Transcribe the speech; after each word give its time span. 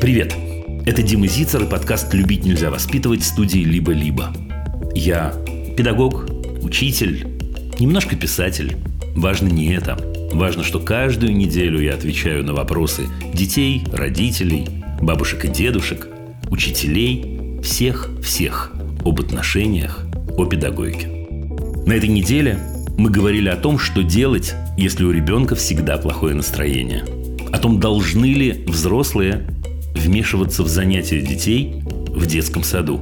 Привет! 0.00 0.34
Это 0.86 1.02
Дима 1.02 1.26
Зицер 1.26 1.64
и 1.64 1.66
подкаст 1.66 2.14
«Любить 2.14 2.42
нельзя 2.42 2.70
воспитывать» 2.70 3.22
студии 3.22 3.58
«Либо-либо». 3.58 4.32
Я 4.94 5.34
педагог, 5.76 6.24
учитель, 6.62 7.26
немножко 7.78 8.16
писатель. 8.16 8.78
Важно 9.14 9.48
не 9.48 9.74
это. 9.74 9.98
Важно, 10.32 10.64
что 10.64 10.80
каждую 10.80 11.36
неделю 11.36 11.82
я 11.82 11.92
отвечаю 11.92 12.42
на 12.46 12.54
вопросы 12.54 13.08
детей, 13.34 13.84
родителей, 13.92 14.68
бабушек 15.02 15.44
и 15.44 15.48
дедушек, 15.48 16.08
учителей, 16.48 17.60
всех-всех 17.62 18.72
об 19.04 19.20
отношениях, 19.20 20.06
о 20.38 20.46
педагогике. 20.46 21.08
На 21.84 21.92
этой 21.92 22.08
неделе 22.08 22.58
мы 22.96 23.10
говорили 23.10 23.50
о 23.50 23.56
том, 23.56 23.78
что 23.78 24.02
делать, 24.02 24.54
если 24.78 25.04
у 25.04 25.10
ребенка 25.10 25.56
всегда 25.56 25.98
плохое 25.98 26.34
настроение. 26.34 27.04
О 27.52 27.58
том, 27.58 27.78
должны 27.78 28.32
ли 28.32 28.64
взрослые 28.66 29.46
вмешиваться 29.94 30.62
в 30.62 30.68
занятия 30.68 31.20
детей 31.20 31.82
в 31.84 32.26
детском 32.26 32.62
саду? 32.62 33.00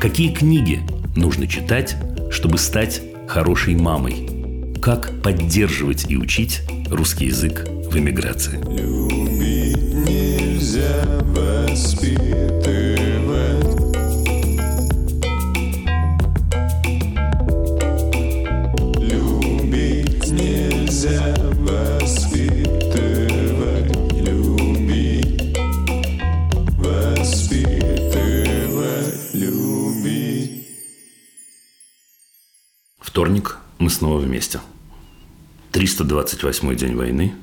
Какие 0.00 0.32
книги 0.32 0.80
нужно 1.16 1.46
читать, 1.46 1.96
чтобы 2.30 2.58
стать 2.58 3.02
хорошей 3.28 3.74
мамой? 3.74 4.74
Как 4.80 5.22
поддерживать 5.22 6.10
и 6.10 6.16
учить 6.16 6.62
русский 6.88 7.26
язык 7.26 7.66
в 7.68 7.96
эмиграции? 7.96 8.56
Любить 8.56 9.76
нельзя 9.92 11.04
воспитывать. 11.22 12.79
Снова 34.00 34.18
вместе. 34.18 34.60
328 35.72 36.74
день 36.74 36.96
войны. 36.96 37.34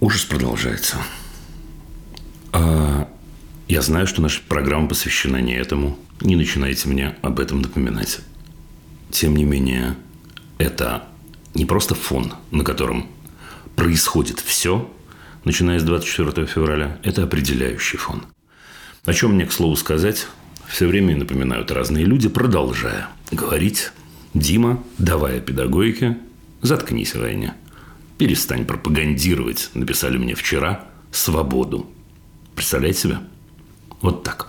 Ужас 0.00 0.24
продолжается. 0.24 0.96
А 2.50 3.08
я 3.68 3.82
знаю, 3.82 4.08
что 4.08 4.20
наша 4.20 4.40
программа 4.48 4.88
посвящена 4.88 5.40
не 5.40 5.54
этому. 5.54 5.96
Не 6.20 6.34
начинайте 6.34 6.88
мне 6.88 7.14
об 7.22 7.38
этом 7.38 7.62
напоминать. 7.62 8.18
Тем 9.12 9.36
не 9.36 9.44
менее, 9.44 9.94
это 10.58 11.04
не 11.54 11.64
просто 11.64 11.94
фон, 11.94 12.34
на 12.50 12.64
котором 12.64 13.06
происходит 13.76 14.40
все, 14.40 14.92
начиная 15.44 15.78
с 15.78 15.84
24 15.84 16.48
февраля. 16.48 16.98
Это 17.04 17.22
определяющий 17.22 17.96
фон. 17.96 18.24
О 19.04 19.12
чем 19.12 19.34
мне, 19.34 19.46
к 19.46 19.52
слову 19.52 19.76
сказать, 19.76 20.26
все 20.66 20.88
время 20.88 21.16
напоминают 21.16 21.70
разные 21.70 22.04
люди, 22.04 22.28
продолжая 22.28 23.06
говорить 23.30 23.92
«Дима, 24.34 24.82
давай 24.96 25.38
о 25.38 25.40
педагогике, 25.40 26.16
заткнись, 26.62 27.14
Ваня. 27.14 27.54
Перестань 28.16 28.64
пропагандировать», 28.64 29.70
написали 29.74 30.16
мне 30.16 30.34
вчера, 30.34 30.86
«свободу». 31.10 31.90
Представляете 32.54 33.00
себе? 33.00 33.18
Вот 34.00 34.22
так. 34.22 34.48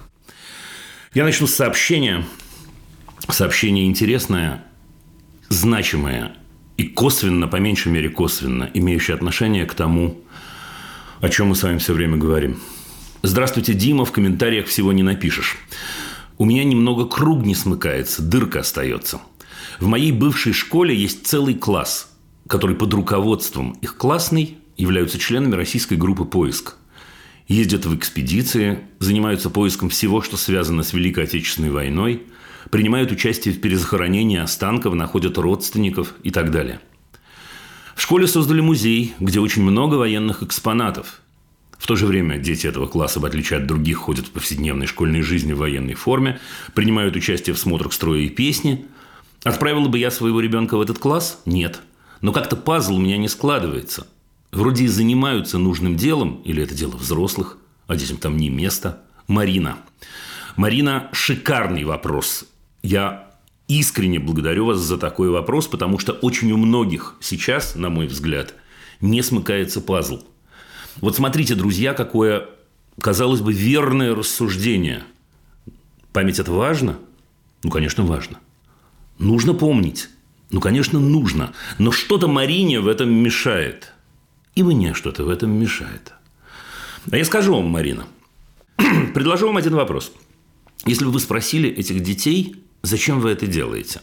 Я 1.13 1.25
начну 1.25 1.47
с 1.47 1.53
сообщения. 1.53 2.25
Сообщение 3.27 3.85
интересное, 3.85 4.63
значимое 5.49 6.35
и 6.77 6.83
косвенно, 6.83 7.47
по 7.47 7.57
меньшей 7.57 7.91
мере 7.91 8.09
косвенно, 8.09 8.69
имеющее 8.73 9.15
отношение 9.15 9.65
к 9.65 9.73
тому, 9.73 10.21
о 11.21 11.29
чем 11.29 11.47
мы 11.47 11.55
с 11.55 11.63
вами 11.63 11.77
все 11.77 11.93
время 11.93 12.17
говорим. 12.17 12.59
Здравствуйте, 13.21 13.73
Дима, 13.73 14.05
в 14.05 14.11
комментариях 14.11 14.67
всего 14.67 14.91
не 14.91 15.03
напишешь 15.03 15.57
у 16.37 16.45
меня 16.45 16.63
немного 16.63 17.05
круг 17.05 17.45
не 17.45 17.55
смыкается, 17.55 18.21
дырка 18.21 18.59
остается. 18.59 19.21
В 19.83 19.87
моей 19.87 20.13
бывшей 20.13 20.53
школе 20.53 20.95
есть 20.95 21.27
целый 21.27 21.55
класс, 21.55 22.09
который 22.47 22.73
под 22.73 22.93
руководством 22.93 23.73
их 23.81 23.97
классной 23.97 24.55
являются 24.77 25.19
членами 25.19 25.55
российской 25.55 25.95
группы 25.95 26.23
«Поиск». 26.23 26.77
Ездят 27.49 27.85
в 27.85 27.93
экспедиции, 27.93 28.79
занимаются 28.99 29.49
поиском 29.49 29.89
всего, 29.89 30.21
что 30.21 30.37
связано 30.37 30.83
с 30.83 30.93
Великой 30.93 31.25
Отечественной 31.25 31.69
войной, 31.69 32.23
принимают 32.71 33.11
участие 33.11 33.53
в 33.53 33.59
перезахоронении 33.59 34.39
останков, 34.39 34.93
находят 34.93 35.37
родственников 35.37 36.13
и 36.23 36.31
так 36.31 36.49
далее. 36.51 36.79
В 37.93 38.01
школе 38.01 38.25
создали 38.25 38.61
музей, 38.61 39.13
где 39.19 39.41
очень 39.41 39.63
много 39.63 39.95
военных 39.95 40.43
экспонатов– 40.43 41.19
в 41.83 41.87
то 41.87 41.97
же 41.97 42.05
время 42.05 42.37
дети 42.37 42.65
этого 42.65 42.87
класса, 42.87 43.19
в 43.19 43.25
отличие 43.25 43.59
от 43.59 43.67
других, 43.67 43.97
ходят 43.97 44.27
в 44.27 44.31
повседневной 44.31 44.87
школьной 44.87 45.21
жизни 45.21 45.51
в 45.51 45.57
военной 45.57 45.95
форме, 45.95 46.39
принимают 46.73 47.17
участие 47.17 47.53
в 47.53 47.59
смотрах 47.59 47.91
строя 47.91 48.21
и 48.21 48.29
песни. 48.29 48.85
Отправила 49.43 49.87
бы 49.87 49.97
я 49.99 50.11
своего 50.11 50.39
ребенка 50.39 50.77
в 50.77 50.81
этот 50.81 50.99
класс? 50.99 51.41
Нет. 51.45 51.81
Но 52.21 52.31
как-то 52.31 52.55
пазл 52.55 52.95
у 52.95 52.99
меня 52.99 53.17
не 53.17 53.27
складывается. 53.27 54.07
Вроде 54.51 54.85
и 54.85 54.87
занимаются 54.87 55.57
нужным 55.57 55.95
делом, 55.95 56.41
или 56.45 56.63
это 56.63 56.73
дело 56.73 56.95
взрослых, 56.95 57.57
а 57.87 57.95
детям 57.95 58.17
там 58.17 58.37
не 58.37 58.49
место. 58.49 59.01
Марина. 59.27 59.77
Марина, 60.55 61.09
шикарный 61.11 61.83
вопрос. 61.83 62.45
Я 62.81 63.31
искренне 63.67 64.19
благодарю 64.19 64.67
вас 64.67 64.79
за 64.79 64.97
такой 64.97 65.29
вопрос, 65.29 65.67
потому 65.67 65.99
что 65.99 66.13
очень 66.13 66.51
у 66.51 66.57
многих 66.57 67.15
сейчас, 67.19 67.75
на 67.75 67.89
мой 67.89 68.07
взгляд, 68.07 68.53
не 69.01 69.21
смыкается 69.21 69.81
пазл– 69.81 70.19
вот 71.01 71.15
смотрите, 71.15 71.55
друзья, 71.55 71.93
какое, 71.93 72.47
казалось 72.99 73.41
бы, 73.41 73.53
верное 73.53 74.15
рассуждение. 74.15 75.03
Память– 76.11 76.39
это 76.39 76.51
важно? 76.51 76.97
Ну, 77.63 77.71
конечно, 77.71 78.03
важно. 78.03 78.39
Нужно 79.19 79.53
помнить. 79.53 80.09
Ну, 80.51 80.59
конечно, 80.59 80.99
нужно. 80.99 81.53
Но 81.79 81.91
что-то 81.91 82.27
Марине 82.27 82.79
в 82.79 82.87
этом 82.87 83.11
мешает. 83.11 83.93
И 84.55 84.63
мне 84.63 84.93
что-то 84.93 85.23
в 85.23 85.29
этом 85.29 85.51
мешает. 85.51 86.13
А 87.11 87.17
я 87.17 87.25
скажу 87.25 87.55
вам, 87.55 87.65
Марина, 87.65 88.05
предложу 89.13 89.47
вам 89.47 89.57
один 89.57 89.75
вопрос. 89.75 90.11
Если 90.85 91.05
бы 91.05 91.11
вы 91.11 91.19
спросили 91.19 91.69
этих 91.69 92.01
детей, 92.01 92.55
зачем 92.81 93.19
вы 93.19 93.31
это 93.31 93.47
делаете? 93.47 94.01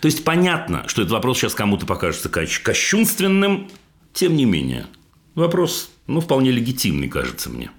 То 0.00 0.06
есть 0.06 0.24
понятно, 0.24 0.84
что 0.86 1.02
этот 1.02 1.12
вопрос 1.12 1.38
сейчас 1.38 1.54
кому-то 1.54 1.86
покажется 1.86 2.28
кощунственным, 2.28 3.68
тем 4.12 4.36
не 4.36 4.44
менее– 4.44 4.86
Вопрос, 5.38 5.92
ну, 6.08 6.20
вполне 6.20 6.50
легитимный, 6.50 7.06
кажется 7.06 7.48
мне. 7.48 7.70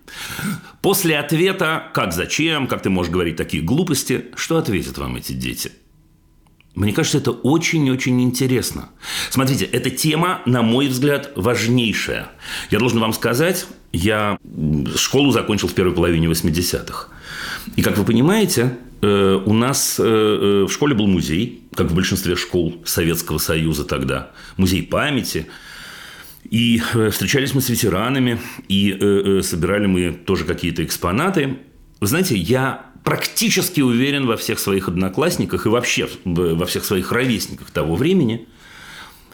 После 0.81 1.19
ответа 1.19 1.91
«как, 1.93 2.13
зачем?», 2.13 2.67
«как 2.67 2.81
ты 2.81 2.89
можешь 2.89 3.11
говорить 3.11 3.35
такие 3.35 3.61
глупости?», 3.61 4.27
что 4.35 4.57
ответят 4.57 4.97
вам 4.97 5.17
эти 5.17 5.33
дети? 5.33 5.73
Мне 6.75 6.93
кажется, 6.93 7.17
это 7.17 7.31
очень-очень 7.31 8.21
интересно. 8.21 8.89
Смотрите, 9.29 9.65
эта 9.65 9.89
тема, 9.89 10.41
на 10.45 10.61
мой 10.61 10.87
взгляд, 10.87 11.31
важнейшая. 11.35 12.29
Я 12.69 12.79
должен 12.79 12.99
вам 12.99 13.11
сказать, 13.13 13.65
я 13.91 14.37
школу 14.95 15.31
закончил 15.31 15.67
в 15.67 15.73
первой 15.73 15.93
половине 15.93 16.27
80-х. 16.27 17.07
И, 17.75 17.81
как 17.81 17.97
вы 17.97 18.05
понимаете, 18.05 18.77
э, 19.01 19.41
у 19.45 19.53
нас 19.53 19.99
э, 19.99 20.03
э, 20.03 20.65
в 20.67 20.71
школе 20.71 20.95
был 20.95 21.07
музей, 21.07 21.63
как 21.75 21.87
в 21.87 21.95
большинстве 21.95 22.35
школ 22.35 22.81
Советского 22.85 23.39
Союза 23.39 23.83
тогда. 23.85 24.31
Музей 24.57 24.83
памяти– 24.83 25.47
и 26.49 26.81
встречались 27.11 27.53
мы 27.53 27.61
с 27.61 27.69
ветеранами, 27.69 28.39
и 28.69 29.41
собирали 29.43 29.85
мы 29.85 30.13
тоже 30.13 30.45
какие-то 30.45 30.83
экспонаты. 30.83 31.57
Вы 31.99 32.07
знаете, 32.07 32.35
я 32.37 32.88
практически 33.09 33.81
уверен 33.81 34.27
во 34.27 34.37
всех 34.37 34.59
своих 34.59 34.87
одноклассниках 34.87 35.65
и 35.65 35.69
вообще 35.69 36.07
во 36.25 36.67
всех 36.67 36.85
своих 36.85 37.11
ровесниках 37.11 37.71
того 37.71 37.95
времени, 37.95 38.47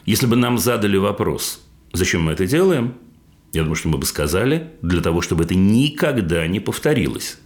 если 0.06 0.24
бы 0.24 0.34
нам 0.34 0.56
задали 0.56 0.96
вопрос, 0.96 1.60
зачем 1.92 2.22
мы 2.22 2.32
это 2.32 2.46
делаем, 2.46 2.94
я 3.52 3.60
думаю, 3.64 3.76
что 3.76 3.90
мы 3.90 3.98
бы 3.98 4.06
сказали, 4.06 4.70
для 4.80 5.02
того, 5.02 5.20
чтобы 5.20 5.44
это 5.44 5.54
никогда 5.54 6.46
не 6.46 6.58
повторилось. 6.58 7.36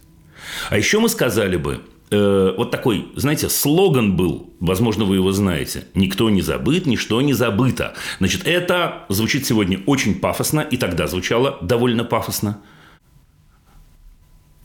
А 0.69 0.77
еще 0.77 0.99
мы 0.99 1.09
сказали 1.09 1.57
бы, 1.57 1.81
э, 2.11 2.53
вот 2.57 2.71
такой, 2.71 3.09
знаете, 3.17 3.49
слоган 3.49 4.15
был, 4.15 4.53
возможно, 4.61 5.03
вы 5.03 5.15
его 5.15 5.33
знаете. 5.33 5.83
«Никто 5.95 6.29
не 6.29 6.41
забыт, 6.41 6.85
ничто 6.85 7.19
не 7.19 7.33
забыто». 7.33 7.93
Значит, 8.19 8.43
это 8.47 9.05
звучит 9.09 9.45
сегодня 9.45 9.81
очень 9.85 10.15
пафосно, 10.15 10.61
и 10.61 10.77
тогда 10.77 11.07
звучало 11.07 11.57
довольно 11.61 12.05
пафосно. 12.05 12.61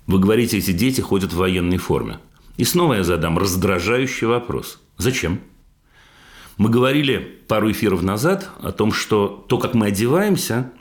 Вы 0.06 0.18
говорите, 0.18 0.58
эти 0.58 0.72
дети 0.72 1.00
ходят 1.00 1.32
в 1.32 1.36
военной 1.36 1.78
форме. 1.78 2.18
И 2.56 2.64
снова 2.64 2.94
я 2.94 3.04
задам 3.04 3.38
раздражающий 3.38 4.26
вопрос. 4.26 4.80
Зачем? 4.96 5.40
Мы 6.56 6.70
говорили 6.70 7.18
пару 7.48 7.70
эфиров 7.70 8.02
назад 8.02 8.50
о 8.60 8.72
том, 8.72 8.92
что 8.92 9.44
то, 9.48 9.58
как 9.58 9.74
мы 9.74 9.86
одеваемся, 9.86 10.72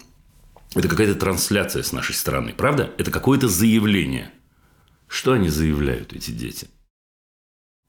это 0.73 0.87
какая-то 0.87 1.15
трансляция 1.15 1.83
с 1.83 1.91
нашей 1.91 2.15
стороны, 2.15 2.53
правда? 2.55 2.91
Это 2.97 3.11
какое-то 3.11 3.47
заявление– 3.47 4.31
что 5.07 5.33
они 5.33 5.49
заявляют, 5.49 6.13
эти 6.13 6.31
дети? 6.31 6.67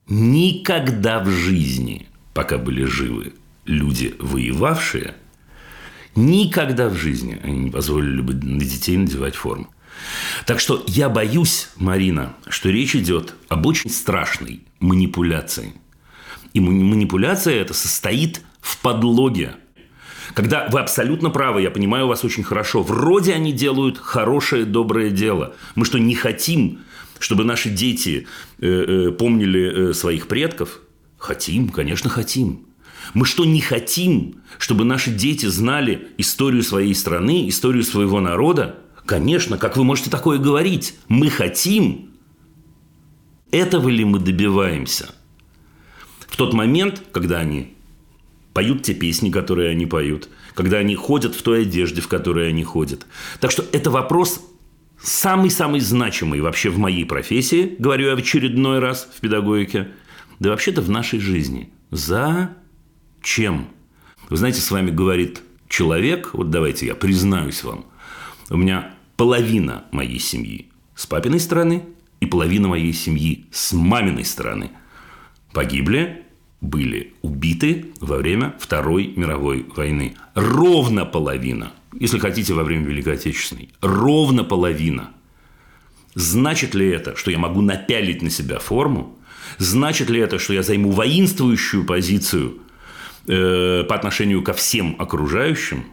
Никогда 0.09 1.23
в 1.23 1.29
жизни, 1.29 2.09
пока 2.35 2.59
были 2.59 2.85
живы 2.85 3.33
люди, 3.65 4.15
воевавшие, 4.19 5.17
Никогда 6.19 6.89
в 6.89 6.95
жизни 6.95 7.39
они 7.43 7.65
не 7.65 7.71
позволили 7.71 8.23
бы 8.23 8.33
на 8.33 8.65
детей 8.65 8.97
надевать 8.97 9.35
форму. 9.35 9.69
Так 10.45 10.61
что 10.61 10.85
я 10.87 11.09
боюсь, 11.09 11.69
Марина, 11.77 12.35
что 12.49 12.71
речь 12.71 12.95
идет 12.95 13.35
об 13.49 13.67
очень 13.67 13.91
страшной 13.91 14.63
манипуляции. 14.81 15.75
И 16.55 16.61
манипуляция 16.61 17.55
эта 17.61 17.75
состоит 17.75 18.43
в 18.61 18.79
подлоге. 18.79 19.57
Когда 20.35 20.69
вы 20.71 20.81
абсолютно 20.81 21.31
правы, 21.31 21.63
я 21.63 21.71
понимаю 21.71 22.07
вас 22.07 22.25
очень 22.25 22.43
хорошо. 22.43 22.83
Вроде 22.83 23.35
они 23.35 23.53
делают 23.53 23.99
хорошее, 23.99 24.65
доброе 24.65 25.11
дело. 25.11 25.55
Мы 25.75 25.85
что, 25.85 25.99
не 25.99 26.15
хотим, 26.15 26.81
чтобы 27.19 27.45
наши 27.45 27.71
дети 27.71 28.27
э, 28.59 28.67
э, 28.67 29.13
помнили 29.13 29.91
э, 29.91 29.95
своих 29.95 30.29
предков? 30.29 30.81
Хотим, 31.19 31.69
конечно, 31.69 32.11
хотим. 32.11 32.67
Мы 33.15 33.25
что, 33.25 33.45
не 33.45 33.61
хотим, 33.61 34.43
чтобы 34.59 34.85
наши 34.85 35.11
дети 35.11 35.47
знали 35.47 36.09
историю 36.19 36.63
своей 36.63 36.95
страны, 36.95 37.49
историю 37.49 37.85
своего 37.85 38.21
народа? 38.21 38.79
Конечно, 39.07 39.57
как 39.57 39.77
вы 39.77 39.85
можете 39.85 40.11
такое 40.11 40.39
говорить? 40.39 40.99
Мы 41.09 41.31
хотим. 41.31 42.11
Этого 43.53 43.89
ли 43.89 44.05
мы 44.05 44.19
добиваемся? 44.19 45.15
В 46.29 46.37
тот 46.37 46.53
момент, 46.53 47.03
когда 47.13 47.39
они 47.39 47.77
поют 48.53 48.83
те 48.83 48.95
песни, 48.95 49.31
которые 49.31 49.71
они 49.71 49.87
поют, 49.87 50.29
когда 50.55 50.79
они 50.79 50.97
ходят 50.97 51.35
в 51.35 51.43
той 51.43 51.63
одежде, 51.63 52.01
в 52.01 52.09
которой 52.09 52.49
они 52.49 52.65
ходят. 52.65 53.07
Так 53.39 53.53
что 53.53 53.65
это 53.73 53.91
вопрос 53.91 54.41
самый-самый 55.01 55.81
значимый 55.81 56.41
вообще 56.41 56.69
в 56.69 56.79
моей 56.79 57.05
профессии, 57.05 57.77
говорю 57.79 58.09
я 58.09 58.17
в 58.17 58.19
очередной 58.19 58.81
раз 58.81 59.09
в 59.15 59.21
педагогике, 59.21 59.89
да 60.41 60.51
вообще-то 60.51 60.83
в 60.83 60.91
нашей 60.91 61.21
жизни. 61.21 61.71
Зачем? 61.91 63.69
Вы 64.29 64.37
знаете, 64.37 64.61
с 64.61 64.71
вами 64.71 64.91
говорит 64.91 65.43
человек, 65.69 66.31
вот 66.33 66.51
давайте 66.51 66.87
я 66.87 66.95
признаюсь 66.95 67.63
вам, 67.63 67.85
у 68.51 68.57
меня 68.57 68.96
половина 69.17 69.85
моей 69.91 70.19
семьи 70.19 70.69
с 70.95 71.07
папиной 71.07 71.41
стороны 71.41 71.85
и 72.21 72.27
половина 72.27 72.69
моей 72.69 72.93
семьи 72.93 73.47
с 73.51 73.73
маминой 73.73 74.25
стороны 74.25 74.71
погибли, 75.53 76.25
были 76.61 77.15
убиты 77.23 77.93
во 78.01 78.17
время 78.17 78.55
Второй 78.59 79.13
мировой 79.17 79.67
войны. 79.75 80.17
Ровно 80.35 81.05
половина, 81.05 81.73
если 81.99 82.19
хотите, 82.19 82.55
во 82.55 82.65
время 82.65 82.87
Великой 82.87 83.15
Отечественной. 83.15 83.71
Ровно 83.81 84.45
половина. 84.45 85.11
Значит 86.15 86.75
ли 86.75 86.89
это, 86.89 87.15
что 87.17 87.31
я 87.31 87.39
могу 87.39 87.61
напялить 87.61 88.23
на 88.23 88.31
себя 88.31 88.59
форму? 88.59 89.19
Значит 89.59 90.11
ли 90.11 90.21
это, 90.21 90.39
что 90.39 90.55
я 90.55 90.63
займу 90.63 90.91
воинствующую 90.91 91.85
позицию 91.85 92.59
э, 93.27 93.85
по 93.85 93.95
отношению 93.95 94.43
ко 94.43 94.55
всем 94.55 94.97
окружающим? 94.99 95.85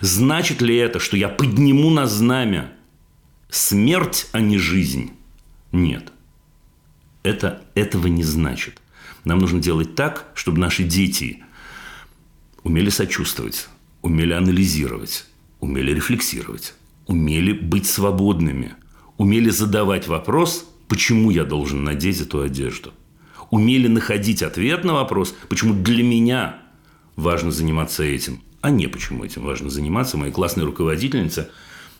Значит 0.00 0.60
ли 0.60 0.76
это, 0.76 0.98
что 0.98 1.16
я 1.16 1.28
подниму 1.28 1.90
на 1.90 2.06
знамя 2.06 2.72
смерть, 3.48 4.28
а 4.32 4.40
не 4.40 4.58
жизнь? 4.58 5.12
Нет. 5.72 6.12
Это 7.22 7.64
этого 7.74 8.06
не 8.06 8.22
значит. 8.22 8.80
Нам 9.24 9.38
нужно 9.38 9.60
делать 9.60 9.94
так, 9.94 10.30
чтобы 10.34 10.58
наши 10.58 10.84
дети 10.84 11.42
умели 12.62 12.90
сочувствовать, 12.90 13.68
умели 14.02 14.32
анализировать, 14.32 15.26
умели 15.60 15.92
рефлексировать, 15.92 16.74
умели 17.06 17.52
быть 17.52 17.86
свободными, 17.86 18.74
умели 19.16 19.50
задавать 19.50 20.06
вопрос, 20.06 20.68
почему 20.88 21.30
я 21.30 21.44
должен 21.44 21.84
надеть 21.84 22.20
эту 22.20 22.42
одежду, 22.42 22.92
умели 23.50 23.88
находить 23.88 24.42
ответ 24.42 24.84
на 24.84 24.94
вопрос, 24.94 25.34
почему 25.48 25.74
для 25.74 26.04
меня 26.04 26.62
важно 27.16 27.50
заниматься 27.50 28.02
этим, 28.02 28.40
а 28.60 28.70
не 28.70 28.86
почему 28.86 29.24
этим 29.24 29.44
важно 29.44 29.70
заниматься 29.70 30.16
моей 30.16 30.32
классной 30.32 30.64
руководительнице 30.64 31.50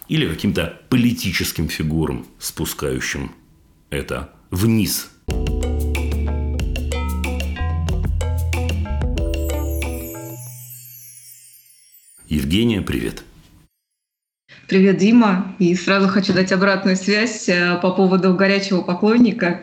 или 0.09 0.29
каким-то 0.29 0.81
политическим 0.89 1.69
фигурам, 1.69 2.27
спускающим 2.39 3.33
это 3.91 4.33
вниз. 4.51 5.11
Евгения, 12.29 12.83
привет. 12.83 13.26
Привет, 14.69 14.97
Дима. 14.97 15.55
И 15.61 15.77
сразу 15.77 16.09
хочу 16.09 16.33
дать 16.33 16.51
обратную 16.51 16.97
связь 16.97 17.49
э, 17.49 17.79
по 17.81 17.93
поводу 17.93 18.35
горячего 18.35 18.81
поклонника 18.81 19.63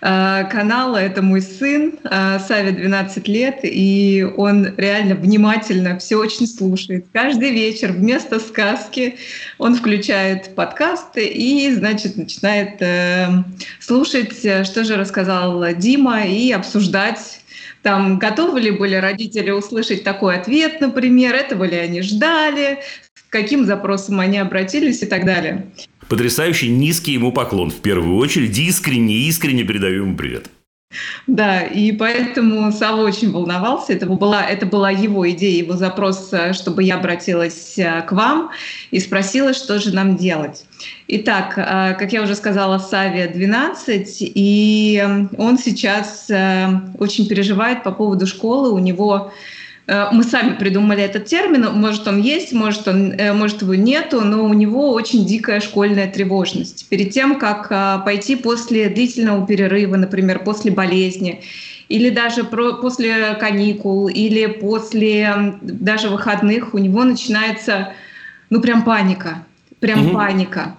э, 0.00 0.44
канала. 0.50 0.96
Это 0.96 1.20
мой 1.20 1.42
сын, 1.42 1.92
э, 2.02 2.38
Саве 2.38 2.70
12 2.70 3.28
лет, 3.28 3.58
и 3.62 4.26
он 4.38 4.74
реально 4.78 5.16
внимательно 5.16 5.98
все 5.98 6.16
очень 6.16 6.46
слушает. 6.46 7.04
Каждый 7.12 7.50
вечер 7.50 7.92
вместо 7.92 8.40
сказки 8.40 9.16
он 9.58 9.74
включает 9.74 10.54
подкасты 10.54 11.26
и, 11.26 11.70
значит, 11.74 12.16
начинает 12.16 12.82
слушать, 13.80 14.38
что 14.38 14.82
же 14.82 14.96
рассказал 14.96 15.74
Дима, 15.74 16.24
и 16.24 16.52
обсуждать 16.52 17.42
там 17.82 18.18
готовы 18.18 18.60
ли 18.60 18.70
были 18.70 18.96
родители 18.96 19.50
услышать 19.50 20.02
такой 20.04 20.36
ответ, 20.36 20.80
например, 20.80 21.34
этого 21.34 21.64
ли 21.64 21.76
они 21.76 22.02
ждали, 22.02 22.80
каким 23.30 23.64
запросам 23.64 24.20
они 24.20 24.38
обратились 24.38 25.02
и 25.02 25.06
так 25.06 25.24
далее. 25.24 25.66
Потрясающий 26.08 26.68
низкий 26.68 27.12
ему 27.12 27.32
поклон 27.32 27.70
в 27.70 27.80
первую 27.80 28.16
очередь. 28.16 28.58
Искренне, 28.58 29.14
искренне 29.14 29.64
передаю 29.64 30.04
ему 30.04 30.16
привет. 30.16 30.50
Да, 31.26 31.60
и 31.60 31.92
поэтому 31.92 32.72
Сава 32.72 33.02
очень 33.02 33.30
волновался. 33.30 33.92
Это 33.92 34.06
была, 34.06 34.42
это 34.42 34.64
была 34.64 34.90
его 34.90 35.28
идея, 35.30 35.58
его 35.58 35.76
запрос, 35.76 36.30
э, 36.32 36.54
чтобы 36.54 36.82
я 36.82 36.96
обратилась 36.96 37.78
э, 37.78 38.02
к 38.02 38.12
вам 38.12 38.50
и 38.90 38.98
спросила, 38.98 39.52
что 39.52 39.78
же 39.78 39.94
нам 39.94 40.16
делать. 40.16 40.64
Итак, 41.06 41.58
э, 41.58 41.94
как 41.98 42.12
я 42.14 42.22
уже 42.22 42.34
сказала, 42.34 42.78
Саве 42.78 43.28
12, 43.28 44.16
и 44.34 45.04
он 45.36 45.58
сейчас 45.58 46.30
очень 46.98 47.28
переживает 47.28 47.82
по 47.82 47.92
поводу 47.92 48.26
школы. 48.26 48.70
У 48.72 48.78
него 48.78 49.30
мы 49.88 50.22
сами 50.22 50.54
придумали 50.54 51.02
этот 51.02 51.24
термин, 51.24 51.64
может 51.72 52.06
он 52.06 52.20
есть, 52.20 52.52
может, 52.52 52.86
он, 52.86 53.12
э, 53.12 53.32
может 53.32 53.62
его 53.62 53.74
нету, 53.74 54.20
но 54.20 54.44
у 54.44 54.52
него 54.52 54.92
очень 54.92 55.24
дикая 55.24 55.60
школьная 55.60 56.06
тревожность. 56.10 56.86
Перед 56.90 57.10
тем, 57.10 57.38
как 57.38 57.68
э, 57.70 58.04
пойти 58.04 58.36
после 58.36 58.90
длительного 58.90 59.46
перерыва, 59.46 59.96
например, 59.96 60.40
после 60.40 60.70
болезни, 60.70 61.40
или 61.88 62.10
даже 62.10 62.44
про, 62.44 62.74
после 62.74 63.34
каникул, 63.40 64.08
или 64.08 64.46
после 64.46 65.54
даже 65.62 66.10
выходных, 66.10 66.74
у 66.74 66.78
него 66.78 67.04
начинается, 67.04 67.94
ну, 68.50 68.60
прям 68.60 68.84
паника, 68.84 69.46
прям 69.80 70.06
угу. 70.06 70.14
паника. 70.16 70.76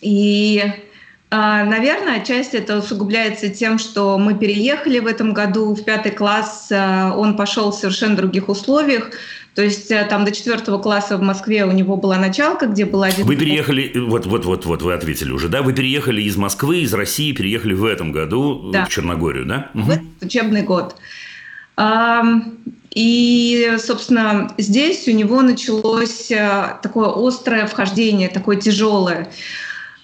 И 0.00 0.64
наверное, 1.38 2.20
отчасти 2.20 2.56
это 2.56 2.78
усугубляется 2.78 3.48
тем, 3.48 3.78
что 3.78 4.18
мы 4.18 4.34
переехали 4.34 4.98
в 4.98 5.06
этом 5.06 5.32
году 5.32 5.74
в 5.74 5.82
пятый 5.82 6.12
класс, 6.12 6.68
а, 6.70 7.14
он 7.16 7.36
пошел 7.36 7.70
в 7.70 7.74
совершенно 7.74 8.16
других 8.16 8.50
условиях. 8.50 9.10
То 9.54 9.62
есть 9.62 9.90
э, 9.90 10.06
там 10.08 10.24
до 10.24 10.32
четвертого 10.32 10.78
класса 10.78 11.18
в 11.18 11.22
Москве 11.22 11.64
у 11.64 11.72
него 11.72 11.96
была 11.96 12.16
началка, 12.16 12.66
где 12.66 12.86
была. 12.86 13.08
Вы 13.18 13.36
переехали, 13.36 13.92
вот, 13.98 14.26
вот, 14.26 14.44
вот, 14.46 14.64
вот, 14.64 14.82
вы 14.82 14.94
ответили 14.94 15.30
уже, 15.30 15.48
да? 15.48 15.62
Вы 15.62 15.74
переехали 15.74 16.22
из 16.22 16.36
Москвы, 16.36 16.80
из 16.80 16.92
России, 16.94 17.32
переехали 17.32 17.74
в 17.74 17.84
этом 17.84 18.12
году 18.12 18.70
да. 18.72 18.86
в 18.86 18.88
Черногорию, 18.88 19.44
да? 19.44 19.70
В 19.74 19.88
угу. 19.88 20.00
учебный 20.22 20.62
год. 20.62 20.96
И, 22.94 23.76
собственно, 23.78 24.52
здесь 24.58 25.08
у 25.08 25.12
него 25.12 25.40
началось 25.40 26.30
э, 26.30 26.76
такое 26.82 27.10
острое 27.14 27.66
вхождение, 27.66 28.28
такое 28.28 28.56
тяжелое. 28.56 29.30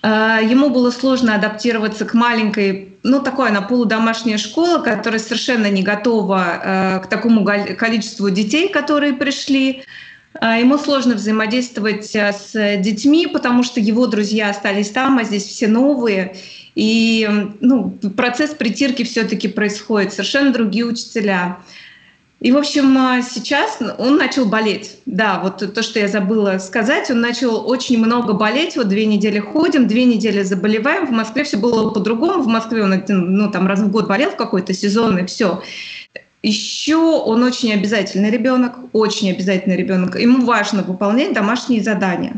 Э, 0.02 0.38
ему 0.42 0.70
было 0.70 0.90
сложно 0.90 1.34
адаптироваться 1.34 2.04
к 2.04 2.14
маленькой, 2.14 2.96
ну 3.02 3.20
такой 3.20 3.48
она 3.48 3.62
полудомашняя 3.62 4.38
школа, 4.38 4.78
которая 4.78 5.20
совершенно 5.20 5.70
не 5.70 5.82
готова 5.82 6.60
э, 6.62 7.00
к 7.00 7.06
такому 7.08 7.44
количеству 7.44 8.30
детей, 8.30 8.68
которые 8.68 9.14
пришли. 9.14 9.82
Э, 10.40 10.60
ему 10.60 10.78
сложно 10.78 11.14
взаимодействовать 11.14 12.14
с 12.14 12.76
детьми, 12.78 13.26
потому 13.26 13.62
что 13.62 13.80
его 13.80 14.06
друзья 14.06 14.50
остались 14.50 14.90
там, 14.90 15.18
а 15.18 15.24
здесь 15.24 15.44
все 15.44 15.66
новые. 15.66 16.36
И 16.76 17.28
ну, 17.60 17.90
процесс 18.16 18.50
притирки 18.50 19.02
все-таки 19.02 19.48
происходит, 19.48 20.12
совершенно 20.12 20.52
другие 20.52 20.84
учителя. 20.84 21.58
И, 22.40 22.52
в 22.52 22.56
общем, 22.56 22.96
а, 22.96 23.20
сейчас 23.20 23.78
он 23.98 24.16
начал 24.16 24.44
болеть. 24.44 24.98
Да, 25.06 25.40
вот 25.40 25.74
то, 25.74 25.82
что 25.82 25.98
я 25.98 26.06
забыла 26.06 26.58
сказать, 26.58 27.10
он 27.10 27.20
начал 27.20 27.68
очень 27.68 27.98
много 27.98 28.32
болеть. 28.32 28.76
Вот 28.76 28.88
две 28.88 29.06
недели 29.06 29.40
ходим, 29.40 29.88
две 29.88 30.04
недели 30.04 30.44
заболеваем. 30.44 31.06
В 31.06 31.10
Москве 31.10 31.42
все 31.42 31.56
было 31.56 31.90
по-другому. 31.90 32.42
В 32.42 32.46
Москве 32.46 32.84
он 32.84 33.02
ну, 33.08 33.50
там 33.50 33.66
раз 33.66 33.80
в 33.80 33.90
год 33.90 34.06
болел 34.06 34.30
в 34.30 34.36
какой-то 34.36 34.72
сезон, 34.72 35.18
и 35.18 35.26
все. 35.26 35.62
Еще 36.44 36.96
он 36.96 37.42
очень 37.42 37.72
обязательный 37.72 38.30
ребенок, 38.30 38.76
очень 38.92 39.32
обязательный 39.32 39.76
ребенок. 39.76 40.14
Ему 40.14 40.44
важно 40.46 40.84
выполнять 40.84 41.32
домашние 41.32 41.82
задания. 41.82 42.36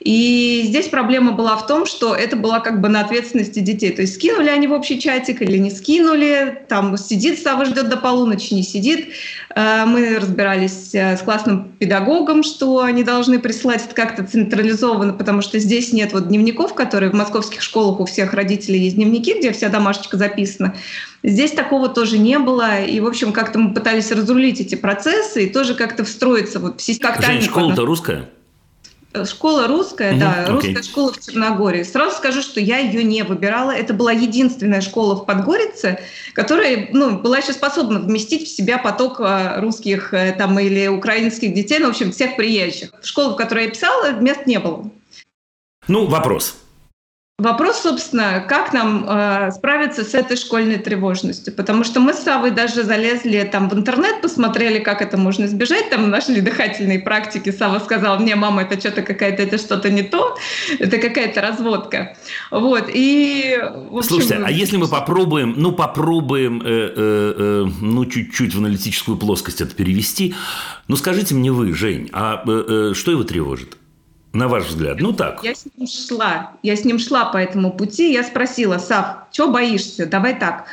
И 0.00 0.62
здесь 0.66 0.86
проблема 0.88 1.32
была 1.32 1.56
в 1.56 1.66
том, 1.66 1.84
что 1.84 2.14
это 2.14 2.36
была 2.36 2.60
как 2.60 2.80
бы 2.80 2.88
на 2.88 3.00
ответственности 3.00 3.58
детей. 3.58 3.90
То 3.90 4.02
есть 4.02 4.14
скинули 4.14 4.48
они 4.48 4.68
в 4.68 4.72
общий 4.72 5.00
чатик 5.00 5.42
или 5.42 5.58
не 5.58 5.70
скинули, 5.70 6.62
там 6.68 6.96
сидит 6.96 7.40
Сава 7.40 7.64
ждет 7.64 7.88
до 7.88 7.96
полуночи, 7.96 8.54
не 8.54 8.62
сидит. 8.62 9.08
Э, 9.54 9.84
мы 9.86 10.18
разбирались 10.18 10.94
э, 10.94 11.16
с 11.16 11.22
классным 11.22 11.72
педагогом, 11.80 12.44
что 12.44 12.82
они 12.82 13.02
должны 13.02 13.40
присылать 13.40 13.84
это 13.84 13.94
как-то 13.94 14.24
централизованно, 14.24 15.14
потому 15.14 15.42
что 15.42 15.58
здесь 15.58 15.92
нет 15.92 16.12
вот 16.12 16.28
дневников, 16.28 16.74
которые 16.74 17.10
в 17.10 17.14
московских 17.14 17.60
школах 17.62 17.98
у 17.98 18.04
всех 18.04 18.34
родителей 18.34 18.78
есть 18.78 18.94
дневники, 18.94 19.34
где 19.36 19.52
вся 19.52 19.68
домашечка 19.68 20.16
записана. 20.16 20.76
Здесь 21.24 21.50
такого 21.50 21.88
тоже 21.88 22.18
не 22.18 22.38
было. 22.38 22.84
И, 22.84 23.00
в 23.00 23.06
общем, 23.06 23.32
как-то 23.32 23.58
мы 23.58 23.74
пытались 23.74 24.12
разрулить 24.12 24.60
эти 24.60 24.76
процессы 24.76 25.46
и 25.46 25.50
тоже 25.50 25.74
как-то 25.74 26.04
встроиться 26.04 26.60
вот 26.60 26.80
в 26.80 26.84
систему. 26.84 27.14
Школа-то 27.42 27.84
русская? 27.84 28.28
Школа 29.24 29.66
русская, 29.66 30.12
угу, 30.12 30.20
да, 30.20 30.42
окей. 30.42 30.52
русская 30.52 30.82
школа 30.82 31.12
в 31.12 31.20
Черногории. 31.24 31.82
Сразу 31.82 32.16
скажу, 32.16 32.42
что 32.42 32.60
я 32.60 32.78
ее 32.78 33.02
не 33.02 33.22
выбирала. 33.22 33.70
Это 33.70 33.94
была 33.94 34.12
единственная 34.12 34.82
школа 34.82 35.14
в 35.16 35.24
Подгорице, 35.24 36.00
которая 36.34 36.88
ну, 36.92 37.18
была 37.18 37.38
еще 37.38 37.54
способна 37.54 38.00
вместить 38.00 38.46
в 38.46 38.54
себя 38.54 38.76
поток 38.76 39.18
э, 39.20 39.60
русских 39.60 40.12
э, 40.12 40.34
там, 40.36 40.58
или 40.60 40.88
украинских 40.88 41.54
детей, 41.54 41.78
ну, 41.78 41.86
в 41.86 41.90
общем, 41.90 42.12
всех 42.12 42.36
приезжих. 42.36 42.90
Школа, 43.02 43.32
в 43.32 43.36
которой 43.36 43.64
я 43.64 43.70
писала, 43.70 44.12
мест 44.12 44.46
не 44.46 44.58
было. 44.58 44.90
Ну, 45.88 46.06
вопрос. 46.06 46.56
Вопрос, 47.40 47.82
собственно, 47.82 48.44
как 48.48 48.72
нам 48.72 49.04
э, 49.08 49.52
справиться 49.52 50.02
с 50.02 50.12
этой 50.12 50.36
школьной 50.36 50.78
тревожностью? 50.78 51.54
Потому 51.54 51.84
что 51.84 52.00
мы 52.00 52.12
с 52.12 52.18
Савой 52.18 52.50
даже 52.50 52.82
залезли 52.82 53.48
там 53.52 53.68
в 53.68 53.74
интернет, 53.74 54.20
посмотрели, 54.20 54.80
как 54.80 55.02
это 55.02 55.16
можно 55.16 55.44
избежать, 55.44 55.88
там 55.88 56.10
нашли 56.10 56.40
дыхательные 56.40 56.98
практики. 56.98 57.52
Сава 57.52 57.78
сказал, 57.78 58.18
мне, 58.18 58.34
мама, 58.34 58.62
это 58.62 58.76
что-то 58.80 59.02
какая-то, 59.02 59.44
это 59.44 59.56
что-то 59.56 59.88
не 59.88 60.02
то, 60.02 60.36
это 60.80 60.98
какая-то 60.98 61.40
разводка. 61.40 62.16
Вот, 62.50 62.90
и... 62.92 63.56
Общем, 63.62 64.02
Слушайте, 64.02 64.42
а 64.44 64.50
если 64.50 64.76
мы 64.76 64.88
попробуем, 64.88 65.54
ну, 65.56 65.70
попробуем, 65.70 66.60
э, 66.60 66.66
э, 66.66 67.34
э, 67.36 67.66
ну, 67.80 68.04
чуть-чуть 68.06 68.52
в 68.52 68.58
аналитическую 68.58 69.16
плоскость 69.16 69.60
это 69.60 69.76
перевести, 69.76 70.34
ну, 70.88 70.96
скажите 70.96 71.36
мне 71.36 71.52
вы, 71.52 71.72
Жень, 71.72 72.10
а 72.12 72.42
э, 72.44 72.90
э, 72.90 72.94
что 72.96 73.12
его 73.12 73.22
тревожит? 73.22 73.76
На 74.32 74.48
ваш 74.48 74.64
взгляд, 74.66 75.00
ну 75.00 75.12
так. 75.12 75.40
Я 75.42 75.54
с 75.54 75.66
ним 75.76 75.86
шла, 75.86 76.52
я 76.62 76.76
с 76.76 76.84
ним 76.84 76.98
шла 76.98 77.26
по 77.26 77.38
этому 77.38 77.72
пути. 77.72 78.12
Я 78.12 78.22
спросила, 78.22 78.78
Сав, 78.78 79.06
что 79.32 79.48
боишься? 79.48 80.06
Давай 80.06 80.38
так. 80.38 80.64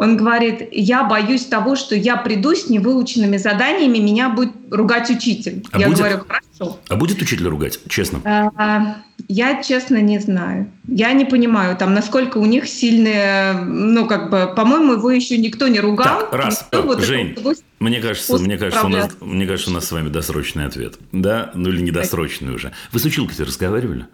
Он 0.00 0.16
говорит, 0.16 0.66
я 0.72 1.04
боюсь 1.04 1.44
того, 1.44 1.76
что 1.76 1.94
я 1.94 2.16
приду 2.16 2.54
с 2.54 2.70
невыученными 2.70 3.36
заданиями, 3.36 3.98
меня 3.98 4.30
будет 4.30 4.54
ругать 4.70 5.10
учитель. 5.10 5.62
А 5.72 5.78
я 5.78 5.88
будет? 5.88 5.98
говорю, 5.98 6.20
хорошо. 6.26 6.78
А 6.88 6.96
будет 6.96 7.20
учитель 7.20 7.46
ругать, 7.46 7.78
честно? 7.86 8.22
А, 8.24 8.96
я, 9.28 9.62
честно, 9.62 10.00
не 10.00 10.18
знаю. 10.18 10.70
Я 10.88 11.12
не 11.12 11.26
понимаю, 11.26 11.76
там, 11.76 11.92
насколько 11.92 12.38
у 12.38 12.46
них 12.46 12.66
сильные, 12.66 13.52
ну, 13.52 14.06
как 14.06 14.30
бы, 14.30 14.50
по-моему, 14.56 14.94
его 14.94 15.10
еще 15.10 15.36
никто 15.36 15.68
не 15.68 15.80
ругал. 15.80 16.20
Так, 16.20 16.32
раз, 16.32 16.62
никто, 16.62 16.80
вот 16.80 17.04
Жень, 17.04 17.36
мне 17.78 18.00
кажется, 18.00 18.38
мне 18.38 18.56
кажется, 18.56 18.86
у 18.86 18.88
нас, 18.88 19.10
мне 19.20 19.46
кажется, 19.46 19.70
у 19.70 19.74
нас 19.74 19.84
с 19.84 19.92
вами 19.92 20.08
досрочный 20.08 20.64
ответ. 20.64 20.94
Да? 21.12 21.50
Ну, 21.54 21.68
или 21.68 21.82
недосрочный 21.82 22.54
уже. 22.54 22.72
Вы 22.92 23.00
с 23.00 23.04
училкой 23.04 23.44
разговаривали? 23.44 24.06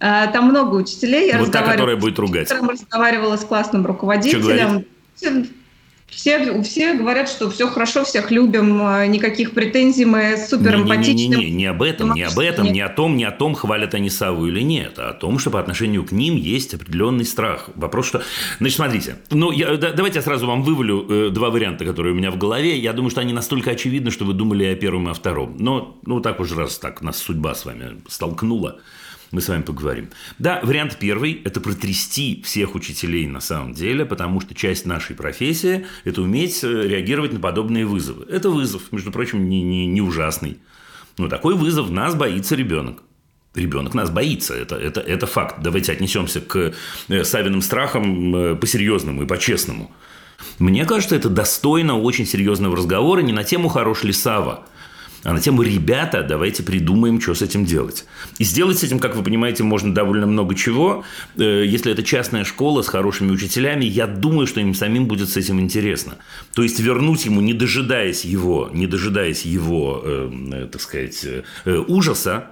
А, 0.00 0.26
там 0.28 0.46
много 0.46 0.74
учителей. 0.74 1.28
Я 1.28 1.38
вот 1.38 1.52
та, 1.52 1.62
которая 1.62 1.96
будет 1.96 2.18
ругать. 2.18 2.50
Я 2.50 2.60
разговаривала 2.60 3.36
с 3.36 3.44
классным 3.44 3.86
руководителем. 3.86 4.84
Все, 6.06 6.62
все 6.62 6.94
говорят, 6.94 7.28
что 7.28 7.50
все 7.50 7.68
хорошо, 7.68 8.04
всех 8.04 8.30
любим, 8.30 8.80
а, 8.82 9.06
никаких 9.06 9.52
претензий, 9.52 10.04
мы 10.04 10.36
супер 10.36 10.76
эмпатичны. 10.76 11.12
Не, 11.12 11.28
не, 11.28 11.36
не, 11.36 11.44
не, 11.44 11.50
не 11.50 11.66
об 11.66 11.82
этом, 11.82 12.12
не 12.14 12.22
об 12.22 12.38
этом, 12.38 12.72
не 12.72 12.80
о 12.80 12.88
том, 12.88 13.16
не 13.16 13.24
о 13.24 13.32
том, 13.32 13.54
хвалят 13.54 13.94
они 13.94 14.10
Саву 14.10 14.46
или 14.46 14.60
нет, 14.60 14.98
а 14.98 15.10
о 15.10 15.14
том, 15.14 15.38
что 15.38 15.50
по 15.50 15.58
отношению 15.58 16.04
к 16.04 16.12
ним 16.12 16.36
есть 16.36 16.72
определенный 16.74 17.24
страх. 17.24 17.70
Вопрос, 17.74 18.06
что... 18.06 18.22
Значит, 18.58 18.76
смотрите, 18.76 19.16
ну, 19.30 19.50
я, 19.50 19.76
да, 19.76 19.92
давайте 19.92 20.18
я 20.18 20.22
сразу 20.22 20.46
вам 20.46 20.62
вывалю 20.62 21.06
э, 21.08 21.30
два 21.30 21.50
варианта, 21.50 21.84
которые 21.84 22.14
у 22.14 22.16
меня 22.16 22.30
в 22.30 22.38
голове. 22.38 22.78
Я 22.78 22.92
думаю, 22.92 23.10
что 23.10 23.20
они 23.20 23.32
настолько 23.32 23.72
очевидны, 23.72 24.10
что 24.10 24.24
вы 24.24 24.34
думали 24.34 24.64
о 24.64 24.76
первом 24.76 25.08
и 25.08 25.10
о 25.10 25.14
втором. 25.14 25.56
Но, 25.58 25.98
ну, 26.06 26.20
так 26.20 26.38
уж 26.38 26.52
раз 26.52 26.78
так 26.78 27.02
нас 27.02 27.16
судьба 27.16 27.54
с 27.54 27.64
вами 27.64 28.00
столкнула 28.08 28.78
мы 29.34 29.40
с 29.40 29.48
вами 29.48 29.62
поговорим. 29.62 30.10
Да, 30.38 30.60
вариант 30.62 30.96
первый– 31.00 31.42
это 31.44 31.60
протрясти 31.60 32.40
всех 32.44 32.76
учителей 32.76 33.26
на 33.26 33.40
самом 33.40 33.74
деле, 33.74 34.04
потому 34.04 34.40
что 34.40 34.54
часть 34.54 34.86
нашей 34.86 35.16
профессии– 35.16 35.86
это 36.04 36.22
уметь 36.22 36.62
э, 36.62 36.68
реагировать 36.68 37.32
на 37.32 37.40
подобные 37.40 37.84
вызовы. 37.84 38.26
Это 38.30 38.48
вызов, 38.48 38.92
между 38.92 39.10
прочим, 39.10 39.48
не, 39.48 39.62
не, 39.62 39.86
не 39.86 40.00
ужасный. 40.00 40.58
Но 41.18 41.28
такой 41.28 41.56
вызов 41.56 41.90
нас 41.90 42.14
боится 42.14 42.54
ребенок. 42.54 43.02
Ребенок 43.56 43.94
нас 43.94 44.08
боится, 44.08 44.54
это, 44.54 44.76
это, 44.76 45.00
это 45.00 45.26
факт. 45.26 45.56
Давайте 45.60 45.90
отнесемся 45.90 46.40
к 46.40 46.72
э, 47.08 47.24
Савиным 47.24 47.60
страхам 47.60 48.36
э, 48.36 48.54
по-серьезному 48.54 49.24
и 49.24 49.26
по-честному. 49.26 49.90
Мне 50.60 50.84
кажется, 50.84 51.16
это 51.16 51.28
достойно 51.28 51.98
очень 51.98 52.26
серьезного 52.26 52.76
разговора 52.76 53.20
не 53.20 53.32
на 53.32 53.42
тему 53.42 53.68
«Хорош 53.68 54.04
ли 54.04 54.12
Сава?», 54.12 54.64
а 55.24 55.32
на 55.32 55.40
тему 55.40 55.62
«Ребята, 55.62 56.22
давайте 56.22 56.62
придумаем, 56.62 57.20
что 57.20 57.34
с 57.34 57.40
этим 57.40 57.64
делать». 57.64 58.04
И 58.38 58.44
сделать 58.44 58.78
с 58.78 58.82
этим, 58.82 58.98
как 58.98 59.16
вы 59.16 59.22
понимаете, 59.22 59.62
можно 59.64 59.92
довольно 59.92 60.26
много 60.26 60.54
чего. 60.54 61.02
Э, 61.36 61.64
если 61.66 61.90
это 61.90 62.02
частная 62.02 62.44
школа 62.44 62.82
с 62.82 62.88
хорошими 62.88 63.32
учителями, 63.32 63.86
я 63.86 64.06
думаю, 64.06 64.46
что 64.46 64.60
им 64.60 64.74
самим 64.74 65.06
будет 65.06 65.30
с 65.30 65.36
этим 65.38 65.60
интересно. 65.60 66.16
То 66.54 66.62
есть 66.62 66.78
вернуть 66.78 67.24
ему, 67.24 67.40
не 67.40 67.54
дожидаясь 67.54 68.24
его, 68.24 68.70
не 68.72 68.86
дожидаясь 68.86 69.46
его, 69.46 70.02
э, 70.04 70.30
э 70.52 70.68
так 70.70 70.80
сказать, 70.80 71.26
ужаса, 71.64 72.50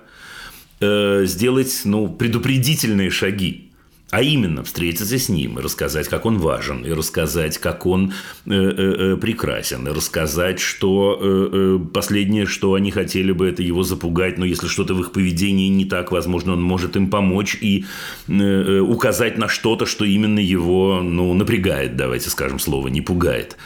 сделать 0.81 1.83
ну, 1.85 2.09
предупредительные 2.09 3.11
шаги 3.11 3.72
а 4.13 4.21
именно 4.21 4.63
встретиться 4.63 5.19
с 5.19 5.31
ним, 5.31 5.59
и 5.59 5.63
рассказать, 5.63 6.07
как 6.07 6.27
он 6.27 6.37
важен, 6.37 6.85
и 6.85 6.93
рассказать, 6.93 7.57
как 7.57 7.87
он 7.87 8.13
э, 8.45 8.53
э, 8.53 9.15
э 9.15 9.17
прекрасен, 9.17 9.89
и 9.89 9.91
рассказать, 9.91 10.61
что 10.61 11.19
э, 11.19 11.49
э, 11.51 11.79
последнее, 11.95 12.45
что 12.45 12.75
они 12.75 12.91
хотели 12.91 13.33
бы, 13.33 13.49
это 13.49 13.63
его 13.63 13.83
запугать, 13.83 14.37
но 14.37 14.45
если 14.45 14.69
что-то 14.69 14.93
в 14.93 15.01
их 15.01 15.13
поведении 15.13 15.69
не 15.69 15.87
так, 15.87 16.13
возможно, 16.13 16.53
он 16.53 16.63
может 16.63 16.95
им 16.95 17.09
помочь 17.09 17.57
и 17.59 17.87
э, 18.29 18.81
указать 18.81 19.39
на 19.39 19.49
что-то, 19.49 19.87
что 19.87 20.05
именно 20.05 20.41
его 20.41 21.01
ну, 21.03 21.33
напрягает, 21.33 21.97
давайте 21.97 22.29
скажем 22.29 22.59
слово, 22.59 22.89
не 22.89 23.01
пугает. 23.01 23.57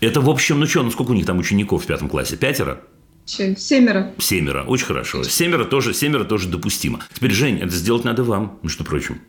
Это, 0.00 0.20
в 0.20 0.28
общем, 0.28 0.58
ну 0.58 0.66
что, 0.66 0.82
ну 0.82 0.90
сколько 0.90 1.12
у 1.12 1.14
них 1.14 1.26
там 1.26 1.38
учеников 1.38 1.84
в 1.84 1.86
пятом 1.86 2.08
классе? 2.08 2.36
Пятеро? 2.36 2.80
Семеро. 3.24 4.14
Семеро, 4.18 4.64
очень 4.64 4.86
хорошо. 4.86 5.22
Семеро 5.22 5.64
тоже, 5.64 5.94
семеро 5.94 6.24
тоже 6.24 6.48
допустимо. 6.48 7.04
Теперь, 7.14 7.30
Жень, 7.30 7.60
это 7.60 7.70
сделать 7.70 8.02
надо 8.02 8.24
вам, 8.24 8.58
между 8.64 8.82
прочим. 8.82 9.20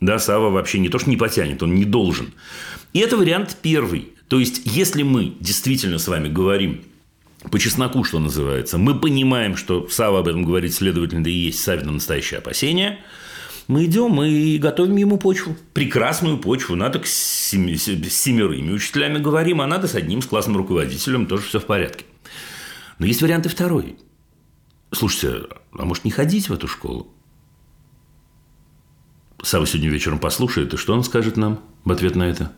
Да, 0.00 0.18
Сава 0.18 0.50
вообще 0.50 0.78
не 0.78 0.88
то, 0.88 0.98
что 0.98 1.10
не 1.10 1.16
потянет, 1.16 1.62
он 1.62 1.74
не 1.74 1.84
должен. 1.84 2.32
И 2.92 3.00
это 3.00 3.16
вариант 3.16 3.56
первый. 3.62 4.12
То 4.28 4.38
есть, 4.38 4.62
если 4.64 5.02
мы 5.02 5.34
действительно 5.40 5.98
с 5.98 6.06
вами 6.06 6.28
говорим 6.28 6.82
по 7.50 7.58
чесноку, 7.58 8.04
что 8.04 8.18
называется, 8.18 8.78
мы 8.78 8.98
понимаем, 8.98 9.56
что 9.56 9.88
Сава 9.88 10.20
об 10.20 10.28
этом 10.28 10.44
говорит, 10.44 10.74
следовательно, 10.74 11.24
да 11.24 11.30
и 11.30 11.34
есть 11.34 11.60
Савина 11.60 11.92
настоящее 11.92 12.38
опасение, 12.38 12.98
мы 13.66 13.84
идем 13.84 14.22
и 14.22 14.56
готовим 14.58 14.96
ему 14.96 15.18
почву. 15.18 15.56
Прекрасную 15.74 16.38
почву. 16.38 16.74
Надо 16.74 17.02
с, 17.04 17.50
семерыми 17.50 18.72
учителями 18.72 19.18
говорим, 19.18 19.60
а 19.60 19.66
надо 19.66 19.86
с 19.86 19.94
одним, 19.94 20.22
с 20.22 20.26
классным 20.26 20.56
руководителем, 20.56 21.26
тоже 21.26 21.42
все 21.44 21.60
в 21.60 21.66
порядке. 21.66 22.04
Но 22.98 23.06
есть 23.06 23.20
вариант 23.20 23.46
и 23.46 23.48
второй. 23.48 23.96
Слушайте, 24.90 25.48
а 25.72 25.84
может 25.84 26.04
не 26.04 26.10
ходить 26.10 26.48
в 26.48 26.52
эту 26.54 26.66
школу? 26.66 27.12
Сава 29.42 29.66
сегодня 29.66 29.88
вечером 29.88 30.18
послушает, 30.18 30.74
и 30.74 30.76
что 30.76 30.94
он 30.94 31.04
скажет 31.04 31.36
нам 31.36 31.60
в 31.84 31.92
ответ 31.92 32.16
на 32.16 32.24
это? 32.24 32.50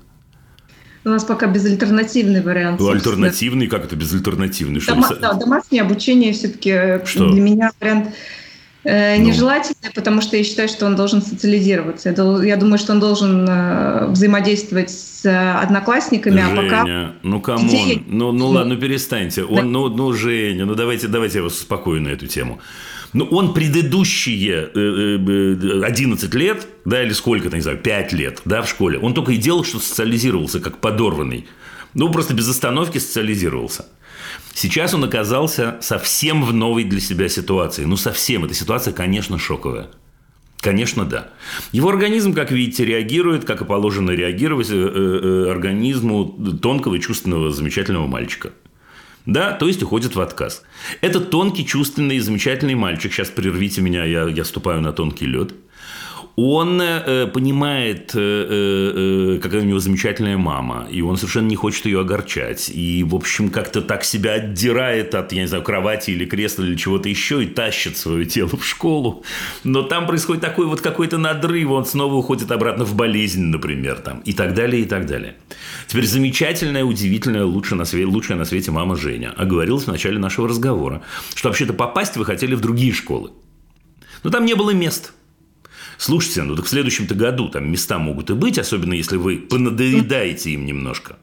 У 1.04 1.08
нас 1.08 1.25
пока 1.25 1.46
безальтернативный 1.46 2.42
вариант. 2.42 2.80
Ну, 2.80 2.88
альтернативный? 2.88 3.66
Как 3.68 3.84
это 3.84 3.96
безальтернативный? 3.96 4.80
Дома, 4.80 5.06
что 5.06 5.16
да, 5.16 5.32
домашнее 5.32 5.82
обучение 5.82 6.32
все-таки 6.32 7.00
для 7.14 7.40
меня 7.40 7.72
вариант 7.80 8.14
э, 8.84 9.16
ну. 9.16 9.25
нежелательный, 9.25 9.90
потому 9.94 10.20
что 10.20 10.37
я 10.37 10.44
считаю, 10.44 10.68
что 10.68 10.84
он 10.87 10.96
должен 10.96 11.22
социализироваться. 11.22 12.10
Я 12.42 12.56
думаю, 12.56 12.78
что 12.78 12.92
он 12.92 13.00
должен 13.00 13.46
э, 13.49 14.06
взаимодействовать 14.08 14.90
с 14.90 15.25
одноклассниками, 15.62 16.40
Женя, 16.40 16.52
а 16.52 16.62
пока... 16.62 17.14
ну 17.22 17.40
come 17.40 17.56
on, 17.56 17.68
детей... 17.68 18.04
ну, 18.06 18.32
ну 18.32 18.49
ладно, 18.49 18.75
ну 18.75 18.80
перестаньте. 18.80 19.44
Он, 19.44 19.72
ну, 19.72 19.88
ну, 19.88 20.12
Женя, 20.12 20.66
ну 20.66 20.75
давайте, 20.75 21.08
давайте 21.08 21.38
я 21.38 21.44
вас 21.44 21.54
успокою 21.54 22.02
на 22.02 22.08
эту 22.08 22.26
тему. 22.26 22.60
Но 23.12 23.24
ну, 23.24 23.36
он 23.36 23.54
предыдущие 23.54 24.66
11 25.84 26.24
э, 26.24 26.36
э, 26.36 26.38
лет, 26.38 26.66
да, 26.84 27.02
или 27.02 27.12
сколько-то, 27.12 27.56
не 27.56 27.62
знаю, 27.62 27.78
5 27.78 28.12
лет, 28.12 28.40
да, 28.44 28.62
в 28.62 28.68
школе, 28.68 28.98
он 28.98 29.14
только 29.14 29.32
и 29.32 29.36
делал, 29.36 29.64
что 29.64 29.80
социализировался, 29.80 30.60
как 30.60 30.78
подорванный. 30.78 31.46
Ну, 31.94 32.10
просто 32.12 32.34
без 32.34 32.48
остановки 32.48 32.98
социализировался. 32.98 33.86
Сейчас 34.54 34.94
он 34.94 35.02
оказался 35.02 35.78
совсем 35.80 36.44
в 36.44 36.52
новой 36.52 36.84
для 36.84 37.00
себя 37.00 37.28
ситуации. 37.28 37.84
Ну, 37.84 37.96
совсем. 37.96 38.44
Эта 38.44 38.54
ситуация, 38.54 38.92
конечно, 38.92 39.38
шоковая. 39.38 39.88
Конечно, 40.60 41.04
да. 41.04 41.30
Его 41.72 41.88
организм, 41.88 42.32
как 42.32 42.52
видите, 42.52 42.84
реагирует, 42.84 43.44
как 43.44 43.62
и 43.62 43.64
положено 43.64 44.12
реагировать 44.12 44.68
э, 44.70 45.46
организму 45.50 46.26
тонкого 46.62 47.00
чувственного 47.00 47.50
замечательного 47.50 48.06
мальчика– 48.06 48.52
да, 49.26 49.52
то 49.52 49.66
есть 49.66 49.82
уходит 49.82 50.14
в 50.16 50.20
отказ. 50.20 50.62
Это 51.00 51.20
тонкий, 51.20 51.66
чувственный, 51.66 52.18
замечательный 52.18 52.74
мальчик. 52.74 53.12
Сейчас 53.12 53.28
прервите 53.28 53.80
меня, 53.80 54.04
я, 54.04 54.28
я 54.28 54.44
ступаю 54.44 54.80
на 54.80 54.92
тонкий 54.92 55.26
лед. 55.26 55.54
Он 56.37 56.80
э, 56.80 57.26
понимает, 57.26 58.12
э, 58.14 59.37
э, 59.37 59.38
какая 59.42 59.62
у 59.62 59.64
него 59.64 59.78
замечательная 59.78 60.38
мама, 60.38 60.87
и 60.90 61.02
он 61.02 61.16
совершенно 61.16 61.49
не 61.49 61.56
хочет 61.56 61.87
ее 61.87 62.00
огорчать. 62.00 62.70
И, 62.70 63.04
в 63.04 63.14
общем, 63.14 63.50
как-то 63.50 63.82
так 63.82 64.04
себя 64.04 64.34
отдирает 64.34 65.14
от, 65.14 65.32
я 65.32 65.42
не 65.42 65.49
знаю, 65.49 65.64
кровати 65.64 66.12
или 66.12 66.25
кресла 66.25 66.62
или 66.62 66.76
чего-то 66.76 67.08
еще 67.08 67.42
и 67.42 67.46
тащит 67.46 67.96
свое 67.96 68.25
тело 68.25 68.56
в 68.56 68.64
школу. 68.64 69.25
Но 69.64 69.82
там 69.82 70.06
происходит 70.06 70.42
такой 70.42 70.66
вот 70.66 70.80
какой-то 70.80 71.18
надрыв, 71.18 71.70
он 71.70 71.84
снова 71.84 72.14
уходит 72.14 72.50
обратно 72.52 72.84
в 72.84 72.94
болезнь, 72.94 73.44
например, 73.44 73.96
там, 73.96 74.20
и 74.20 74.32
так 74.32 74.54
далее, 74.54 74.82
и 74.82 74.87
так 74.87 75.06
далее. 75.06 75.37
Теперь 75.88 76.06
замечательная, 76.06 76.84
удивительная, 76.84 77.44
лучшая 77.44 77.78
на 77.78 77.84
свете, 77.84 78.06
лучшая 78.06 78.38
на 78.38 78.44
свете 78.44 78.70
мама 78.70 78.96
Женя 78.96 79.34
оговорилась 79.37 79.84
в 79.84 79.88
начале 79.88 80.18
нашего 80.18 80.49
разговора, 80.49 81.02
что 81.34 81.49
вообще-то 81.49 81.72
попасть 81.72 82.16
вы 82.16 82.25
хотели 82.25 82.54
в 82.54 82.60
другие 82.60 82.92
школы. 82.92 83.32
Но 84.22 84.30
там 84.30 84.44
не 84.44 84.54
было 84.54 84.70
мест– 84.70 85.12
Слушайте, 86.00 86.42
ну 86.45 86.57
так 86.57 86.64
в 86.64 86.69
следующем-то 86.69 87.14
году 87.14 87.50
там 87.50 87.71
места 87.71 87.99
могут 87.99 88.30
и 88.30 88.33
быть, 88.33 88.59
особенно 88.59 88.95
если 88.95 89.19
вы 89.19 89.37
понадоедаете 89.37 90.50
им 90.50 90.64
немножко. 90.64 91.16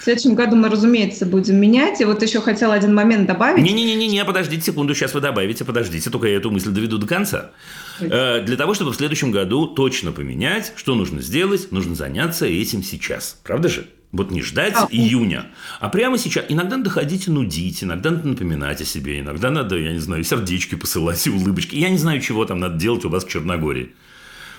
В 0.00 0.04
следующем 0.04 0.34
году 0.34 0.56
мы, 0.56 0.68
разумеется, 0.68 1.24
будем 1.24 1.56
менять. 1.60 2.00
И 2.00 2.04
вот 2.04 2.20
еще 2.20 2.40
хотел 2.40 2.72
один 2.72 2.92
момент 2.92 3.28
добавить. 3.28 3.62
Не-не-не, 3.62 4.24
подождите 4.24 4.62
секунду, 4.62 4.96
сейчас 4.96 5.14
вы 5.14 5.20
добавите, 5.20 5.64
подождите, 5.64 6.10
только 6.10 6.26
я 6.26 6.38
эту 6.38 6.50
мысль 6.50 6.70
доведу 6.70 6.98
до 6.98 7.06
конца. 7.06 7.52
Э, 8.00 8.42
для 8.42 8.56
того, 8.56 8.74
чтобы 8.74 8.90
в 8.90 8.96
следующем 8.96 9.30
году 9.30 9.68
точно 9.68 10.10
поменять, 10.10 10.72
что 10.74 10.96
нужно 10.96 11.22
сделать, 11.22 11.70
нужно 11.70 11.94
заняться 11.94 12.46
этим 12.46 12.82
сейчас. 12.82 13.38
Правда 13.44 13.68
же? 13.68 13.86
Вот 14.14 14.30
не 14.30 14.42
ждать 14.42 14.74
а, 14.76 14.86
июня, 14.92 15.46
а 15.80 15.88
прямо 15.88 16.18
сейчас. 16.18 16.44
Иногда 16.48 16.76
надо 16.76 16.88
ходить 16.88 17.26
и 17.26 17.32
нудить, 17.32 17.82
иногда 17.82 18.12
надо 18.12 18.28
напоминать 18.28 18.80
о 18.80 18.84
себе, 18.84 19.18
иногда 19.18 19.50
надо, 19.50 19.76
я 19.76 19.92
не 19.92 19.98
знаю, 19.98 20.22
сердечки 20.22 20.76
посылать 20.76 21.26
и 21.26 21.30
улыбочки. 21.30 21.74
Я 21.74 21.88
не 21.90 21.98
знаю, 21.98 22.20
чего 22.20 22.44
там 22.44 22.60
надо 22.60 22.78
делать 22.78 23.04
у 23.04 23.08
вас 23.08 23.24
в 23.24 23.28
Черногории. 23.28 23.90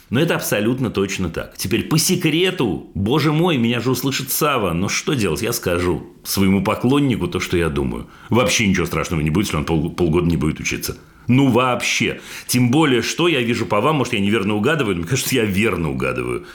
Но 0.10 0.20
это 0.20 0.36
абсолютно 0.36 0.92
точно 0.92 1.30
так. 1.30 1.56
Теперь 1.56 1.86
по 1.86 1.98
секрету, 1.98 2.92
боже 2.96 3.32
мой, 3.32 3.56
меня 3.56 3.80
же 3.80 3.92
услышит 3.92 4.30
Сава. 4.30 4.74
Но 4.74 4.90
что 4.90 5.14
делать? 5.14 5.42
Я 5.42 5.54
скажу 5.54 6.06
своему 6.26 6.62
поклоннику 6.62 7.30
то, 7.30 7.40
что 7.40 7.56
я 7.56 7.70
думаю. 7.70 8.08
Вообще 8.30 8.68
ничего 8.68 8.86
страшного 8.86 9.22
не 9.22 9.30
будет, 9.30 9.46
если 9.46 9.58
он 9.58 9.66
пол, 9.66 9.90
полгода 9.90 10.28
не 10.28 10.36
будет 10.36 10.60
учиться. 10.60 10.98
Ну 11.28 11.50
вообще. 11.50 12.20
Тем 12.46 12.72
более, 12.72 13.02
что 13.02 13.30
я 13.30 13.40
вижу 13.40 13.66
по 13.66 13.80
вам, 13.80 13.96
может, 13.96 14.14
я 14.14 14.20
неверно 14.20 14.56
угадываю, 14.56 14.96
но 14.96 15.02
мне 15.04 15.10
кажется, 15.10 15.34
я 15.34 15.46
верно 15.46 15.92
угадываю 15.92 16.46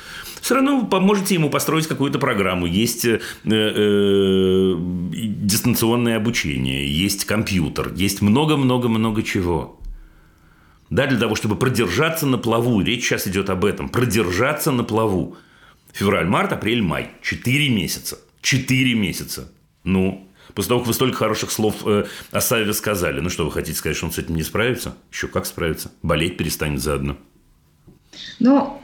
все 0.41 0.55
равно 0.55 0.87
поможете 0.87 1.35
ему 1.35 1.51
построить 1.51 1.87
какую-то 1.87 2.19
программу. 2.19 2.67
Есть 2.67 3.05
э, 3.05 3.21
э, 3.45 4.75
дистанционное 4.79 6.17
обучение, 6.17 6.89
есть 6.91 7.25
компьютер, 7.25 7.93
есть 7.95 8.23
много-много-много 8.23 9.23
чего. 9.23 9.81
Да, 10.91 11.07
для 11.07 11.19
того, 11.19 11.37
чтобы 11.37 11.57
продержаться 11.57 12.27
на 12.27 12.37
плаву. 12.37 12.81
Речь 12.81 13.05
сейчас 13.05 13.29
идет 13.29 13.49
об 13.49 13.65
этом. 13.65 13.89
Продержаться 13.89 14.73
на 14.73 14.83
плаву. 14.83 15.37
Февраль, 15.93 16.27
март, 16.27 16.53
апрель, 16.53 16.83
май. 16.83 17.13
Четыре 17.23 17.69
месяца. 17.69 18.19
Четыре 18.43 18.95
месяца. 18.95 19.53
Ну, 19.85 20.29
после 20.55 20.71
того, 20.71 20.81
как 20.81 20.89
вы 20.89 20.95
столько 20.95 21.17
хороших 21.19 21.53
слов 21.53 21.87
э, 21.87 22.07
о 22.33 22.41
Саве 22.41 22.73
сказали, 22.75 23.21
ну 23.21 23.31
что 23.31 23.45
вы 23.45 23.53
хотите 23.53 23.79
сказать, 23.79 23.97
что 23.97 24.07
он 24.07 24.13
с 24.13 24.19
этим 24.19 24.35
не 24.35 24.43
справится? 24.43 24.97
Еще 25.13 25.29
как 25.29 25.47
справится? 25.47 25.93
Болеть 26.03 26.37
перестанет 26.37 26.81
заодно. 26.81 27.17
Ну, 28.39 28.81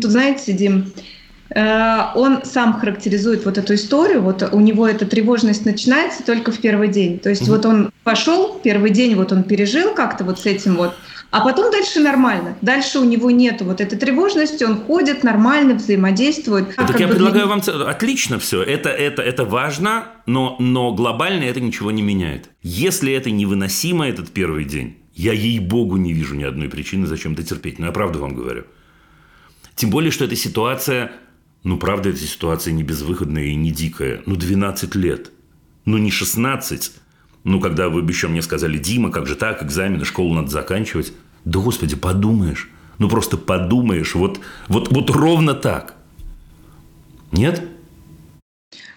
тут 0.00 0.10
знаете, 0.10 0.52
Дим, 0.52 0.92
э, 1.54 1.98
он 2.14 2.44
сам 2.44 2.78
характеризует 2.80 3.44
вот 3.44 3.58
эту 3.58 3.74
историю, 3.74 4.22
вот 4.22 4.48
у 4.52 4.60
него 4.60 4.88
эта 4.88 5.06
тревожность 5.06 5.64
начинается 5.64 6.24
только 6.24 6.52
в 6.52 6.58
первый 6.58 6.88
день. 6.88 7.18
То 7.18 7.30
есть 7.30 7.42
mm 7.42 7.50
вот 7.50 7.66
он 7.66 7.92
пошел, 8.04 8.60
первый 8.62 8.90
день 8.90 9.14
вот 9.14 9.32
он 9.32 9.44
пережил 9.44 9.94
как-то 9.94 10.24
вот 10.24 10.40
с 10.40 10.46
этим 10.46 10.76
вот, 10.76 10.94
а 11.30 11.42
потом 11.42 11.70
дальше 11.70 12.00
нормально. 12.00 12.56
Дальше 12.60 12.98
у 12.98 13.04
него 13.04 13.30
нет 13.30 13.62
вот 13.62 13.80
этой 13.80 13.96
тревожности, 13.96 14.64
он 14.64 14.80
ходит 14.80 15.22
нормально, 15.22 15.74
взаимодействует. 15.74 16.74
Так 16.74 16.98
я 16.98 17.06
предлагаю 17.06 17.46
вам... 17.46 17.62
Отлично 17.86 18.38
все. 18.40 18.62
Это, 18.62 18.88
это, 18.88 19.22
это 19.22 19.44
важно, 19.44 20.06
но, 20.26 20.56
но 20.58 20.92
глобально 20.92 21.44
это 21.44 21.60
ничего 21.60 21.92
не 21.92 22.02
меняет. 22.02 22.50
Если 22.62 23.12
это 23.12 23.30
невыносимо, 23.30 24.08
этот 24.08 24.30
первый 24.30 24.64
день, 24.64 24.96
я, 25.20 25.32
ей-богу, 25.32 25.96
не 25.96 26.12
вижу 26.12 26.34
ни 26.34 26.44
одной 26.44 26.68
причины, 26.68 27.06
зачем 27.06 27.32
это 27.34 27.42
терпеть. 27.42 27.78
Но 27.78 27.86
я 27.86 27.92
правду 27.92 28.20
вам 28.20 28.34
говорю. 28.34 28.64
Тем 29.74 29.90
более, 29.90 30.10
что 30.10 30.24
эта 30.24 30.34
ситуация, 30.34 31.12
ну, 31.62 31.78
правда, 31.78 32.08
эта 32.08 32.18
ситуация 32.18 32.72
не 32.72 32.82
безвыходная 32.82 33.44
и 33.44 33.54
не 33.54 33.70
дикая. 33.70 34.22
Ну, 34.26 34.36
12 34.36 34.94
лет. 34.94 35.30
Ну, 35.84 35.98
не 35.98 36.10
16. 36.10 36.92
Ну, 37.44 37.60
когда 37.60 37.88
вы 37.88 38.00
еще 38.02 38.28
мне 38.28 38.40
сказали, 38.40 38.78
Дима, 38.78 39.10
как 39.10 39.26
же 39.26 39.34
так, 39.34 39.62
экзамены, 39.62 40.04
школу 40.04 40.34
надо 40.34 40.48
заканчивать. 40.48 41.12
Да, 41.44 41.60
господи, 41.60 41.96
подумаешь. 41.96 42.70
Ну, 42.98 43.08
просто 43.08 43.36
подумаешь. 43.36 44.14
Вот, 44.14 44.40
вот, 44.68 44.90
вот 44.90 45.10
ровно 45.10 45.54
так. 45.54 45.96
Нет? 47.32 47.62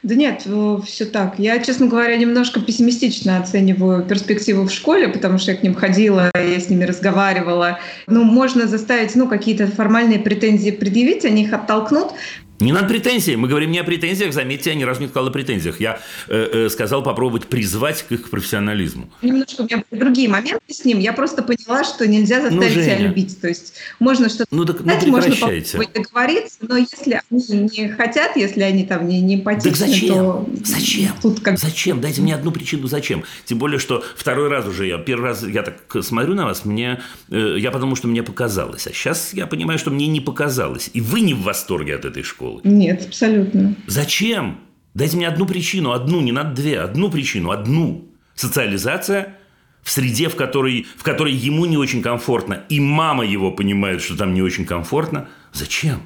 Да 0.04 0.16
нет, 0.16 0.44
э, 0.46 0.80
все 0.86 1.06
так. 1.06 1.36
Я, 1.40 1.60
честно 1.60 1.88
говоря, 1.88 2.18
немножко 2.18 2.60
пессимистично 2.60 3.38
оцениваю 3.38 4.04
перспективу 4.04 4.64
в 4.66 4.72
школе, 4.72 5.08
потому 5.08 5.38
что 5.38 5.52
я 5.52 5.58
к 5.58 5.64
ним 5.64 5.76
ходила, 5.76 6.30
я 6.36 6.60
с 6.60 6.70
ними 6.70 6.84
разговаривала. 6.84 7.80
Ну, 8.08 8.24
можно 8.26 8.68
заставить, 8.68 9.16
ну, 9.16 9.30
какие-то 9.30 9.66
формальные 9.68 10.20
претензии 10.20 10.72
предъявить, 10.72 11.24
они 11.24 11.44
их 11.44 11.54
оттолкнут, 11.54 12.12
не 12.64 12.72
надо 12.72 12.88
претензий. 12.88 13.36
Мы 13.36 13.48
говорим 13.48 13.72
не 13.72 13.80
о 13.80 13.84
претензиях. 13.84 14.34
Заметьте, 14.34 14.70
я 14.70 14.76
ни 14.76 14.84
разу 14.84 15.02
не 15.02 15.08
сказал 15.08 15.28
о 15.28 15.32
претензиях. 15.32 15.80
Я 15.80 16.00
э, 16.28 16.66
э, 16.66 16.70
сказал 16.70 17.04
попробовать 17.04 17.48
призвать 17.48 18.04
к 18.04 18.12
их 18.12 18.30
профессионализму. 18.30 19.10
Немножко 19.22 19.62
у 19.62 19.64
меня 19.66 19.84
были 19.90 20.00
другие 20.00 20.30
моменты 20.30 20.62
с 20.74 20.86
ним. 20.86 21.00
Я 21.00 21.14
просто 21.14 21.44
поняла, 21.44 21.84
что 21.84 22.08
нельзя 22.08 22.38
ну, 22.38 22.50
заставить 22.50 22.76
ну, 22.76 22.82
себя 22.82 22.98
любить. 23.00 23.42
То 23.42 23.48
есть 23.48 23.74
можно 24.00 24.30
что-то 24.30 24.48
ну, 24.52 24.66
так, 24.66 24.80
сказать, 24.80 25.04
ну, 25.06 25.12
можно 25.12 25.36
договориться, 25.94 26.58
но 26.62 26.78
если 26.78 27.22
они 27.30 27.70
не 27.78 27.90
хотят, 27.90 28.38
если 28.38 28.62
они 28.62 28.86
там 28.86 29.08
не, 29.08 29.22
не 29.22 29.36
эмпатичны, 29.36 29.72
так 29.72 29.80
зачем? 29.80 30.08
то... 30.08 30.50
Зачем? 30.64 31.12
Тут 31.22 31.40
как... 31.42 31.60
Зачем? 31.60 32.00
Дайте 32.02 32.22
мне 32.22 32.34
одну 32.34 32.52
причину, 32.52 32.88
зачем. 32.88 33.24
Тем 33.46 33.58
более, 33.58 33.80
что 33.80 34.04
второй 34.16 34.48
раз 34.48 34.66
уже 34.66 34.88
я, 34.88 34.98
первый 34.98 35.26
раз 35.26 35.44
я 35.44 35.64
так 35.64 36.04
смотрю 36.04 36.34
на 36.34 36.46
вас, 36.46 36.66
мне, 36.66 37.02
э, 37.30 37.56
я 37.60 37.72
потому 37.72 37.96
что 37.96 38.08
мне 38.08 38.24
показалось. 38.24 38.88
А 38.88 38.94
сейчас 38.94 39.34
я 39.34 39.48
понимаю, 39.48 39.80
что 39.80 39.92
мне 39.92 40.08
не 40.08 40.22
показалось. 40.22 40.90
И 40.94 41.02
вы 41.02 41.22
не 41.22 41.34
в 41.34 41.42
восторге 41.42 41.96
от 41.96 42.06
этой 42.06 42.24
школы 42.24 42.53
школы? 42.60 42.76
Нет, 42.76 43.06
абсолютно. 43.08 43.76
Зачем? 43.88 44.60
Дайте 44.94 45.18
мне 45.18 45.28
одну 45.28 45.46
причину, 45.46 45.92
одну, 45.92 46.22
не 46.22 46.32
надо 46.32 46.56
две, 46.56 46.80
одну 46.80 47.10
причину, 47.10 47.52
одну. 47.52 48.10
Социализация 48.36 49.36
в 49.82 49.92
среде, 49.92 50.30
в 50.30 50.36
которой, 50.36 50.88
в 50.98 51.04
которой 51.04 51.34
ему 51.34 51.66
не 51.66 51.78
очень 51.78 52.02
комфортно, 52.02 52.64
и 52.70 52.80
мама 52.80 53.26
его 53.26 53.52
понимает, 53.52 54.02
что 54.02 54.16
там 54.16 54.34
не 54.34 54.42
очень 54.42 54.66
комфортно. 54.66 55.28
Зачем? 55.52 56.02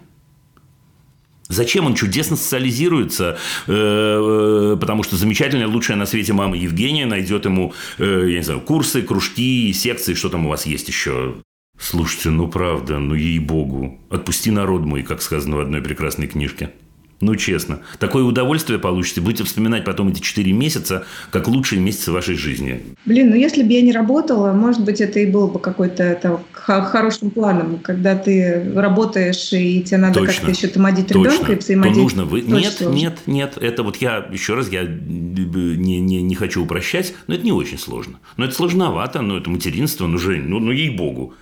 Зачем 1.50 1.86
он 1.86 1.96
чудесно 1.96 2.36
социализируется? 2.36 3.38
Э, 3.68 4.74
э, 4.74 4.78
потому 4.80 5.04
что 5.04 5.16
замечательная, 5.16 5.68
лучшая 5.68 5.96
на 5.96 6.06
свете 6.06 6.34
мама 6.34 6.58
Евгения 6.58 7.06
найдет 7.06 7.46
ему, 7.46 7.74
э, 8.00 8.26
я 8.30 8.38
не 8.40 8.44
знаю, 8.44 8.62
курсы, 8.62 9.02
кружки, 9.02 9.72
секции, 9.74 10.14
что 10.14 10.30
там 10.30 10.46
у 10.46 10.50
вас 10.50 10.66
есть 10.66 10.90
еще. 10.90 11.36
Слушайте, 11.80 12.30
ну 12.30 12.48
правда, 12.48 13.00
ну 13.00 13.14
ей-богу. 13.14 14.00
Отпусти 14.10 14.52
народ 14.52 14.86
мой, 14.86 15.04
как 15.04 15.22
сказано 15.22 15.58
в 15.58 15.60
одной 15.60 15.82
прекрасной 15.82 16.28
книжке. 16.28 16.72
Ну, 17.20 17.36
честно. 17.36 17.80
Такое 17.98 18.24
удовольствие 18.24 18.78
получите. 18.78 19.22
Будете 19.22 19.44
вспоминать 19.44 19.84
потом 19.86 20.10
эти 20.10 20.20
четыре 20.20 20.54
месяца, 20.54 21.06
как 21.32 21.48
лучшие 21.48 21.82
месяцы 21.82 22.12
вашей 22.12 22.36
жизни. 22.36 22.84
Блин, 23.06 23.32
ну 23.32 23.36
если 23.36 23.64
бы 23.64 23.74
я 23.74 23.82
не 23.82 23.92
работала, 23.92 24.54
может 24.54 24.84
быть, 24.84 25.02
это 25.02 25.20
и 25.20 25.26
было 25.26 25.48
бы 25.48 25.60
какой-то 25.60 26.42
хорошим 26.52 27.32
планом, 27.32 27.80
когда 27.80 28.16
ты 28.16 28.72
работаешь, 28.76 29.52
и 29.52 29.82
тебе 29.82 29.98
надо 29.98 30.24
как-то 30.26 30.52
еще 30.52 30.68
томодить 30.68 31.10
ребенка 31.10 31.54
и 31.54 31.56
взаимодействовать. 31.56 31.96
нужно 31.96 32.26
вы... 32.26 32.42
Нет, 32.42 32.74
сложно. 32.74 32.96
нет, 32.96 33.18
нет. 33.26 33.58
Это 33.60 33.82
вот 33.82 33.98
я, 33.98 34.28
еще 34.32 34.54
раз, 34.54 34.70
я 34.70 34.84
не, 34.84 36.00
не, 36.00 36.22
не 36.22 36.36
хочу 36.36 36.64
упрощать, 36.64 37.16
но 37.26 37.34
это 37.34 37.44
не 37.44 37.52
очень 37.52 37.80
сложно. 37.80 38.20
Но 38.38 38.46
это 38.46 38.54
сложновато, 38.54 39.22
но 39.22 39.38
это 39.38 39.50
материнство, 39.50 40.06
ну, 40.06 40.20
Жень, 40.20 40.44
ну, 40.44 40.60
ну 40.60 40.72
ей-богу. 40.72 41.34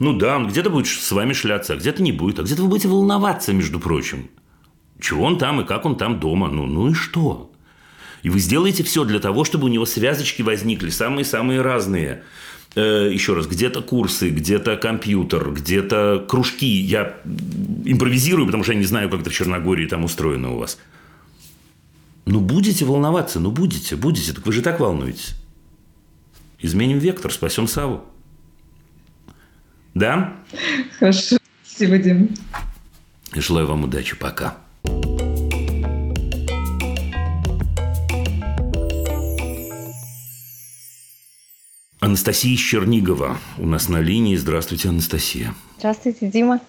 Ну 0.00 0.14
да, 0.14 0.36
он 0.36 0.48
где-то 0.48 0.70
будет 0.70 0.86
с 0.86 1.12
вами 1.12 1.34
шляться, 1.34 1.74
а 1.74 1.76
где-то 1.76 2.02
не 2.02 2.10
будет. 2.10 2.38
А 2.38 2.42
где-то 2.42 2.62
вы 2.62 2.68
будете 2.68 2.88
волноваться, 2.88 3.52
между 3.52 3.78
прочим. 3.78 4.30
Чего 4.98 5.24
он 5.24 5.36
там 5.36 5.60
и 5.60 5.66
как 5.66 5.84
он 5.84 5.96
там 5.96 6.18
дома. 6.18 6.48
Ну, 6.48 6.64
ну 6.66 6.88
и 6.90 6.94
что? 6.94 7.52
И 8.22 8.30
вы 8.30 8.40
сделаете 8.40 8.82
все 8.82 9.04
для 9.04 9.20
того, 9.20 9.44
чтобы 9.44 9.66
у 9.66 9.68
него 9.68 9.84
связочки 9.84 10.40
возникли, 10.40 10.88
самые-самые 10.88 11.60
разные. 11.60 12.22
Э, 12.76 13.10
еще 13.12 13.34
раз, 13.34 13.46
где-то 13.46 13.82
курсы, 13.82 14.30
где-то 14.30 14.78
компьютер, 14.78 15.52
где-то 15.52 16.24
кружки. 16.26 16.66
Я 16.66 17.16
импровизирую, 17.84 18.46
потому 18.46 18.64
что 18.64 18.72
я 18.72 18.78
не 18.78 18.86
знаю, 18.86 19.10
как 19.10 19.20
это 19.20 19.28
в 19.28 19.34
Черногории 19.34 19.86
там 19.86 20.04
устроено 20.04 20.54
у 20.54 20.58
вас. 20.58 20.78
Ну, 22.24 22.40
будете 22.40 22.86
волноваться, 22.86 23.38
ну, 23.38 23.50
будете, 23.50 23.96
будете. 23.96 24.32
Так 24.32 24.46
вы 24.46 24.52
же 24.54 24.62
так 24.62 24.80
волнуетесь. 24.80 25.34
Изменим 26.58 26.98
вектор, 26.98 27.30
спасем 27.30 27.68
Саву. 27.68 28.09
Да? 29.94 30.36
Хорошо. 30.98 31.36
Спасибо, 31.64 31.98
Дим. 31.98 32.34
И 33.34 33.40
желаю 33.40 33.66
вам 33.66 33.84
удачи. 33.84 34.16
Пока. 34.16 34.56
Анастасия 42.00 42.56
Чернигова 42.56 43.38
у 43.58 43.66
нас 43.66 43.88
на 43.88 44.00
линии. 44.00 44.34
Здравствуйте, 44.36 44.88
Анастасия. 44.88 45.54
Здравствуйте, 45.78 46.28
Дима. 46.28 46.60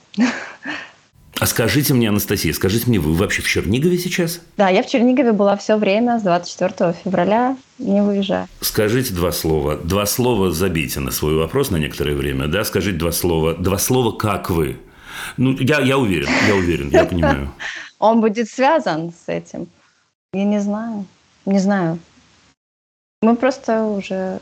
А 1.41 1.47
скажите 1.47 1.95
мне, 1.95 2.08
Анастасия, 2.08 2.54
скажите 2.54 2.88
мне, 2.88 2.99
вы 2.99 3.13
вообще 3.13 3.41
в 3.41 3.47
Чернигове 3.47 3.97
сейчас? 3.97 4.41
Да, 4.58 4.69
я 4.69 4.84
в 4.84 4.86
Чернигове 4.86 5.32
была 5.32 5.58
все 5.58 5.75
время, 5.75 6.19
с 6.19 6.21
24 6.21 6.93
февраля 7.04 7.58
не 7.80 8.04
выезжаю. 8.04 8.47
Скажите 8.60 9.12
два 9.12 9.32
слова. 9.32 9.75
Два 9.75 10.06
слова 10.06 10.51
забейте 10.51 10.99
на 10.99 11.10
свой 11.10 11.36
вопрос 11.36 11.71
на 11.71 11.77
некоторое 11.77 12.13
время, 12.13 12.45
да? 12.45 12.63
Скажите 12.63 12.99
два 12.99 13.12
слова. 13.12 13.56
Два 13.56 13.80
слова 13.80 14.12
«как 14.12 14.51
вы». 14.51 14.77
Ну, 15.38 15.58
я, 15.58 15.80
я 15.80 15.97
уверен, 15.97 16.30
я 16.47 16.54
уверен, 16.54 16.91
я 16.91 17.06
понимаю. 17.06 17.51
Он 17.97 18.21
будет 18.21 18.47
связан 18.47 19.12
с 19.12 19.27
этим? 19.27 19.67
Я 20.34 20.43
не 20.43 20.62
знаю. 20.62 21.08
Не 21.47 21.58
знаю. 21.58 21.97
Мы 23.23 23.36
просто 23.36 23.84
уже... 23.86 24.39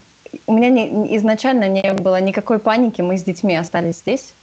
У 0.48 0.54
меня 0.54 0.70
не, 0.70 1.16
изначально 1.16 1.70
не 1.70 1.94
было 1.94 2.20
никакой 2.20 2.60
паники, 2.60 3.02
мы 3.02 3.18
с 3.18 3.24
детьми 3.24 3.56
остались 3.56 4.00
здесь. 4.00 4.34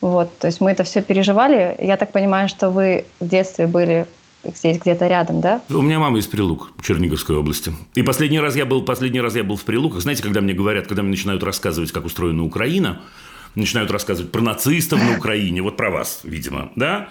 Вот, 0.00 0.38
то 0.38 0.46
есть 0.46 0.60
мы 0.60 0.70
это 0.70 0.84
все 0.84 1.02
переживали. 1.02 1.76
Я 1.78 1.96
так 1.96 2.12
понимаю, 2.12 2.48
что 2.48 2.70
вы 2.70 3.04
в 3.20 3.28
детстве 3.28 3.66
были 3.66 4.06
здесь 4.44 4.78
где-то 4.78 5.08
рядом, 5.08 5.40
да? 5.40 5.60
У 5.68 5.82
меня 5.82 5.98
мама 5.98 6.18
из 6.18 6.26
Прилук, 6.26 6.72
Черниговской 6.82 7.36
области. 7.36 7.72
И 7.94 8.02
последний 8.02 8.40
раз 8.40 8.56
я 8.56 8.64
был, 8.64 8.82
последний 8.82 9.20
раз 9.20 9.34
я 9.34 9.44
был 9.44 9.56
в 9.56 9.64
Прилуках. 9.64 10.00
Знаете, 10.02 10.22
когда 10.22 10.40
мне 10.40 10.54
говорят, 10.54 10.86
когда 10.86 11.02
мне 11.02 11.10
начинают 11.10 11.42
рассказывать, 11.42 11.92
как 11.92 12.04
устроена 12.04 12.44
Украина, 12.44 13.00
начинают 13.54 13.90
рассказывать 13.90 14.30
про 14.30 14.40
нацистов 14.40 15.02
на 15.02 15.16
Украине, 15.16 15.62
вот 15.62 15.76
про 15.76 15.90
вас, 15.90 16.20
видимо, 16.22 16.70
да? 16.76 17.08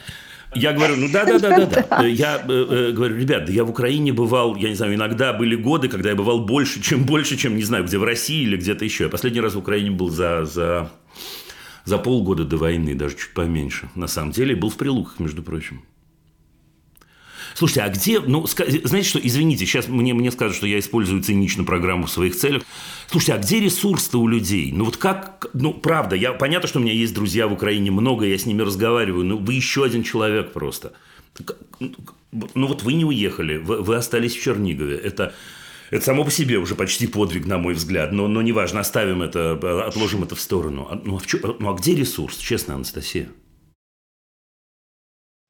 Я 0.56 0.72
говорю, 0.72 0.96
ну 0.96 1.10
да, 1.12 1.26
да, 1.26 1.40
да, 1.40 1.66
да, 1.66 1.86
да. 1.90 2.06
Я 2.06 2.42
э, 2.48 2.50
э, 2.50 2.92
говорю, 2.94 3.18
ребят, 3.18 3.46
да 3.46 3.52
я 3.52 3.66
в 3.66 3.70
Украине 3.70 4.14
бывал, 4.14 4.56
я 4.56 4.70
не 4.70 4.76
знаю, 4.76 4.96
иногда 4.96 5.34
были 5.34 5.56
годы, 5.56 5.90
когда 5.90 6.10
я 6.10 6.16
бывал 6.16 6.40
больше, 6.46 6.82
чем 6.82 7.04
больше, 7.04 7.36
чем 7.36 7.58
не 7.58 7.64
знаю, 7.64 7.84
где 7.84 7.98
в 7.98 8.04
России 8.04 8.44
или 8.44 8.56
где-то 8.56 8.86
еще. 8.86 9.06
Я 9.06 9.10
последний 9.10 9.42
раз 9.42 9.56
в 9.56 9.60
Украине 9.60 9.92
был 9.92 10.10
за 10.10 10.46
за 10.46 10.90
за 11.88 11.98
полгода 11.98 12.44
до 12.44 12.58
войны, 12.58 12.96
даже 12.96 13.16
чуть 13.16 13.34
поменьше, 13.34 13.90
на 13.96 14.08
самом 14.08 14.32
деле, 14.32 14.58
был 14.58 14.70
в 14.70 14.76
Прилуках, 14.76 15.20
между 15.20 15.42
прочим. 15.42 15.84
Слушайте, 17.56 17.82
а 17.84 17.90
где, 17.90 18.20
ну, 18.20 18.46
знаете 18.46 19.08
что, 19.08 19.20
извините, 19.24 19.66
сейчас 19.66 19.88
мне, 19.88 20.14
мне 20.14 20.30
скажут, 20.32 20.58
что 20.58 20.68
я 20.68 20.80
использую 20.80 21.24
цинично 21.24 21.64
программу 21.64 22.08
в 22.08 22.12
своих 22.12 22.36
целях. 22.36 22.64
Слушайте, 23.08 23.34
а 23.34 23.38
где 23.38 23.62
ресурс-то 23.62 24.20
у 24.20 24.28
людей? 24.28 24.74
Ну, 24.74 24.84
вот 24.84 24.98
как, 24.98 25.48
ну, 25.54 25.74
правда, 25.74 26.18
я, 26.18 26.34
понятно, 26.34 26.68
что 26.68 26.80
у 26.80 26.82
меня 26.82 26.92
есть 26.92 27.14
друзья 27.14 27.48
в 27.48 27.54
Украине, 27.54 27.90
много, 27.90 28.26
я 28.26 28.38
с 28.38 28.46
ними 28.46 28.64
разговариваю, 28.64 29.26
но 29.26 29.38
вы 29.38 29.54
еще 29.54 29.86
один 29.86 30.04
человек 30.04 30.52
просто. 30.52 30.92
Ну, 31.80 32.68
вот 32.68 32.84
вы 32.84 32.94
не 32.94 33.06
уехали, 33.06 33.56
вы, 33.56 33.82
вы 33.82 33.96
остались 33.96 34.36
в 34.36 34.42
Чернигове. 34.44 34.98
Это, 34.98 35.34
это 35.90 36.04
само 36.04 36.26
по 36.26 36.32
себе 36.32 36.58
уже 36.58 36.76
почти 36.76 37.08
подвиг, 37.08 37.46
на 37.46 37.58
мой 37.58 37.74
взгляд. 37.74 38.12
Но, 38.12 38.28
но 38.28 38.42
неважно, 38.42 38.82
оставим 38.82 39.22
это, 39.22 39.54
отложим 39.88 40.24
это 40.24 40.36
в 40.36 40.42
сторону. 40.42 40.88
А, 40.90 40.96
ну, 41.04 41.16
а, 41.16 41.20
в 41.20 41.28
чё, 41.28 41.56
ну, 41.60 41.70
а 41.70 41.74
где 41.74 41.96
ресурс, 41.96 42.38
честно, 42.38 42.76
Анастасия? 42.76 43.30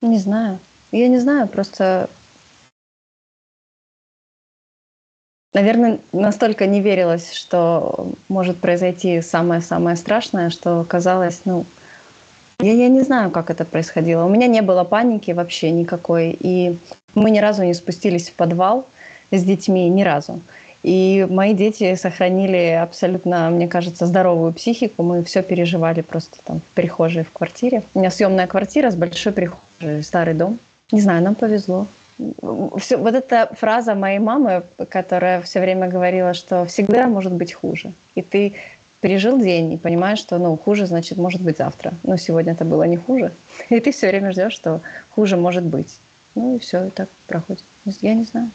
Не 0.02 0.20
знаю. 0.20 0.60
Я 0.92 1.08
не 1.08 1.20
знаю, 1.20 1.48
просто... 1.48 2.10
Наверное, 5.54 6.00
настолько 6.14 6.68
не 6.68 6.82
верилось, 6.82 7.34
что 7.34 8.14
может 8.30 8.58
произойти 8.58 9.22
самое-самое 9.22 9.96
страшное, 9.96 10.52
что 10.52 10.86
казалось, 10.88 11.42
ну, 11.46 11.66
я, 12.60 12.74
я 12.74 12.90
не 12.90 13.02
знаю, 13.02 13.32
как 13.32 13.50
это 13.50 13.66
происходило. 13.66 14.26
У 14.26 14.30
меня 14.30 14.46
не 14.46 14.62
было 14.62 14.84
паники 14.84 15.32
вообще 15.32 15.72
никакой. 15.72 16.38
И 16.40 16.78
мы 17.16 17.32
ни 17.32 17.40
разу 17.40 17.64
не 17.64 17.74
спустились 17.74 18.30
в 18.30 18.34
подвал 18.34 18.88
с 19.32 19.44
детьми 19.44 19.88
ни 19.90 20.04
разу. 20.04 20.40
И 20.84 21.28
мои 21.30 21.54
дети 21.54 21.96
сохранили 21.96 22.80
абсолютно, 22.82 23.50
мне 23.50 23.68
кажется, 23.68 24.06
здоровую 24.06 24.54
психику. 24.54 25.04
Мы 25.04 25.24
все 25.24 25.42
переживали 25.42 26.02
просто 26.02 26.38
там 26.46 26.62
в 26.62 26.76
прихожей, 26.76 27.24
в 27.24 27.32
квартире. 27.32 27.84
У 27.94 28.00
меня 28.00 28.12
съемная 28.12 28.48
квартира 28.48 28.90
с 28.92 28.96
большой 28.96 29.34
прихожей, 29.34 30.04
старый 30.04 30.34
дом. 30.34 30.60
Не 30.92 31.02
знаю, 31.02 31.24
нам 31.24 31.36
повезло. 31.36 31.88
Все, 32.80 32.98
вот 32.98 33.14
эта 33.14 33.50
фраза 33.60 33.96
моей 33.96 34.20
мамы, 34.20 34.64
которая 34.90 35.42
все 35.42 35.60
время 35.60 35.88
говорила, 35.88 36.34
что 36.34 36.66
всегда 36.66 37.08
может 37.08 37.34
быть 37.34 37.54
хуже. 37.54 37.92
И 38.16 38.22
ты 38.22 38.54
пережил 39.02 39.40
день 39.40 39.74
и 39.74 39.78
понимаешь, 39.78 40.20
что 40.20 40.38
ну, 40.38 40.58
хуже, 40.58 40.86
значит, 40.86 41.18
может 41.18 41.42
быть 41.42 41.58
завтра. 41.58 41.94
Но 42.04 42.18
сегодня 42.18 42.54
это 42.54 42.66
было 42.66 42.84
не 42.84 42.98
хуже. 42.98 43.32
И 43.70 43.80
ты 43.80 43.92
все 43.92 44.08
время 44.08 44.32
ждешь, 44.32 44.54
что 44.54 44.82
хуже 45.10 45.38
может 45.38 45.64
быть. 45.64 45.98
Ну 46.36 46.56
и 46.56 46.60
все, 46.60 46.86
и 46.86 46.90
так 46.90 47.10
проходит. 47.28 47.64
Я 48.02 48.14
не 48.14 48.24
знаю. 48.24 48.50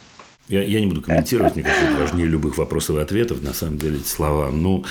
Я, 0.53 0.63
я 0.65 0.81
не 0.81 0.87
буду 0.87 1.01
комментировать, 1.01 1.55
мне 1.55 1.65
кажется, 1.65 1.99
важнее 1.99 2.27
любых 2.27 2.59
вопросов 2.59 2.97
и 2.97 3.01
ответов, 3.01 3.43
на 3.43 3.55
самом 3.55 3.79
деле, 3.79 3.97
эти 3.97 4.07
слова. 4.07 4.51
Ну, 4.51 4.85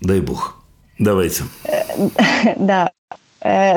дай 0.00 0.20
бог. 0.20 0.62
Давайте. 1.00 1.42
Да. 2.56 2.92
Э, 3.40 3.76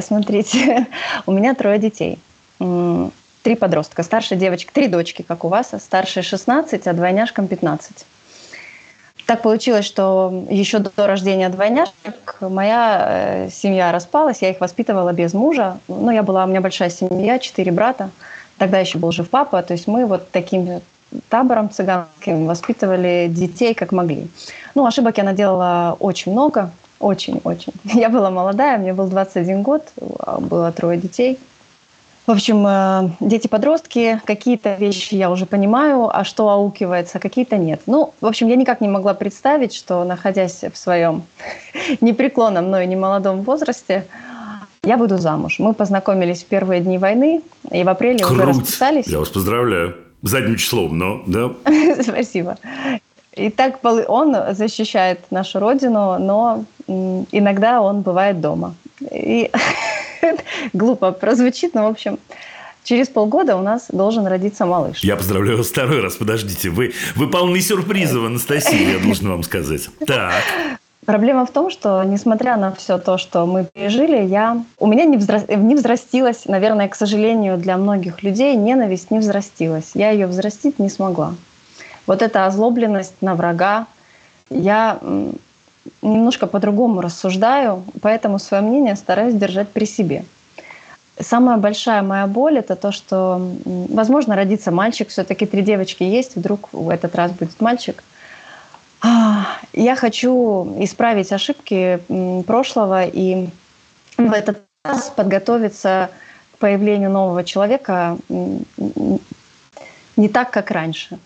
смотрите, 0.00 0.88
у 1.26 1.32
меня 1.32 1.54
трое 1.54 1.78
детей. 1.78 2.18
Три 3.42 3.54
подростка. 3.54 4.02
Старшая 4.02 4.36
девочка, 4.36 4.72
три 4.72 4.88
дочки, 4.88 5.22
как 5.22 5.44
у 5.44 5.48
вас. 5.48 5.74
Старшая 5.78 6.24
16, 6.24 6.88
а 6.88 6.92
двойняшкам 6.92 7.46
15. 7.46 8.04
Так 9.26 9.42
получилось, 9.42 9.84
что 9.84 10.44
еще 10.50 10.80
до 10.80 11.06
рождения 11.06 11.48
двойняшек 11.50 12.36
моя 12.40 13.46
э, 13.46 13.50
семья 13.50 13.92
распалась, 13.92 14.42
я 14.42 14.50
их 14.50 14.60
воспитывала 14.60 15.12
без 15.12 15.34
мужа. 15.34 15.78
Ну, 15.86 16.10
я 16.10 16.24
была, 16.24 16.44
у 16.46 16.48
меня 16.48 16.60
большая 16.60 16.90
семья, 16.90 17.38
четыре 17.38 17.70
брата. 17.70 18.10
Тогда 18.60 18.78
еще 18.78 18.98
был 18.98 19.10
жив 19.10 19.30
папа, 19.30 19.62
то 19.62 19.72
есть 19.72 19.86
мы 19.86 20.04
вот 20.04 20.30
таким 20.32 20.82
табором 21.30 21.70
цыганским 21.70 22.44
воспитывали 22.44 23.26
детей 23.30 23.72
как 23.72 23.90
могли. 23.90 24.28
Ну, 24.74 24.84
ошибок 24.84 25.16
я 25.16 25.24
наделала 25.24 25.96
очень 25.98 26.32
много, 26.32 26.70
очень-очень. 26.98 27.72
Я 27.84 28.10
была 28.10 28.30
молодая, 28.30 28.76
мне 28.76 28.92
был 28.92 29.06
21 29.06 29.62
год, 29.62 29.90
было 30.40 30.70
трое 30.72 30.98
детей. 30.98 31.38
В 32.26 32.32
общем, 32.32 32.66
э, 32.66 33.08
дети-подростки, 33.20 34.20
какие-то 34.26 34.74
вещи 34.74 35.14
я 35.14 35.30
уже 35.30 35.46
понимаю, 35.46 36.10
а 36.14 36.22
что 36.24 36.50
аукивается, 36.50 37.18
какие-то 37.18 37.56
нет. 37.56 37.80
Ну, 37.86 38.12
в 38.20 38.26
общем, 38.26 38.48
я 38.48 38.56
никак 38.56 38.82
не 38.82 38.88
могла 38.88 39.14
представить, 39.14 39.74
что, 39.74 40.04
находясь 40.04 40.62
в 40.70 40.76
своем 40.76 41.22
непреклонном, 42.02 42.70
но 42.70 42.78
и 42.78 42.86
немолодом 42.86 43.40
возрасте, 43.40 44.04
я 44.82 44.96
буду 44.96 45.18
замуж. 45.18 45.58
Мы 45.58 45.74
познакомились 45.74 46.42
в 46.42 46.46
первые 46.46 46.80
дни 46.80 46.98
войны, 46.98 47.42
и 47.70 47.84
в 47.84 47.88
апреле 47.88 48.24
Круть. 48.24 48.32
уже 48.32 48.46
расписались. 48.46 49.06
Я 49.06 49.18
вас 49.18 49.28
поздравляю. 49.28 49.96
Задним 50.22 50.56
числом, 50.56 50.98
но, 50.98 51.22
да. 51.26 51.50
Спасибо. 52.02 52.56
И 53.34 53.50
так 53.50 53.78
он 53.82 54.36
защищает 54.52 55.20
нашу 55.30 55.60
родину, 55.60 56.18
но 56.18 56.64
иногда 56.86 57.80
он 57.80 58.02
бывает 58.02 58.40
дома. 58.40 58.74
И 59.10 59.50
глупо 60.72 61.12
прозвучит, 61.12 61.74
но, 61.74 61.84
в 61.84 61.90
общем, 61.90 62.18
через 62.84 63.08
полгода 63.08 63.56
у 63.56 63.62
нас 63.62 63.86
должен 63.90 64.26
родиться 64.26 64.66
малыш. 64.66 65.00
Я 65.04 65.16
поздравляю 65.16 65.58
вас 65.58 65.68
второй 65.68 66.00
раз. 66.00 66.16
Подождите, 66.16 66.70
вы, 66.70 66.92
вы 67.16 67.28
полны 67.28 67.60
сюрпризов, 67.60 68.24
Анастасия, 68.24 68.94
я 68.94 68.98
должен 68.98 69.28
вам 69.28 69.42
сказать. 69.42 69.88
Так. 70.06 70.42
Проблема 71.06 71.46
в 71.46 71.50
том, 71.50 71.70
что 71.70 72.02
несмотря 72.04 72.56
на 72.56 72.72
все 72.72 72.98
то, 72.98 73.16
что 73.16 73.46
мы 73.46 73.64
пережили, 73.64 74.22
я... 74.22 74.62
у 74.78 74.86
меня 74.86 75.04
не, 75.04 75.16
взра... 75.16 75.40
не 75.48 75.74
взрастилась, 75.74 76.44
наверное, 76.44 76.88
к 76.88 76.94
сожалению, 76.94 77.56
для 77.56 77.78
многих 77.78 78.22
людей 78.22 78.54
ненависть 78.54 79.10
не 79.10 79.18
взрастилась. 79.18 79.92
Я 79.94 80.10
ее 80.10 80.26
взрастить 80.26 80.78
не 80.78 80.90
смогла. 80.90 81.34
Вот 82.06 82.20
эта 82.20 82.44
озлобленность 82.44 83.14
на 83.22 83.34
врага, 83.34 83.86
я 84.50 84.98
немножко 86.02 86.46
по-другому 86.46 87.00
рассуждаю, 87.00 87.82
поэтому 88.02 88.38
свое 88.38 88.62
мнение 88.62 88.94
стараюсь 88.96 89.34
держать 89.34 89.68
при 89.70 89.86
себе. 89.86 90.24
Самая 91.18 91.58
большая 91.58 92.02
моя 92.02 92.26
боль 92.26 92.58
это 92.58 92.76
то, 92.76 92.92
что, 92.92 93.40
возможно, 93.64 94.36
родится 94.36 94.70
мальчик, 94.70 95.08
все-таки 95.08 95.46
три 95.46 95.62
девочки 95.62 96.02
есть, 96.02 96.36
вдруг 96.36 96.68
в 96.72 96.88
этот 96.88 97.14
раз 97.14 97.32
будет 97.32 97.60
мальчик. 97.60 98.02
А, 99.02 99.46
я 99.72 99.96
хочу 99.96 100.76
исправить 100.78 101.32
ошибки 101.32 102.00
прошлого 102.46 103.04
и 103.04 103.48
в 104.16 104.32
этот 104.32 104.62
раз 104.84 105.12
подготовиться 105.14 106.10
к 106.54 106.58
появлению 106.58 107.10
нового 107.10 107.44
человека 107.44 108.18
не 110.16 110.28
так, 110.28 110.50
как 110.50 110.70
раньше. 110.70 111.18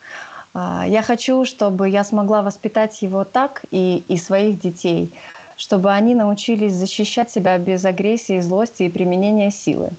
А, 0.53 0.85
я 0.87 1.03
хочу, 1.03 1.45
чтобы 1.45 1.89
я 1.89 2.05
смогла 2.05 2.43
воспитать 2.43 3.03
его 3.03 3.25
так 3.25 3.63
и, 3.71 4.05
и 4.09 4.17
своих 4.17 4.61
детей, 4.61 5.13
чтобы 5.57 5.93
они 5.93 6.15
научились 6.15 6.75
защищать 6.75 7.31
себя 7.31 7.59
без 7.59 7.85
агрессии, 7.85 8.41
злости 8.41 8.85
и 8.85 8.91
применения 8.91 9.51
силы 9.51 9.91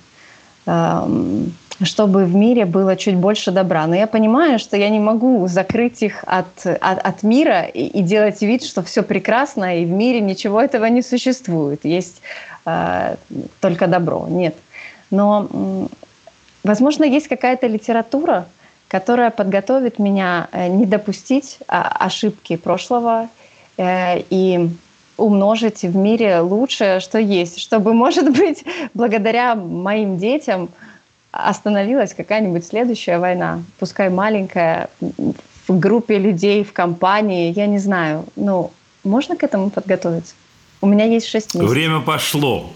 чтобы 1.84 2.26
в 2.26 2.36
мире 2.36 2.66
было 2.66 2.96
чуть 2.96 3.16
больше 3.16 3.52
добра. 3.52 3.86
Но 3.88 3.96
я 3.96 4.08
понимаю, 4.08 4.60
что 4.60 4.78
я 4.78 4.90
не 4.90 5.00
могу 5.00 5.48
закрыть 5.48 6.02
их 6.04 6.24
от, 6.26 6.66
от, 6.66 7.00
от 7.00 7.24
мира 7.24 7.64
и, 7.64 7.86
и 7.86 8.02
делать 8.02 8.42
вид, 8.42 8.64
что 8.64 8.82
все 8.84 9.04
прекрасно, 9.04 9.82
и 9.82 9.86
в 9.86 9.90
мире 9.90 10.22
ничего 10.22 10.62
этого 10.62 10.86
не 10.86 11.02
существует. 11.02 11.84
Есть 11.84 12.22
э, 12.66 13.16
только 13.60 13.88
добро. 13.88 14.26
Нет. 14.30 14.56
Но, 15.12 15.90
возможно, 16.64 17.04
есть 17.04 17.28
какая-то 17.28 17.68
литература, 17.68 18.48
которая 18.88 19.30
подготовит 19.30 20.00
меня 20.00 20.48
э, 20.52 20.68
не 20.68 20.86
допустить 20.86 21.60
ошибки 21.68 22.56
прошлого 22.56 23.28
э, 23.78 24.22
и 24.30 24.70
умножить 25.18 25.84
в 25.84 25.96
мире 25.96 26.40
лучшее, 26.40 27.00
что 27.00 27.18
есть, 27.20 27.60
чтобы, 27.60 27.94
может 27.94 28.32
быть, 28.32 28.64
благодаря 28.94 29.56
моим 29.56 30.18
детям 30.18 30.70
остановилась 31.36 32.14
какая-нибудь 32.14 32.66
следующая 32.66 33.20
война, 33.20 33.64
пускай 33.80 34.10
маленькая, 34.10 34.90
в 35.68 35.80
группе 35.80 36.18
людей, 36.18 36.64
в 36.64 36.74
компании, 36.74 37.52
я 37.54 37.68
не 37.68 37.80
знаю. 37.80 38.26
Ну, 38.36 38.72
можно 39.04 39.36
к 39.36 39.44
этому 39.44 39.70
подготовиться? 39.70 40.36
У 40.82 40.88
меня 40.88 41.06
есть 41.06 41.28
шесть 41.28 41.56
месяцев. 41.56 41.70
Время 41.70 42.00
пошло. 42.00 42.72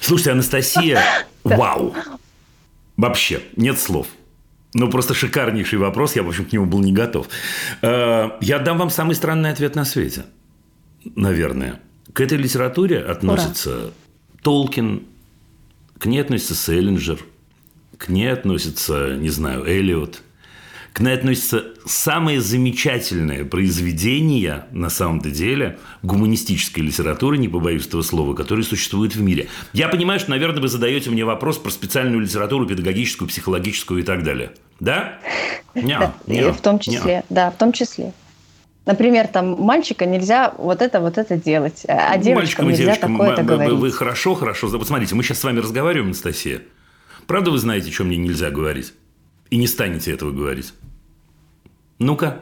Слушайте, 0.00 0.32
Анастасия, 0.32 1.02
вау. 1.44 1.94
Вообще, 2.96 3.40
нет 3.56 3.78
слов. 3.78 4.06
Ну, 4.74 4.90
просто 4.90 5.14
шикарнейший 5.14 5.78
вопрос. 5.78 6.14
Я, 6.16 6.22
в 6.22 6.28
общем, 6.28 6.44
к 6.44 6.52
нему 6.52 6.66
был 6.66 6.80
не 6.80 6.92
готов. 6.92 7.28
Э, 7.80 8.30
я 8.40 8.58
дам 8.58 8.78
вам 8.78 8.90
самый 8.90 9.14
странный 9.14 9.50
ответ 9.50 9.74
на 9.74 9.84
свете. 9.84 10.24
Наверное. 11.14 11.80
К 12.12 12.20
этой 12.20 12.36
литературе 12.36 12.98
относится. 12.98 13.92
Толкин, 14.42 15.04
к 15.98 16.06
ней 16.06 16.20
относится 16.20 16.54
Селлинджер, 16.54 17.18
к 17.98 18.08
ней 18.08 18.32
относится, 18.32 19.16
не 19.16 19.30
знаю, 19.30 19.64
Эллиот– 19.66 20.22
к 20.98 21.00
ней 21.00 21.14
относятся 21.14 21.64
самые 21.86 22.40
замечательные 22.40 23.44
произведения, 23.44 24.66
на 24.72 24.90
самом-то 24.90 25.30
деле, 25.30 25.78
гуманистической 26.02 26.82
литературы, 26.82 27.38
не 27.38 27.46
побоюсь 27.46 27.86
этого 27.86 28.02
слова, 28.02 28.34
которые 28.34 28.64
существуют 28.64 29.14
в 29.14 29.22
мире. 29.22 29.46
Я 29.72 29.90
понимаю, 29.90 30.18
что, 30.18 30.30
наверное, 30.30 30.60
вы 30.60 30.66
задаете 30.66 31.10
мне 31.10 31.24
вопрос 31.24 31.58
про 31.58 31.70
специальную 31.70 32.20
литературу, 32.20 32.66
педагогическую, 32.66 33.28
психологическую 33.28 34.00
и 34.00 34.02
так 34.02 34.24
далее. 34.24 34.50
Да? 34.80 35.20
Не, 35.76 36.00
да, 36.00 36.14
не, 36.26 36.50
в 36.50 36.60
том 36.60 36.80
числе, 36.80 37.14
не. 37.14 37.24
да, 37.30 37.52
в 37.52 37.56
том 37.56 37.72
числе. 37.72 38.12
Например, 38.84 39.28
там 39.28 39.50
мальчика 39.60 40.04
нельзя 40.04 40.52
вот 40.58 40.82
это, 40.82 41.00
вот 41.00 41.16
это 41.16 41.36
делать, 41.36 41.84
а 41.86 42.16
девочкам 42.16 42.34
Мальчикам 42.34 42.68
нельзя 42.70 42.84
девочкам, 42.84 43.18
такое-то 43.18 43.42
говорить. 43.44 43.74
Вы 43.74 43.92
хорошо, 43.92 44.34
хорошо. 44.34 44.66
Вот 44.66 44.88
смотрите, 44.88 45.14
мы 45.14 45.22
сейчас 45.22 45.38
с 45.38 45.44
вами 45.44 45.60
разговариваем, 45.60 46.06
Анастасия. 46.06 46.62
Правда 47.28 47.50
вы 47.50 47.58
знаете, 47.58 47.92
что 47.92 48.04
мне 48.04 48.16
нельзя 48.16 48.50
говорить? 48.50 48.94
И 49.50 49.58
не 49.58 49.66
станете 49.66 50.10
этого 50.10 50.32
говорить? 50.32 50.72
Ну-ка. 51.98 52.40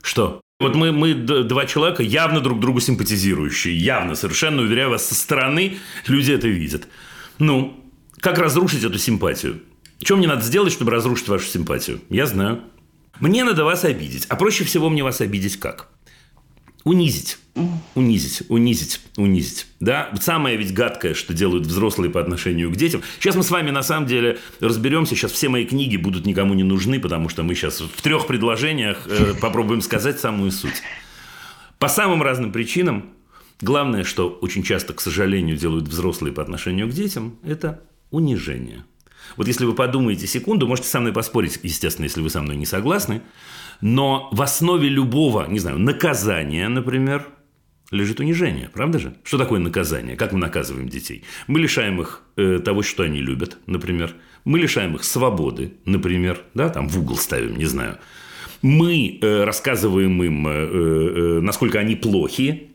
Что? 0.00 0.40
Вот 0.60 0.76
мы, 0.76 0.92
мы 0.92 1.14
два 1.14 1.66
человека 1.66 2.04
явно 2.04 2.40
друг 2.40 2.60
другу 2.60 2.78
симпатизирующие. 2.78 3.76
Явно, 3.76 4.14
совершенно 4.14 4.62
уверяю 4.62 4.90
вас, 4.90 5.04
со 5.04 5.16
стороны 5.16 5.78
люди 6.06 6.30
это 6.30 6.46
видят. 6.46 6.86
Ну, 7.40 7.84
как 8.20 8.38
разрушить 8.38 8.84
эту 8.84 8.98
симпатию? 8.98 9.62
Что 10.00 10.16
мне 10.16 10.28
надо 10.28 10.42
сделать, 10.42 10.72
чтобы 10.72 10.92
разрушить 10.92 11.26
вашу 11.26 11.46
симпатию? 11.46 12.00
Я 12.08 12.26
знаю. 12.26 12.62
Мне 13.18 13.42
надо 13.42 13.64
вас 13.64 13.84
обидеть. 13.84 14.26
А 14.28 14.36
проще 14.36 14.62
всего 14.62 14.90
мне 14.90 15.02
вас 15.02 15.20
обидеть 15.20 15.58
как? 15.58 15.88
Унизить. 16.84 17.38
Унизить, 17.94 18.42
унизить, 18.48 19.00
унизить. 19.16 19.66
Да? 19.78 20.10
Самое 20.20 20.56
ведь 20.56 20.72
гадкое, 20.72 21.14
что 21.14 21.34
делают 21.34 21.66
взрослые 21.66 22.10
по 22.10 22.20
отношению 22.20 22.70
к 22.70 22.76
детям. 22.76 23.02
Сейчас 23.20 23.36
мы 23.36 23.42
с 23.42 23.50
вами 23.50 23.70
на 23.70 23.82
самом 23.82 24.06
деле 24.06 24.38
разберемся. 24.60 25.14
Сейчас 25.14 25.32
все 25.32 25.48
мои 25.48 25.66
книги 25.66 25.96
будут 25.96 26.26
никому 26.26 26.54
не 26.54 26.64
нужны, 26.64 26.98
потому 26.98 27.28
что 27.28 27.42
мы 27.42 27.54
сейчас 27.54 27.80
в 27.80 28.00
трех 28.02 28.26
предложениях 28.26 29.06
э, 29.06 29.34
попробуем 29.40 29.82
сказать 29.82 30.18
самую 30.18 30.50
суть. 30.50 30.82
По 31.78 31.88
самым 31.88 32.22
разным 32.22 32.52
причинам. 32.52 33.10
Главное, 33.60 34.02
что 34.02 34.28
очень 34.28 34.64
часто, 34.64 34.92
к 34.92 35.00
сожалению, 35.00 35.56
делают 35.56 35.86
взрослые 35.86 36.32
по 36.32 36.42
отношению 36.42 36.88
к 36.88 36.92
детям, 36.92 37.38
это 37.44 37.80
унижение. 38.10 38.84
Вот 39.36 39.46
если 39.46 39.64
вы 39.64 39.74
подумаете 39.74 40.26
секунду, 40.26 40.66
можете 40.66 40.88
со 40.88 41.00
мной 41.00 41.12
поспорить, 41.12 41.58
естественно, 41.62 42.04
если 42.04 42.20
вы 42.20 42.30
со 42.30 42.42
мной 42.42 42.56
не 42.56 42.66
согласны, 42.66 43.22
но 43.82 44.28
в 44.32 44.40
основе 44.40 44.88
любого, 44.88 45.46
не 45.48 45.58
знаю, 45.58 45.78
наказания, 45.78 46.68
например, 46.68 47.26
лежит 47.90 48.20
унижение, 48.20 48.70
правда 48.72 48.98
же? 48.98 49.14
Что 49.24 49.38
такое 49.38 49.60
наказание? 49.60 50.16
Как 50.16 50.32
мы 50.32 50.38
наказываем 50.38 50.88
детей? 50.88 51.24
Мы 51.48 51.58
лишаем 51.58 52.00
их 52.00 52.22
э, 52.36 52.60
того, 52.64 52.82
что 52.82 53.02
они 53.02 53.20
любят, 53.20 53.58
например. 53.66 54.14
Мы 54.44 54.60
лишаем 54.60 54.94
их 54.94 55.04
свободы, 55.04 55.74
например, 55.84 56.40
да, 56.54 56.68
там 56.68 56.88
в 56.88 56.98
угол 56.98 57.16
ставим, 57.16 57.58
не 57.58 57.66
знаю. 57.66 57.98
Мы 58.62 59.18
э, 59.20 59.44
рассказываем 59.44 60.22
им, 60.22 60.46
э, 60.46 60.50
э, 60.52 61.38
э 61.38 61.40
насколько 61.40 61.80
они 61.80 61.96
плохи, 61.96 62.70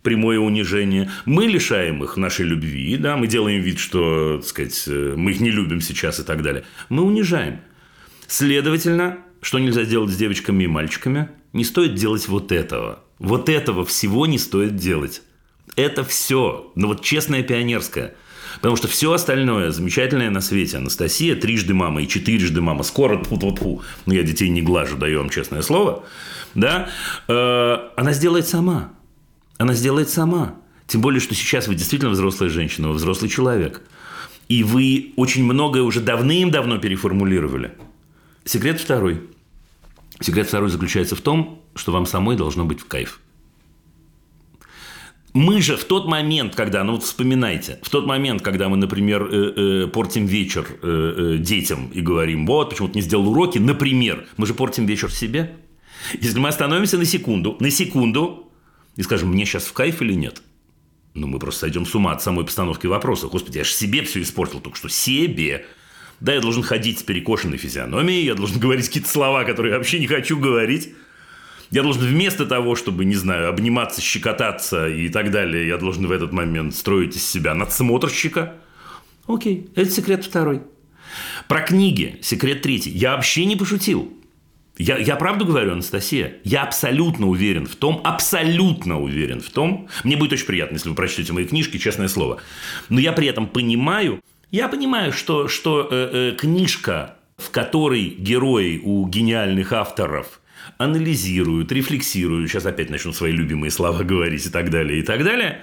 прямое 0.00 0.38
унижение. 0.38 1.10
Мы 1.26 1.46
лишаем 1.46 2.02
их 2.02 2.16
нашей 2.16 2.46
любви, 2.46 2.96
да, 2.96 3.18
мы 3.18 3.26
делаем 3.26 3.60
вид, 3.60 3.78
что, 3.78 4.38
так 4.38 4.46
сказать, 4.46 4.84
э, 4.86 5.14
мы 5.16 5.32
их 5.32 5.40
не 5.40 5.50
любим 5.50 5.82
сейчас 5.82 6.18
и 6.18 6.22
так 6.22 6.42
далее. 6.42 6.64
Мы 6.88 7.02
унижаем. 7.02 7.58
Следовательно, 8.26 9.18
что 9.40 9.58
нельзя 9.58 9.84
делать 9.84 10.10
с 10.10 10.16
девочками 10.16 10.64
и 10.64 10.66
мальчиками? 10.66 11.28
Не 11.52 11.64
стоит 11.64 11.94
делать 11.94 12.28
вот 12.28 12.52
этого. 12.52 13.00
Вот 13.18 13.48
этого 13.48 13.84
всего 13.84 14.26
не 14.26 14.38
стоит 14.38 14.76
делать. 14.76 15.22
Это 15.76 16.04
все. 16.04 16.70
Ну 16.74 16.88
вот 16.88 17.02
честное 17.02 17.42
пионерское. 17.42 18.14
Потому 18.56 18.76
что 18.76 18.88
все 18.88 19.12
остальное 19.12 19.70
замечательное 19.70 20.30
на 20.30 20.40
свете. 20.40 20.78
Анастасия 20.78 21.36
трижды 21.36 21.74
мама 21.74 22.02
и 22.02 22.08
четырежды 22.08 22.60
мама. 22.60 22.82
Скоро 22.82 23.22
тьфу 23.22 23.36
-тьфу 23.36 23.54
-тьфу. 23.54 23.82
Ну, 24.06 24.14
я 24.14 24.22
детей 24.22 24.48
не 24.48 24.62
глажу, 24.62 24.96
даю 24.96 25.18
вам 25.18 25.30
честное 25.30 25.62
слово. 25.62 26.04
Да? 26.54 26.88
Э, 27.28 27.90
она 27.96 28.12
сделает 28.12 28.46
сама. 28.46 28.92
Она 29.58 29.74
сделает 29.74 30.08
сама. 30.08 30.54
Тем 30.86 31.00
более, 31.00 31.20
что 31.20 31.34
сейчас 31.34 31.68
вы 31.68 31.74
действительно 31.74 32.10
взрослая 32.10 32.48
женщина, 32.48 32.88
вы 32.88 32.94
взрослый 32.94 33.30
человек. 33.30 33.82
И 34.48 34.62
вы 34.62 35.12
очень 35.16 35.44
многое 35.44 35.82
уже 35.82 36.00
давным-давно 36.00 36.78
переформулировали. 36.78 37.72
Секрет 38.46 38.80
второй– 38.80 39.22
Секрет 40.20 40.48
второй 40.48 40.70
заключается 40.70 41.14
в 41.14 41.20
том, 41.20 41.62
что 41.74 41.92
вам 41.92 42.06
самой 42.06 42.36
должно 42.36 42.64
быть 42.64 42.80
в 42.80 42.86
кайф. 42.86 43.20
Мы 45.34 45.60
же 45.60 45.76
в 45.76 45.84
тот 45.84 46.06
момент, 46.08 46.54
когда, 46.54 46.82
ну 46.82 46.92
вот 46.92 47.02
вспоминайте, 47.02 47.78
в 47.82 47.90
тот 47.90 48.06
момент, 48.06 48.40
когда 48.40 48.70
мы, 48.70 48.78
например, 48.78 49.28
э, 49.30 49.52
э, 49.84 49.86
портим 49.88 50.24
вечер 50.24 50.66
э, 50.82 51.36
детям 51.38 51.90
и 51.92 52.00
говорим, 52.00 52.46
вот, 52.46 52.70
почему 52.70 52.88
ты 52.88 52.94
не 52.94 53.02
сделал 53.02 53.28
уроки, 53.28 53.58
например, 53.58 54.26
мы 54.38 54.46
же 54.46 54.54
портим 54.54 54.86
вечер 54.86 55.12
себе. 55.12 55.56
Если 56.18 56.38
мы 56.38 56.48
остановимся 56.48 56.96
на 56.96 57.04
секунду, 57.04 57.58
на 57.60 57.70
секунду, 57.70 58.50
и 58.96 59.02
скажем, 59.02 59.28
мне 59.28 59.44
сейчас 59.44 59.64
в 59.64 59.74
кайф 59.74 60.00
или 60.00 60.14
нет, 60.14 60.40
ну, 61.12 61.26
мы 61.26 61.38
просто 61.38 61.60
сойдем 61.60 61.84
с 61.84 61.94
ума 61.94 62.12
от 62.12 62.22
самой 62.22 62.46
постановки 62.46 62.86
вопроса. 62.86 63.26
Господи, 63.26 63.58
я 63.58 63.64
же 63.64 63.72
себе 63.72 64.02
все 64.02 64.22
испортил 64.22 64.60
только 64.60 64.78
что. 64.78 64.88
Себе. 64.88 65.66
Да, 66.20 66.34
я 66.34 66.40
должен 66.40 66.62
ходить 66.62 66.98
с 66.98 67.02
перекошенной 67.02 67.58
физиономией, 67.58 68.24
я 68.24 68.34
должен 68.34 68.58
говорить 68.60 68.86
какие-то 68.86 69.08
слова, 69.08 69.44
которые 69.44 69.72
я 69.72 69.78
вообще 69.78 69.98
не 69.98 70.06
хочу 70.06 70.38
говорить. 70.38 70.94
Я 71.70 71.82
должен 71.82 72.02
вместо 72.02 72.46
того, 72.46 72.76
чтобы, 72.76 73.04
не 73.04 73.16
знаю, 73.16 73.48
обниматься, 73.48 74.00
щекотаться 74.00 74.88
и 74.88 75.08
так 75.08 75.32
далее, 75.32 75.66
я 75.66 75.78
должен 75.78 76.06
в 76.06 76.12
этот 76.12 76.32
момент 76.32 76.74
строить 76.74 77.16
из 77.16 77.28
себя 77.28 77.54
надсмотрщика. 77.54 78.54
Окей, 79.26 79.68
это 79.74 79.90
секрет 79.90 80.24
второй. 80.24 80.62
Про 81.48 81.60
книги, 81.62 82.18
секрет 82.22 82.62
третий. 82.62 82.90
Я 82.90 83.16
вообще 83.16 83.44
не 83.44 83.56
пошутил. 83.56 84.12
Я, 84.78 84.98
я 84.98 85.16
правду 85.16 85.46
говорю, 85.46 85.72
Анастасия, 85.72 86.34
я 86.44 86.62
абсолютно 86.62 87.28
уверен 87.28 87.66
в 87.66 87.76
том, 87.76 88.00
абсолютно 88.04 89.00
уверен 89.00 89.40
в 89.40 89.48
том, 89.48 89.88
мне 90.04 90.16
будет 90.16 90.34
очень 90.34 90.46
приятно, 90.46 90.74
если 90.74 90.90
вы 90.90 90.94
прочтете 90.94 91.32
мои 91.32 91.46
книжки, 91.46 91.78
честное 91.78 92.08
слово, 92.08 92.42
но 92.90 93.00
я 93.00 93.12
при 93.12 93.26
этом 93.26 93.46
понимаю, 93.46 94.20
я 94.50 94.68
понимаю, 94.68 95.12
что, 95.12 95.48
что 95.48 95.88
э, 95.90 96.10
э, 96.12 96.36
книжка, 96.36 97.16
в 97.36 97.50
которой 97.50 98.08
герои 98.08 98.80
у 98.82 99.06
гениальных 99.06 99.72
авторов 99.72 100.40
анализируют, 100.78 101.72
рефлексируют, 101.72 102.50
сейчас 102.50 102.66
опять 102.66 102.90
начну 102.90 103.12
свои 103.12 103.32
любимые 103.32 103.70
слова 103.70 104.02
говорить 104.02 104.46
и 104.46 104.50
так 104.50 104.70
далее, 104.70 105.00
и 105.00 105.02
так 105.02 105.24
далее, 105.24 105.62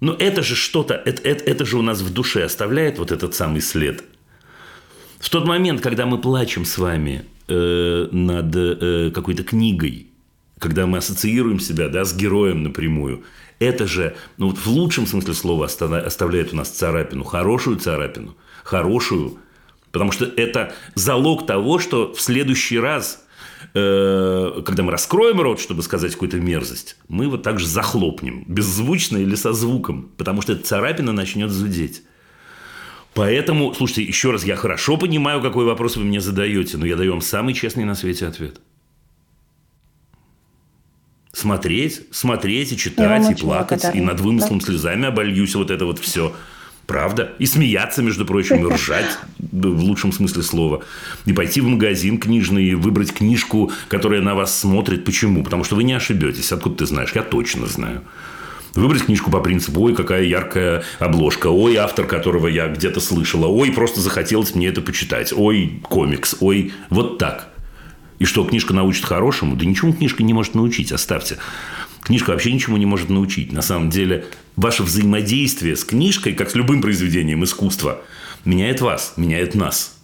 но 0.00 0.14
это 0.14 0.42
же 0.42 0.54
что-то, 0.54 0.94
это, 0.94 1.22
это, 1.22 1.44
это 1.44 1.64
же 1.64 1.76
у 1.76 1.82
нас 1.82 2.00
в 2.00 2.12
душе 2.12 2.44
оставляет 2.44 2.98
вот 2.98 3.12
этот 3.12 3.34
самый 3.34 3.60
след. 3.60 4.02
В 5.18 5.28
тот 5.28 5.46
момент, 5.46 5.82
когда 5.82 6.06
мы 6.06 6.18
плачем 6.18 6.64
с 6.64 6.78
вами 6.78 7.24
э, 7.48 8.08
над 8.10 8.56
э, 8.56 9.10
какой-то 9.14 9.44
книгой, 9.44 10.06
когда 10.58 10.86
мы 10.86 10.98
ассоциируем 10.98 11.60
себя 11.60 11.88
да, 11.88 12.04
с 12.04 12.16
героем 12.16 12.62
напрямую, 12.62 13.24
это 13.60 13.86
же, 13.86 14.16
ну 14.38 14.48
вот 14.48 14.58
в 14.58 14.66
лучшем 14.66 15.06
смысле 15.06 15.34
слова 15.34 15.66
оставляет 15.66 16.52
у 16.52 16.56
нас 16.56 16.70
царапину, 16.70 17.24
хорошую 17.24 17.76
царапину, 17.76 18.36
хорошую, 18.64 19.38
потому 19.92 20.10
что 20.10 20.24
это 20.24 20.72
залог 20.94 21.46
того, 21.46 21.78
что 21.78 22.12
в 22.12 22.20
следующий 22.20 22.78
раз, 22.78 23.24
э, 23.74 24.62
когда 24.64 24.82
мы 24.82 24.90
раскроем 24.90 25.42
рот, 25.42 25.60
чтобы 25.60 25.82
сказать 25.82 26.12
какую-то 26.12 26.38
мерзость, 26.38 26.96
мы 27.08 27.24
его 27.24 27.36
также 27.36 27.66
захлопнем, 27.66 28.44
беззвучно 28.48 29.18
или 29.18 29.34
со 29.34 29.52
звуком, 29.52 30.10
потому 30.16 30.40
что 30.40 30.54
эта 30.54 30.64
царапина 30.64 31.12
начнет 31.12 31.50
зудеть. 31.50 32.02
Поэтому, 33.12 33.74
слушайте, 33.74 34.04
еще 34.04 34.30
раз, 34.30 34.44
я 34.44 34.56
хорошо 34.56 34.96
понимаю, 34.96 35.42
какой 35.42 35.66
вопрос 35.66 35.96
вы 35.96 36.04
мне 36.04 36.20
задаете, 36.20 36.78
но 36.78 36.86
я 36.86 36.96
даю 36.96 37.12
вам 37.12 37.20
самый 37.20 37.52
честный 37.52 37.84
на 37.84 37.94
свете 37.94 38.26
ответ– 38.26 38.60
смотреть, 41.32 42.02
смотреть 42.10 42.72
и 42.72 42.76
читать, 42.76 43.30
и 43.30 43.34
плакать, 43.34 43.84
и 43.94 44.00
над 44.00 44.20
вымыслом 44.20 44.58
да. 44.58 44.66
слезами 44.66 45.06
обольюсь, 45.06 45.54
вот 45.54 45.70
это 45.70 45.84
вот 45.84 45.98
все. 45.98 46.34
Правда? 46.86 47.32
И 47.38 47.46
смеяться, 47.46 48.02
между 48.02 48.26
прочим, 48.26 48.66
и 48.66 48.72
ржать 48.72 49.16
в 49.38 49.80
лучшем 49.84 50.10
смысле 50.10 50.42
слова. 50.42 50.82
И 51.24 51.32
пойти 51.32 51.60
в 51.60 51.68
магазин 51.68 52.18
книжный, 52.18 52.64
и 52.64 52.74
выбрать 52.74 53.12
книжку, 53.12 53.70
которая 53.88 54.22
на 54.22 54.34
вас 54.34 54.58
смотрит. 54.58 55.04
Почему? 55.04 55.44
Потому 55.44 55.62
что 55.62 55.76
вы 55.76 55.84
не 55.84 55.92
ошибетесь. 55.92 56.50
Откуда 56.50 56.78
ты 56.78 56.86
знаешь? 56.86 57.12
Я 57.14 57.22
точно 57.22 57.66
знаю. 57.66 58.02
Выбрать 58.74 59.04
книжку 59.04 59.30
по 59.30 59.40
принципу, 59.40 59.82
ой, 59.82 59.94
какая 59.94 60.24
яркая 60.24 60.82
обложка, 60.98 61.48
ой, 61.48 61.76
автор 61.76 62.06
которого 62.06 62.48
я 62.48 62.68
где-то 62.68 63.00
слышала, 63.00 63.46
ой, 63.46 63.72
просто 63.72 64.00
захотелось 64.00 64.54
мне 64.54 64.68
это 64.68 64.80
почитать, 64.80 65.32
ой, 65.32 65.80
комикс, 65.82 66.36
ой, 66.40 66.72
вот 66.88 67.18
так. 67.18 67.48
И 68.20 68.26
что, 68.26 68.44
книжка 68.44 68.74
научит 68.74 69.04
хорошему? 69.04 69.56
Да 69.56 69.64
ничему 69.64 69.94
книжка 69.94 70.22
не 70.22 70.34
может 70.34 70.54
научить, 70.54 70.92
оставьте. 70.92 71.38
Книжка 72.02 72.30
вообще 72.30 72.52
ничему 72.52 72.76
не 72.76 72.86
может 72.86 73.08
научить. 73.08 73.50
На 73.50 73.62
самом 73.62 73.88
деле, 73.88 74.26
ваше 74.56 74.82
взаимодействие 74.82 75.74
с 75.74 75.84
книжкой, 75.84 76.34
как 76.34 76.50
с 76.50 76.54
любым 76.54 76.82
произведением 76.82 77.42
искусства, 77.44 78.02
меняет 78.44 78.82
вас, 78.82 79.14
меняет 79.16 79.54
нас. 79.54 79.96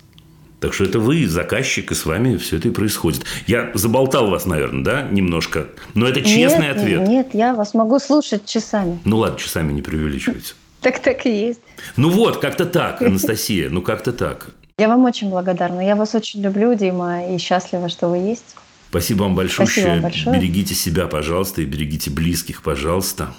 Так 0.61 0.73
что 0.73 0.85
это 0.85 0.99
вы, 0.99 1.27
заказчик, 1.29 1.93
и 1.93 1.95
с 1.95 2.07
вами 2.07 2.39
все 2.39 2.57
это 2.57 2.69
и 2.69 2.71
происходит. 2.71 3.27
Я 3.47 3.71
заболтал 3.75 4.31
вас, 4.31 4.47
наверное, 4.47 4.83
да, 4.83 5.03
немножко? 5.03 5.69
Но 5.93 6.09
это 6.09 6.23
честный 6.23 6.69
нет, 6.69 6.77
ответ. 6.79 7.09
Нет, 7.09 7.29
я 7.35 7.55
вас 7.55 7.75
могу 7.75 7.99
слушать 7.99 8.47
часами. 8.47 8.99
Ну 9.05 9.19
ладно, 9.19 9.39
часами 9.39 9.75
не 9.75 9.83
преувеличивайте. 9.83 10.55
Так 10.81 11.03
так 11.03 11.27
и 11.27 11.49
есть. 11.49 11.61
Ну 11.97 12.09
вот, 12.09 12.39
как-то 12.39 12.65
так, 12.65 13.03
Анастасия, 13.03 13.69
ну 13.69 13.83
как-то 13.83 14.13
так. 14.13 14.55
Я 14.79 14.89
вам 14.89 15.05
очень 15.05 15.31
благодарна. 15.31 15.81
Я 15.81 15.97
вас 15.97 16.15
очень 16.15 16.43
люблю, 16.43 16.75
Дима, 16.75 17.35
и 17.35 17.39
счастлива, 17.39 17.89
что 17.89 18.09
вы 18.11 18.19
есть. 18.19 18.57
Спасибо 18.91 19.23
вам 19.23 19.35
большое. 19.35 19.67
Спасибо 19.67 19.89
вам 19.89 20.03
большое. 20.03 20.39
Берегите 20.39 20.75
себя, 20.75 21.07
пожалуйста, 21.07 21.63
и 21.63 21.65
берегите 21.65 22.11
близких, 22.11 22.63
пожалуйста. 22.63 23.33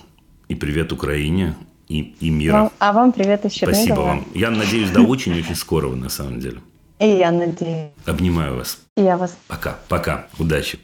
И 0.47 0.55
привет 0.55 0.91
Украине 0.91 1.53
и, 1.87 2.15
и 2.19 2.31
мира. 2.31 2.53
Вам, 2.53 2.71
а 2.79 2.91
вам 2.91 3.11
привет 3.11 3.45
из 3.45 3.51
Чернигова. 3.51 3.75
Спасибо 3.75 3.99
вам. 3.99 4.27
Я 4.33 4.49
надеюсь, 4.49 4.89
до 4.89 5.01
очень-очень 5.01 5.53
скорого, 5.53 5.95
на 5.95 6.09
самом 6.09 6.39
деле. 6.39 6.57
И 6.97 7.07
я 7.07 7.29
надеюсь. 7.29 7.91
Обнимаю 8.07 8.55
вас. 8.55 8.79
И 8.95 9.03
я 9.03 9.15
вас. 9.15 9.37
Пока, 9.47 9.77
пока. 9.89 10.25
Удачи. 10.39 10.79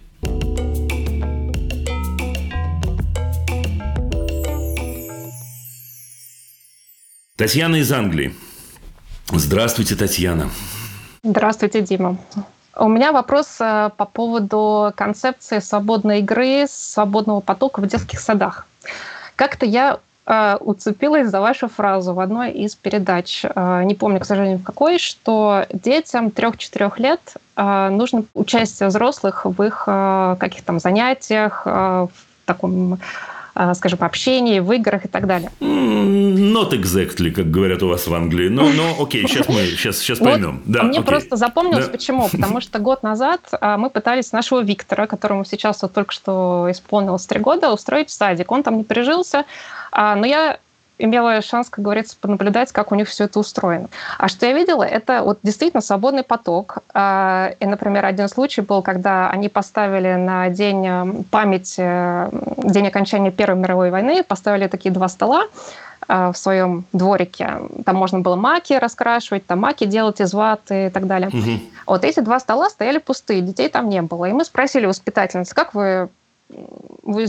Татьяна 7.37 7.77
из 7.77 7.91
Англии. 7.91 8.35
Здравствуйте, 9.35 9.95
Татьяна. 9.95 10.49
Здравствуйте, 11.23 11.81
Дима. 11.81 12.17
У 12.75 12.87
меня 12.87 13.11
вопрос 13.11 13.57
э, 13.59 13.89
по 13.97 14.05
поводу 14.05 14.93
концепции 14.95 15.59
свободной 15.59 16.19
игры, 16.19 16.65
свободного 16.69 17.39
потока 17.39 17.79
в 17.79 17.87
детских 17.87 18.19
садах. 18.19 18.67
Как-то 19.35 19.65
я 19.65 19.99
э, 20.27 20.57
уцепилась 20.59 21.29
за 21.29 21.41
вашу 21.41 21.67
фразу 21.67 22.13
в 22.13 22.19
одной 22.19 22.51
из 22.51 22.75
передач, 22.75 23.43
э, 23.43 23.83
не 23.85 23.95
помню, 23.95 24.19
к 24.19 24.25
сожалению, 24.25 24.59
в 24.59 24.63
какой, 24.63 24.99
что 24.99 25.65
детям 25.73 26.27
3-4 26.27 26.93
лет 26.97 27.21
нужно 27.55 28.25
участие 28.33 28.89
взрослых 28.89 29.45
в 29.45 29.61
их 29.61 29.83
каких-то 29.85 30.65
там 30.65 30.79
занятиях, 30.79 31.65
в 31.65 32.09
таком 32.45 32.99
скажем, 33.73 33.99
общении, 34.01 34.59
в 34.59 34.71
играх 34.71 35.05
и 35.05 35.07
так 35.07 35.27
далее. 35.27 35.51
Not 35.59 36.71
exactly, 36.71 37.31
как 37.31 37.49
говорят 37.51 37.83
у 37.83 37.87
вас 37.87 38.07
в 38.07 38.13
Англии. 38.13 38.49
Но, 38.49 38.69
но 38.69 38.95
окей, 39.01 39.27
сейчас 39.27 39.47
мы 39.47 39.65
сейчас, 39.65 39.97
сейчас 39.97 40.19
поймем. 40.19 40.61
Вот, 40.65 40.73
да, 40.73 40.83
мне 40.83 40.99
окей. 40.99 41.03
просто 41.03 41.35
запомнилось, 41.35 41.85
да. 41.85 41.91
почему. 41.91 42.29
Потому 42.29 42.61
что 42.61 42.79
год 42.79 43.03
назад 43.03 43.41
а, 43.59 43.77
мы 43.77 43.89
пытались 43.89 44.31
нашего 44.31 44.63
Виктора, 44.63 45.07
которому 45.07 45.45
сейчас 45.45 45.81
вот 45.81 45.93
только 45.93 46.13
что 46.13 46.67
исполнилось 46.69 47.25
три 47.25 47.39
года, 47.39 47.71
устроить 47.71 48.09
в 48.09 48.13
садик. 48.13 48.51
Он 48.51 48.63
там 48.63 48.77
не 48.77 48.83
прижился, 48.83 49.45
а, 49.91 50.15
но 50.15 50.25
я 50.25 50.57
имела 51.03 51.41
шанс, 51.41 51.69
как 51.69 51.83
говорится, 51.83 52.15
понаблюдать, 52.19 52.71
как 52.71 52.91
у 52.91 52.95
них 52.95 53.07
все 53.07 53.25
это 53.25 53.39
устроено. 53.39 53.87
А 54.17 54.27
что 54.27 54.45
я 54.45 54.53
видела, 54.53 54.83
это 54.83 55.21
вот 55.23 55.39
действительно 55.43 55.81
свободный 55.81 56.23
поток. 56.23 56.77
А, 56.93 57.51
и, 57.59 57.65
например, 57.65 58.05
один 58.05 58.29
случай 58.29 58.61
был, 58.61 58.81
когда 58.81 59.29
они 59.29 59.49
поставили 59.49 60.15
на 60.15 60.49
день 60.49 60.87
э, 60.87 61.23
памяти, 61.29 61.81
э, 61.81 62.29
день 62.63 62.87
окончания 62.87 63.31
Первой 63.31 63.59
мировой 63.59 63.91
войны, 63.91 64.23
поставили 64.23 64.67
такие 64.67 64.91
два 64.93 65.09
стола 65.09 65.43
э, 66.07 66.31
в 66.31 66.37
своем 66.37 66.85
дворике. 66.93 67.59
Там 67.85 67.97
можно 67.97 68.19
было 68.19 68.37
маки 68.37 68.73
раскрашивать, 68.73 69.45
там 69.45 69.59
маки 69.59 69.85
делать 69.85 70.21
из 70.21 70.33
ваты 70.33 70.87
и 70.87 70.89
так 70.89 71.05
далее. 71.05 71.29
Угу. 71.29 71.59
Вот 71.87 72.05
эти 72.05 72.21
два 72.21 72.39
стола 72.39 72.69
стояли 72.69 72.99
пустые, 72.99 73.41
детей 73.41 73.67
там 73.67 73.89
не 73.89 74.01
было. 74.01 74.25
И 74.25 74.31
мы 74.31 74.45
спросили 74.45 74.85
воспитательницы, 74.85 75.53
как 75.53 75.73
вы, 75.73 76.07
вы 77.03 77.27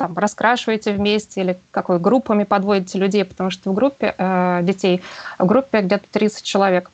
там 0.00 0.16
раскрашиваете 0.16 0.92
вместе 0.92 1.42
или 1.42 1.58
какой 1.70 1.98
группами 1.98 2.44
подводите 2.44 2.98
людей, 2.98 3.22
потому 3.22 3.50
что 3.50 3.70
в 3.70 3.74
группе 3.74 4.14
э, 4.16 4.60
детей, 4.62 5.02
в 5.38 5.44
группе 5.44 5.82
где-то 5.82 6.06
30 6.10 6.42
человек. 6.42 6.90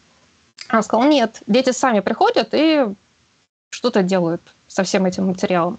Она 0.69 0.83
сказала, 0.83 1.09
нет, 1.09 1.40
дети 1.47 1.71
сами 1.71 2.01
приходят 2.01 2.49
и 2.51 2.85
что-то 3.71 4.03
делают 4.03 4.42
со 4.66 4.83
всем 4.83 5.07
этим 5.07 5.29
материалом. 5.29 5.79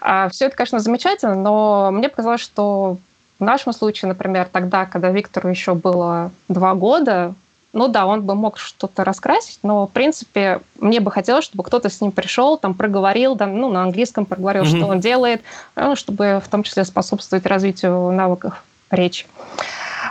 А 0.00 0.28
все 0.28 0.46
это, 0.46 0.54
конечно, 0.54 0.78
замечательно, 0.78 1.34
но 1.34 1.90
мне 1.90 2.08
показалось, 2.08 2.40
что 2.40 2.98
в 3.40 3.44
нашем 3.44 3.72
случае, 3.72 4.10
например, 4.10 4.48
тогда, 4.50 4.86
когда 4.86 5.10
Виктору 5.10 5.48
еще 5.48 5.74
было 5.74 6.30
два 6.48 6.74
года, 6.76 7.34
ну 7.74 7.88
да, 7.88 8.06
он 8.06 8.22
бы 8.22 8.34
мог 8.34 8.56
что-то 8.56 9.04
раскрасить, 9.04 9.58
но, 9.62 9.86
в 9.86 9.90
принципе, 9.90 10.60
мне 10.78 11.00
бы 11.00 11.10
хотелось, 11.10 11.44
чтобы 11.44 11.64
кто-то 11.64 11.90
с 11.90 12.00
ним 12.00 12.12
пришел, 12.12 12.56
там, 12.56 12.74
проговорил, 12.74 13.34
да, 13.34 13.46
ну, 13.46 13.68
на 13.68 13.82
английском 13.82 14.24
проговорил, 14.24 14.62
mm-hmm. 14.62 14.76
что 14.76 14.86
он 14.86 15.00
делает, 15.00 15.42
ну, 15.74 15.96
чтобы 15.96 16.40
в 16.42 16.48
том 16.48 16.62
числе 16.62 16.84
способствовать 16.84 17.44
развитию 17.46 18.12
навыков 18.12 18.62
речи. 18.90 19.26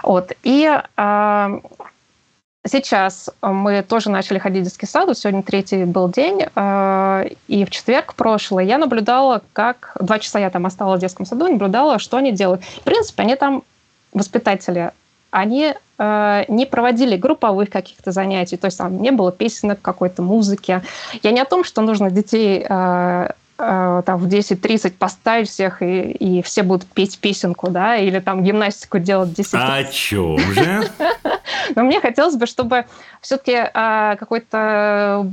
Вот. 0.03 0.33
И 0.43 0.69
э, 0.97 1.59
сейчас 2.67 3.29
мы 3.41 3.81
тоже 3.81 4.09
начали 4.09 4.39
ходить 4.39 4.61
в 4.61 4.65
детский 4.65 4.85
сад, 4.85 5.07
вот 5.07 5.17
сегодня 5.17 5.41
третий 5.41 5.85
был 5.85 6.09
день, 6.09 6.45
э, 6.53 7.29
и 7.47 7.63
в 7.63 7.69
четверг 7.69 8.13
прошлый 8.15 8.67
я 8.67 8.77
наблюдала, 8.77 9.41
как... 9.53 9.95
Два 10.01 10.19
часа 10.19 10.39
я 10.39 10.49
там 10.49 10.65
осталась 10.65 10.99
в 10.99 11.01
детском 11.01 11.25
саду, 11.25 11.47
наблюдала, 11.47 11.97
что 11.97 12.17
они 12.17 12.33
делают. 12.33 12.63
В 12.63 12.81
принципе, 12.81 13.23
они 13.23 13.35
там 13.37 13.63
воспитатели 14.11 14.91
они 15.33 15.73
э, 15.97 16.43
не 16.47 16.65
проводили 16.67 17.17
групповых 17.17 17.71
каких-то 17.71 18.11
занятий, 18.11 18.55
то 18.55 18.65
есть 18.65 18.77
там 18.77 19.01
не 19.01 19.11
было 19.11 19.31
песенок 19.31 19.81
какой-то 19.81 20.21
музыки. 20.21 20.83
Я 21.23 21.31
не 21.31 21.41
о 21.41 21.45
том, 21.45 21.63
что 21.63 21.81
нужно 21.81 22.11
детей 22.11 22.63
э, 22.69 23.29
э, 23.57 24.03
там 24.05 24.19
в 24.19 24.27
10-30 24.27 24.91
поставить 24.91 25.49
всех, 25.49 25.81
и, 25.81 26.11
и 26.11 26.41
все 26.43 26.61
будут 26.61 26.85
петь 26.85 27.17
песенку, 27.17 27.71
да, 27.71 27.95
или 27.95 28.19
там 28.19 28.43
гимнастику 28.43 28.99
делать 28.99 29.33
10 29.33 29.55
А 29.55 29.77
о 29.77 29.83
чем 29.85 30.37
же? 30.37 30.87
Но 31.75 31.83
мне 31.83 31.99
хотелось 31.99 32.35
бы, 32.35 32.45
чтобы 32.45 32.85
все-таки 33.19 33.53
э, 33.53 34.15
какой-то 34.19 35.27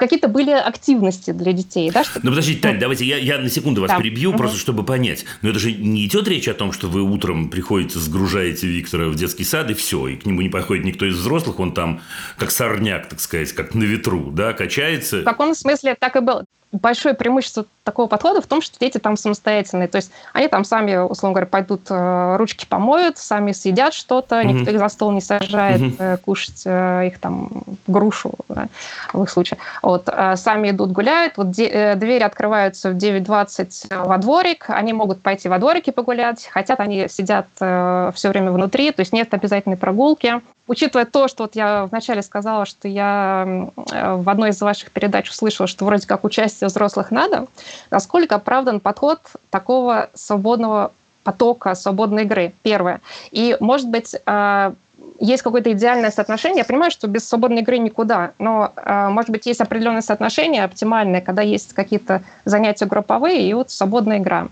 какие-то 0.00 0.28
были 0.28 0.50
активности 0.50 1.30
для 1.30 1.52
детей. 1.52 1.90
Да, 1.90 2.02
что... 2.02 2.18
Ну, 2.22 2.30
подождите, 2.30 2.60
Тань, 2.60 2.78
давайте 2.80 3.04
я, 3.04 3.18
я 3.18 3.38
на 3.38 3.48
секунду 3.48 3.82
вас 3.82 3.90
да. 3.90 3.98
перебью, 3.98 4.30
угу. 4.30 4.38
просто 4.38 4.58
чтобы 4.58 4.82
понять. 4.82 5.24
Но 5.42 5.50
это 5.50 5.58
же 5.58 5.72
не 5.72 6.06
идет 6.06 6.26
речь 6.26 6.48
о 6.48 6.54
том, 6.54 6.72
что 6.72 6.88
вы 6.88 7.02
утром 7.02 7.50
приходите, 7.50 7.98
сгружаете 7.98 8.66
Виктора 8.66 9.08
в 9.08 9.14
детский 9.14 9.44
сад, 9.44 9.70
и 9.70 9.74
все, 9.74 10.08
и 10.08 10.16
к 10.16 10.26
нему 10.26 10.40
не 10.40 10.48
подходит 10.48 10.84
никто 10.84 11.06
из 11.06 11.16
взрослых, 11.16 11.60
он 11.60 11.72
там 11.72 12.00
как 12.38 12.50
сорняк, 12.50 13.08
так 13.08 13.20
сказать, 13.20 13.52
как 13.52 13.74
на 13.74 13.84
ветру, 13.84 14.30
да, 14.30 14.54
качается. 14.54 15.20
В 15.20 15.24
каком 15.24 15.54
смысле 15.54 15.94
так 15.94 16.16
и 16.16 16.20
было 16.20 16.44
большое 16.72 17.14
преимущество 17.14 17.64
такого 17.82 18.06
подхода 18.06 18.40
в 18.40 18.46
том, 18.46 18.62
что 18.62 18.78
дети 18.78 18.98
там 18.98 19.16
самостоятельные. 19.16 19.88
То 19.88 19.96
есть 19.96 20.12
они 20.32 20.46
там 20.48 20.64
сами, 20.64 20.96
условно 20.96 21.34
говоря, 21.34 21.46
пойдут 21.46 21.82
э, 21.90 22.36
ручки 22.36 22.66
помоют, 22.66 23.18
сами 23.18 23.52
съедят 23.52 23.92
что-то, 23.92 24.40
mm-hmm. 24.40 24.44
никто 24.52 24.70
их 24.70 24.78
за 24.78 24.88
стол 24.88 25.10
не 25.10 25.20
сажает 25.20 25.80
mm-hmm. 25.80 26.16
кушать 26.18 26.62
э, 26.64 27.08
их 27.08 27.18
там 27.18 27.50
грушу 27.86 28.34
да, 28.48 28.68
в 29.12 29.22
их 29.22 29.30
случае. 29.30 29.58
Вот, 29.82 30.08
сами 30.36 30.70
идут 30.70 30.92
гуляют, 30.92 31.36
вот 31.36 31.50
двери 31.50 32.22
открываются 32.22 32.90
в 32.90 32.96
9.20 32.96 34.04
во 34.04 34.18
дворик, 34.18 34.66
они 34.68 34.92
могут 34.92 35.22
пойти 35.22 35.48
во 35.48 35.58
дворике 35.58 35.92
погулять, 35.92 36.48
хотят, 36.52 36.80
они 36.80 37.08
сидят 37.08 37.46
все 37.56 38.28
время 38.28 38.52
внутри, 38.52 38.92
то 38.92 39.00
есть 39.00 39.12
нет 39.12 39.32
обязательной 39.34 39.76
прогулки 39.76 40.40
учитывая 40.70 41.04
то, 41.04 41.26
что 41.26 41.42
вот 41.42 41.56
я 41.56 41.86
вначале 41.86 42.22
сказала, 42.22 42.64
что 42.64 42.86
я 42.86 43.68
в 43.76 44.28
одной 44.30 44.50
из 44.50 44.60
ваших 44.60 44.92
передач 44.92 45.28
услышала, 45.28 45.66
что 45.66 45.84
вроде 45.84 46.06
как 46.06 46.22
участие 46.22 46.68
взрослых 46.68 47.10
надо, 47.10 47.48
насколько 47.90 48.36
оправдан 48.36 48.78
подход 48.78 49.18
такого 49.50 50.10
свободного 50.14 50.92
потока, 51.24 51.74
свободной 51.74 52.22
игры, 52.22 52.52
первое. 52.62 53.00
И, 53.32 53.56
может 53.58 53.88
быть, 53.88 54.14
а, 54.26 54.74
есть 55.18 55.42
какое-то 55.42 55.72
идеальное 55.72 56.12
соотношение. 56.12 56.58
Я 56.58 56.64
понимаю, 56.64 56.92
что 56.92 57.08
без 57.08 57.28
свободной 57.28 57.62
игры 57.62 57.78
никуда, 57.78 58.30
но, 58.38 58.72
а, 58.76 59.10
может 59.10 59.30
быть, 59.30 59.46
есть 59.46 59.60
определенное 59.60 60.02
соотношение 60.02 60.62
оптимальное, 60.62 61.20
когда 61.20 61.42
есть 61.42 61.74
какие-то 61.74 62.22
занятия 62.44 62.86
групповые 62.86 63.42
и 63.42 63.52
вот 63.54 63.72
свободная 63.72 64.18
игра. 64.18 64.46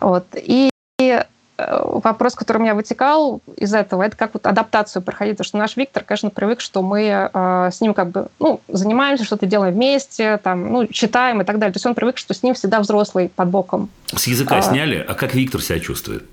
Вот. 0.00 0.24
И 0.34 0.70
вопрос, 1.70 2.34
который 2.34 2.58
у 2.58 2.60
меня 2.60 2.74
вытекал 2.74 3.40
из 3.56 3.74
этого, 3.74 4.02
это 4.02 4.16
как 4.16 4.34
вот 4.34 4.46
адаптацию 4.46 5.02
проходить, 5.02 5.36
потому 5.36 5.46
что 5.46 5.58
наш 5.58 5.76
Виктор, 5.76 6.04
конечно, 6.04 6.30
привык, 6.30 6.60
что 6.60 6.82
мы 6.82 7.02
э, 7.32 7.70
с 7.72 7.80
ним 7.80 7.94
как 7.94 8.10
бы, 8.10 8.28
ну, 8.38 8.60
занимаемся, 8.68 9.24
что-то 9.24 9.46
делаем 9.46 9.74
вместе, 9.74 10.38
там, 10.38 10.72
ну, 10.72 10.86
читаем 10.86 11.40
и 11.40 11.44
так 11.44 11.58
далее. 11.58 11.72
То 11.72 11.76
есть 11.76 11.86
он 11.86 11.94
привык, 11.94 12.18
что 12.18 12.34
с 12.34 12.42
ним 12.42 12.54
всегда 12.54 12.80
взрослый 12.80 13.28
под 13.28 13.48
боком. 13.48 13.90
С 14.14 14.26
языка 14.26 14.58
а, 14.58 14.62
сняли, 14.62 15.04
а 15.06 15.14
как 15.14 15.34
Виктор 15.34 15.62
себя 15.62 15.80
чувствует? 15.80 16.24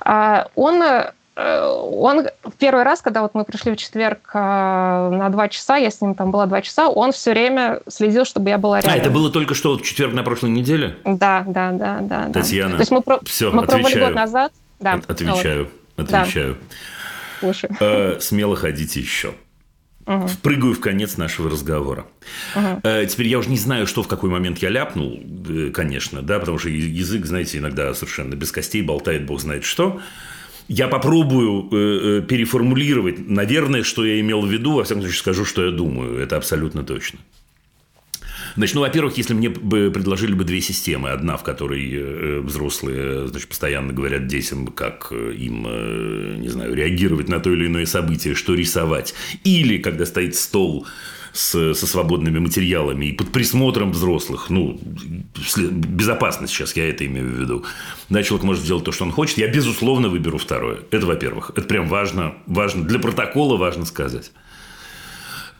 А, 0.00 0.48
он 0.54 0.82
Э, 0.82 1.10
он 1.38 2.26
в 2.42 2.52
первый 2.58 2.82
раз, 2.82 3.00
когда 3.00 3.22
вот 3.22 3.34
мы 3.34 3.44
пришли 3.44 3.70
в 3.70 3.76
четверг 3.76 4.30
э, 4.34 4.38
на 4.38 5.28
два 5.28 5.48
часа, 5.48 5.76
я 5.76 5.90
с 5.90 6.00
ним 6.00 6.16
там 6.16 6.32
была 6.32 6.46
два 6.46 6.62
часа, 6.62 6.88
он 6.88 7.12
все 7.12 7.30
время 7.30 7.80
следил, 7.86 8.24
чтобы 8.24 8.50
я 8.50 8.58
была 8.58 8.80
рядом. 8.80 8.92
А, 8.92 8.96
это 8.96 9.10
было 9.10 9.30
только 9.30 9.54
что 9.54 9.70
вот 9.70 9.82
в 9.82 9.84
четверг 9.84 10.14
на 10.14 10.24
прошлой 10.24 10.50
неделе? 10.50 10.96
Да, 11.04 11.44
да, 11.46 11.70
да, 11.70 12.00
да. 12.00 12.28
Татьяна, 12.32 12.72
да. 12.72 12.76
То 12.78 12.80
есть 12.82 12.90
мы, 12.90 13.02
все, 13.24 13.52
мы 13.52 13.62
отвечаю. 13.62 13.82
пробовали 13.82 14.04
год 14.04 14.14
назад. 14.16 14.52
Да, 14.80 15.00
отвечаю, 15.06 15.68
вот. 15.96 16.12
отвечаю. 16.12 16.56
Да. 17.40 17.76
Э, 17.80 18.16
смело 18.20 18.56
ходите 18.56 18.98
еще. 18.98 19.34
Угу. 20.06 20.26
Впрыгаю 20.26 20.74
в 20.74 20.80
конец 20.80 21.18
нашего 21.18 21.50
разговора. 21.50 22.06
Угу. 22.56 23.06
Теперь 23.08 23.28
я 23.28 23.38
уже 23.38 23.50
не 23.50 23.58
знаю, 23.58 23.86
что 23.86 24.02
в 24.02 24.08
какой 24.08 24.30
момент 24.30 24.58
я 24.58 24.70
ляпнул, 24.70 25.22
конечно, 25.72 26.22
да, 26.22 26.40
потому 26.40 26.58
что 26.58 26.68
язык, 26.68 27.26
знаете, 27.26 27.58
иногда 27.58 27.94
совершенно 27.94 28.34
без 28.34 28.50
костей 28.50 28.82
болтает, 28.82 29.26
бог 29.26 29.40
знает 29.40 29.64
что. 29.64 30.00
Я 30.68 30.88
попробую 30.88 31.68
э, 31.72 32.22
переформулировать, 32.22 33.26
наверное, 33.26 33.82
что 33.82 34.04
я 34.04 34.20
имел 34.20 34.42
в 34.42 34.50
виду, 34.50 34.74
во 34.74 34.84
всяком 34.84 35.02
случае 35.02 35.18
скажу, 35.18 35.44
что 35.46 35.64
я 35.64 35.70
думаю. 35.70 36.18
Это 36.18 36.36
абсолютно 36.36 36.84
точно. 36.84 37.18
Значит, 38.56 38.74
ну, 38.74 38.80
во-первых, 38.80 39.16
если 39.16 39.34
мне 39.34 39.50
бы 39.50 39.90
предложили 39.90 40.34
бы 40.34 40.44
две 40.44 40.60
системы. 40.60 41.10
Одна, 41.10 41.36
в 41.36 41.44
которой 41.44 41.88
э, 41.92 42.40
взрослые 42.40 43.28
значит, 43.28 43.48
постоянно 43.48 43.92
говорят 43.92 44.26
детям, 44.26 44.66
как 44.66 45.08
э, 45.10 45.32
им, 45.38 45.64
э, 45.66 46.34
не 46.38 46.48
знаю, 46.48 46.74
реагировать 46.74 47.28
на 47.28 47.40
то 47.40 47.52
или 47.52 47.66
иное 47.66 47.86
событие, 47.86 48.34
что 48.34 48.54
рисовать. 48.54 49.14
Или, 49.44 49.78
когда 49.78 50.04
стоит 50.04 50.34
стол 50.34 50.86
с, 51.32 51.74
со 51.74 51.86
свободными 51.86 52.38
материалами 52.38 53.06
и 53.06 53.12
под 53.12 53.30
присмотром 53.30 53.92
взрослых, 53.92 54.50
ну, 54.50 54.80
безопасность 55.56 56.52
сейчас, 56.52 56.76
я 56.76 56.88
это 56.88 57.06
имею 57.06 57.28
в 57.28 57.40
виду, 57.40 57.64
да, 58.08 58.22
человек 58.22 58.44
может 58.44 58.64
сделать 58.64 58.84
то, 58.84 58.92
что 58.92 59.04
он 59.04 59.12
хочет, 59.12 59.38
я, 59.38 59.48
безусловно, 59.48 60.08
выберу 60.08 60.38
второе. 60.38 60.80
Это, 60.90 61.06
во-первых. 61.06 61.52
Это 61.56 61.66
прям 61.66 61.88
важно, 61.88 62.34
важно, 62.46 62.84
для 62.84 62.98
протокола 62.98 63.56
важно 63.56 63.84
сказать. 63.84 64.32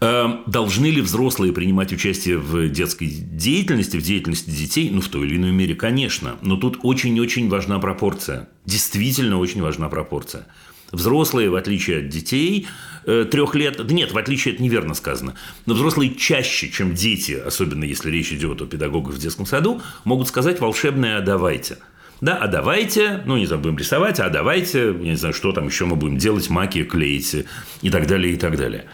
Эм, 0.00 0.42
должны 0.46 0.86
ли 0.86 1.00
взрослые 1.00 1.52
принимать 1.52 1.92
участие 1.92 2.38
в 2.38 2.68
детской 2.68 3.06
деятельности, 3.06 3.96
в 3.96 4.02
деятельности 4.02 4.50
детей? 4.50 4.90
Ну, 4.90 5.00
в 5.00 5.08
той 5.08 5.26
или 5.26 5.36
иной 5.36 5.50
мере, 5.50 5.74
конечно. 5.74 6.36
Но 6.40 6.56
тут 6.56 6.78
очень-очень 6.82 7.48
важна 7.48 7.80
пропорция. 7.80 8.48
Действительно 8.64 9.38
очень 9.38 9.60
важна 9.60 9.88
пропорция. 9.88 10.46
Взрослые, 10.92 11.50
в 11.50 11.56
отличие 11.56 11.98
от 11.98 12.08
детей, 12.08 12.68
трех 13.08 13.54
лет, 13.54 13.76
да 13.78 13.94
нет, 13.94 14.12
в 14.12 14.18
отличие, 14.18 14.52
это 14.54 14.62
неверно 14.62 14.92
сказано, 14.92 15.34
но 15.64 15.74
взрослые 15.74 16.14
чаще, 16.14 16.68
чем 16.68 16.94
дети, 16.94 17.32
особенно 17.32 17.84
если 17.84 18.10
речь 18.10 18.32
идет 18.32 18.60
о 18.60 18.66
педагогах 18.66 19.14
в 19.14 19.18
детском 19.18 19.46
саду, 19.46 19.80
могут 20.04 20.28
сказать 20.28 20.60
волшебное 20.60 21.18
«а 21.18 21.20
давайте». 21.22 21.78
Да, 22.20 22.36
а 22.36 22.48
давайте, 22.48 23.22
ну, 23.26 23.36
не 23.36 23.46
знаю, 23.46 23.62
будем 23.62 23.78
рисовать, 23.78 24.18
а 24.18 24.28
давайте, 24.28 24.88
я 24.88 24.92
не 24.92 25.16
знаю, 25.16 25.32
что 25.32 25.52
там 25.52 25.68
еще 25.68 25.84
мы 25.84 25.96
будем 25.96 26.18
делать, 26.18 26.50
маки 26.50 26.82
клеить 26.82 27.46
и 27.80 27.90
так 27.90 28.08
далее, 28.08 28.34
и 28.34 28.36
так 28.36 28.56
далее. 28.56 28.86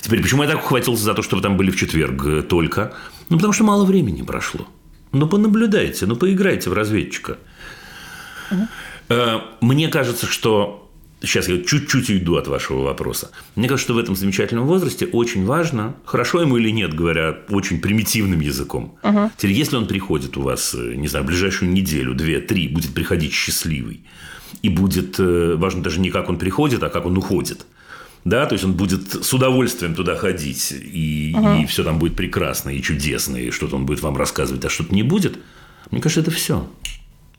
Теперь, 0.00 0.22
почему 0.22 0.42
я 0.42 0.48
так 0.48 0.64
ухватился 0.64 1.04
за 1.04 1.14
то, 1.14 1.22
что 1.22 1.36
вы 1.36 1.42
там 1.42 1.56
были 1.56 1.70
в 1.70 1.76
четверг 1.76 2.26
э, 2.26 2.42
только? 2.42 2.94
Ну, 3.28 3.36
потому 3.36 3.52
что 3.52 3.64
мало 3.64 3.84
времени 3.84 4.22
прошло. 4.22 4.66
Ну, 5.12 5.28
понаблюдайте, 5.28 6.06
ну, 6.06 6.16
поиграйте 6.16 6.70
в 6.70 6.72
разведчика. 6.72 7.38
Угу. 8.50 8.68
Мне 9.60 9.88
кажется, 9.88 10.26
что... 10.26 10.83
Сейчас 11.24 11.48
я 11.48 11.62
чуть-чуть 11.62 12.10
уйду 12.10 12.36
от 12.36 12.48
вашего 12.48 12.82
вопроса. 12.82 13.30
Мне 13.56 13.68
кажется, 13.68 13.86
что 13.86 13.94
в 13.94 13.98
этом 13.98 14.16
замечательном 14.16 14.66
возрасте 14.66 15.06
очень 15.06 15.44
важно, 15.44 15.94
хорошо 16.04 16.40
ему 16.40 16.56
или 16.56 16.70
нет, 16.70 16.94
говоря 16.94 17.38
очень 17.48 17.80
примитивным 17.80 18.40
языком. 18.40 18.96
Угу. 19.02 19.30
Теперь, 19.36 19.52
если 19.52 19.76
он 19.76 19.86
приходит 19.86 20.36
у 20.36 20.42
вас, 20.42 20.74
э, 20.74 20.94
не 20.94 21.08
знаю, 21.08 21.24
в 21.24 21.28
ближайшую 21.28 21.70
неделю, 21.70 22.14
две, 22.14 22.40
три, 22.40 22.68
будет 22.68 22.94
приходить 22.94 23.32
счастливый, 23.32 24.02
и 24.62 24.68
будет 24.68 25.18
важно 25.18 25.82
даже 25.82 26.00
не 26.00 26.10
как 26.10 26.28
он 26.28 26.38
приходит, 26.38 26.82
а 26.82 26.88
как 26.88 27.06
он 27.06 27.16
уходит– 27.16 27.66
да, 28.24 28.46
то 28.46 28.54
есть 28.54 28.64
он 28.64 28.72
будет 28.72 29.24
с 29.24 29.32
удовольствием 29.34 29.94
туда 29.94 30.16
ходить, 30.16 30.72
и, 30.72 31.34
угу. 31.36 31.62
и 31.62 31.66
все 31.66 31.84
там 31.84 31.98
будет 31.98 32.16
прекрасно 32.16 32.70
и 32.70 32.80
чудесно, 32.80 33.36
и 33.36 33.50
что-то 33.50 33.76
он 33.76 33.84
будет 33.84 34.00
вам 34.00 34.16
рассказывать, 34.16 34.64
а 34.64 34.70
что-то 34.70 34.94
не 34.94 35.02
будет, 35.02 35.38
мне 35.90 36.00
кажется, 36.00 36.22
это 36.22 36.30
все. 36.30 36.66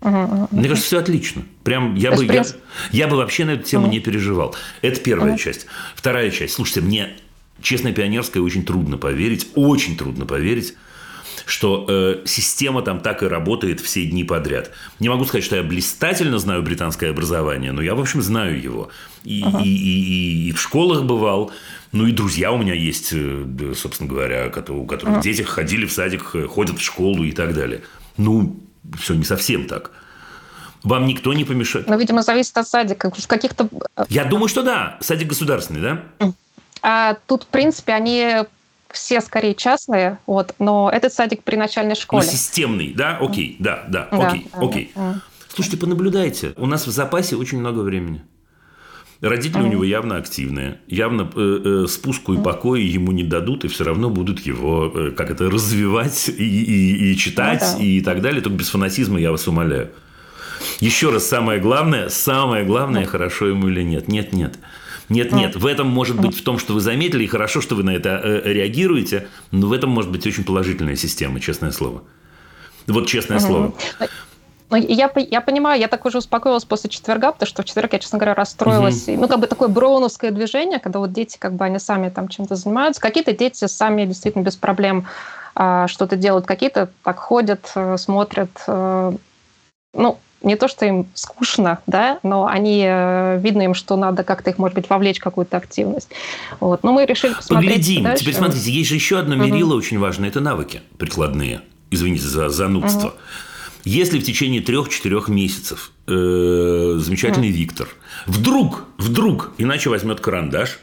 Угу, 0.01 0.49
Мне 0.51 0.67
кажется, 0.67 0.87
все 0.87 0.99
отлично. 0.99 1.43
Прям 1.63 1.95
я 1.95 2.11
бы, 2.11 2.25
я, 2.25 2.43
я 2.91 3.07
бы 3.07 3.17
вообще 3.17 3.45
на 3.45 3.51
эту 3.51 3.63
тему 3.63 3.85
угу. 3.85 3.93
не 3.93 3.99
переживал. 3.99 4.55
Это 4.81 4.99
первая 4.99 5.33
угу. 5.33 5.39
часть. 5.39 5.65
Вторая 5.95 6.29
часть. 6.31 6.53
Слушайте, 6.53 6.81
мне 6.81 7.09
честно 7.61 7.91
пионерская 7.91 8.43
очень 8.43 8.65
трудно 8.65 8.97
поверить, 8.97 9.47
очень 9.55 9.97
трудно 9.97 10.25
поверить, 10.25 10.75
что 11.45 11.85
э, 11.87 12.21
система 12.25 12.81
там 12.81 12.99
так 12.99 13.23
и 13.23 13.27
работает 13.27 13.79
все 13.79 14.05
дни 14.05 14.23
подряд. 14.23 14.71
Не 14.99 15.09
могу 15.09 15.25
сказать, 15.25 15.43
что 15.43 15.55
я 15.55 15.63
блистательно 15.63 16.39
знаю 16.39 16.63
британское 16.63 17.11
образование, 17.11 17.71
но 17.71 17.81
я, 17.81 17.95
в 17.95 17.99
общем, 17.99 18.21
знаю 18.21 18.61
его. 18.61 18.89
И, 19.23 19.43
ага. 19.43 19.61
и, 19.63 19.67
и, 19.67 20.49
и 20.49 20.51
в 20.51 20.61
школах 20.61 21.03
бывал. 21.03 21.51
Ну 21.91 22.07
и 22.07 22.11
друзья 22.11 22.51
у 22.51 22.57
меня 22.57 22.73
есть, 22.73 23.09
э, 23.13 23.73
собственно 23.75 24.09
говоря, 24.09 24.51
у 24.69 24.85
которых 24.85 25.15
ага. 25.15 25.21
дети 25.21 25.41
ходили 25.43 25.85
в 25.85 25.91
садик, 25.91 26.31
э, 26.33 26.47
ходят 26.47 26.79
в 26.79 26.83
школу 26.83 27.23
и 27.23 27.31
так 27.31 27.53
далее. 27.53 27.81
Ну, 28.17 28.64
все 28.99 29.13
не 29.13 29.23
совсем 29.23 29.67
так. 29.67 29.91
Вам 30.83 31.07
никто 31.07 31.33
не 31.33 31.45
помешает. 31.45 31.87
Ну, 31.87 31.97
видимо, 31.97 32.21
зависит 32.21 32.55
от 32.57 32.67
садика. 32.67 33.11
В 33.11 33.27
каких-то... 33.27 33.67
Э, 33.97 34.05
я 34.09 34.25
думаю, 34.25 34.47
что 34.47 34.61
да. 34.61 34.97
Садик 35.01 35.29
государственный, 35.29 35.81
да? 35.81 36.33
А 36.83 37.17
тут, 37.25 37.43
в 37.43 37.47
принципе, 37.47 37.93
они 37.93 38.43
все 38.91 39.19
скорее 39.21 39.55
частные, 39.55 40.19
вот, 40.25 40.55
но 40.59 40.89
этот 40.91 41.13
садик 41.13 41.43
при 41.43 41.55
начальной 41.55 41.95
школе. 41.95 42.23
Ну, 42.23 42.31
системный, 42.31 42.93
да? 42.93 43.17
Окей, 43.19 43.57
да, 43.59 43.83
да, 43.87 44.07
окей, 44.11 44.47
да, 44.53 44.59
окей. 44.59 44.91
Да. 44.95 45.21
Слушайте, 45.53 45.77
понаблюдайте. 45.77 46.53
У 46.57 46.65
нас 46.65 46.85
в 46.87 46.91
запасе 46.91 47.35
очень 47.35 47.59
много 47.59 47.79
времени. 47.79 48.21
Родители 49.21 49.61
у 49.61 49.67
него 49.67 49.83
явно 49.83 50.17
активные, 50.17 50.81
явно 50.87 51.29
э, 51.35 51.83
э, 51.85 51.87
спуску 51.87 52.33
и 52.33 52.41
покоя 52.41 52.81
ему 52.81 53.11
не 53.11 53.23
дадут, 53.23 53.63
и 53.63 53.67
все 53.67 53.85
равно 53.85 54.09
будут 54.09 54.41
его 54.41 54.91
э, 54.93 55.11
как 55.11 55.31
это 55.31 55.49
развивать 55.49 56.29
и, 56.29 56.33
и, 56.33 57.11
и 57.11 57.17
читать 57.17 57.63
ну, 57.73 57.79
да. 57.79 57.83
и 57.83 58.01
так 58.01 58.21
далее. 58.21 58.41
Только 58.41 58.57
без 58.57 58.69
фанатизма 58.69 59.19
я 59.19 59.31
вас 59.31 59.47
умоляю. 59.47 59.89
Еще 60.79 61.11
раз, 61.11 61.27
самое 61.27 61.59
главное, 61.59 62.09
самое 62.09 62.65
главное, 62.65 63.03
mm. 63.03 63.07
хорошо 63.07 63.47
ему 63.47 63.69
или 63.69 63.83
нет. 63.83 64.07
Нет, 64.07 64.33
нет. 64.33 64.59
Нет, 65.07 65.31
нет, 65.31 65.55
в 65.55 65.65
этом 65.67 65.87
может 65.87 66.19
быть 66.19 66.35
в 66.35 66.43
том, 66.43 66.57
что 66.57 66.73
вы 66.73 66.81
заметили, 66.81 67.23
и 67.23 67.27
хорошо, 67.27 67.61
что 67.61 67.75
вы 67.75 67.83
на 67.83 67.91
это 67.91 68.19
э, 68.23 68.51
реагируете, 68.51 69.27
но 69.51 69.67
в 69.67 69.73
этом 69.73 69.91
может 69.91 70.11
быть 70.11 70.25
очень 70.25 70.43
положительная 70.43 70.95
система, 70.95 71.39
честное 71.39 71.71
слово. 71.71 72.03
Вот 72.87 73.07
честное 73.07 73.39
слово. 73.39 73.75
Ну, 74.69 74.77
я, 74.77 75.11
я 75.15 75.41
понимаю, 75.41 75.79
я 75.79 75.87
так 75.87 76.05
уже 76.05 76.17
успокоилась 76.17 76.65
после 76.65 76.89
четверга, 76.89 77.31
потому 77.31 77.47
что 77.47 77.61
в 77.61 77.65
четверг 77.65 77.93
я, 77.93 77.99
честно 77.99 78.17
говоря, 78.17 78.33
расстроилась. 78.33 79.07
Угу. 79.07 79.21
Ну, 79.21 79.27
как 79.27 79.39
бы 79.39 79.47
такое 79.47 79.67
броуновское 79.67 80.31
движение, 80.31 80.79
когда 80.79 80.99
вот 80.99 81.13
дети, 81.13 81.37
как 81.37 81.53
бы 81.53 81.65
они 81.65 81.77
сами 81.77 82.09
там 82.09 82.27
чем-то 82.27 82.55
занимаются. 82.55 83.01
Какие-то 83.01 83.33
дети 83.33 83.65
сами 83.67 84.05
действительно 84.05 84.43
без 84.43 84.55
проблем 84.55 85.05
а, 85.53 85.87
что-то 85.87 86.15
делают, 86.15 86.45
какие-то 86.45 86.89
так 87.03 87.19
ходят, 87.19 87.71
э, 87.75 87.97
смотрят. 87.97 88.49
А, 88.67 89.13
ну, 89.93 90.17
не 90.41 90.55
то, 90.55 90.67
что 90.67 90.85
им 90.85 91.07
скучно, 91.13 91.79
да, 91.87 92.19
но 92.23 92.45
они, 92.45 92.83
э, 92.85 93.39
видно 93.39 93.63
им, 93.63 93.73
что 93.73 93.95
надо 93.95 94.23
как-то 94.23 94.49
их, 94.49 94.57
может 94.57 94.75
быть, 94.75 94.89
вовлечь 94.89 95.19
в 95.19 95.23
какую-то 95.23 95.57
активность. 95.57 96.09
Вот. 96.59 96.83
Но 96.83 96.91
мы 96.91 97.05
решили 97.05 97.33
посмотреть 97.33 97.71
Поглядим. 97.71 98.03
Дальше. 98.03 98.23
Теперь 98.23 98.35
смотрите, 98.35 98.71
есть 98.71 98.89
же 98.89 98.95
еще 98.95 99.19
одно 99.19 99.35
мерило 99.35 99.69
угу. 99.69 99.77
очень 99.77 99.99
важное. 99.99 100.29
Это 100.29 100.41
навыки 100.41 100.81
прикладные. 100.97 101.61
Извините 101.89 102.23
за 102.23 102.49
занудство. 102.49 103.07
Угу. 103.07 103.15
Если 103.85 104.19
в 104.19 104.23
течение 104.23 104.61
трех-четырех 104.61 105.29
месяцев 105.29 105.91
э, 106.07 106.95
замечательный 106.97 107.49
угу. 107.49 107.57
Виктор 107.57 107.87
вдруг, 108.25 108.85
вдруг 108.97 109.53
иначе 109.59 109.89
возьмет 109.89 110.19
карандаш, 110.19 110.79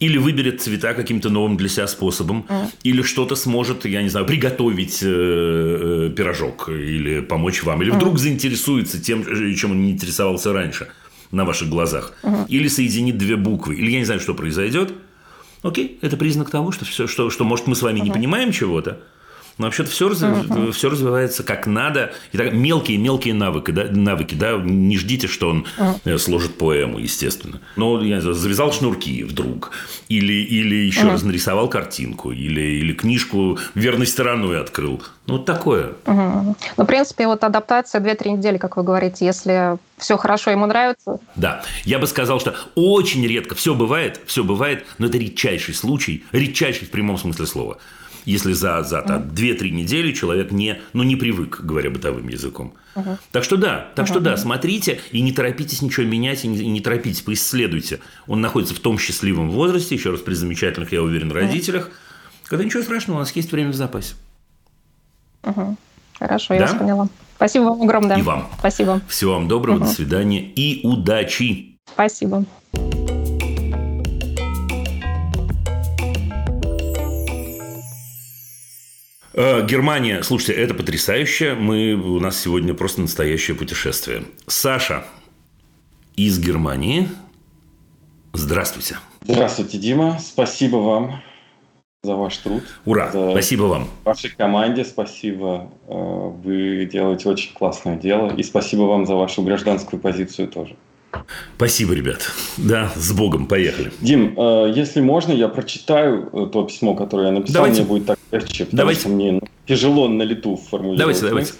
или 0.00 0.16
выберет 0.16 0.62
цвета 0.62 0.94
каким-то 0.94 1.28
новым 1.28 1.56
для 1.56 1.68
себя 1.68 1.86
способом, 1.86 2.46
mm. 2.48 2.70
или 2.84 3.02
что-то 3.02 3.34
сможет, 3.34 3.84
я 3.84 4.02
не 4.02 4.08
знаю, 4.08 4.26
приготовить 4.26 5.00
э, 5.02 5.06
э, 5.08 6.10
пирожок 6.14 6.68
или 6.68 7.20
помочь 7.20 7.62
вам, 7.64 7.82
или 7.82 7.92
mm. 7.92 7.96
вдруг 7.96 8.18
заинтересуется 8.18 9.02
тем, 9.02 9.22
э, 9.22 9.54
чем 9.54 9.72
он 9.72 9.82
не 9.82 9.90
интересовался 9.90 10.52
раньше 10.52 10.88
на 11.32 11.44
ваших 11.44 11.68
глазах, 11.68 12.12
mm. 12.22 12.46
или 12.48 12.68
соединит 12.68 13.18
две 13.18 13.36
буквы, 13.36 13.74
или 13.74 13.90
я 13.90 13.98
не 13.98 14.04
знаю, 14.04 14.20
что 14.20 14.34
произойдет. 14.34 14.92
Окей, 15.62 15.98
это 16.00 16.16
признак 16.16 16.50
того, 16.50 16.70
что 16.70 16.84
все, 16.84 17.08
что, 17.08 17.30
что 17.30 17.44
может 17.44 17.66
мы 17.66 17.74
с 17.74 17.82
вами 17.82 17.98
mm. 17.98 18.04
не 18.04 18.10
понимаем 18.12 18.52
чего-то, 18.52 19.00
но 19.58 19.66
вообще-то 19.66 19.90
все, 19.90 20.08
раз, 20.08 20.22
uh-huh. 20.22 20.72
все 20.72 20.88
развивается 20.88 21.42
как 21.42 21.66
надо. 21.66 22.12
И 22.32 22.38
так, 22.38 22.52
мелкие-мелкие 22.52 23.34
навыки, 23.34 23.72
да, 23.72 23.84
навыки, 23.90 24.34
да, 24.34 24.56
не 24.56 24.96
ждите, 24.96 25.26
что 25.26 25.50
он 25.50 25.66
uh-huh. 25.78 26.18
сложит 26.18 26.56
поэму, 26.56 26.98
естественно. 26.98 27.60
Но 27.76 28.00
я 28.02 28.16
не 28.16 28.20
знаю, 28.20 28.36
завязал 28.36 28.72
шнурки 28.72 29.24
вдруг, 29.24 29.72
или, 30.08 30.32
или 30.32 30.76
еще 30.76 31.02
uh-huh. 31.02 31.12
раз 31.12 31.22
нарисовал 31.22 31.68
картинку, 31.68 32.30
или, 32.30 32.60
или 32.60 32.92
книжку 32.92 33.58
верной 33.74 34.06
стороной 34.06 34.60
открыл. 34.60 35.02
Ну, 35.26 35.34
вот 35.34 35.44
такое. 35.44 35.92
Uh-huh. 36.04 36.56
Ну, 36.76 36.84
в 36.84 36.86
принципе, 36.86 37.26
вот 37.26 37.42
адаптация 37.42 38.00
2-3 38.00 38.38
недели, 38.38 38.58
как 38.58 38.76
вы 38.76 38.84
говорите, 38.84 39.26
если 39.26 39.76
все 39.98 40.16
хорошо 40.16 40.52
ему 40.52 40.66
нравится. 40.66 41.18
Да, 41.34 41.64
я 41.84 41.98
бы 41.98 42.06
сказал, 42.06 42.38
что 42.38 42.54
очень 42.76 43.26
редко, 43.26 43.54
все 43.56 43.74
бывает, 43.74 44.20
все 44.26 44.44
бывает, 44.44 44.86
но 44.98 45.06
это 45.06 45.18
редчайший 45.18 45.74
случай, 45.74 46.24
редчайший 46.30 46.86
в 46.86 46.90
прямом 46.90 47.18
смысле 47.18 47.46
слова 47.46 47.78
если 48.32 48.52
за, 48.52 48.82
за 48.82 49.00
там, 49.02 49.22
2-3 49.22 49.70
недели 49.70 50.12
человек 50.12 50.52
не, 50.52 50.80
ну, 50.92 51.02
не 51.02 51.16
привык, 51.16 51.60
говоря 51.62 51.90
бытовым 51.90 52.28
языком. 52.28 52.74
Угу. 52.94 53.18
Так 53.32 53.42
что 53.42 53.56
да, 53.56 53.88
так 53.94 54.04
угу. 54.04 54.12
что 54.12 54.20
да, 54.20 54.36
смотрите 54.36 55.00
и 55.12 55.22
не 55.22 55.32
торопитесь 55.32 55.80
ничего 55.80 56.06
менять, 56.06 56.44
и 56.44 56.48
не, 56.48 56.58
и 56.58 56.68
не 56.68 56.80
торопитесь, 56.80 57.22
поисследуйте. 57.22 58.00
Он 58.26 58.40
находится 58.40 58.74
в 58.74 58.80
том 58.80 58.98
счастливом 58.98 59.50
возрасте, 59.50 59.94
еще 59.94 60.10
раз 60.10 60.20
при 60.20 60.34
замечательных, 60.34 60.92
я 60.92 61.02
уверен, 61.02 61.32
родителях, 61.32 61.86
угу. 61.86 61.94
когда 62.44 62.64
ничего 62.64 62.82
страшного, 62.82 63.18
у 63.18 63.20
нас 63.20 63.34
есть 63.34 63.50
время 63.50 63.70
в 63.70 63.74
запасе. 63.74 64.14
Угу. 65.44 65.76
Хорошо, 66.18 66.54
я 66.54 66.60
вас 66.62 66.74
поняла. 66.74 67.08
Спасибо 67.36 67.64
вам 67.64 67.82
огромное. 67.82 68.18
И 68.18 68.22
вам. 68.22 68.48
Спасибо. 68.58 69.00
Всего 69.08 69.34
вам 69.34 69.48
доброго, 69.48 69.76
угу. 69.76 69.84
до 69.84 69.90
свидания 69.90 70.42
и 70.42 70.86
удачи. 70.86 71.78
Спасибо. 71.94 72.44
Германия, 79.38 80.24
слушайте, 80.24 80.60
это 80.60 80.74
потрясающе. 80.74 81.54
Мы, 81.54 81.94
у 81.94 82.18
нас 82.18 82.40
сегодня 82.40 82.74
просто 82.74 83.02
настоящее 83.02 83.56
путешествие. 83.56 84.24
Саша 84.48 85.04
из 86.16 86.40
Германии. 86.40 87.08
Здравствуйте. 88.32 88.96
Здравствуйте, 89.22 89.78
Дима. 89.78 90.18
Спасибо 90.20 90.78
вам 90.78 91.22
за 92.02 92.16
ваш 92.16 92.36
труд. 92.38 92.64
Ура! 92.84 93.12
За 93.12 93.30
спасибо 93.30 93.62
вам. 93.64 93.88
Вашей 94.04 94.30
команде 94.30 94.84
спасибо. 94.84 95.70
Э, 95.86 95.92
вы 95.94 96.88
делаете 96.90 97.28
очень 97.28 97.54
классное 97.54 97.96
дело. 97.96 98.34
И 98.34 98.42
спасибо 98.42 98.82
вам 98.82 99.06
за 99.06 99.14
вашу 99.14 99.42
гражданскую 99.42 100.00
позицию 100.00 100.48
тоже. 100.48 100.74
Спасибо, 101.56 101.94
ребят. 101.94 102.30
Да, 102.56 102.92
с 102.94 103.12
Богом, 103.12 103.46
поехали. 103.46 103.90
Дим, 104.00 104.38
э, 104.38 104.72
если 104.74 105.00
можно, 105.00 105.32
я 105.32 105.48
прочитаю 105.48 106.28
э, 106.32 106.46
то 106.52 106.62
письмо, 106.64 106.94
которое 106.94 107.28
я 107.28 107.32
написал. 107.32 107.62
Давайте. 107.62 107.80
Мне 107.80 107.88
будет 107.88 108.06
так 108.06 108.18
легче, 108.30 108.64
потому 108.64 108.78
давайте. 108.78 109.00
что 109.00 109.08
мне 109.10 109.40
тяжело 109.66 110.06
на 110.08 110.22
лету 110.22 110.56
формулировать. 110.56 111.20
Давайте, 111.20 111.28
давайте. 111.28 111.52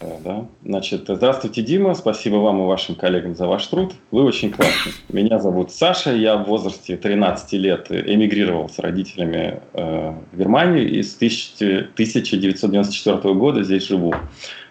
Э, 0.00 0.18
да. 0.24 0.46
Значит, 0.64 1.04
здравствуйте, 1.08 1.62
Дима. 1.62 1.94
Спасибо 1.94 2.36
вам 2.36 2.62
и 2.62 2.66
вашим 2.66 2.94
коллегам 2.94 3.34
за 3.34 3.46
ваш 3.46 3.66
труд. 3.68 3.94
Вы 4.10 4.24
очень 4.24 4.50
классный. 4.50 4.92
Меня 5.08 5.38
зовут 5.38 5.72
Саша. 5.72 6.14
Я 6.14 6.36
в 6.36 6.46
возрасте 6.46 6.96
13 6.96 7.52
лет 7.54 7.86
эмигрировал 7.90 8.68
с 8.68 8.78
родителями 8.78 9.60
в 9.72 10.36
Германию 10.36 10.86
и 10.90 11.02
с 11.02 11.16
1994 11.16 13.34
года 13.34 13.62
здесь 13.62 13.88
живу. 13.88 14.14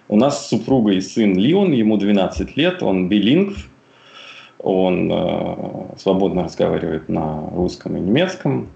У 0.10 0.16
нас 0.16 0.48
супруга 0.48 0.94
и 0.94 1.02
сын 1.02 1.38
Лион, 1.38 1.74
ему 1.74 1.98
12 1.98 2.56
лет, 2.56 2.82
он 2.82 3.10
билингв, 3.10 3.68
он 4.60 5.12
э, 5.12 5.56
свободно 5.98 6.44
разговаривает 6.44 7.10
на 7.10 7.50
русском 7.52 7.98
и 7.98 8.00
немецком. 8.00 8.68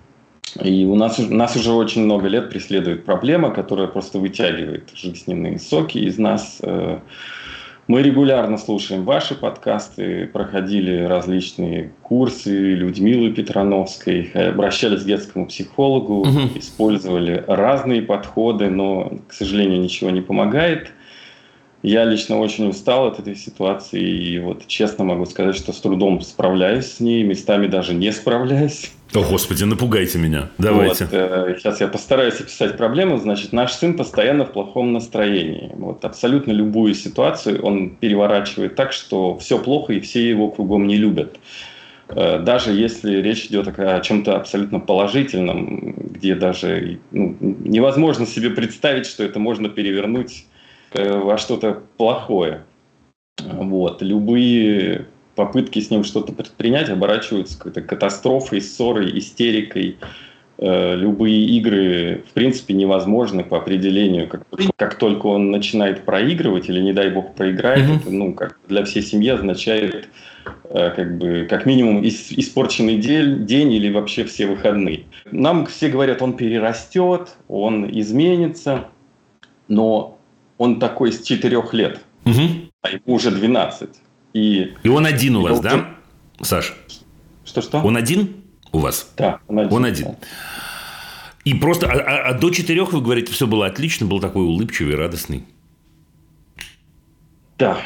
И 0.61 0.85
у 0.85 0.95
нас, 0.95 1.17
нас 1.17 1.55
уже 1.55 1.71
очень 1.71 2.03
много 2.03 2.27
лет 2.27 2.49
преследует 2.49 3.05
проблема, 3.05 3.51
которая 3.51 3.87
просто 3.87 4.19
вытягивает 4.19 4.89
жизненные 4.93 5.59
соки 5.59 5.97
из 5.97 6.17
нас. 6.17 6.59
Э, 6.61 6.99
мы 7.87 8.03
регулярно 8.03 8.57
слушаем 8.57 9.03
ваши 9.03 9.35
подкасты, 9.35 10.27
проходили 10.27 11.03
различные 11.03 11.91
курсы 12.01 12.51
Людмилы 12.51 13.31
Петрановской, 13.31 14.31
обращались 14.33 15.01
к 15.01 15.05
детскому 15.05 15.47
психологу, 15.47 16.21
угу. 16.21 16.39
использовали 16.55 17.43
разные 17.47 18.01
подходы, 18.01 18.69
но, 18.69 19.11
к 19.27 19.33
сожалению, 19.33 19.81
ничего 19.81 20.09
не 20.09 20.21
помогает. 20.21 20.91
Я 21.83 22.05
лично 22.05 22.37
очень 22.37 22.69
устал 22.69 23.07
от 23.07 23.19
этой 23.19 23.35
ситуации, 23.35 24.01
и 24.01 24.39
вот 24.39 24.67
честно 24.67 25.03
могу 25.03 25.25
сказать, 25.25 25.55
что 25.55 25.73
с 25.73 25.81
трудом 25.81 26.21
справляюсь 26.21 26.85
с 26.85 26.99
ней, 26.99 27.23
местами 27.23 27.65
даже 27.65 27.95
не 27.95 28.11
справляюсь. 28.11 28.91
О, 29.15 29.23
Господи, 29.23 29.63
напугайте 29.63 30.17
меня. 30.19 30.49
Давайте. 30.57 31.05
Вот, 31.05 31.13
э, 31.13 31.55
сейчас 31.57 31.81
я 31.81 31.87
постараюсь 31.87 32.39
описать 32.39 32.77
проблему. 32.77 33.17
Значит, 33.17 33.51
наш 33.51 33.73
сын 33.73 33.97
постоянно 33.97 34.45
в 34.45 34.51
плохом 34.51 34.93
настроении. 34.93 35.71
Вот 35.75 36.05
абсолютно 36.05 36.51
любую 36.51 36.93
ситуацию 36.93 37.61
он 37.61 37.89
переворачивает 37.89 38.75
так, 38.75 38.93
что 38.93 39.37
все 39.37 39.57
плохо, 39.57 39.93
и 39.93 39.99
все 39.99 40.29
его 40.29 40.49
кругом 40.49 40.87
не 40.87 40.97
любят. 40.97 41.39
Э, 42.09 42.39
даже 42.39 42.71
если 42.71 43.17
речь 43.21 43.47
идет 43.47 43.67
о 43.77 43.99
чем-то 43.99 44.37
абсолютно 44.37 44.79
положительном, 44.79 45.93
где 46.13 46.35
даже 46.35 46.99
ну, 47.11 47.35
невозможно 47.39 48.25
себе 48.25 48.51
представить, 48.51 49.07
что 49.07 49.23
это 49.23 49.39
можно 49.39 49.67
перевернуть 49.67 50.45
во 50.93 51.37
что-то 51.37 51.81
плохое. 51.97 52.63
Вот. 53.39 54.01
Любые 54.01 55.07
попытки 55.35 55.79
с 55.79 55.89
ним 55.89 56.03
что-то 56.03 56.33
предпринять 56.33 56.89
оборачиваются 56.89 57.57
какой-то 57.57 57.81
катастрофой, 57.81 58.61
ссорой, 58.61 59.17
истерикой. 59.17 59.97
Э, 60.57 60.95
любые 60.95 61.43
игры, 61.57 62.23
в 62.29 62.33
принципе, 62.33 62.75
невозможны 62.75 63.43
по 63.43 63.57
определению. 63.57 64.27
Как, 64.27 64.43
как 64.75 64.95
только 64.95 65.25
он 65.25 65.49
начинает 65.49 66.05
проигрывать, 66.05 66.69
или, 66.69 66.79
не 66.79 66.93
дай 66.93 67.09
бог, 67.09 67.33
проиграет, 67.33 67.89
mm-hmm. 67.89 68.01
это 68.01 68.11
ну, 68.11 68.33
как 68.33 68.59
для 68.67 68.83
всей 68.85 69.01
семьи 69.01 69.29
означает 69.29 70.07
э, 70.65 70.91
как, 70.95 71.17
бы, 71.17 71.47
как 71.49 71.65
минимум 71.65 72.03
испорченный 72.03 72.97
день, 72.97 73.47
день 73.47 73.73
или 73.73 73.91
вообще 73.91 74.23
все 74.23 74.45
выходные. 74.45 75.05
Нам 75.31 75.65
все 75.65 75.89
говорят, 75.89 76.21
он 76.21 76.33
перерастет, 76.33 77.29
он 77.47 77.89
изменится, 77.89 78.85
но 79.67 80.19
он 80.61 80.79
такой 80.79 81.11
с 81.11 81.23
4 81.23 81.63
лет, 81.71 82.01
угу. 82.23 82.41
а 82.83 82.89
ему 82.89 83.15
уже 83.15 83.31
12. 83.31 83.89
И, 84.33 84.75
и 84.83 84.89
он 84.89 85.07
один 85.07 85.37
у 85.37 85.41
вас, 85.41 85.57
он... 85.57 85.63
да, 85.63 85.95
Саш? 86.39 86.75
Что-что? 87.43 87.79
Он 87.79 87.97
один 87.97 88.43
у 88.71 88.77
вас? 88.77 89.11
Да, 89.17 89.39
он 89.47 89.57
один. 89.57 89.73
Он 89.73 89.85
один. 89.85 90.07
И 91.45 91.55
просто, 91.55 91.87
а, 91.87 91.95
а, 91.95 92.29
а 92.29 92.33
до 92.39 92.51
четырех, 92.51 92.93
вы 92.93 93.01
говорите, 93.01 93.31
все 93.33 93.47
было 93.47 93.65
отлично, 93.65 94.05
был 94.05 94.19
такой 94.19 94.43
улыбчивый, 94.43 94.93
радостный. 94.93 95.45
Да. 97.57 97.79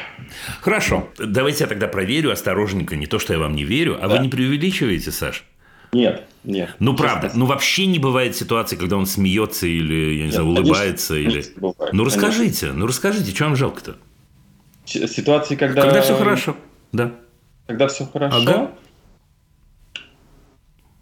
Хорошо. 0.60 1.08
Давайте 1.18 1.64
я 1.64 1.68
тогда 1.68 1.88
проверю 1.88 2.30
осторожненько. 2.30 2.94
Не 2.94 3.06
то, 3.06 3.18
что 3.18 3.32
я 3.32 3.38
вам 3.38 3.54
не 3.56 3.64
верю, 3.64 3.96
а 3.98 4.06
да. 4.06 4.16
вы 4.16 4.22
не 4.22 4.28
преувеличиваете, 4.28 5.10
Саш? 5.12 5.44
Нет, 5.96 6.26
нет. 6.44 6.76
Ну, 6.78 6.94
правда. 6.94 7.30
Ну, 7.34 7.46
вообще 7.46 7.86
не 7.86 7.98
бывает 7.98 8.36
ситуации, 8.36 8.76
когда 8.76 8.96
он 8.96 9.06
смеется 9.06 9.66
или, 9.66 10.14
я 10.14 10.18
не 10.18 10.22
нет, 10.24 10.32
знаю, 10.34 10.48
улыбается. 10.48 11.14
Конечно, 11.14 11.38
или... 11.38 11.44
Бывает, 11.56 11.92
ну, 11.92 12.04
расскажите. 12.04 12.60
Конечно. 12.60 12.72
Ну, 12.74 12.86
расскажите, 12.86 13.34
что 13.34 13.44
вам 13.44 13.56
жалко-то? 13.56 13.96
Ситуации, 14.84 15.56
когда... 15.56 15.82
Когда 15.82 16.02
все 16.02 16.16
хорошо, 16.16 16.56
да. 16.92 17.12
Когда 17.66 17.88
все 17.88 18.04
хорошо. 18.04 18.36
Ага. 18.36 18.70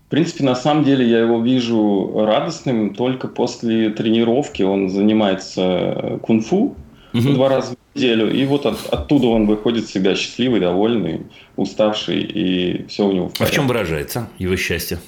В 0.06 0.10
принципе, 0.10 0.44
на 0.44 0.54
самом 0.54 0.84
деле 0.84 1.04
я 1.08 1.18
его 1.18 1.42
вижу 1.42 2.24
радостным 2.24 2.94
только 2.94 3.26
после 3.26 3.90
тренировки. 3.90 4.62
Он 4.62 4.88
занимается 4.88 6.20
кунг-фу 6.22 6.76
угу. 7.12 7.32
два 7.32 7.48
раза 7.48 7.74
в 7.74 7.83
неделю, 7.94 8.32
и 8.32 8.44
вот 8.46 8.66
от, 8.66 8.86
оттуда 8.92 9.28
он 9.28 9.46
выходит 9.46 9.88
себя 9.88 10.14
счастливый, 10.14 10.60
довольный, 10.60 11.26
уставший, 11.56 12.20
и 12.22 12.86
все 12.88 13.06
у 13.06 13.12
него 13.12 13.28
в 13.28 13.32
порядке. 13.32 13.44
А 13.44 13.46
в 13.46 13.50
чем 13.50 13.68
выражается 13.68 14.28
его 14.38 14.56
счастье? 14.56 14.98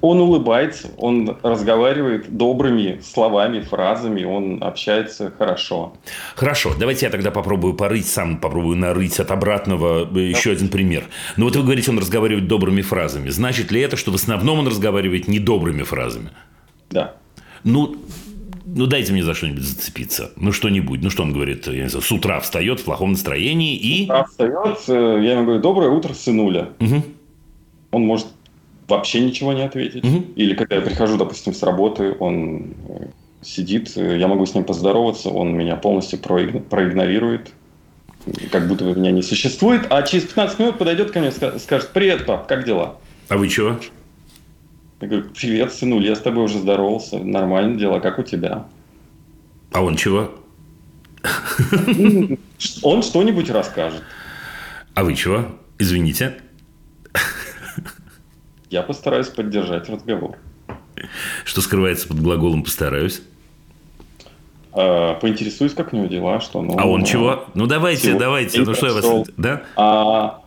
Он 0.00 0.20
улыбается, 0.20 0.90
он 0.96 1.38
разговаривает 1.42 2.36
добрыми 2.36 3.00
словами, 3.02 3.60
фразами, 3.60 4.22
он 4.22 4.62
общается 4.62 5.32
хорошо. 5.36 5.94
Хорошо, 6.36 6.72
давайте 6.78 7.06
я 7.06 7.10
тогда 7.10 7.32
попробую 7.32 7.74
порыть, 7.74 8.06
сам 8.06 8.38
попробую 8.38 8.76
нарыть 8.76 9.18
от 9.18 9.32
обратного 9.32 10.08
э, 10.16 10.20
еще 10.20 10.52
один 10.52 10.68
пример. 10.68 11.04
Ну 11.36 11.46
вот 11.46 11.56
вы 11.56 11.64
говорите, 11.64 11.90
он 11.90 11.98
разговаривает 11.98 12.46
добрыми 12.46 12.82
фразами. 12.82 13.28
Значит 13.30 13.72
ли 13.72 13.80
это, 13.80 13.96
что 13.96 14.12
в 14.12 14.14
основном 14.14 14.60
он 14.60 14.68
разговаривает 14.68 15.26
недобрыми 15.26 15.82
фразами? 15.82 16.30
Да. 16.90 17.16
Ну, 17.64 17.96
ну 18.74 18.86
дайте 18.86 19.12
мне 19.12 19.24
за 19.24 19.34
что-нибудь 19.34 19.62
зацепиться. 19.62 20.32
Ну 20.36 20.52
что-нибудь. 20.52 21.02
Ну 21.02 21.10
что 21.10 21.22
он 21.22 21.32
говорит? 21.32 21.66
Я 21.66 21.84
не 21.84 21.88
знаю, 21.88 22.02
с 22.02 22.12
утра 22.12 22.40
встает 22.40 22.80
в 22.80 22.84
плохом 22.84 23.12
настроении 23.12 23.76
и... 23.76 24.02
С 24.02 24.04
утра 24.04 24.24
встает, 24.24 24.78
э, 24.88 25.20
я 25.24 25.32
ему 25.32 25.44
говорю, 25.44 25.60
доброе 25.60 25.90
утро, 25.90 26.12
сынуля. 26.12 26.70
Угу. 26.80 27.02
Он 27.92 28.02
может 28.02 28.26
вообще 28.86 29.20
ничего 29.20 29.52
не 29.52 29.62
ответить. 29.62 30.04
Угу. 30.04 30.24
Или 30.36 30.54
когда 30.54 30.76
я 30.76 30.82
прихожу, 30.82 31.16
допустим, 31.16 31.54
с 31.54 31.62
работы, 31.62 32.14
он 32.18 32.74
э, 32.88 33.06
сидит, 33.42 33.96
э, 33.96 34.18
я 34.18 34.28
могу 34.28 34.44
с 34.44 34.54
ним 34.54 34.64
поздороваться, 34.64 35.30
он 35.30 35.54
меня 35.54 35.76
полностью 35.76 36.18
проигнорирует, 36.18 37.50
как 38.50 38.68
будто 38.68 38.84
бы 38.84 38.94
меня 38.94 39.10
не 39.10 39.22
существует, 39.22 39.86
а 39.90 40.02
через 40.02 40.24
15 40.24 40.58
минут 40.58 40.78
подойдет 40.78 41.10
ко 41.10 41.20
мне 41.20 41.28
и 41.28 41.58
скажет, 41.58 41.90
привет, 41.92 42.26
пап, 42.26 42.46
как 42.46 42.64
дела? 42.64 42.96
А 43.28 43.36
вы 43.36 43.48
чего? 43.48 43.78
Я 45.00 45.06
говорю, 45.06 45.30
привет, 45.30 45.72
сынуль, 45.72 46.04
я 46.04 46.16
с 46.16 46.20
тобой 46.20 46.44
уже 46.44 46.58
здоровался, 46.58 47.18
нормально 47.18 47.78
дела, 47.78 48.00
как 48.00 48.18
у 48.18 48.22
тебя? 48.22 48.66
А 49.72 49.82
он 49.82 49.96
чего? 49.96 50.34
Он 52.82 53.02
что-нибудь 53.02 53.50
расскажет. 53.50 54.02
А 54.94 55.04
вы 55.04 55.14
чего? 55.14 55.46
Извините. 55.78 56.38
Я 58.70 58.82
постараюсь 58.82 59.28
поддержать 59.28 59.88
разговор. 59.88 60.36
Что 61.44 61.60
скрывается 61.60 62.08
под 62.08 62.20
глаголом 62.20 62.62
«постараюсь»? 62.62 63.22
А, 64.72 65.14
поинтересуюсь, 65.14 65.74
как 65.74 65.92
у 65.92 65.96
него 65.96 66.06
дела, 66.06 66.40
что 66.40 66.62
ну. 66.62 66.76
А 66.78 66.86
он 66.86 67.04
чего? 67.04 67.46
Ну 67.54 67.66
давайте, 67.66 68.18
давайте. 68.18 68.60
Ну 68.62 68.74
что 68.74 68.86
я 68.86 68.92
вас, 68.94 69.28
да? 69.36 69.62
А, 69.76 70.42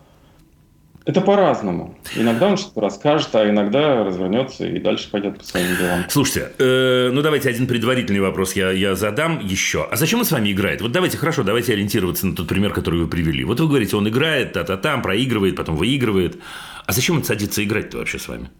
Это 1.03 1.19
по-разному. 1.21 1.95
Иногда 2.15 2.47
он 2.47 2.57
что-то 2.57 2.81
расскажет, 2.81 3.33
а 3.33 3.49
иногда 3.49 4.03
развернется 4.03 4.67
и 4.67 4.79
дальше 4.79 5.09
пойдет 5.09 5.39
по 5.39 5.43
своим 5.43 5.75
делам. 5.75 6.03
Слушайте, 6.09 6.51
э, 6.59 7.09
ну 7.11 7.23
давайте 7.23 7.49
один 7.49 7.65
предварительный 7.65 8.19
вопрос 8.19 8.53
я, 8.53 8.69
я 8.69 8.93
задам 8.93 9.39
еще. 9.39 9.87
А 9.89 9.95
зачем 9.95 10.19
он 10.19 10.25
с 10.25 10.31
вами 10.31 10.51
играет? 10.51 10.81
Вот 10.81 10.91
давайте, 10.91 11.17
хорошо, 11.17 11.41
давайте 11.41 11.73
ориентироваться 11.73 12.27
на 12.27 12.35
тот 12.35 12.47
пример, 12.47 12.71
который 12.71 12.99
вы 12.99 13.07
привели. 13.07 13.43
Вот 13.43 13.59
вы 13.59 13.67
говорите, 13.67 13.95
он 13.97 14.07
играет, 14.07 14.53
та-та-там, 14.53 15.01
проигрывает, 15.01 15.55
потом 15.55 15.75
выигрывает. 15.75 16.37
А 16.85 16.91
зачем 16.91 17.15
он 17.17 17.23
садится 17.23 17.63
играть-то 17.63 17.97
вообще 17.97 18.19
с 18.19 18.27
вами? 18.27 18.51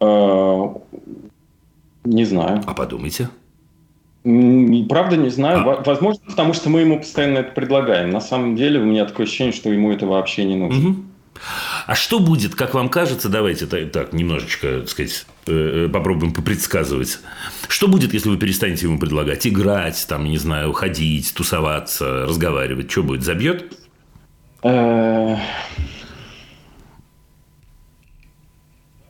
Э, 0.00 0.66
не 2.04 2.24
знаю. 2.24 2.60
А 2.66 2.74
подумайте. 2.74 3.30
Правда 4.24 5.16
не 5.16 5.30
знаю. 5.30 5.60
А. 5.60 5.82
Возможно, 5.84 6.22
потому 6.26 6.54
что 6.54 6.70
мы 6.70 6.80
ему 6.80 6.98
постоянно 6.98 7.38
это 7.38 7.52
предлагаем. 7.52 8.10
На 8.10 8.20
самом 8.20 8.56
деле 8.56 8.80
у 8.80 8.84
меня 8.84 9.06
такое 9.06 9.26
ощущение, 9.26 9.52
что 9.52 9.70
ему 9.70 9.92
это 9.92 10.06
вообще 10.06 10.44
не 10.44 10.56
нужно. 10.56 10.90
Угу. 10.90 10.96
А 11.86 11.94
что 11.94 12.20
будет, 12.20 12.54
как 12.54 12.74
вам 12.74 12.88
кажется, 12.88 13.28
давайте 13.28 13.66
так 13.66 14.12
немножечко, 14.12 14.80
так 14.80 14.88
сказать, 14.88 15.26
э, 15.46 15.86
э, 15.86 15.88
попробуем 15.88 16.32
попредсказывать. 16.32 17.18
Что 17.68 17.88
будет, 17.88 18.12
если 18.12 18.28
вы 18.28 18.36
перестанете 18.36 18.86
ему 18.86 18.98
предлагать 18.98 19.46
играть, 19.46 20.04
там, 20.08 20.24
не 20.24 20.38
знаю, 20.38 20.72
ходить, 20.72 21.32
тусоваться, 21.34 22.26
разговаривать? 22.26 22.90
Что 22.90 23.02
будет, 23.02 23.22
забьет? 23.22 23.76
Э, 24.62 25.36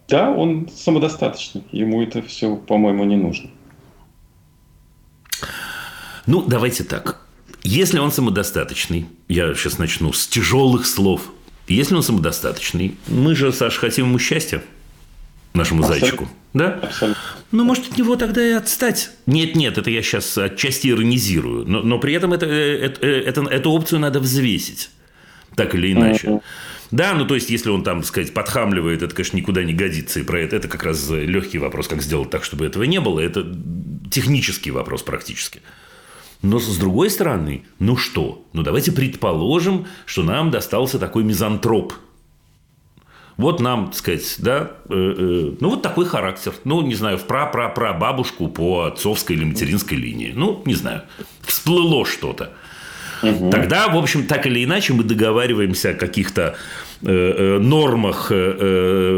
да, 0.08 0.30
он 0.30 0.68
самодостаточный. 0.74 1.64
Ему 1.72 2.02
это 2.02 2.22
все, 2.22 2.56
по-моему, 2.56 3.04
не 3.04 3.16
нужно. 3.16 3.50
Ну, 6.26 6.44
давайте 6.46 6.84
так. 6.84 7.26
Если 7.62 7.98
он 7.98 8.12
самодостаточный, 8.12 9.06
я 9.28 9.52
сейчас 9.54 9.78
начну 9.78 10.12
с 10.12 10.26
тяжелых 10.28 10.86
слов– 10.86 11.32
если 11.74 11.94
он 11.94 12.02
самодостаточный, 12.02 12.96
мы 13.06 13.34
же, 13.34 13.52
Саша, 13.52 13.80
хотим 13.80 14.06
ему 14.06 14.18
счастья, 14.18 14.62
нашему 15.54 15.82
Абсолютно. 15.82 16.06
зайчику. 16.06 16.28
Да? 16.54 16.80
Абсолютно. 16.82 17.22
Ну, 17.52 17.64
может, 17.64 17.90
от 17.90 17.98
него 17.98 18.16
тогда 18.16 18.46
и 18.46 18.52
отстать. 18.52 19.10
Нет, 19.26 19.54
нет, 19.56 19.78
это 19.78 19.90
я 19.90 20.02
сейчас 20.02 20.36
отчасти 20.38 20.88
иронизирую. 20.88 21.66
Но, 21.66 21.82
но 21.82 21.98
при 21.98 22.14
этом 22.14 22.32
это, 22.32 22.46
э, 22.46 22.78
это, 22.78 23.06
э, 23.06 23.22
это, 23.22 23.42
эту 23.42 23.70
опцию 23.70 24.00
надо 24.00 24.20
взвесить. 24.20 24.90
Так 25.56 25.74
или 25.74 25.92
иначе. 25.92 26.28
Mm-hmm. 26.28 26.42
Да, 26.92 27.14
ну 27.14 27.24
то 27.24 27.34
есть, 27.36 27.50
если 27.50 27.70
он 27.70 27.84
там, 27.84 28.02
сказать, 28.02 28.34
подхамливает, 28.34 29.02
это, 29.02 29.14
конечно, 29.14 29.36
никуда 29.36 29.62
не 29.62 29.74
годится. 29.74 30.20
И 30.20 30.24
про 30.24 30.40
это, 30.40 30.56
это 30.56 30.68
как 30.68 30.82
раз 30.82 31.08
легкий 31.08 31.58
вопрос, 31.58 31.88
как 31.88 32.02
сделать 32.02 32.30
так, 32.30 32.44
чтобы 32.44 32.66
этого 32.66 32.82
не 32.82 33.00
было. 33.00 33.20
Это 33.20 33.46
технический 34.10 34.70
вопрос 34.70 35.02
практически. 35.02 35.60
Но 36.42 36.58
с 36.58 36.78
другой 36.78 37.10
стороны, 37.10 37.64
ну 37.78 37.96
что? 37.96 38.44
Ну 38.52 38.62
давайте 38.62 38.92
предположим, 38.92 39.86
что 40.06 40.22
нам 40.22 40.50
достался 40.50 40.98
такой 40.98 41.22
мизантроп. 41.22 41.92
Вот 43.36 43.60
нам, 43.60 43.86
так 43.86 43.94
сказать, 43.94 44.36
да, 44.38 44.72
э, 44.88 44.94
э, 44.94 45.52
ну 45.60 45.70
вот 45.70 45.82
такой 45.82 46.06
характер. 46.06 46.52
Ну, 46.64 46.82
не 46.82 46.94
знаю, 46.94 47.18
в 47.18 47.24
пра-пра-пра 47.24 47.94
бабушку 47.94 48.48
по 48.48 48.84
отцовской 48.84 49.32
или 49.32 49.44
материнской 49.44 49.96
линии. 49.96 50.32
Ну, 50.34 50.62
не 50.66 50.74
знаю, 50.74 51.02
всплыло 51.42 52.04
что-то. 52.04 52.52
Угу. 53.22 53.50
Тогда, 53.50 53.88
в 53.88 53.96
общем, 53.96 54.26
так 54.26 54.46
или 54.46 54.64
иначе 54.64 54.94
мы 54.94 55.04
договариваемся 55.04 55.90
о 55.90 55.94
каких-то 55.94 56.56
э, 57.02 57.06
э 57.06 57.58
нормах 57.58 58.28
э, 58.30 58.56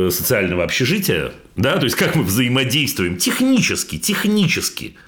э, 0.06 0.10
социального 0.10 0.64
общежития, 0.64 1.32
да, 1.54 1.76
то 1.78 1.84
есть 1.84 1.96
как 1.96 2.16
мы 2.16 2.24
взаимодействуем 2.24 3.16
технически, 3.16 3.98
технически– 3.98 4.96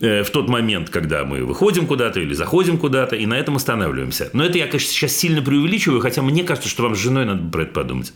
в 0.00 0.30
тот 0.32 0.48
момент, 0.48 0.90
когда 0.90 1.24
мы 1.24 1.44
выходим 1.44 1.86
куда-то 1.86 2.20
или 2.20 2.34
заходим 2.34 2.78
куда-то, 2.78 3.16
и 3.16 3.26
на 3.26 3.34
этом 3.34 3.56
останавливаемся. 3.56 4.30
Но 4.32 4.44
это 4.44 4.58
я, 4.58 4.66
конечно, 4.66 4.90
сейчас 4.90 5.12
сильно 5.12 5.42
преувеличиваю, 5.42 6.00
хотя 6.00 6.22
мне 6.22 6.44
кажется, 6.44 6.68
что 6.68 6.82
вам 6.82 6.94
с 6.94 6.98
женой 6.98 7.24
надо 7.24 7.50
про 7.50 7.62
это 7.62 7.72
подумать. 7.72 8.12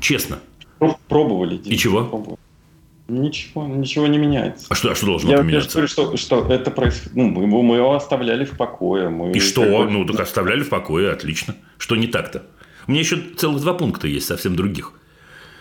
Честно. 0.00 0.38
Пробовали. 1.08 1.56
И 1.56 1.76
чего? 1.76 2.04
Пробовали. 2.04 2.38
Ничего, 3.06 3.66
ничего 3.66 4.06
не 4.06 4.16
меняется. 4.16 4.66
А 4.70 4.74
что, 4.74 4.90
а 4.90 4.94
что 4.94 5.06
должно 5.06 5.30
я, 5.30 5.38
поменяться? 5.38 5.68
Я 5.78 5.86
говорю, 5.86 5.88
что, 5.88 6.16
что 6.16 6.50
это 6.50 6.70
происходит. 6.70 7.14
Ну, 7.14 7.28
мы, 7.28 7.62
мы 7.62 7.76
его 7.76 7.94
оставляли 7.94 8.46
в 8.46 8.56
покое. 8.56 9.10
Мы 9.10 9.32
и 9.32 9.40
что? 9.40 9.84
Ну, 9.84 10.06
так 10.06 10.20
оставляли 10.20 10.62
в 10.62 10.70
покое, 10.70 11.10
отлично. 11.10 11.54
Что 11.76 11.96
не 11.96 12.06
так-то? 12.06 12.44
У 12.86 12.90
меня 12.90 13.00
еще 13.00 13.20
целых 13.36 13.60
два 13.60 13.74
пункта 13.74 14.08
есть, 14.08 14.26
совсем 14.26 14.56
других 14.56 14.92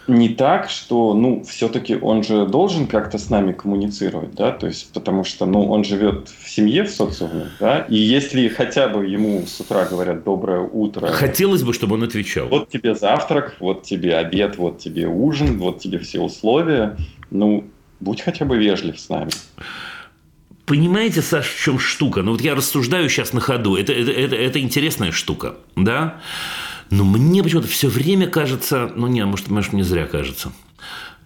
не 0.07 0.29
так, 0.29 0.69
что, 0.69 1.13
ну, 1.13 1.43
все-таки 1.43 1.95
он 1.95 2.23
же 2.23 2.45
должен 2.45 2.87
как-то 2.87 3.17
с 3.17 3.29
нами 3.29 3.53
коммуницировать, 3.53 4.35
да, 4.35 4.51
то 4.51 4.67
есть, 4.67 4.91
потому 4.93 5.23
что, 5.23 5.45
ну, 5.45 5.69
он 5.69 5.83
живет 5.83 6.29
в 6.29 6.49
семье, 6.49 6.83
в 6.83 6.89
социуме, 6.89 7.47
да, 7.59 7.79
и 7.89 7.95
если 7.95 8.47
хотя 8.49 8.87
бы 8.87 9.05
ему 9.05 9.45
с 9.47 9.59
утра 9.59 9.85
говорят 9.85 10.23
«доброе 10.23 10.61
утро». 10.61 11.07
Хотелось 11.07 11.63
бы, 11.63 11.73
чтобы 11.73 11.95
он 11.95 12.03
отвечал. 12.03 12.47
Вот 12.47 12.69
тебе 12.69 12.95
завтрак, 12.95 13.55
вот 13.59 13.83
тебе 13.83 14.17
обед, 14.17 14.57
вот 14.57 14.79
тебе 14.79 15.07
ужин, 15.07 15.57
вот 15.57 15.79
тебе 15.79 15.99
все 15.99 16.19
условия, 16.19 16.97
ну, 17.31 17.65
будь 17.99 18.21
хотя 18.21 18.45
бы 18.45 18.57
вежлив 18.57 18.99
с 18.99 19.09
нами. 19.09 19.31
Понимаете, 20.65 21.21
Саш, 21.21 21.47
в 21.47 21.61
чем 21.61 21.77
штука? 21.77 22.21
Ну, 22.21 22.31
вот 22.31 22.41
я 22.41 22.55
рассуждаю 22.55 23.09
сейчас 23.09 23.33
на 23.33 23.41
ходу. 23.41 23.75
Это, 23.75 23.91
это, 23.91 24.11
это, 24.11 24.35
это 24.35 24.61
интересная 24.61 25.11
штука, 25.11 25.55
да? 25.75 26.21
Но 26.89 27.03
мне 27.03 27.43
почему-то 27.43 27.67
все 27.67 27.87
время 27.87 28.27
кажется, 28.27 28.91
ну 28.95 29.07
не, 29.07 29.25
может, 29.25 29.49
может 29.49 29.73
мне 29.73 29.83
зря 29.83 30.05
кажется. 30.05 30.51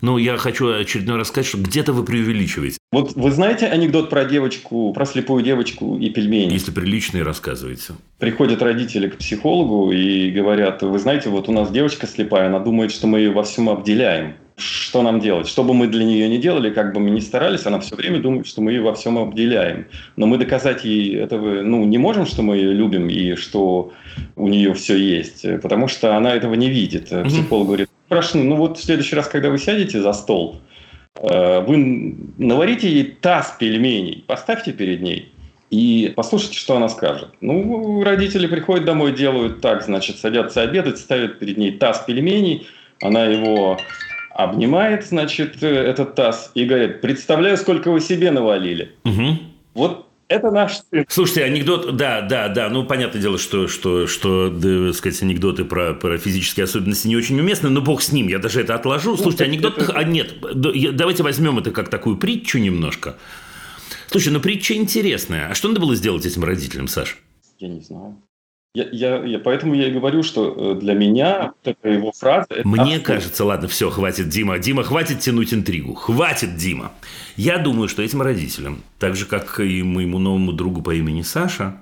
Но 0.01 0.17
я 0.17 0.37
хочу 0.37 0.71
очередной 0.73 1.17
раз 1.17 1.29
сказать, 1.29 1.47
что 1.47 1.57
где-то 1.57 1.91
вы 1.91 2.03
преувеличиваете. 2.03 2.77
Вот 2.91 3.13
вы 3.15 3.31
знаете 3.31 3.65
анекдот 3.65 4.09
про 4.09 4.25
девочку, 4.25 4.93
про 4.93 5.05
слепую 5.05 5.43
девочку 5.43 5.97
и 5.97 6.09
пельмени? 6.09 6.53
Если 6.53 6.71
приличные, 6.71 7.23
рассказывайте. 7.23 7.93
Приходят 8.19 8.61
родители 8.61 9.09
к 9.09 9.17
психологу 9.17 9.91
и 9.91 10.29
говорят, 10.31 10.83
вы 10.83 10.99
знаете, 10.99 11.29
вот 11.29 11.49
у 11.49 11.51
нас 11.51 11.71
девочка 11.71 12.07
слепая, 12.07 12.47
она 12.47 12.59
думает, 12.59 12.91
что 12.91 13.07
мы 13.07 13.19
ее 13.19 13.31
во 13.31 13.43
всем 13.43 13.69
обделяем 13.69 14.35
что 14.57 15.03
нам 15.03 15.19
делать? 15.19 15.47
Что 15.47 15.63
бы 15.63 15.73
мы 15.73 15.87
для 15.87 16.03
нее 16.03 16.27
не 16.27 16.39
делали, 16.39 16.71
как 16.71 16.93
бы 16.93 16.99
мы 16.99 17.11
ни 17.11 17.19
старались, 17.19 17.65
она 17.65 17.79
все 17.79 17.95
время 17.95 18.19
думает, 18.19 18.47
что 18.47 18.61
мы 18.61 18.71
ее 18.71 18.81
во 18.81 18.93
всем 18.95 19.17
обделяем. 19.17 19.85
Но 20.15 20.25
мы 20.25 20.37
доказать 20.37 20.83
ей 20.83 21.15
этого 21.15 21.61
ну, 21.61 21.85
не 21.85 21.99
можем, 21.99 22.25
что 22.25 22.41
мы 22.41 22.57
ее 22.57 22.73
любим 22.73 23.07
и 23.07 23.35
что 23.35 23.93
у 24.35 24.47
нее 24.47 24.73
все 24.73 24.97
есть, 24.97 25.45
потому 25.61 25.87
что 25.87 26.15
она 26.15 26.33
этого 26.33 26.55
не 26.55 26.69
видит. 26.69 27.09
Психолог 27.25 27.67
говорит, 27.67 27.89
хорошо, 28.09 28.39
ну 28.39 28.55
вот 28.55 28.79
в 28.79 28.83
следующий 28.83 29.15
раз, 29.15 29.27
когда 29.27 29.51
вы 29.51 29.59
сядете 29.59 30.01
за 30.01 30.13
стол, 30.13 30.59
э, 31.15 31.59
вы 31.61 32.15
наварите 32.37 32.89
ей 32.89 33.03
таз 33.03 33.55
пельменей, 33.59 34.23
поставьте 34.25 34.71
перед 34.71 35.03
ней, 35.03 35.31
и 35.69 36.13
послушайте, 36.15 36.57
что 36.57 36.77
она 36.77 36.89
скажет. 36.89 37.29
Ну, 37.41 38.03
родители 38.03 38.47
приходят 38.47 38.85
домой, 38.85 39.13
делают 39.13 39.61
так, 39.61 39.83
значит, 39.83 40.17
садятся 40.17 40.61
обедать, 40.61 40.97
ставят 40.97 41.37
перед 41.37 41.57
ней 41.57 41.73
таз 41.73 42.03
пельменей, 42.07 42.65
она 43.01 43.25
его 43.25 43.77
обнимает, 44.37 45.05
значит, 45.05 45.63
э, 45.63 45.67
этот 45.67 46.13
таз 46.15 46.51
и 46.53 46.65
говорит, 46.65 47.01
представляю, 47.01 47.57
сколько 47.57 47.91
вы 47.91 47.99
себе 47.99 48.29
навалили. 48.29 48.91
Угу. 49.03 49.39
Вот 49.73 50.07
это 50.27 50.51
наш 50.51 50.77
сын. 50.91 51.05
Слушайте, 51.09 51.43
анекдот, 51.43 51.95
да, 51.95 52.21
да, 52.21 52.47
да, 52.47 52.69
ну, 52.69 52.85
понятное 52.85 53.19
дело, 53.19 53.39
что, 53.39 53.67
что, 53.67 54.05
что 54.05 54.49
да, 54.49 54.93
сказать, 54.93 55.21
анекдоты 55.23 55.65
про, 55.65 55.95
про 55.95 56.17
физические 56.19 56.65
особенности 56.65 57.07
не 57.07 57.15
очень 57.15 57.39
уместны, 57.39 57.69
но 57.69 57.81
бог 57.81 58.01
с 58.01 58.11
ним, 58.11 58.27
я 58.27 58.37
даже 58.37 58.61
это 58.61 58.75
отложу. 58.75 59.11
Ну, 59.11 59.17
Слушайте, 59.17 59.45
анекдот, 59.45 59.77
это... 59.79 59.93
а 59.93 60.03
нет, 60.03 60.35
давайте 60.95 61.23
возьмем 61.23 61.57
это 61.57 61.71
как 61.71 61.89
такую 61.89 62.17
притчу 62.17 62.59
немножко. 62.59 63.15
Слушай, 64.07 64.31
ну 64.31 64.39
притча 64.39 64.75
интересная. 64.75 65.49
А 65.49 65.55
что 65.55 65.67
надо 65.67 65.79
было 65.79 65.95
сделать 65.95 66.25
этим 66.25 66.43
родителям, 66.43 66.87
Саш? 66.87 67.17
Я 67.57 67.69
не 67.69 67.81
знаю. 67.81 68.21
Я, 68.77 68.87
я, 68.91 69.25
я, 69.25 69.39
поэтому 69.39 69.73
я 69.73 69.87
и 69.87 69.91
говорю, 69.91 70.21
что 70.21 70.53
э, 70.55 70.79
для 70.79 70.93
меня 70.93 71.53
эта 71.63 71.89
его 71.89 72.11
фраза... 72.11 72.45
Это 72.51 72.67
Мне 72.67 72.97
абсурд. 72.97 73.03
кажется, 73.05 73.43
ладно, 73.43 73.67
все, 73.67 73.89
хватит, 73.89 74.29
Дима. 74.29 74.59
Дима, 74.59 74.83
хватит 74.83 75.17
тянуть 75.17 75.51
интригу. 75.51 75.95
Хватит, 75.95 76.57
Дима. 76.57 76.91
Я 77.37 77.57
думаю, 77.57 77.87
что 77.87 78.03
этим 78.03 78.21
родителям, 78.21 78.83
так 78.99 79.15
же, 79.15 79.25
как 79.25 79.59
и 79.59 79.81
моему 79.81 80.19
новому 80.19 80.53
другу 80.53 80.83
по 80.83 80.93
имени 80.93 81.23
Саша, 81.23 81.77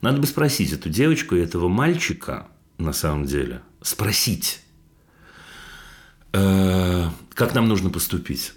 надо 0.00 0.22
бы 0.22 0.26
спросить 0.26 0.72
эту 0.72 0.88
девочку 0.88 1.36
и 1.36 1.40
этого 1.40 1.68
мальчика, 1.68 2.46
на 2.78 2.94
самом 2.94 3.26
деле, 3.26 3.60
спросить, 3.82 4.60
э, 6.32 7.08
как 7.34 7.54
нам 7.54 7.68
нужно 7.68 7.90
поступить. 7.90 8.54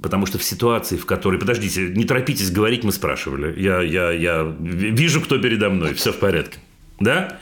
Потому 0.00 0.24
что 0.24 0.38
в 0.38 0.42
ситуации, 0.42 0.96
в 0.96 1.04
которой... 1.04 1.38
Подождите, 1.38 1.90
не 1.90 2.04
торопитесь 2.04 2.50
говорить, 2.50 2.84
мы 2.84 2.92
спрашивали. 2.92 3.60
Я, 3.60 3.82
я, 3.82 4.12
я 4.12 4.56
вижу, 4.58 5.20
кто 5.20 5.36
передо 5.38 5.68
мной. 5.68 5.92
Все 5.92 6.10
в 6.10 6.18
порядке. 6.18 6.58
Да? 7.00 7.38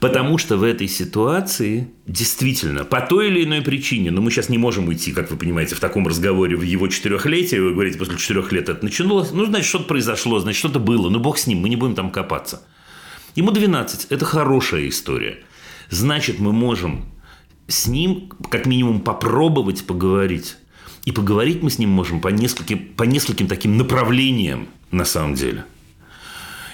Потому 0.00 0.38
что 0.38 0.56
в 0.56 0.64
этой 0.64 0.88
ситуации 0.88 1.90
действительно, 2.06 2.84
по 2.84 3.00
той 3.00 3.28
или 3.28 3.44
иной 3.44 3.62
причине, 3.62 4.10
но 4.10 4.20
мы 4.20 4.30
сейчас 4.30 4.48
не 4.48 4.58
можем 4.58 4.88
уйти, 4.88 5.12
как 5.12 5.30
вы 5.30 5.36
понимаете, 5.36 5.74
в 5.74 5.80
таком 5.80 6.08
разговоре 6.08 6.56
в 6.56 6.62
его 6.62 6.88
четырехлетие, 6.88 7.62
вы 7.62 7.72
говорите, 7.72 7.98
после 7.98 8.16
четырех 8.16 8.50
лет 8.52 8.68
это 8.68 8.84
начиналось, 8.84 9.30
ну, 9.30 9.44
значит, 9.44 9.68
что-то 9.68 9.84
произошло, 9.84 10.40
значит, 10.40 10.58
что-то 10.58 10.80
было, 10.80 11.08
ну, 11.08 11.20
бог 11.20 11.38
с 11.38 11.46
ним, 11.46 11.60
мы 11.60 11.68
не 11.68 11.76
будем 11.76 11.94
там 11.94 12.10
копаться. 12.10 12.62
Ему 13.36 13.52
12, 13.52 14.06
это 14.10 14.24
хорошая 14.24 14.88
история. 14.88 15.38
Значит, 15.88 16.40
мы 16.40 16.52
можем 16.52 17.04
с 17.68 17.86
ним 17.86 18.30
как 18.50 18.66
минимум 18.66 19.00
попробовать 19.00 19.84
поговорить. 19.84 20.56
И 21.04 21.12
поговорить 21.12 21.62
мы 21.62 21.70
с 21.70 21.78
ним 21.78 21.90
можем 21.90 22.20
по 22.20 22.28
нескольким, 22.28 22.88
по 22.96 23.04
нескольким 23.04 23.46
таким 23.46 23.76
направлениям 23.76 24.68
на 24.90 25.04
самом 25.04 25.34
деле. 25.34 25.64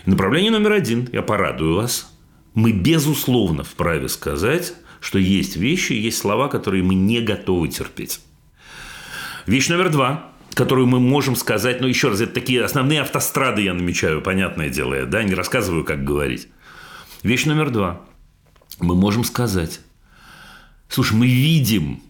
Направление 0.07 0.53
номер 0.53 0.73
один, 0.73 1.09
я 1.13 1.23
порадую 1.23 1.75
вас. 1.75 2.13
Мы, 2.55 2.71
безусловно, 2.71 3.65
вправе 3.65 4.09
сказать, 4.09 4.75
что 5.01 5.19
есть 5.19 5.57
вещи, 5.57 5.95
есть 5.95 6.19
слова, 6.19 6.49
которые 6.49 6.85
мы 6.85 6.95
не 6.95 7.21
готовы 7.21 7.69
терпеть. 7.69 8.21
Вещь 9.47 9.69
номер 9.69 9.91
два, 9.91 10.31
которую 10.55 10.87
мы 10.87 11.01
можем 11.01 11.35
сказать, 11.35 11.81
ну, 11.81 11.89
еще 11.89 12.09
раз, 12.09 12.21
это 12.21 12.33
такие 12.33 12.63
основные 12.65 13.01
автострады 13.03 13.63
я 13.63 13.75
намечаю, 13.75 14.23
понятное 14.23 14.71
дело, 14.71 14.95
я, 14.95 15.07
да, 15.07 15.25
не 15.25 15.35
рассказываю, 15.35 15.85
как 15.85 16.05
говорить. 16.05 16.49
Вещь 17.25 17.45
номер 17.45 17.71
два. 17.71 18.01
Мы 18.79 18.95
можем 18.95 19.25
сказать, 19.25 19.81
слушай, 20.89 21.17
мы 21.17 21.27
видим 21.27 22.01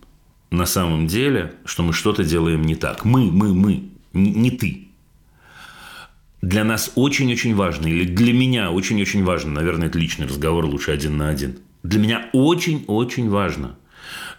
на 0.51 0.67
самом 0.67 1.07
деле, 1.07 1.55
что 1.65 1.83
мы 1.83 1.95
что-то 1.95 2.25
делаем 2.25 2.63
не 2.63 2.75
так. 2.75 3.07
Мы, 3.07 3.31
мы, 3.33 3.55
мы, 3.55 3.89
не 4.13 4.51
ты. 4.51 4.86
Для 6.43 6.65
нас 6.65 6.93
очень-очень 6.95 7.55
важно, 7.55 7.87
или 7.87 8.05
для 8.05 8.33
меня 8.33 8.71
очень-очень 8.71 9.25
важно, 9.25 9.53
наверное, 9.53 9.89
это 9.89 9.99
личный 9.99 10.27
разговор, 10.27 10.67
лучше 10.67 10.93
один 10.93 11.17
на 11.17 11.29
один. 11.29 11.59
Для 11.83 11.99
меня 11.99 12.29
очень-очень 12.33 13.31
важно 13.31 13.77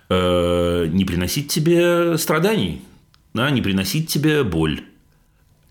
э, 0.10 0.88
не 0.88 1.06
приносить 1.06 1.48
тебе 1.50 2.18
страданий, 2.18 2.82
да, 3.34 3.50
не 3.50 3.62
приносить 3.62 4.10
тебе 4.10 4.44
боль. 4.44 4.82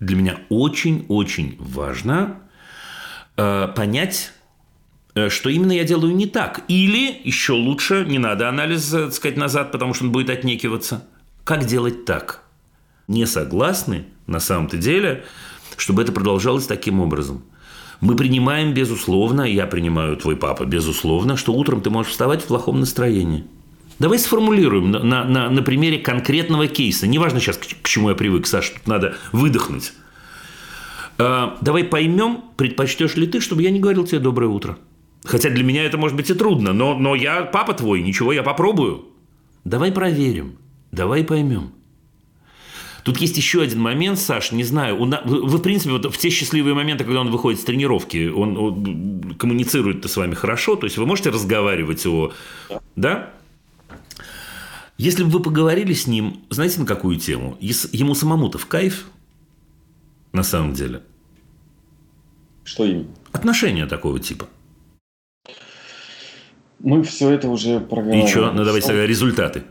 Для 0.01 0.17
меня 0.17 0.39
очень-очень 0.49 1.57
важно 1.59 2.41
э, 3.37 3.69
понять, 3.75 4.33
э, 5.15 5.29
что 5.29 5.49
именно 5.49 5.73
я 5.73 5.85
делаю 5.85 6.15
не 6.15 6.27
так. 6.27 6.63
Или, 6.69 7.21
еще 7.25 7.53
лучше, 7.53 8.05
не 8.07 8.19
надо 8.19 8.49
анализ, 8.49 8.89
так 8.89 9.15
сказать, 9.15 9.37
назад, 9.37 9.73
потому 9.73 9.95
что 9.95 10.05
он 10.05 10.13
будет 10.13 10.31
отнекиваться. 10.31 11.07
Как 11.45 11.65
делать 11.65 12.05
так? 12.05 12.43
Не 13.09 13.27
согласны, 13.27 14.07
на 14.27 14.41
самом-то 14.41 14.77
деле, 14.77 15.25
чтобы 15.77 16.03
это 16.03 16.13
продолжалось 16.13 16.67
таким 16.67 17.01
образом. 17.01 17.43
Мы 18.01 18.15
принимаем, 18.15 18.75
безусловно, 18.75 19.43
я 19.43 19.67
принимаю 19.67 20.17
твой 20.17 20.37
папа, 20.37 20.65
безусловно, 20.65 21.37
что 21.37 21.53
утром 21.53 21.81
ты 21.81 21.91
можешь 21.91 22.13
вставать 22.13 22.43
в 22.43 22.47
плохом 22.47 22.81
настроении. 22.81 23.45
Давай 23.99 24.19
сформулируем 24.19 24.91
на, 24.91 25.03
на, 25.03 25.25
на, 25.25 25.51
на 25.51 25.63
примере 25.63 25.99
конкретного 25.99 26.67
кейса. 26.67 27.07
Неважно 27.07 27.41
сейчас, 27.41 27.57
к, 27.57 27.65
к 27.83 27.89
чему 27.89 28.11
я 28.11 28.15
привык, 28.15 28.47
Саша, 28.47 28.75
тут 28.75 28.87
надо 28.87 29.17
выдохнуть. 29.33 29.95
А, 31.19 31.57
давай 31.63 31.85
поймем, 31.85 32.45
предпочтешь 32.57 33.17
ли 33.17 33.27
ты, 33.27 33.41
чтобы 33.41 33.63
я 33.63 33.71
не 33.71 33.81
говорил 33.81 34.05
тебе 34.05 34.19
доброе 34.19 34.49
утро. 34.49 34.79
Хотя 35.25 35.49
для 35.49 35.65
меня 35.65 35.85
это 35.85 35.97
может 35.97 36.17
быть 36.17 36.31
и 36.31 36.35
трудно, 36.35 36.75
но, 36.75 36.97
но 36.97 37.15
я 37.15 37.43
папа 37.43 37.73
твой, 37.73 38.03
ничего, 38.03 38.33
я 38.33 38.43
попробую. 38.43 39.07
Давай 39.65 39.91
проверим, 39.91 40.59
давай 40.93 41.25
поймем. 41.25 41.73
Тут 43.07 43.19
есть 43.19 43.37
еще 43.37 43.63
один 43.63 43.79
момент, 43.79 44.19
Саш, 44.19 44.51
не 44.51 44.65
знаю, 44.65 44.99
он, 44.99 45.15
вы, 45.25 45.59
в 45.59 45.63
принципе, 45.63 45.93
вот 45.93 46.13
в 46.13 46.19
те 46.19 46.29
счастливые 46.29 46.75
моменты, 46.75 47.05
когда 47.05 47.21
он 47.21 47.31
выходит 47.31 47.61
с 47.61 47.63
тренировки, 47.63 48.27
он, 48.27 48.57
он 48.57 49.35
коммуницирует-то 49.39 50.09
с 50.09 50.17
вами 50.17 50.35
хорошо, 50.35 50.75
то 50.75 50.87
есть 50.87 50.99
вы 50.99 51.07
можете 51.07 51.31
разговаривать 51.31 52.05
о... 52.05 52.33
Да? 52.97 53.33
Если 54.99 55.23
бы 55.23 55.31
вы 55.31 55.41
поговорили 55.41 55.93
с 55.93 56.09
ним, 56.09 56.41
знаете, 56.51 56.81
на 56.81 56.87
какую 56.87 57.17
тему? 57.21 57.57
Ему 57.61 58.17
самому-то 58.17 58.59
в 58.59 58.67
кайф, 58.67 59.07
на 60.33 60.43
самом 60.43 60.73
деле. 60.73 61.03
Что 62.65 62.87
именно? 62.87 63.07
Отношения 63.31 63.87
такого 63.87 64.19
типа. 64.19 64.49
Мы 66.81 67.05
все 67.05 67.31
это 67.31 67.49
уже 67.49 67.79
проговорили. 67.79 68.25
И 68.25 68.29
что? 68.29 68.51
Ну, 68.51 68.65
давайте 68.65 68.89
тогда 68.89 69.07
результаты. 69.07 69.63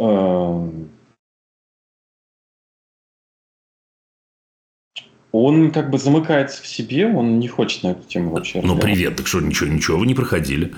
Эм, 0.00 0.33
он 5.34 5.72
как 5.72 5.90
бы 5.90 5.98
замыкается 5.98 6.62
в 6.62 6.66
себе, 6.66 7.08
он 7.08 7.40
не 7.40 7.48
хочет 7.48 7.82
на 7.82 7.88
эту 7.88 8.04
тему 8.04 8.30
вообще 8.30 8.60
Ну, 8.62 8.78
привет, 8.78 9.16
так 9.16 9.26
что, 9.26 9.40
ничего, 9.40 9.68
ничего 9.68 9.98
вы 9.98 10.06
не 10.06 10.14
проходили? 10.14 10.72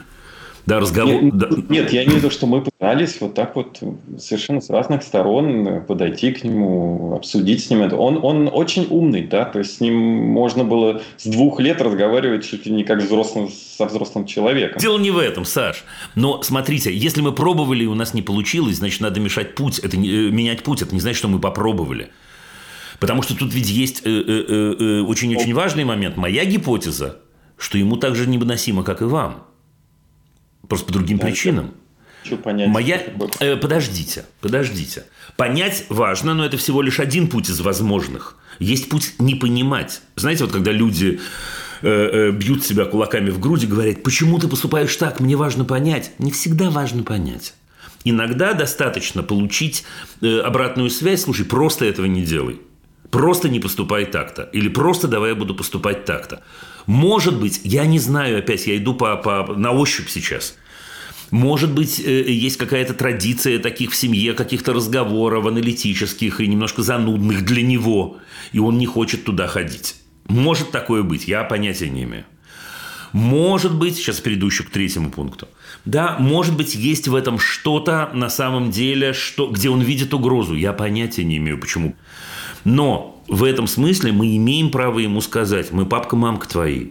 Да, 0.65 0.81
разговор... 0.81 1.23
Нет, 1.23 1.37
да. 1.37 1.49
нет, 1.69 1.93
я 1.93 2.05
имею 2.05 2.19
в 2.19 2.23
виду, 2.23 2.31
что 2.31 2.47
мы 2.47 2.63
пытались 2.63 3.21
вот 3.21 3.35
так 3.35 3.55
вот 3.55 3.81
совершенно 4.19 4.63
с 4.63 4.71
разных 4.71 5.03
сторон 5.03 5.85
подойти 5.87 6.33
к 6.33 6.43
нему, 6.43 7.15
обсудить 7.15 7.65
с 7.65 7.71
ним 7.71 7.83
это. 7.83 7.97
Он, 7.97 8.19
он 8.25 8.49
очень 8.51 8.87
умный, 8.89 9.23
да, 9.23 9.45
то 9.45 9.59
есть 9.59 9.77
с 9.77 9.81
ним 9.81 9.95
можно 9.95 10.65
было 10.65 11.03
с 11.19 11.27
двух 11.27 11.61
лет 11.61 11.83
разговаривать 11.83 12.49
чуть 12.49 12.65
ли 12.65 12.73
не 12.73 12.83
как 12.83 13.03
взрослым, 13.03 13.51
со 13.51 13.85
взрослым 13.85 14.25
человеком. 14.25 14.81
Дело 14.81 14.99
не 14.99 15.11
в 15.11 15.19
этом, 15.19 15.45
Саш. 15.45 15.85
Но 16.15 16.43
смотрите, 16.43 16.93
если 16.93 17.21
мы 17.21 17.33
пробовали 17.33 17.85
и 17.85 17.87
у 17.87 17.95
нас 17.95 18.15
не 18.15 18.23
получилось, 18.23 18.77
значит, 18.77 19.03
надо 19.03 19.21
мешать 19.21 19.55
путь, 19.55 19.79
это 19.79 19.99
не, 19.99 20.09
э, 20.09 20.31
менять 20.31 20.63
путь, 20.63 20.81
это 20.81 20.95
не 20.95 21.01
значит, 21.01 21.19
что 21.19 21.29
мы 21.29 21.39
попробовали. 21.39 22.09
Потому 22.99 23.23
что 23.23 23.37
тут 23.37 23.53
ведь 23.53 23.69
есть 23.69 24.01
очень-очень 24.03 25.35
э, 25.35 25.51
э, 25.51 25.55
важный 25.55 25.85
момент. 25.85 26.17
Моя 26.17 26.45
гипотеза, 26.45 27.21
что 27.57 27.79
ему 27.79 27.97
так 27.97 28.15
же 28.17 28.29
невыносимо, 28.29 28.83
как 28.83 29.03
и 29.03 29.05
вам. 29.05 29.47
Просто 30.69 30.87
по 30.87 30.93
другим 30.93 31.19
да, 31.19 31.27
причинам. 31.27 31.75
Хочу 32.23 32.39
понять. 32.39 32.69
Моя... 32.69 33.03
Э, 33.41 33.57
подождите, 33.57 34.25
подождите. 34.41 35.05
Понять 35.37 35.87
важно, 35.89 36.35
но 36.35 36.45
это 36.45 36.57
всего 36.57 36.83
лишь 36.83 36.99
один 36.99 37.29
путь 37.29 37.49
из 37.49 37.61
возможных. 37.61 38.37
Есть 38.59 38.89
путь 38.89 39.15
не 39.19 39.35
понимать. 39.35 40.01
Знаете, 40.17 40.45
вот 40.45 40.53
когда 40.53 40.73
люди 40.73 41.21
э, 41.83 41.89
э, 41.89 42.31
бьют 42.33 42.65
себя 42.65 42.85
кулаками 42.85 43.31
в 43.31 43.39
грудь 43.39 43.65
и 43.65 43.67
говорят, 43.67 44.03
почему 44.03 44.39
ты 44.39 44.49
поступаешь 44.49 44.95
так, 44.97 45.21
мне 45.21 45.37
важно 45.37 45.65
понять. 45.65 46.13
Не 46.19 46.33
всегда 46.33 46.71
важно 46.71 47.03
понять. 47.03 47.55
Иногда 48.05 48.55
достаточно 48.55 49.23
получить 49.23 49.85
э, 50.21 50.39
обратную 50.39 50.91
связь, 50.91 51.23
слушай, 51.23 51.45
просто 51.45 51.85
этого 51.85 52.07
не 52.07 52.23
делай. 52.23 52.61
Просто 53.17 53.49
не 53.49 53.61
поступай 53.61 54.05
так-то. 54.05 54.43
Или 54.53 54.69
просто 54.69 55.09
давай 55.09 55.31
я 55.31 55.35
буду 55.35 55.55
поступать 55.55 56.05
так-то. 56.05 56.43
Может 56.85 57.41
быть, 57.41 57.63
я 57.65 57.87
не 57.87 57.99
знаю, 57.99 58.39
опять 58.39 58.67
я 58.67 58.77
иду 58.77 58.93
по, 58.93 59.17
по, 59.17 59.55
на 59.57 59.73
ощупь 59.73 60.11
сейчас. 60.11 60.55
Может 61.31 61.73
быть, 61.73 61.99
э, 61.99 62.31
есть 62.31 62.59
какая-то 62.59 62.93
традиция 62.93 63.59
таких 63.59 63.93
в 63.93 63.97
семье, 63.97 64.35
каких-то 64.35 64.75
разговоров 64.75 65.47
аналитических 65.47 66.43
и 66.43 66.47
немножко 66.47 66.83
занудных 66.83 67.43
для 67.47 67.63
него, 67.63 68.19
и 68.53 68.59
он 68.59 68.77
не 68.77 68.85
хочет 68.85 69.25
туда 69.25 69.47
ходить. 69.47 69.95
Может 70.29 70.71
такое 70.71 71.03
быть, 71.03 71.27
я 71.27 71.43
понятия 71.45 71.89
не 71.89 72.03
имею. 72.03 72.27
Может 73.15 73.75
быть, 73.75 73.97
сейчас 73.97 74.21
перейду 74.21 74.49
еще 74.49 74.63
к 74.63 74.69
третьему 74.69 75.09
пункту. 75.09 75.49
Да, 75.87 76.17
может 76.19 76.55
быть, 76.55 76.75
есть 76.75 77.09
в 77.09 77.15
этом 77.15 77.39
что-то 77.39 78.11
на 78.13 78.29
самом 78.29 78.71
деле, 78.71 79.15
что, 79.15 79.47
где 79.47 79.71
он 79.71 79.81
видит 79.81 80.13
угрозу. 80.13 80.55
Я 80.55 80.75
понятия 80.75 81.25
не 81.25 81.39
имею, 81.39 81.59
почему. 81.59 81.97
Но 82.67 83.23
в 83.29 83.45
этом 83.45 83.69
смысле 83.69 84.11
мы 84.11 84.37
имеем 84.37 84.73
право 84.73 84.99
ему 84.99 85.21
сказать, 85.21 85.71
мы 85.71 85.87
папка-мамка 85.87 86.49
твои, 86.49 86.89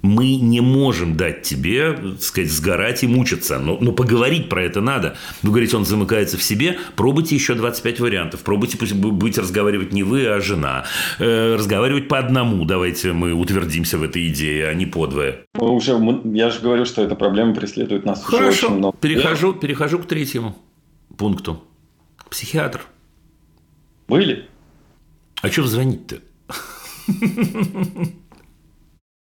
мы 0.00 0.36
не 0.36 0.62
можем 0.62 1.14
дать 1.18 1.42
тебе, 1.42 1.92
так 1.92 2.22
сказать, 2.22 2.50
сгорать 2.50 3.02
и 3.02 3.06
мучиться. 3.06 3.58
Но, 3.58 3.76
но 3.78 3.92
поговорить 3.92 4.48
про 4.48 4.64
это 4.64 4.80
надо. 4.80 5.18
Ну, 5.42 5.50
говорить, 5.50 5.74
он 5.74 5.84
замыкается 5.84 6.38
в 6.38 6.42
себе. 6.42 6.78
Пробуйте 6.96 7.34
еще 7.34 7.54
25 7.54 8.00
вариантов. 8.00 8.40
Пробуйте, 8.40 8.78
пусть 8.78 8.94
будете 8.94 9.42
разговаривать 9.42 9.92
не 9.92 10.04
вы, 10.04 10.26
а 10.26 10.40
жена. 10.40 10.86
Э, 11.18 11.56
разговаривать 11.56 12.08
по 12.08 12.18
одному. 12.18 12.64
Давайте 12.64 13.12
мы 13.12 13.34
утвердимся 13.34 13.98
в 13.98 14.02
этой 14.02 14.26
идее, 14.28 14.68
а 14.68 14.74
не 14.74 14.86
подвое. 14.86 15.40
Мы 15.52 15.68
уже, 15.70 16.00
я 16.32 16.48
же 16.48 16.60
говорю, 16.60 16.86
что 16.86 17.02
эта 17.02 17.14
проблема 17.14 17.54
преследует 17.54 18.06
нас 18.06 18.24
Хорошо. 18.24 18.48
уже 18.48 18.66
очень 18.66 18.78
много. 18.78 18.96
Перехожу, 18.96 19.52
перехожу 19.52 19.98
к 19.98 20.06
третьему 20.06 20.56
пункту. 21.18 21.62
Психиатр. 22.30 22.80
Были? 24.08 24.46
А 25.42 25.48
что 25.48 25.66
звонить-то? 25.66 26.20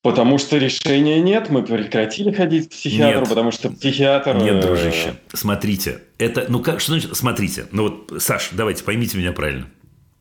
Потому 0.04 0.38
что 0.38 0.58
решения 0.58 1.20
нет, 1.20 1.50
мы 1.50 1.64
прекратили 1.64 2.32
ходить 2.32 2.70
к 2.70 2.72
психиатру, 2.72 3.22
нет. 3.22 3.30
потому 3.30 3.52
что 3.52 3.70
психиатр... 3.70 4.36
Нет, 4.38 4.56
э, 4.56 4.62
дружище, 4.62 5.16
смотрите, 5.34 6.04
это, 6.18 6.46
ну 6.48 6.62
как, 6.62 6.80
что 6.80 6.94
значит, 6.94 7.16
смотрите, 7.18 7.66
ну 7.72 7.84
вот, 7.84 8.22
Саш, 8.22 8.52
давайте, 8.54 8.86
поймите 8.86 9.18
меня 9.18 9.34
правильно, 9.34 9.68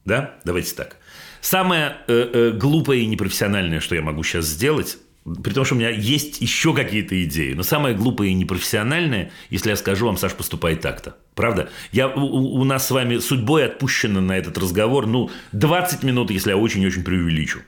да, 0.05 0.35
давайте 0.45 0.75
так. 0.75 0.97
Самое 1.41 1.99
э, 2.09 2.31
э, 2.33 2.51
глупое 2.51 3.03
и 3.03 3.07
непрофессиональное, 3.07 3.79
что 3.79 3.95
я 3.95 4.03
могу 4.03 4.25
сейчас 4.25 4.47
сделать, 4.47 4.99
при 5.43 5.53
том, 5.53 5.65
что 5.65 5.75
у 5.75 5.79
меня 5.79 5.91
есть 5.91 6.41
еще 6.41 6.73
какие-то 6.73 7.21
идеи. 7.25 7.53
Но 7.55 7.65
самое 7.65 7.97
глупое 7.97 8.31
и 8.31 8.35
непрофессиональное, 8.35 9.33
если 9.51 9.71
я 9.71 9.77
скажу 9.77 10.07
вам, 10.07 10.17
Саш, 10.17 10.35
поступай 10.35 10.77
так-то. 10.77 11.17
Правда? 11.35 11.69
Я, 11.91 12.09
у, 12.09 12.61
у 12.61 12.65
нас 12.65 12.87
с 12.87 12.91
вами 12.93 13.19
судьбой 13.19 13.67
отпущено 13.67 14.21
на 14.21 14.39
этот 14.39 14.57
разговор, 14.57 15.07
ну, 15.07 15.31
20 15.53 16.05
минут, 16.05 16.31
если 16.31 16.51
я 16.51 16.57
очень-очень 16.57 17.03
преувеличу. 17.03 17.61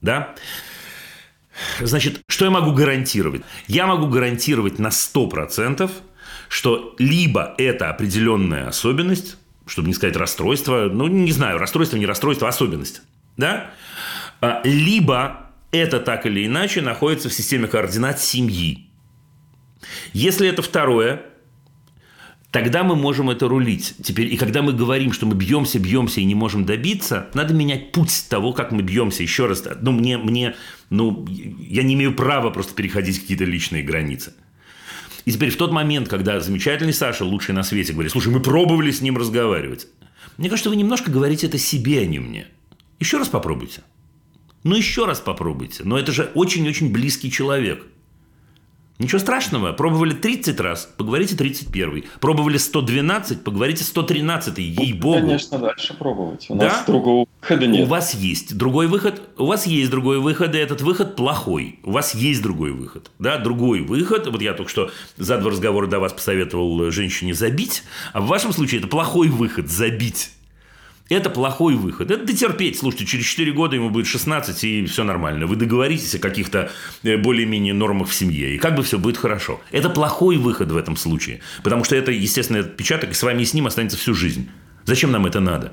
Да? 0.00 0.34
Значит, 1.80 2.22
что 2.28 2.46
я 2.46 2.50
могу 2.50 2.72
гарантировать? 2.72 3.42
Я 3.66 3.86
могу 3.86 4.06
гарантировать 4.06 4.78
на 4.78 4.88
100%, 4.88 5.90
что 6.48 6.94
либо 6.98 7.54
это 7.58 7.90
определенная 7.90 8.68
особенность, 8.68 9.36
чтобы 9.66 9.88
не 9.88 9.94
сказать 9.94 10.16
расстройство, 10.16 10.88
ну, 10.90 11.08
не 11.08 11.32
знаю, 11.32 11.58
расстройство, 11.58 11.98
не 11.98 12.06
расстройство, 12.06 12.48
а 12.48 12.50
особенность. 12.50 13.02
Да? 13.36 13.70
А, 14.40 14.62
либо 14.64 15.49
это 15.70 16.00
так 16.00 16.26
или 16.26 16.46
иначе 16.46 16.80
находится 16.80 17.28
в 17.28 17.32
системе 17.32 17.68
координат 17.68 18.20
семьи. 18.20 18.90
Если 20.12 20.48
это 20.48 20.62
второе, 20.62 21.22
Тогда 22.50 22.82
мы 22.82 22.96
можем 22.96 23.30
это 23.30 23.46
рулить. 23.46 23.94
Теперь, 24.02 24.32
и 24.32 24.36
когда 24.36 24.60
мы 24.60 24.72
говорим, 24.72 25.12
что 25.12 25.24
мы 25.24 25.36
бьемся, 25.36 25.78
бьемся 25.78 26.20
и 26.20 26.24
не 26.24 26.34
можем 26.34 26.64
добиться, 26.64 27.30
надо 27.32 27.54
менять 27.54 27.92
путь 27.92 28.26
того, 28.28 28.52
как 28.52 28.72
мы 28.72 28.82
бьемся. 28.82 29.22
Еще 29.22 29.46
раз, 29.46 29.62
ну, 29.80 29.92
мне, 29.92 30.18
мне, 30.18 30.56
ну, 30.88 31.24
я 31.28 31.84
не 31.84 31.94
имею 31.94 32.12
права 32.12 32.50
просто 32.50 32.74
переходить 32.74 33.20
какие-то 33.20 33.44
личные 33.44 33.84
границы. 33.84 34.34
И 35.24 35.32
теперь 35.32 35.50
в 35.50 35.56
тот 35.56 35.70
момент, 35.70 36.08
когда 36.08 36.40
замечательный 36.40 36.92
Саша, 36.92 37.24
лучший 37.24 37.54
на 37.54 37.62
свете, 37.62 37.92
говорит, 37.92 38.10
слушай, 38.10 38.32
мы 38.32 38.40
пробовали 38.40 38.90
с 38.90 39.00
ним 39.00 39.16
разговаривать. 39.16 39.86
Мне 40.36 40.48
кажется, 40.48 40.70
вы 40.70 40.76
немножко 40.76 41.08
говорите 41.08 41.46
это 41.46 41.58
себе, 41.58 42.00
а 42.00 42.06
не 42.06 42.18
мне. 42.18 42.48
Еще 42.98 43.18
раз 43.18 43.28
попробуйте. 43.28 43.82
Ну, 44.62 44.76
еще 44.76 45.06
раз 45.06 45.20
попробуйте. 45.20 45.84
Но 45.84 45.98
это 45.98 46.12
же 46.12 46.30
очень-очень 46.34 46.92
близкий 46.92 47.30
человек– 47.30 47.86
Ничего 49.00 49.18
страшного. 49.18 49.72
Пробовали 49.72 50.12
30 50.12 50.60
раз, 50.60 50.86
поговорите 50.98 51.34
31. 51.34 52.04
Пробовали 52.20 52.58
112, 52.58 53.42
поговорите 53.42 53.82
113. 53.82 54.58
Ей-богу. 54.58 55.20
Конечно, 55.20 55.58
дальше 55.58 55.94
пробовать. 55.94 56.44
У 56.50 56.54
да? 56.54 56.66
нас 56.66 56.84
другого 56.84 57.26
выхода 57.40 57.66
нет. 57.66 57.86
У 57.86 57.88
вас 57.88 58.12
есть 58.12 58.58
другой 58.58 58.88
выход. 58.88 59.22
У 59.38 59.46
вас 59.46 59.66
есть 59.66 59.90
другой 59.90 60.18
выход, 60.18 60.54
и 60.54 60.58
этот 60.58 60.82
выход 60.82 61.16
плохой. 61.16 61.78
У 61.82 61.92
вас 61.92 62.14
есть 62.14 62.42
другой 62.42 62.72
выход. 62.72 63.10
Да, 63.18 63.38
другой 63.38 63.80
выход. 63.80 64.26
Вот 64.26 64.42
я 64.42 64.52
только 64.52 64.70
что 64.70 64.90
за 65.16 65.38
два 65.38 65.50
разговора 65.50 65.86
до 65.86 65.98
вас 65.98 66.12
посоветовал 66.12 66.90
женщине 66.90 67.32
забить. 67.32 67.84
А 68.12 68.20
в 68.20 68.26
вашем 68.26 68.52
случае 68.52 68.80
это 68.80 68.88
плохой 68.88 69.28
выход– 69.28 69.68
забить. 69.70 70.32
Это 71.10 71.28
плохой 71.28 71.74
выход. 71.74 72.10
Это 72.10 72.24
дотерпеть. 72.24 72.78
Слушайте, 72.78 73.04
через 73.04 73.26
4 73.26 73.52
года 73.52 73.74
ему 73.74 73.90
будет 73.90 74.06
16, 74.06 74.64
и 74.64 74.86
все 74.86 75.02
нормально. 75.02 75.46
Вы 75.46 75.56
договоритесь 75.56 76.14
о 76.14 76.20
каких-то 76.20 76.70
э, 77.02 77.16
более-менее 77.16 77.74
нормах 77.74 78.08
в 78.08 78.14
семье, 78.14 78.54
и 78.54 78.58
как 78.58 78.76
бы 78.76 78.84
все 78.84 78.96
будет 78.96 79.16
хорошо. 79.16 79.60
Это 79.72 79.90
плохой 79.90 80.36
выход 80.36 80.70
в 80.70 80.76
этом 80.76 80.96
случае. 80.96 81.40
Потому 81.64 81.82
что 81.82 81.96
это, 81.96 82.12
естественно, 82.12 82.60
отпечаток, 82.60 83.10
и 83.10 83.14
с 83.14 83.22
вами 83.24 83.42
и 83.42 83.44
с 83.44 83.54
ним 83.54 83.66
останется 83.66 83.98
всю 83.98 84.14
жизнь. 84.14 84.48
Зачем 84.84 85.10
нам 85.10 85.26
это 85.26 85.40
надо? 85.40 85.72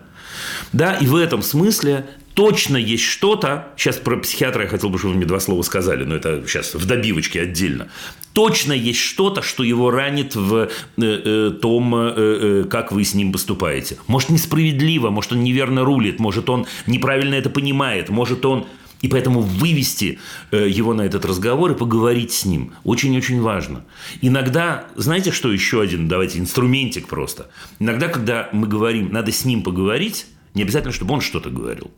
Да, 0.74 0.96
и 0.96 1.06
в 1.06 1.16
этом 1.16 1.44
смысле 1.44 2.08
точно 2.38 2.78
есть 2.78 3.04
что-то, 3.04 3.70
сейчас 3.76 3.96
про 3.98 4.16
психиатра 4.18 4.62
я 4.62 4.70
хотел 4.70 4.92
бы, 4.92 5.00
чтобы 5.00 5.14
вы 5.14 5.18
мне 5.18 5.26
два 5.26 5.40
слова 5.40 5.64
сказали, 5.64 6.04
но 6.04 6.16
это 6.16 6.44
сейчас 6.46 6.76
в 6.76 6.86
добивочке 6.86 7.42
отдельно. 7.42 7.88
Точно 8.34 8.74
есть 8.74 9.00
что-то, 9.00 9.42
что 9.42 9.64
его 9.64 9.90
ранит 9.90 10.36
в 10.36 10.54
э, 10.56 10.70
э, 10.98 11.52
том, 11.60 11.96
э, 11.96 12.14
э, 12.16 12.64
как 12.70 12.92
вы 12.92 13.04
с 13.06 13.16
ним 13.16 13.32
поступаете. 13.32 13.98
Может, 14.06 14.30
несправедливо, 14.30 15.10
может, 15.10 15.32
он 15.32 15.44
неверно 15.44 15.84
рулит, 15.84 16.20
может, 16.20 16.48
он 16.52 16.68
неправильно 16.86 17.34
это 17.34 17.50
понимает, 17.50 18.10
может, 18.10 18.46
он... 18.46 18.68
И 19.02 19.08
поэтому 19.08 19.42
вывести 19.42 20.20
э, 20.52 20.68
его 20.70 20.94
на 20.94 21.02
этот 21.02 21.26
разговор 21.26 21.72
и 21.72 21.76
поговорить 21.76 22.34
с 22.34 22.46
ним 22.46 22.74
очень-очень 22.84 23.42
важно. 23.42 23.84
Иногда, 24.22 24.86
знаете, 24.96 25.32
что 25.32 25.52
еще 25.52 25.82
один, 25.82 26.08
давайте, 26.08 26.38
инструментик 26.38 27.08
просто. 27.08 27.50
Иногда, 27.80 28.10
когда 28.10 28.50
мы 28.52 28.68
говорим, 28.68 29.12
надо 29.12 29.32
с 29.32 29.44
ним 29.44 29.64
поговорить, 29.64 30.28
не 30.54 30.62
обязательно, 30.62 30.94
чтобы 30.94 31.16
он 31.16 31.22
что-то 31.22 31.50
говорил. 31.50 31.90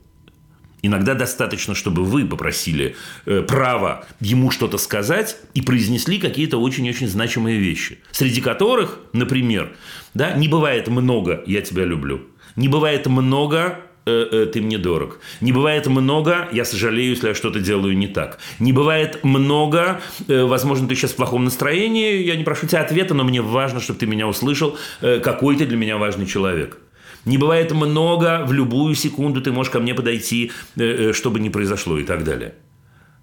Иногда 0.81 1.13
достаточно, 1.13 1.75
чтобы 1.75 2.03
вы 2.03 2.25
попросили 2.25 2.95
э, 3.25 3.41
право 3.41 4.05
ему 4.19 4.49
что-то 4.51 4.77
сказать 4.77 5.37
и 5.53 5.61
произнесли 5.61 6.19
какие-то 6.19 6.57
очень-очень 6.57 7.07
значимые 7.07 7.59
вещи, 7.59 7.99
среди 8.11 8.41
которых, 8.41 8.99
например, 9.13 9.71
да, 10.13 10.33
не 10.33 10.47
бывает 10.47 10.87
много 10.87 11.43
«я 11.45 11.61
тебя 11.61 11.83
люблю», 11.83 12.21
не 12.55 12.67
бывает 12.67 13.07
много 13.07 13.79
э, 14.05 14.27
э, 14.31 14.45
ты 14.47 14.61
мне 14.61 14.77
дорог. 14.77 15.19
Не 15.41 15.51
бывает 15.51 15.87
много, 15.87 16.47
я 16.51 16.63
сожалею, 16.63 17.11
если 17.11 17.27
я 17.27 17.35
что-то 17.35 17.59
делаю 17.59 17.97
не 17.97 18.07
так. 18.07 18.39
Не 18.59 18.71
бывает 18.71 19.23
много, 19.23 20.01
возможно, 20.27 20.87
ты 20.87 20.95
сейчас 20.95 21.11
в 21.11 21.15
плохом 21.15 21.43
настроении, 21.43 22.23
я 22.23 22.35
не 22.35 22.43
прошу 22.43 22.67
тебя 22.67 22.81
ответа, 22.81 23.13
но 23.13 23.23
мне 23.23 23.41
важно, 23.41 23.81
чтобы 23.81 23.99
ты 23.99 24.05
меня 24.05 24.27
услышал, 24.27 24.77
какой 25.01 25.57
ты 25.57 25.65
для 25.65 25.77
меня 25.77 25.97
важный 25.97 26.25
человек. 26.25 26.77
Не 27.25 27.37
бывает 27.37 27.71
много, 27.71 28.43
в 28.45 28.53
любую 28.53 28.95
секунду 28.95 29.41
ты 29.41 29.51
можешь 29.51 29.71
ко 29.71 29.79
мне 29.79 29.93
подойти, 29.93 30.51
э, 30.77 31.09
э, 31.09 31.13
чтобы 31.13 31.39
не 31.39 31.49
произошло 31.49 31.97
и 31.97 32.03
так 32.03 32.23
далее. 32.23 32.55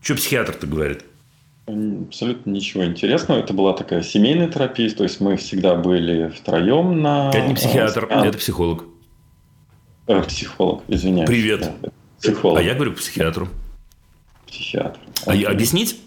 Что 0.02 0.14
психиатр-то 0.14 0.66
говорит? 0.66 1.04
Абсолютно 1.66 2.50
ничего 2.50 2.84
интересного. 2.84 3.40
Это 3.40 3.52
была 3.52 3.72
такая 3.72 4.02
семейная 4.02 4.48
терапия, 4.48 4.88
то 4.90 5.02
есть 5.02 5.20
мы 5.20 5.36
всегда 5.36 5.74
были 5.74 6.28
втроем 6.28 7.02
на... 7.02 7.30
Это 7.30 7.46
не 7.46 7.54
психиатр, 7.54 8.06
а... 8.10 8.26
это 8.26 8.38
психолог. 8.38 8.84
Э, 10.06 10.22
психолог, 10.22 10.84
извиняюсь. 10.86 11.28
Привет. 11.28 11.70
Психолог. 12.20 12.58
А 12.58 12.62
я 12.62 12.74
говорю 12.74 12.92
психиатру. 12.92 13.48
Психиатр. 14.46 14.98
А 15.26 15.32
объяснить? 15.32 16.00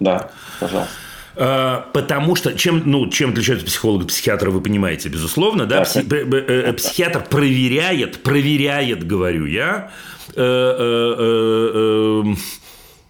Да, 0.00 0.30
пожалуйста. 0.58 0.92
А, 1.36 1.88
потому 1.92 2.34
что 2.34 2.54
чем, 2.54 2.82
ну, 2.86 3.08
чем 3.08 3.30
отличается 3.30 3.64
психолог 3.64 4.02
от 4.02 4.08
психиатра, 4.08 4.50
вы 4.50 4.60
понимаете, 4.60 5.08
безусловно, 5.08 5.66
да? 5.66 5.82
Пси, 5.82 6.00
э, 6.00 6.72
психиатр 6.72 7.24
проверяет, 7.28 8.22
проверяет, 8.22 9.06
говорю 9.06 9.46
я, 9.46 9.92
э, 10.34 11.14
э, 11.18 12.34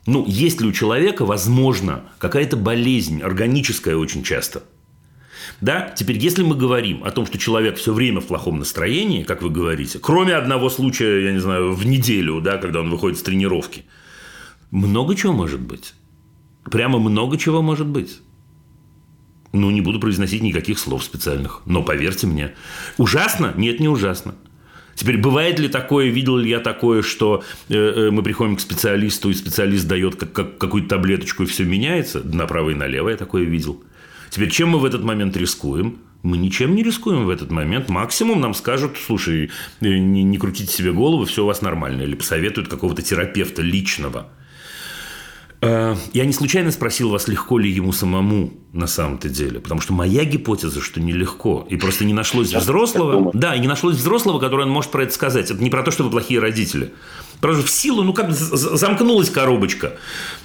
ну, 0.07 0.25
есть 0.27 0.61
ли 0.61 0.69
у 0.69 0.73
человека, 0.73 1.25
возможно, 1.25 2.05
какая-то 2.19 2.57
болезнь, 2.57 3.23
органическая 3.23 3.97
очень 3.97 4.23
часто. 4.23 4.63
Да? 5.61 5.93
Теперь, 5.95 6.19
если 6.19 6.43
мы 6.43 6.57
говорим 6.57 7.05
о 7.05 7.11
том, 7.11 7.27
что 7.27 7.39
человек 7.39 7.77
все 7.77 7.93
время 7.93 8.21
в 8.21 8.27
плохом 8.27 8.59
настроении, 8.59 9.25
как 9.25 9.43
вы 9.43 9.51
говорите, 9.51 9.99
кроме 9.99 10.35
одного 10.35 10.71
случая, 10.71 11.25
я 11.25 11.33
не 11.33 11.39
знаю, 11.39 11.75
в 11.75 11.87
неделю, 11.87 12.41
да, 12.41 12.57
когда 12.57 12.81
он 12.81 12.91
выходит 12.91 13.19
с 13.19 13.23
тренировки, 13.23 13.85
много 14.71 15.15
чего 15.15 15.33
может 15.33 15.61
быть. 15.61 15.95
Прямо 16.65 16.99
много 16.99 17.39
чего 17.39 17.63
может 17.63 17.87
быть. 17.87 18.21
Ну, 19.53 19.71
не 19.71 19.81
буду 19.81 19.99
произносить 19.99 20.43
никаких 20.43 20.79
слов 20.79 21.03
специальных. 21.03 21.63
Но 21.67 21.83
поверьте 21.83 22.27
мне. 22.27 22.53
Ужасно? 22.99 23.53
Нет, 23.57 23.81
не 23.81 23.89
ужасно. 23.89 24.35
Теперь, 24.95 25.17
бывает 25.19 25.59
ли 25.59 25.69
такое, 25.69 26.09
видел 26.09 26.37
ли 26.37 26.51
я 26.51 26.61
такое, 26.61 27.03
что 27.03 27.43
э, 27.69 27.75
э, 27.75 28.11
мы 28.11 28.23
приходим 28.23 28.57
к 28.57 28.61
специалисту, 28.61 29.31
и 29.31 29.35
специалист 29.35 29.87
дает 29.89 30.17
как, 30.17 30.33
как, 30.33 30.59
какую-то 30.59 30.91
таблеточку, 30.91 31.45
и 31.45 31.47
все 31.47 31.65
меняется? 31.65 32.21
Направо 32.23 32.71
и 32.71 32.75
налево 32.75 33.09
я 33.09 33.17
такое 33.17 33.45
видел. 33.45 33.83
Теперь, 34.29 34.51
чем 34.51 34.71
мы 34.71 34.79
в 34.79 34.85
этот 34.85 35.03
момент 35.03 35.37
рискуем? 35.37 35.99
Мы 36.23 36.37
ничем 36.37 36.75
не 36.75 36.83
рискуем 36.83 37.25
в 37.25 37.31
этот 37.31 37.51
момент. 37.51 37.89
Максимум 37.89 38.41
нам 38.41 38.53
скажут, 38.53 38.99
слушай, 39.05 39.51
э, 39.81 39.89
не, 39.89 40.23
не 40.23 40.39
крутите 40.39 40.71
себе 40.71 40.93
голову, 40.93 41.25
все 41.25 41.45
у 41.45 41.47
вас 41.47 41.63
нормально. 41.63 42.03
Или 42.03 42.15
посоветуют 42.15 42.69
какого-то 42.69 43.03
терапевта 43.03 43.63
личного– 43.63 44.29
я 45.63 46.25
не 46.25 46.33
случайно 46.33 46.71
спросил 46.71 47.11
вас, 47.11 47.29
легко 47.29 47.59
ли 47.59 47.71
ему 47.71 47.93
самому 47.93 48.53
на 48.73 48.87
самом-то 48.87 49.29
деле, 49.29 49.61
потому 49.61 49.81
что 49.81 49.93
моя 49.93 50.25
гипотеза, 50.25 50.81
что 50.81 51.01
нелегко, 51.01 51.67
и 51.69 51.77
просто 51.77 52.05
не 52.05 52.15
нашлось 52.15 52.53
взрослого, 52.55 53.31
да, 53.35 53.55
и 53.55 53.61
не 53.61 53.69
нашлось 53.69 53.97
взрослого, 53.97 54.39
который 54.39 54.65
он 54.65 54.71
может 54.71 54.91
про 54.91 55.03
это 55.03 55.13
сказать. 55.13 55.51
Это 55.51 55.63
не 55.63 55.71
про 55.71 55.83
то, 55.83 55.91
что 55.91 56.05
вы 56.05 56.11
плохие 56.11 56.41
родители. 56.41 56.93
Просто 57.41 57.67
в 57.67 57.71
силу, 57.71 58.03
ну 58.03 58.13
как 58.13 58.33
замкнулась 58.33 59.31
коробочка, 59.31 59.97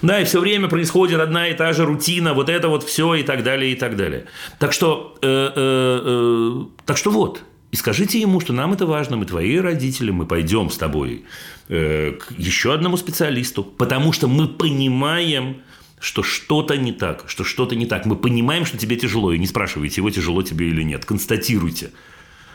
да, 0.02 0.22
и 0.22 0.26
все 0.26 0.40
время 0.40 0.70
происходит 0.70 1.20
одна 1.20 1.50
и 1.50 1.54
та 1.54 1.74
же 1.74 1.86
рутина, 1.86 2.34
вот 2.34 2.50
это 2.50 2.70
вот 2.70 2.84
все 2.84 3.16
и 3.16 3.24
так 3.24 3.44
далее, 3.44 3.74
и 3.74 3.76
так 3.76 3.98
далее. 3.98 4.26
Так 4.60 4.72
что, 4.72 5.18
э, 5.22 5.28
э, 5.28 6.02
э, 6.06 6.66
так 6.86 6.98
что 6.98 7.12
вот, 7.12 7.44
и 7.76 7.78
скажите 7.78 8.22
ему, 8.22 8.40
что 8.40 8.54
нам 8.54 8.72
это 8.72 8.86
важно, 8.86 9.18
мы 9.18 9.26
твои 9.26 9.58
родители, 9.58 10.10
мы 10.10 10.26
пойдем 10.26 10.70
с 10.70 10.78
тобой 10.78 11.26
э, 11.68 12.14
к 12.14 12.32
еще 12.38 12.74
одному 12.74 12.96
специалисту, 12.96 13.66
потому 13.66 14.14
что 14.14 14.30
мы 14.30 14.48
понимаем, 14.48 15.58
что 16.00 16.24
что-то 16.24 16.78
не 16.78 16.94
так, 16.94 17.26
что 17.28 17.44
что-то 17.44 17.76
не 17.76 17.86
так. 17.86 18.06
Мы 18.06 18.16
понимаем, 18.16 18.64
что 18.64 18.78
тебе 18.78 18.96
тяжело, 18.96 19.34
и 19.34 19.38
не 19.38 19.46
спрашивайте 19.46 20.00
его, 20.00 20.10
тяжело 20.10 20.42
тебе 20.42 20.70
или 20.70 20.84
нет. 20.84 21.04
Констатируйте. 21.04 21.92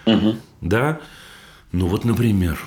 Угу. 0.07 0.37
Да? 0.63 1.01
Ну 1.73 1.89
вот, 1.89 2.07
например, 2.07 2.59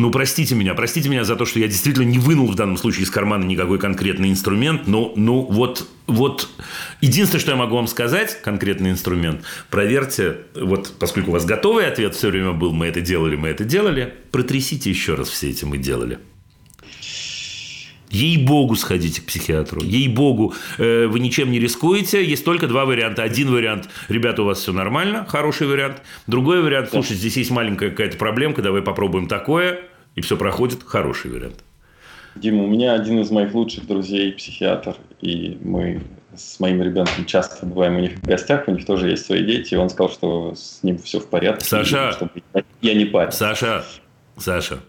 ну, 0.00 0.10
простите 0.10 0.54
меня, 0.54 0.74
простите 0.74 1.08
меня 1.08 1.24
за 1.24 1.36
то, 1.36 1.44
что 1.44 1.58
я 1.58 1.68
действительно 1.68 2.04
не 2.04 2.18
вынул 2.18 2.46
в 2.50 2.54
данном 2.54 2.76
случае 2.76 3.04
из 3.04 3.10
кармана 3.10 3.44
никакой 3.44 3.78
конкретный 3.78 4.30
инструмент, 4.30 4.86
но 4.86 5.12
ну, 5.16 5.42
вот, 5.42 5.86
вот 6.06 6.48
единственное, 7.00 7.40
что 7.40 7.52
я 7.52 7.56
могу 7.56 7.76
вам 7.76 7.86
сказать, 7.86 8.40
конкретный 8.42 8.90
инструмент, 8.90 9.42
проверьте, 9.70 10.38
вот 10.54 10.94
поскольку 10.98 11.30
у 11.30 11.32
вас 11.32 11.44
готовый 11.44 11.86
ответ 11.86 12.14
все 12.14 12.30
время 12.30 12.52
был, 12.52 12.72
мы 12.72 12.86
это 12.86 13.00
делали, 13.00 13.36
мы 13.36 13.48
это 13.48 13.64
делали, 13.64 14.14
протрясите 14.32 14.90
еще 14.90 15.14
раз 15.14 15.28
все 15.28 15.50
эти 15.50 15.64
мы 15.64 15.78
делали. 15.78 16.18
Ей-богу, 18.10 18.76
сходите 18.76 19.20
к 19.20 19.26
психиатру. 19.26 19.82
Ей-богу, 19.82 20.54
э, 20.78 21.06
вы 21.06 21.20
ничем 21.20 21.50
не 21.50 21.58
рискуете. 21.58 22.24
Есть 22.24 22.44
только 22.44 22.66
два 22.66 22.84
варианта. 22.84 23.22
Один 23.22 23.50
вариант, 23.50 23.88
ребята, 24.08 24.42
у 24.42 24.44
вас 24.46 24.58
все 24.58 24.72
нормально, 24.72 25.26
хороший 25.28 25.66
вариант. 25.66 26.02
Другой 26.26 26.62
вариант, 26.62 26.90
слушай, 26.90 27.16
здесь 27.16 27.36
есть 27.36 27.50
маленькая 27.50 27.90
какая-то 27.90 28.16
проблемка, 28.16 28.62
давай 28.62 28.82
попробуем 28.82 29.28
такое, 29.28 29.80
и 30.14 30.20
все 30.20 30.36
проходит, 30.36 30.82
хороший 30.84 31.30
вариант. 31.30 31.64
Дима, 32.36 32.64
у 32.64 32.66
меня 32.66 32.94
один 32.94 33.20
из 33.20 33.30
моих 33.30 33.54
лучших 33.54 33.86
друзей 33.86 34.32
психиатр, 34.32 34.96
и 35.20 35.58
мы 35.62 36.02
с 36.36 36.60
моим 36.60 36.82
ребенком 36.82 37.24
часто 37.24 37.64
бываем 37.64 37.96
у 37.96 38.00
них 38.00 38.18
в 38.18 38.26
гостях, 38.26 38.68
у 38.68 38.72
них 38.72 38.84
тоже 38.84 39.10
есть 39.10 39.24
свои 39.24 39.42
дети, 39.42 39.74
и 39.74 39.76
он 39.76 39.88
сказал, 39.88 40.12
что 40.12 40.54
с 40.54 40.82
ним 40.82 40.98
все 40.98 41.18
в 41.18 41.28
порядке. 41.28 41.64
Саша, 41.64 42.12
чтобы 42.12 42.42
я 42.82 42.94
не 42.94 43.06
парень. 43.06 43.32
Саша, 43.32 43.84
Саша, 44.36 44.80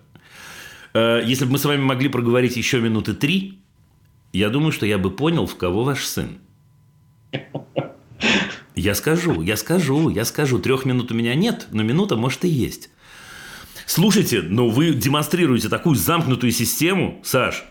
если 1.25 1.45
бы 1.45 1.53
мы 1.53 1.57
с 1.57 1.65
вами 1.65 1.81
могли 1.81 2.09
проговорить 2.09 2.57
еще 2.57 2.79
минуты 2.79 3.13
три, 3.13 3.59
я 4.33 4.49
думаю, 4.49 4.71
что 4.71 4.85
я 4.85 4.97
бы 4.97 5.11
понял, 5.11 5.45
в 5.45 5.55
кого 5.55 5.83
ваш 5.83 6.05
сын. 6.05 6.39
Я 8.75 8.93
скажу, 8.93 9.41
я 9.41 9.57
скажу, 9.57 10.09
я 10.09 10.23
скажу. 10.23 10.59
Трех 10.59 10.85
минут 10.85 11.11
у 11.11 11.15
меня 11.15 11.33
нет, 11.33 11.67
но 11.71 11.83
минута 11.83 12.15
может 12.15 12.45
и 12.45 12.47
есть. 12.47 12.89
Слушайте, 13.87 14.41
но 14.41 14.69
вы 14.69 14.93
демонстрируете 14.93 15.69
такую 15.69 15.95
замкнутую 15.95 16.51
систему, 16.51 17.19
Саш. 17.23 17.63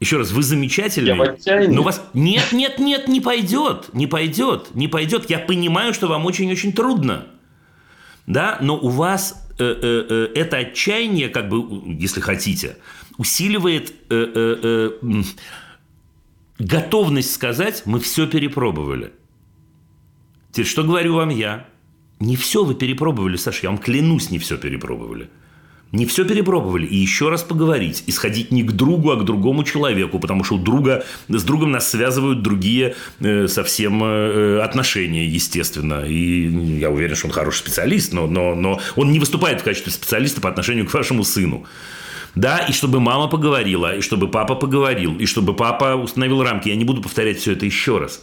Еще 0.00 0.16
раз, 0.16 0.32
вы 0.32 0.42
замечательный. 0.42 1.38
Я. 1.44 1.68
Но 1.68 1.84
вас... 1.84 2.02
Нет, 2.12 2.50
нет, 2.52 2.80
нет, 2.80 3.06
не 3.06 3.20
пойдет. 3.20 3.90
Не 3.92 4.08
пойдет. 4.08 4.74
Не 4.74 4.88
пойдет. 4.88 5.30
Я 5.30 5.38
понимаю, 5.38 5.94
что 5.94 6.08
вам 6.08 6.26
очень-очень 6.26 6.72
трудно. 6.72 7.28
Да, 8.26 8.58
но 8.60 8.76
у 8.76 8.88
вас 8.88 9.32
э, 9.32 9.34
э, 9.34 9.41
э, 9.41 9.41
это 9.62 10.56
отчаяние, 10.58 11.28
как 11.28 11.48
бы, 11.48 11.64
если 11.98 12.20
хотите, 12.20 12.76
усиливает 13.18 13.92
э, 14.10 14.32
э, 14.34 14.90
э, 15.02 15.22
готовность 16.58 17.32
сказать, 17.32 17.82
мы 17.86 18.00
все 18.00 18.26
перепробовали. 18.26 19.12
Теперь, 20.50 20.66
что 20.66 20.82
говорю 20.82 21.14
вам 21.14 21.30
я? 21.30 21.68
Не 22.20 22.36
все 22.36 22.64
вы 22.64 22.74
перепробовали, 22.74 23.36
Саша, 23.36 23.60
я 23.64 23.70
вам 23.70 23.78
клянусь, 23.78 24.30
не 24.30 24.38
все 24.38 24.56
перепробовали. 24.56 25.28
Не 25.92 26.06
все 26.06 26.24
перепробовали. 26.24 26.86
И 26.86 26.96
еще 26.96 27.28
раз 27.28 27.42
поговорить. 27.42 28.02
И 28.06 28.12
сходить 28.12 28.50
не 28.50 28.62
к 28.62 28.72
другу, 28.72 29.10
а 29.10 29.16
к 29.16 29.24
другому 29.24 29.62
человеку. 29.62 30.18
Потому 30.18 30.42
что 30.42 30.54
у 30.54 30.58
друга, 30.58 31.04
с 31.28 31.42
другом 31.44 31.72
нас 31.72 31.90
связывают 31.90 32.42
другие 32.42 32.94
э, 33.20 33.46
совсем 33.46 34.02
э, 34.02 34.60
отношения, 34.60 35.26
естественно. 35.26 36.04
И 36.06 36.78
я 36.78 36.90
уверен, 36.90 37.14
что 37.14 37.26
он 37.26 37.32
хороший 37.32 37.58
специалист, 37.58 38.14
но, 38.14 38.26
но, 38.26 38.54
но 38.54 38.80
он 38.96 39.12
не 39.12 39.18
выступает 39.18 39.60
в 39.60 39.64
качестве 39.64 39.92
специалиста 39.92 40.40
по 40.40 40.48
отношению 40.48 40.86
к 40.86 40.94
вашему 40.94 41.24
сыну. 41.24 41.66
Да, 42.34 42.60
и 42.60 42.72
чтобы 42.72 42.98
мама 42.98 43.28
поговорила, 43.28 43.94
и 43.94 44.00
чтобы 44.00 44.28
папа 44.28 44.54
поговорил, 44.54 45.18
и 45.18 45.26
чтобы 45.26 45.54
папа 45.54 45.96
установил 45.96 46.42
рамки. 46.42 46.70
Я 46.70 46.76
не 46.76 46.84
буду 46.84 47.02
повторять 47.02 47.38
все 47.38 47.52
это 47.52 47.66
еще 47.66 47.98
раз. 47.98 48.22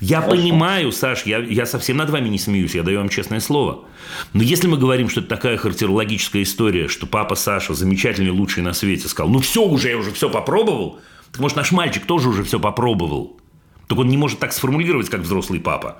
Я 0.00 0.20
Хорошо. 0.20 0.36
понимаю, 0.36 0.92
Саш, 0.92 1.24
я, 1.26 1.38
я 1.38 1.66
совсем 1.66 1.96
над 1.96 2.10
вами 2.10 2.28
не 2.28 2.38
смеюсь, 2.38 2.74
я 2.74 2.82
даю 2.82 2.98
вам 2.98 3.08
честное 3.08 3.40
слово. 3.40 3.84
Но 4.32 4.42
если 4.42 4.68
мы 4.68 4.76
говорим, 4.76 5.08
что 5.08 5.20
это 5.20 5.28
такая 5.28 5.56
характерологическая 5.56 6.42
история, 6.42 6.88
что 6.88 7.06
папа 7.06 7.34
Саша, 7.34 7.74
замечательный, 7.74 8.30
лучший 8.30 8.62
на 8.62 8.72
свете, 8.72 9.08
сказал, 9.08 9.30
ну 9.30 9.40
все 9.40 9.64
уже, 9.64 9.88
я 9.88 9.98
уже 9.98 10.12
все 10.12 10.30
попробовал, 10.30 11.00
так 11.32 11.40
может 11.40 11.56
наш 11.56 11.72
мальчик 11.72 12.06
тоже 12.06 12.28
уже 12.28 12.44
все 12.44 12.60
попробовал. 12.60 13.38
Только 13.88 14.00
он 14.00 14.08
не 14.08 14.16
может 14.16 14.38
так 14.38 14.52
сформулировать, 14.52 15.08
как 15.08 15.22
взрослый 15.22 15.60
папа. 15.60 15.98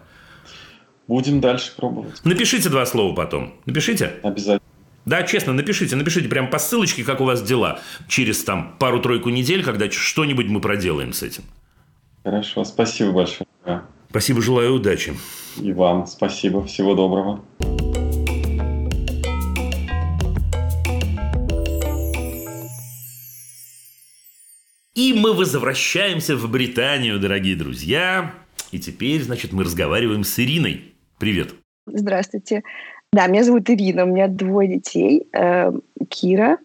Будем 1.08 1.40
дальше 1.40 1.72
пробовать. 1.74 2.20
Напишите 2.24 2.68
два 2.68 2.84
слова 2.84 3.14
потом. 3.14 3.54
Напишите. 3.64 4.16
Обязательно. 4.22 4.60
Да, 5.06 5.22
честно, 5.22 5.54
напишите, 5.54 5.96
напишите 5.96 6.28
прямо 6.28 6.48
по 6.48 6.58
ссылочке, 6.58 7.02
как 7.02 7.22
у 7.22 7.24
вас 7.24 7.42
дела. 7.42 7.80
Через 8.08 8.44
там 8.44 8.76
пару-тройку 8.78 9.30
недель, 9.30 9.64
когда 9.64 9.90
что-нибудь 9.90 10.48
мы 10.48 10.60
проделаем 10.60 11.14
с 11.14 11.22
этим. 11.22 11.44
Хорошо, 12.24 12.64
спасибо 12.64 13.12
большое. 13.12 13.46
Спасибо, 14.10 14.40
желаю 14.40 14.74
удачи. 14.74 15.14
И 15.60 15.72
вам 15.72 16.06
спасибо, 16.06 16.64
всего 16.64 16.94
доброго. 16.94 17.44
И 24.94 25.14
мы 25.14 25.32
возвращаемся 25.32 26.36
в 26.36 26.50
Британию, 26.50 27.20
дорогие 27.20 27.54
друзья. 27.54 28.34
И 28.72 28.80
теперь, 28.80 29.22
значит, 29.22 29.52
мы 29.52 29.62
разговариваем 29.62 30.24
с 30.24 30.38
Ириной. 30.38 30.92
Привет. 31.18 31.54
Здравствуйте. 31.86 32.62
Да, 33.12 33.26
меня 33.26 33.44
зовут 33.44 33.70
Ирина, 33.70 34.04
у 34.04 34.08
меня 34.08 34.28
двое 34.28 34.68
детей. 34.68 35.26
Э, 35.32 35.72
Кира, 36.08 36.58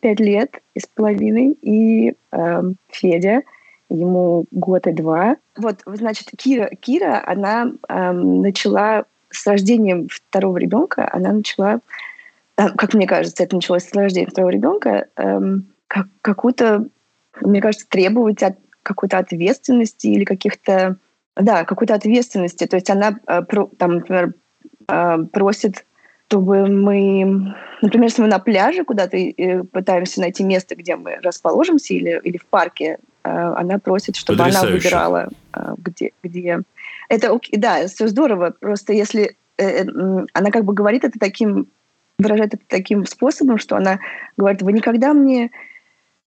пять 0.00 0.20
лет 0.20 0.60
и 0.74 0.80
с 0.80 0.86
половиной, 0.86 1.56
и 1.62 2.14
э, 2.32 2.62
Федя, 2.90 3.42
ему 3.88 4.46
год 4.50 4.86
и 4.86 4.92
два. 4.92 5.36
Вот, 5.56 5.80
значит, 5.86 6.30
Кира, 6.36 6.70
Кира 6.80 7.22
она 7.24 7.72
э, 7.88 8.12
начала 8.12 9.04
с 9.30 9.46
рождением 9.46 10.08
второго 10.08 10.56
ребенка, 10.58 11.08
она 11.12 11.32
начала, 11.32 11.80
э, 12.56 12.68
как 12.70 12.94
мне 12.94 13.06
кажется, 13.06 13.42
это 13.42 13.54
началось 13.54 13.84
с 13.84 13.94
рождения 13.94 14.28
второго 14.28 14.50
ребенка, 14.50 15.06
э, 15.16 15.40
как, 15.88 16.06
какую-то, 16.22 16.86
мне 17.40 17.60
кажется, 17.60 17.86
требовать 17.88 18.42
от 18.42 18.56
какой-то 18.82 19.18
ответственности 19.18 20.08
или 20.08 20.24
каких-то, 20.24 20.96
да, 21.36 21.64
какой-то 21.64 21.94
ответственности. 21.94 22.66
То 22.66 22.76
есть 22.76 22.90
она, 22.90 23.18
э, 23.26 23.42
про, 23.42 23.66
там, 23.78 23.96
например, 23.96 24.34
э, 24.88 25.18
просит 25.32 25.84
чтобы 26.28 26.66
мы, 26.66 27.54
например, 27.82 28.08
если 28.08 28.22
мы 28.22 28.28
на 28.28 28.40
пляже 28.40 28.84
куда-то 28.84 29.16
э, 29.16 29.62
пытаемся 29.62 30.20
найти 30.20 30.42
место, 30.42 30.74
где 30.74 30.96
мы 30.96 31.18
расположимся, 31.22 31.94
или, 31.94 32.20
или 32.24 32.36
в 32.36 32.46
парке, 32.46 32.98
она 33.26 33.78
просит, 33.78 34.16
чтобы 34.16 34.38
Потрясающе. 34.38 34.68
она 34.68 34.76
выбирала, 34.76 35.28
э, 35.54 35.74
где, 35.78 36.12
где. 36.22 36.60
Это 37.08 37.38
да, 37.52 37.86
все 37.86 38.08
здорово. 38.08 38.54
Просто 38.58 38.92
если 38.92 39.36
она 39.58 40.50
как 40.50 40.64
бы 40.64 40.74
говорит 40.74 41.04
это 41.04 41.18
таким, 41.18 41.68
выражает 42.18 42.54
это 42.54 42.62
таким 42.68 43.06
способом, 43.06 43.58
что 43.58 43.76
она 43.76 44.00
говорит, 44.36 44.60
вы 44.60 44.72
никогда 44.72 45.14
мне 45.14 45.50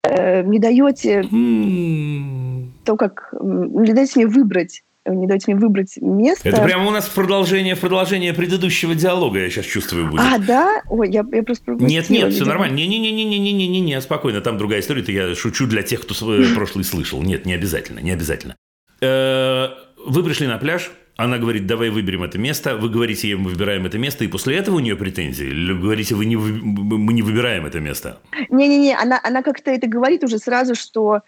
не 0.03 0.59
даете 0.59 1.21
mm. 1.21 2.69
то, 2.85 2.95
как 2.95 3.31
не 3.39 3.93
даете 3.93 4.13
мне 4.15 4.27
выбрать 4.27 4.81
не 5.13 5.27
дайте 5.27 5.51
мне 5.51 5.59
выбрать 5.59 5.97
место. 5.97 6.47
Это 6.47 6.61
прямо 6.61 6.87
у 6.87 6.91
нас 6.91 7.07
продолжение, 7.07 7.75
продолжение 7.75 8.33
предыдущего 8.33 8.95
диалога, 8.95 9.39
я 9.39 9.49
сейчас 9.49 9.65
чувствую, 9.65 10.07
будет. 10.07 10.21
А, 10.21 10.37
да? 10.37 10.81
Ой, 10.89 11.09
я, 11.09 11.25
я 11.31 11.43
просто 11.43 11.71
Нет, 11.71 12.09
нет, 12.09 12.33
все 12.33 12.45
нормально. 12.45 12.75
Не-не-не-не-не-не-не, 12.75 14.01
спокойно, 14.01 14.41
там 14.41 14.57
другая 14.57 14.81
история, 14.81 15.01
это 15.01 15.11
я 15.11 15.35
шучу 15.35 15.67
для 15.67 15.83
тех, 15.83 16.01
кто 16.01 16.13
прошлый 16.55 16.83
слышал. 16.83 17.21
Нет, 17.21 17.45
не 17.45 17.53
обязательно, 17.53 17.99
не 17.99 18.11
обязательно. 18.11 18.55
Э, 19.01 19.69
вы 20.05 20.23
пришли 20.23 20.47
на 20.47 20.57
пляж, 20.57 20.91
она 21.15 21.37
говорит, 21.37 21.67
давай 21.67 21.89
выберем 21.89 22.23
это 22.23 22.37
место. 22.37 22.77
Вы 22.77 22.89
говорите 22.89 23.27
ей, 23.27 23.35
мы 23.35 23.49
выбираем 23.49 23.85
это 23.85 23.97
место, 23.97 24.23
и 24.23 24.27
после 24.27 24.55
этого 24.55 24.75
у 24.75 24.79
нее 24.79 24.95
претензии? 24.95 25.47
Или 25.47 25.73
говорите, 25.73 26.15
вы 26.15 26.25
не, 26.25 26.37
мы 26.37 27.13
не 27.13 27.21
выбираем 27.21 27.65
это 27.65 27.79
место? 27.79 28.19
Не-не-не, 28.49 28.95
она, 28.95 29.19
она 29.21 29.43
как-то 29.43 29.71
это 29.71 29.87
говорит 29.87 30.23
уже 30.23 30.37
сразу, 30.37 30.75
что 30.75 31.17
Э, 31.17 31.21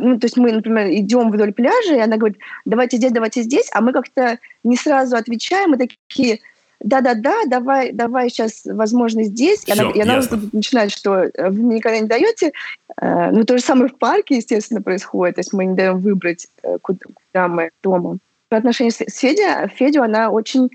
ну, 0.00 0.18
то 0.18 0.26
есть 0.26 0.36
мы, 0.36 0.52
например, 0.52 0.90
идем 0.90 1.30
вдоль 1.30 1.52
пляжа, 1.52 1.94
и 1.94 2.00
она 2.00 2.16
говорит, 2.16 2.38
давайте 2.64 2.96
здесь, 2.96 3.12
давайте 3.12 3.42
здесь, 3.42 3.70
а 3.72 3.80
мы 3.80 3.92
как-то 3.92 4.38
не 4.64 4.76
сразу 4.76 5.16
отвечаем, 5.16 5.70
мы 5.70 5.78
такие, 5.78 6.40
да-да-да, 6.80 7.44
давай, 7.46 7.92
давай 7.92 8.30
сейчас, 8.30 8.62
возможно, 8.64 9.22
здесь. 9.24 9.60
Все, 9.60 9.74
и 9.74 9.78
она, 9.78 9.90
и 9.90 10.00
она 10.00 10.22
начинает, 10.52 10.90
что 10.90 11.24
э, 11.24 11.50
вы 11.50 11.62
мне 11.62 11.76
никогда 11.76 11.98
не 11.98 12.06
даете. 12.06 12.52
Э, 13.00 13.30
ну, 13.30 13.44
то 13.44 13.58
же 13.58 13.62
самое 13.62 13.88
в 13.88 13.98
парке, 13.98 14.36
естественно, 14.36 14.80
происходит. 14.80 15.36
То 15.36 15.40
есть 15.40 15.52
мы 15.52 15.66
не 15.66 15.74
даем 15.74 15.98
выбрать, 15.98 16.46
куда, 16.80 16.98
куда 17.04 17.48
мы 17.48 17.70
дома. 17.82 18.18
По 18.48 18.56
отношению 18.56 18.92
с 18.92 19.14
Федя, 19.14 19.68
Федю 19.68 20.02
она 20.02 20.30
очень, 20.30 20.70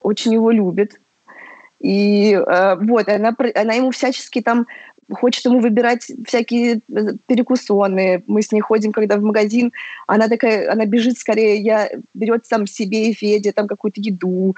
очень 0.00 0.32
его 0.32 0.52
любит. 0.52 1.00
И 1.80 2.32
э, 2.34 2.76
вот, 2.76 3.08
она, 3.08 3.34
она 3.54 3.72
ему 3.72 3.90
всячески 3.90 4.40
там 4.42 4.66
хочет 5.12 5.44
ему 5.44 5.60
выбирать 5.60 6.10
всякие 6.26 6.80
э, 6.88 7.12
перекусоны. 7.26 8.22
Мы 8.26 8.42
с 8.42 8.52
ней 8.52 8.60
ходим, 8.60 8.92
когда 8.92 9.16
в 9.16 9.22
магазин, 9.22 9.72
она 10.06 10.28
такая, 10.28 10.70
она 10.70 10.86
бежит 10.86 11.18
скорее, 11.18 11.56
я 11.56 11.90
берет 12.14 12.46
сам 12.46 12.66
себе 12.66 13.10
и 13.10 13.14
Федя 13.14 13.52
там 13.52 13.66
какую-то 13.66 14.00
еду, 14.00 14.56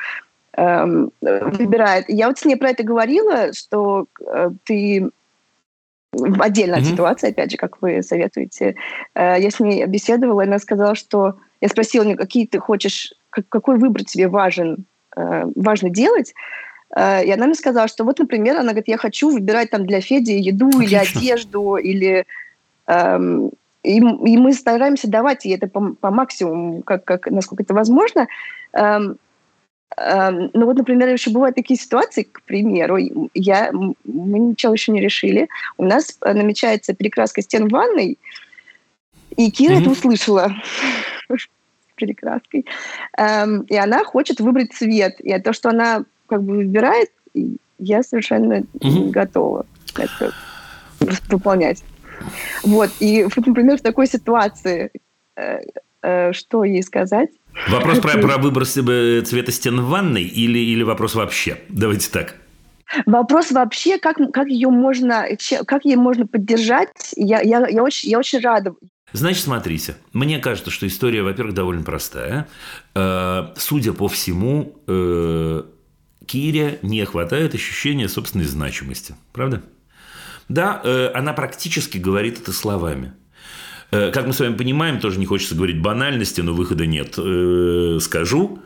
эм, 0.56 1.10
выбирает. 1.20 2.06
Я 2.08 2.28
вот 2.28 2.38
с 2.38 2.44
ней 2.44 2.56
про 2.56 2.70
это 2.70 2.82
говорила, 2.82 3.52
что 3.52 4.06
э, 4.26 4.50
ты 4.64 5.10
отдельная 6.40 6.80
mm-hmm. 6.80 6.84
ситуация, 6.84 7.30
опять 7.30 7.50
же, 7.50 7.56
как 7.56 7.80
вы 7.80 8.02
советуете. 8.02 8.76
Э, 9.14 9.36
я 9.38 9.50
с 9.50 9.60
ней 9.60 9.84
беседовала, 9.86 10.42
и 10.42 10.46
она 10.46 10.58
сказала, 10.58 10.94
что 10.94 11.36
я 11.60 11.68
спросила, 11.68 12.14
какие 12.14 12.46
ты 12.46 12.58
хочешь, 12.58 13.14
какой 13.30 13.78
выбор 13.78 14.04
тебе 14.04 14.28
важен, 14.28 14.84
э, 15.16 15.44
важно 15.54 15.90
делать. 15.90 16.34
Э, 16.94 17.24
и 17.24 17.30
она 17.30 17.46
мне 17.46 17.54
сказала, 17.54 17.88
что 17.88 18.04
вот, 18.04 18.18
например, 18.18 18.56
она 18.56 18.72
говорит, 18.72 18.88
я 18.88 18.98
хочу 18.98 19.30
выбирать 19.30 19.70
там 19.70 19.86
для 19.86 20.00
Феди 20.00 20.32
еду 20.32 20.68
Отлично. 20.68 20.84
или 20.84 20.94
одежду, 20.96 21.76
или... 21.76 22.26
Эм, 22.86 23.50
и, 23.82 23.96
и 23.96 24.00
мы 24.36 24.52
стараемся 24.52 25.08
давать 25.08 25.44
ей 25.44 25.56
это 25.56 25.66
по, 25.66 25.94
по 25.94 26.10
максимуму, 26.10 26.82
как, 26.82 27.04
как, 27.04 27.26
насколько 27.30 27.64
это 27.64 27.74
возможно. 27.74 28.28
Эм, 28.72 29.16
эм, 29.96 30.50
ну 30.52 30.66
вот, 30.66 30.76
например, 30.76 31.08
еще 31.08 31.30
бывают 31.30 31.56
такие 31.56 31.78
ситуации, 31.78 32.22
к 32.22 32.42
примеру, 32.42 32.96
я, 33.34 33.72
мы 33.72 34.38
ничего 34.38 34.72
еще 34.72 34.92
не 34.92 35.00
решили. 35.00 35.48
У 35.78 35.84
нас 35.84 36.16
намечается 36.20 36.94
перекраска 36.94 37.42
стен 37.42 37.68
в 37.68 37.72
ванной, 37.72 38.18
и 39.36 39.50
Кира 39.50 39.74
mm-hmm. 39.74 39.80
это 39.80 39.90
услышала 39.90 40.54
перекраской. 41.96 42.66
Эм, 43.16 43.62
и 43.62 43.76
она 43.76 44.04
хочет 44.04 44.40
выбрать 44.40 44.72
цвет. 44.72 45.20
И 45.20 45.36
то, 45.40 45.52
что 45.52 45.70
она 45.70 46.04
как 46.32 46.44
бы 46.44 46.56
выбирает, 46.56 47.10
я 47.78 48.02
совершенно 48.02 48.64
угу. 48.80 49.10
готова 49.10 49.66
это 49.94 50.32
выполнять. 51.28 51.84
Вот, 52.62 52.90
и, 53.00 53.26
например, 53.36 53.76
в 53.76 53.82
такой 53.82 54.06
ситуации, 54.06 54.90
э, 55.36 55.58
э, 56.02 56.32
что 56.32 56.64
ей 56.64 56.82
сказать? 56.82 57.28
Вопрос 57.68 57.98
про, 57.98 58.16
про 58.16 58.38
выбор 58.38 58.64
цвета 58.64 59.52
стен 59.52 59.82
в 59.82 59.88
ванной 59.90 60.22
или, 60.22 60.58
или 60.58 60.82
вопрос 60.82 61.14
вообще? 61.14 61.58
Давайте 61.68 62.10
так. 62.10 62.36
Вопрос 63.04 63.50
вообще, 63.50 63.98
как, 63.98 64.16
как 64.32 64.48
ее 64.48 64.70
можно, 64.70 65.26
как 65.66 65.84
ей 65.84 65.96
можно 65.96 66.26
поддержать. 66.26 66.88
Я, 67.14 67.42
я, 67.42 67.66
я, 67.68 67.82
очень, 67.82 68.08
я 68.08 68.18
очень 68.18 68.40
рада. 68.40 68.74
Значит, 69.12 69.44
смотрите, 69.44 69.96
мне 70.14 70.38
кажется, 70.38 70.70
что 70.70 70.86
история, 70.86 71.22
во-первых, 71.22 71.54
довольно 71.54 71.82
простая. 71.82 72.48
Э, 72.94 73.48
судя 73.56 73.92
по 73.92 74.08
всему, 74.08 74.78
э, 74.86 75.62
Кире 76.26 76.78
не 76.82 77.04
хватает 77.04 77.54
ощущения 77.54 78.08
собственной 78.08 78.44
значимости. 78.44 79.14
Правда? 79.32 79.62
Да, 80.48 80.80
э, 80.84 81.10
она 81.14 81.32
практически 81.32 81.98
говорит 81.98 82.40
это 82.40 82.52
словами. 82.52 83.12
Как 83.90 84.26
мы 84.26 84.32
с 84.32 84.40
вами 84.40 84.54
понимаем, 84.54 85.00
тоже 85.00 85.18
не 85.18 85.26
хочется 85.26 85.54
говорить 85.54 85.82
банальности, 85.82 86.40
но 86.40 86.54
выхода 86.54 86.86
нет. 86.86 87.18
Скажу, 88.02 88.62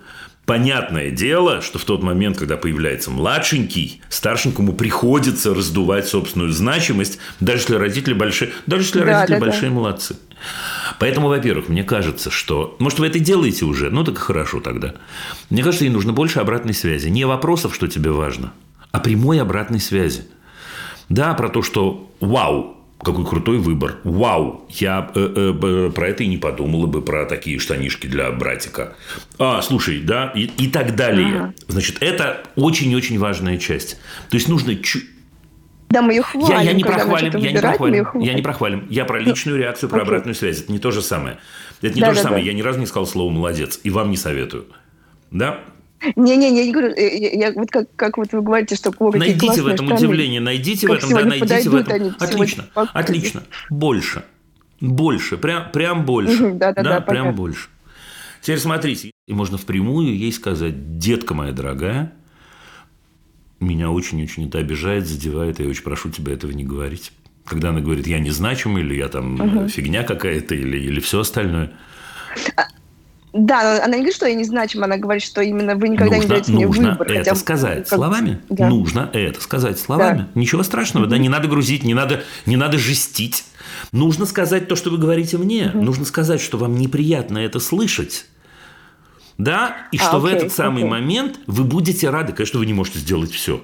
Понятное 0.46 1.10
дело, 1.10 1.60
что 1.60 1.80
в 1.80 1.84
тот 1.84 2.04
момент, 2.04 2.38
когда 2.38 2.56
появляется 2.56 3.10
младшенький, 3.10 4.00
старшенькому 4.08 4.74
приходится 4.74 5.52
раздувать 5.52 6.06
собственную 6.06 6.52
значимость, 6.52 7.18
даже 7.40 7.62
если 7.62 7.74
родители 7.74 8.14
большие, 8.14 8.52
даже 8.64 8.84
если 8.84 9.00
да, 9.00 9.06
родители 9.06 9.40
да, 9.40 9.40
большие 9.40 9.70
да. 9.70 9.74
молодцы. 9.74 10.16
Поэтому, 10.98 11.28
во-первых, 11.28 11.68
мне 11.68 11.84
кажется, 11.84 12.30
что... 12.30 12.76
Может, 12.78 12.98
вы 12.98 13.06
это 13.06 13.18
делаете 13.18 13.64
уже? 13.64 13.90
Ну, 13.90 14.04
так 14.04 14.18
хорошо 14.18 14.60
тогда. 14.60 14.94
Мне 15.50 15.62
кажется, 15.62 15.84
ей 15.84 15.90
нужно 15.90 16.12
больше 16.12 16.40
обратной 16.40 16.74
связи. 16.74 17.08
Не 17.08 17.24
вопросов, 17.24 17.74
что 17.74 17.86
тебе 17.86 18.10
важно, 18.10 18.52
а 18.92 19.00
прямой 19.00 19.40
обратной 19.40 19.80
связи. 19.80 20.26
Да, 21.08 21.34
про 21.34 21.48
то, 21.48 21.62
что 21.62 22.10
вау, 22.20 22.76
какой 23.02 23.26
крутой 23.26 23.58
выбор. 23.58 23.96
Вау, 24.04 24.64
я 24.70 25.10
э, 25.14 25.54
э, 25.62 25.90
про 25.94 26.08
это 26.08 26.24
и 26.24 26.26
не 26.26 26.38
подумала 26.38 26.86
бы, 26.86 27.02
про 27.02 27.26
такие 27.26 27.58
штанишки 27.58 28.06
для 28.06 28.30
братика. 28.32 28.94
А, 29.38 29.62
слушай, 29.62 30.00
да, 30.00 30.32
и, 30.34 30.44
и 30.44 30.68
так 30.68 30.96
далее. 30.96 31.26
Ага. 31.28 31.54
Значит, 31.68 31.98
это 32.00 32.42
очень-очень 32.56 33.18
важная 33.18 33.58
часть. 33.58 33.98
То 34.30 34.36
есть 34.36 34.48
нужно 34.48 34.76
чуть 34.76 35.04
да, 35.88 36.02
мы 36.02 36.14
ее 36.14 36.22
хвалим. 36.22 36.48
Я, 36.48 36.62
я 36.62 36.72
не 36.72 36.84
прохвалим, 36.84 37.36
я 37.36 37.52
не 37.52 37.58
прохвалим, 37.58 38.06
я 38.14 38.34
не 38.34 38.42
прохвалим. 38.42 38.86
Я 38.90 39.04
про 39.04 39.20
личную 39.20 39.58
реакцию, 39.58 39.88
про 39.88 40.02
обратную 40.02 40.34
связь. 40.34 40.62
Это 40.62 40.72
не 40.72 40.78
то 40.78 40.90
же 40.90 41.02
самое. 41.02 41.38
Это 41.80 41.94
не 41.94 42.00
да, 42.00 42.08
то 42.08 42.14
же 42.14 42.18
да, 42.18 42.22
самое. 42.24 42.42
Да. 42.42 42.50
Я 42.50 42.56
ни 42.56 42.62
разу 42.62 42.78
не 42.80 42.86
сказал 42.86 43.06
слово 43.06 43.30
«молодец». 43.30 43.80
И 43.82 43.90
вам 43.90 44.10
не 44.10 44.16
советую. 44.16 44.66
Да? 45.30 45.60
Не-не, 46.14 46.56
я 46.56 46.64
не 46.64 46.72
говорю, 46.72 46.94
я, 46.94 47.48
я, 47.48 47.52
вот 47.52 47.70
как, 47.70 47.88
как 47.96 48.18
вот 48.18 48.32
вы 48.32 48.42
говорите, 48.42 48.76
что 48.76 48.92
о, 48.98 49.12
Найдите 49.12 49.62
в 49.62 49.66
этом 49.66 49.86
штаны, 49.86 50.00
удивление, 50.00 50.40
найдите 50.40 50.86
в 50.86 50.92
этом, 50.92 51.10
да, 51.10 51.24
найдите 51.24 51.70
в 51.70 51.74
этом. 51.74 52.14
Отлично, 52.18 52.66
отлично. 52.74 53.42
Больше. 53.70 54.24
Больше, 54.80 55.38
прям, 55.38 55.70
прям 55.72 56.04
больше. 56.04 56.52
да, 56.52 56.72
да, 56.72 56.82
да, 56.82 56.90
да 56.90 57.00
прям 57.00 57.34
больше. 57.34 57.68
Теперь 58.42 58.58
смотрите, 58.58 59.10
и 59.26 59.32
можно 59.32 59.56
впрямую 59.56 60.16
ей 60.16 60.32
сказать, 60.32 60.98
детка 60.98 61.34
моя 61.34 61.52
дорогая, 61.52 62.12
меня 63.60 63.90
очень-очень 63.90 64.48
это 64.48 64.58
обижает, 64.58 65.06
задевает, 65.06 65.60
я 65.60 65.66
очень 65.66 65.82
прошу 65.82 66.10
тебя 66.10 66.32
этого 66.32 66.50
не 66.52 66.64
говорить. 66.64 67.12
Когда 67.44 67.70
она 67.70 67.80
говорит, 67.80 68.06
я 68.06 68.18
незначимый, 68.18 68.82
или 68.82 68.94
я 68.94 69.08
там 69.08 69.40
угу. 69.40 69.68
фигня 69.68 70.02
какая-то, 70.02 70.54
или, 70.54 70.78
или 70.78 71.00
все 71.00 71.20
остальное. 71.20 71.72
А, 72.56 72.64
да, 73.32 73.84
она 73.84 73.96
не 73.96 74.02
говорит, 74.02 74.14
что 74.14 74.26
я 74.26 74.34
незначима, 74.34 74.84
она 74.84 74.96
говорит, 74.96 75.22
что 75.22 75.42
именно 75.42 75.76
вы 75.76 75.88
никогда 75.88 76.16
нужно, 76.16 76.22
не 76.22 76.28
даете 76.28 76.52
мне 76.52 76.66
нужно 76.66 76.90
выбор. 76.92 77.08
это 77.08 77.18
хотя, 77.18 77.34
сказать 77.34 77.88
как... 77.88 77.98
словами. 77.98 78.40
Да. 78.48 78.68
Нужно 78.68 79.10
это 79.12 79.40
сказать 79.40 79.78
словами. 79.78 80.18
Да. 80.18 80.40
Ничего 80.40 80.62
страшного, 80.62 81.04
mm-hmm. 81.04 81.10
да, 81.10 81.18
не 81.18 81.28
надо 81.28 81.48
грузить, 81.48 81.84
не 81.84 81.94
надо, 81.94 82.24
не 82.46 82.56
надо 82.56 82.78
жестить. 82.78 83.44
Нужно 83.92 84.24
сказать 84.26 84.68
то, 84.68 84.76
что 84.76 84.90
вы 84.90 84.98
говорите 84.98 85.36
мне. 85.36 85.64
Mm-hmm. 85.64 85.82
Нужно 85.82 86.04
сказать, 86.06 86.40
что 86.40 86.56
вам 86.56 86.76
неприятно 86.76 87.38
это 87.38 87.60
слышать. 87.60 88.26
Да, 89.38 89.76
и 89.92 89.98
а, 89.98 90.00
что 90.00 90.16
окей, 90.18 90.20
в 90.20 90.24
этот 90.26 90.52
самый 90.52 90.82
окей. 90.82 90.90
момент 90.90 91.40
вы 91.46 91.64
будете 91.64 92.10
рады. 92.10 92.32
Конечно, 92.32 92.58
вы 92.58 92.66
не 92.66 92.72
можете 92.72 92.98
сделать 92.98 93.30
все. 93.30 93.62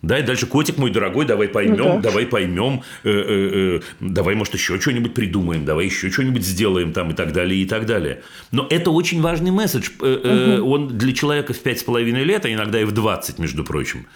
Да, 0.00 0.18
и 0.18 0.22
дальше, 0.22 0.46
котик 0.46 0.78
мой 0.78 0.92
дорогой, 0.92 1.26
давай 1.26 1.48
поймем, 1.48 1.76
ну, 1.76 1.94
да. 1.96 2.10
давай 2.10 2.24
поймем, 2.24 2.82
э, 3.02 3.10
э, 3.10 3.78
э, 3.78 3.80
давай, 3.98 4.36
может, 4.36 4.54
еще 4.54 4.80
что-нибудь 4.80 5.12
придумаем, 5.12 5.64
давай 5.64 5.86
еще 5.86 6.08
что-нибудь 6.08 6.44
сделаем 6.44 6.92
там 6.92 7.10
и 7.10 7.14
так 7.14 7.32
далее, 7.32 7.60
и 7.60 7.66
так 7.66 7.84
далее. 7.84 8.22
Но 8.52 8.66
это 8.70 8.92
очень 8.92 9.20
важный 9.20 9.50
месседж. 9.50 9.90
Э, 10.00 10.60
угу. 10.60 10.70
Он 10.70 10.88
для 10.98 11.12
человека 11.12 11.52
в 11.52 11.58
пять 11.58 11.80
с 11.80 11.82
половиной 11.82 12.22
лет, 12.22 12.44
а 12.44 12.52
иногда 12.52 12.80
и 12.80 12.84
в 12.84 12.92
20, 12.92 13.40
между 13.40 13.64
прочим. 13.64 14.06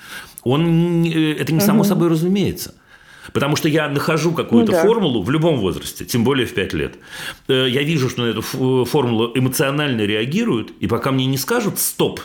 Он, 0.44 1.05
э, 1.05 1.32
это 1.32 1.53
не 1.53 1.61
само 1.61 1.80
угу. 1.80 1.88
собой 1.88 2.09
разумеется. 2.09 2.74
Потому 3.33 3.57
что 3.57 3.68
я 3.68 3.89
нахожу 3.89 4.33
какую-то 4.33 4.72
ну, 4.72 4.78
да. 4.78 4.85
формулу 4.85 5.22
в 5.22 5.30
любом 5.30 5.59
возрасте, 5.59 6.05
тем 6.05 6.24
более 6.24 6.47
в 6.47 6.55
5 6.55 6.72
лет. 6.74 6.95
Э, 7.49 7.66
я 7.68 7.83
вижу, 7.83 8.09
что 8.09 8.22
на 8.22 8.26
эту 8.26 8.43
формулу 8.85 9.33
эмоционально 9.35 10.03
реагируют, 10.03 10.72
и 10.80 10.87
пока 10.87 11.12
мне 11.12 11.26
не 11.26 11.39
скажут 11.39 11.78
«стоп», 11.78 12.20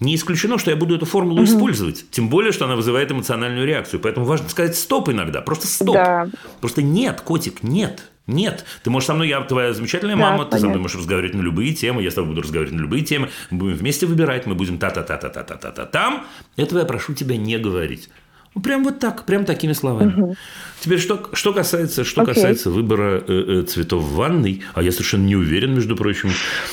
не 0.00 0.14
исключено, 0.14 0.58
что 0.58 0.70
я 0.70 0.76
буду 0.76 0.94
эту 0.94 1.06
формулу 1.06 1.42
угу. 1.42 1.44
использовать. 1.44 2.08
Тем 2.10 2.28
более, 2.28 2.52
что 2.52 2.66
она 2.66 2.76
вызывает 2.76 3.10
эмоциональную 3.10 3.66
реакцию. 3.66 3.98
Поэтому 3.98 4.26
важно 4.26 4.48
сказать 4.48 4.76
стоп 4.76 5.08
иногда. 5.08 5.40
Просто 5.40 5.66
стоп. 5.66 5.94
Да. 5.94 6.28
Просто 6.60 6.82
нет, 6.82 7.20
котик, 7.20 7.64
нет. 7.64 8.04
Нет. 8.28 8.64
Ты 8.84 8.90
можешь 8.90 9.06
со 9.06 9.14
мной, 9.14 9.28
я 9.28 9.40
твоя 9.40 9.72
замечательная 9.72 10.14
да, 10.14 10.22
мама, 10.22 10.36
понятно. 10.38 10.56
ты 10.58 10.60
со 10.60 10.68
мной 10.68 10.80
можешь 10.80 10.98
разговаривать 10.98 11.34
на 11.34 11.40
любые 11.40 11.72
темы, 11.72 12.02
я 12.02 12.10
с 12.10 12.14
тобой 12.14 12.28
буду 12.28 12.42
разговаривать 12.42 12.76
на 12.76 12.82
любые 12.82 13.02
темы, 13.02 13.30
мы 13.50 13.58
будем 13.58 13.76
вместе 13.76 14.04
выбирать, 14.04 14.44
мы 14.44 14.54
будем 14.54 14.78
та-та-та-та-та-та-та 14.78 15.86
там. 15.86 16.26
Этого 16.56 16.80
я 16.80 16.84
прошу 16.84 17.14
тебя 17.14 17.38
не 17.38 17.56
говорить. 17.56 18.10
Ну, 18.58 18.62
прям 18.62 18.82
вот 18.82 18.98
так, 18.98 19.24
прям 19.24 19.44
такими 19.44 19.72
словами. 19.72 20.20
Угу. 20.20 20.36
Теперь, 20.80 20.98
что, 20.98 21.30
что 21.32 21.52
касается, 21.52 22.02
что 22.02 22.22
okay. 22.22 22.34
касается 22.34 22.70
выбора 22.70 23.22
э, 23.24 23.60
э, 23.60 23.62
цветов 23.62 24.02
в 24.02 24.16
ванной, 24.16 24.62
а 24.74 24.82
я 24.82 24.90
совершенно 24.90 25.26
не 25.26 25.36
уверен, 25.36 25.74
между 25.74 25.94
прочим, 25.94 26.30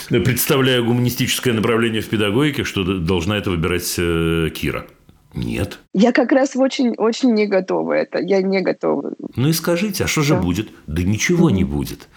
представляя 0.10 0.82
гуманистическое 0.82 1.54
направление 1.54 2.02
в 2.02 2.10
педагогике, 2.10 2.64
что 2.64 2.84
должна 2.84 3.38
это 3.38 3.52
выбирать 3.52 3.94
э, 4.00 4.50
Кира. 4.50 4.88
Нет. 5.36 5.78
Я 5.94 6.12
как 6.12 6.32
раз 6.32 6.56
очень, 6.56 6.96
очень 6.98 7.34
не 7.36 7.46
готова 7.46 7.94
это. 7.94 8.20
Я 8.20 8.42
не 8.42 8.62
готова. 8.62 9.14
Ну 9.36 9.50
и 9.50 9.54
скажите, 9.54 10.06
а 10.06 10.08
что 10.08 10.22
да. 10.22 10.28
же 10.28 10.36
будет? 10.38 10.70
Да 10.88 11.04
ничего 11.04 11.52
не 11.52 11.66
будет. 11.66 12.08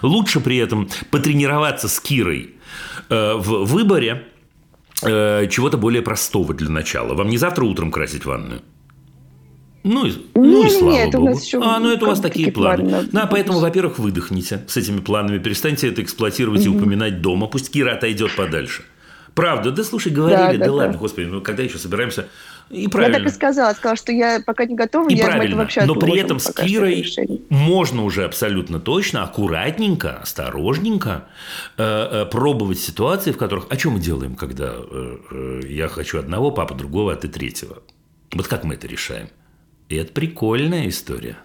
Лучше 0.00 0.40
при 0.40 0.56
этом 0.56 0.88
потренироваться 1.10 1.86
с 1.88 2.00
Кирой 2.00 2.54
э, 3.10 3.34
в 3.34 3.66
выборе 3.66 4.24
э, 5.02 5.48
чего-то 5.50 5.76
более 5.76 6.00
простого 6.00 6.54
для 6.54 6.70
начала. 6.70 7.14
Вам 7.14 7.28
не 7.28 7.36
завтра 7.36 7.64
утром 7.64 7.90
красить 7.90 8.24
ванную? 8.24 8.62
Ну, 9.88 10.06
и, 10.06 10.12
ну 10.34 10.66
и 10.66 10.68
слава 10.68 10.92
нет, 10.92 11.12
богу. 11.12 11.24
У 11.24 11.28
нас 11.30 11.44
еще 11.44 11.60
а, 11.62 11.78
ну 11.78 11.90
это 11.90 12.04
у 12.04 12.08
вас 12.08 12.20
такие 12.20 12.52
планы. 12.52 12.88
планы. 12.88 13.08
Да, 13.10 13.26
поэтому, 13.26 13.60
во-первых, 13.60 13.98
выдохните 13.98 14.64
с 14.66 14.76
этими 14.76 15.00
планами, 15.00 15.38
перестаньте 15.38 15.88
это 15.88 16.02
эксплуатировать 16.02 16.66
угу. 16.66 16.74
и 16.74 16.78
упоминать 16.78 17.22
дома. 17.22 17.46
Пусть 17.46 17.70
Кира 17.70 17.94
отойдет 17.94 18.36
подальше. 18.36 18.82
Правда, 19.34 19.70
да 19.70 19.84
слушай, 19.84 20.12
говорили, 20.12 20.56
да, 20.56 20.64
да, 20.64 20.64
да 20.66 20.72
ладно, 20.72 20.92
да. 20.94 20.98
господи, 20.98 21.26
ну 21.26 21.40
когда 21.40 21.62
еще 21.62 21.78
собираемся? 21.78 22.26
И 22.70 22.86
правильно. 22.88 23.16
Я 23.16 23.22
так 23.22 23.32
и 23.32 23.34
сказала, 23.34 23.72
сказала, 23.72 23.96
что 23.96 24.12
я 24.12 24.42
пока 24.44 24.66
не 24.66 24.74
готова, 24.74 25.08
и 25.08 25.14
я 25.14 25.26
правильно. 25.26 25.56
вообще 25.56 25.84
Но 25.84 25.94
при 25.94 26.18
этом 26.18 26.38
с 26.38 26.52
Кирой 26.52 27.06
можно 27.48 28.04
уже 28.04 28.24
абсолютно 28.24 28.80
точно, 28.80 29.22
аккуратненько, 29.22 30.18
осторожненько 30.18 31.24
э, 31.78 31.82
э, 31.82 32.26
пробовать 32.26 32.80
ситуации, 32.80 33.32
в 33.32 33.38
которых... 33.38 33.66
А 33.70 33.78
что 33.78 33.90
мы 33.90 34.00
делаем, 34.00 34.34
когда 34.34 34.74
э, 34.74 35.16
э, 35.30 35.60
я 35.68 35.88
хочу 35.88 36.18
одного, 36.18 36.50
папа 36.50 36.74
другого, 36.74 37.12
а 37.12 37.16
ты 37.16 37.28
третьего? 37.28 37.78
Вот 38.34 38.48
как 38.48 38.64
мы 38.64 38.74
это 38.74 38.86
решаем? 38.86 39.28
И 39.88 39.96
это 39.96 40.12
прикольная 40.12 40.88
история. 40.88 41.36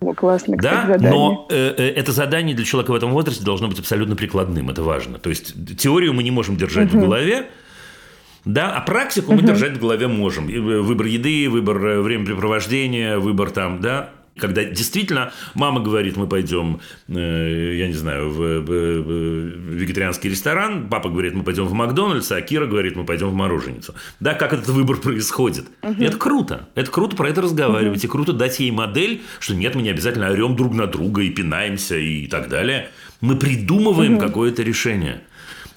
О, 0.00 0.12
классно, 0.12 0.56
да, 0.56 0.86
задание. 0.86 1.10
но 1.10 1.46
э, 1.48 1.74
э, 1.78 1.88
это 1.90 2.12
задание 2.12 2.54
для 2.54 2.64
человека 2.64 2.90
в 2.90 2.94
этом 2.94 3.12
возрасте 3.12 3.42
должно 3.42 3.68
быть 3.68 3.78
абсолютно 3.78 4.16
прикладным, 4.16 4.68
это 4.68 4.82
важно. 4.82 5.18
То 5.18 5.30
есть 5.30 5.54
теорию 5.78 6.12
мы 6.12 6.22
не 6.22 6.30
можем 6.30 6.56
держать 6.56 6.88
угу. 6.88 6.98
в 6.98 7.00
голове, 7.02 7.48
да, 8.44 8.76
а 8.76 8.82
практику 8.82 9.32
угу. 9.32 9.40
мы 9.40 9.46
держать 9.46 9.78
в 9.78 9.80
голове 9.80 10.06
можем. 10.06 10.48
Э, 10.48 10.80
выбор 10.80 11.06
еды, 11.06 11.48
выбор 11.48 11.86
э, 11.86 12.00
времяпрепровождения, 12.02 13.18
выбор 13.18 13.50
там, 13.50 13.80
да, 13.80 14.10
когда 14.36 14.64
действительно 14.64 15.32
мама 15.54 15.80
говорит, 15.80 16.16
мы 16.16 16.26
пойдем, 16.26 16.80
э, 17.08 17.74
я 17.76 17.86
не 17.86 17.94
знаю, 17.94 18.30
в, 18.30 18.60
вегетарианский 18.60 20.30
ресторан, 20.30 20.88
папа 20.88 21.08
говорит, 21.08 21.34
мы 21.34 21.44
пойдем 21.44 21.66
в 21.66 21.72
Макдональдс, 21.72 22.32
а 22.32 22.40
Кира 22.40 22.66
говорит, 22.66 22.96
мы 22.96 23.04
пойдем 23.04 23.28
в 23.28 23.34
мороженицу. 23.34 23.94
Да, 24.20 24.34
как 24.34 24.52
этот 24.52 24.68
выбор 24.68 24.96
происходит. 24.96 25.66
Угу. 25.82 26.02
это 26.02 26.16
круто. 26.16 26.68
Это 26.74 26.90
круто 26.90 27.16
про 27.16 27.28
это 27.28 27.42
разговаривать. 27.42 27.98
Угу. 28.04 28.06
И 28.06 28.10
круто 28.10 28.32
дать 28.32 28.58
ей 28.58 28.70
модель, 28.72 29.22
что 29.38 29.54
нет, 29.54 29.74
мы 29.74 29.82
не 29.82 29.90
обязательно 29.90 30.28
орем 30.28 30.56
друг 30.56 30.74
на 30.74 30.86
друга 30.86 31.22
и 31.22 31.30
пинаемся 31.30 31.96
и 31.96 32.26
так 32.26 32.48
далее. 32.48 32.90
Мы 33.20 33.36
придумываем 33.36 34.14
угу. 34.14 34.20
какое-то 34.20 34.62
решение. 34.62 35.22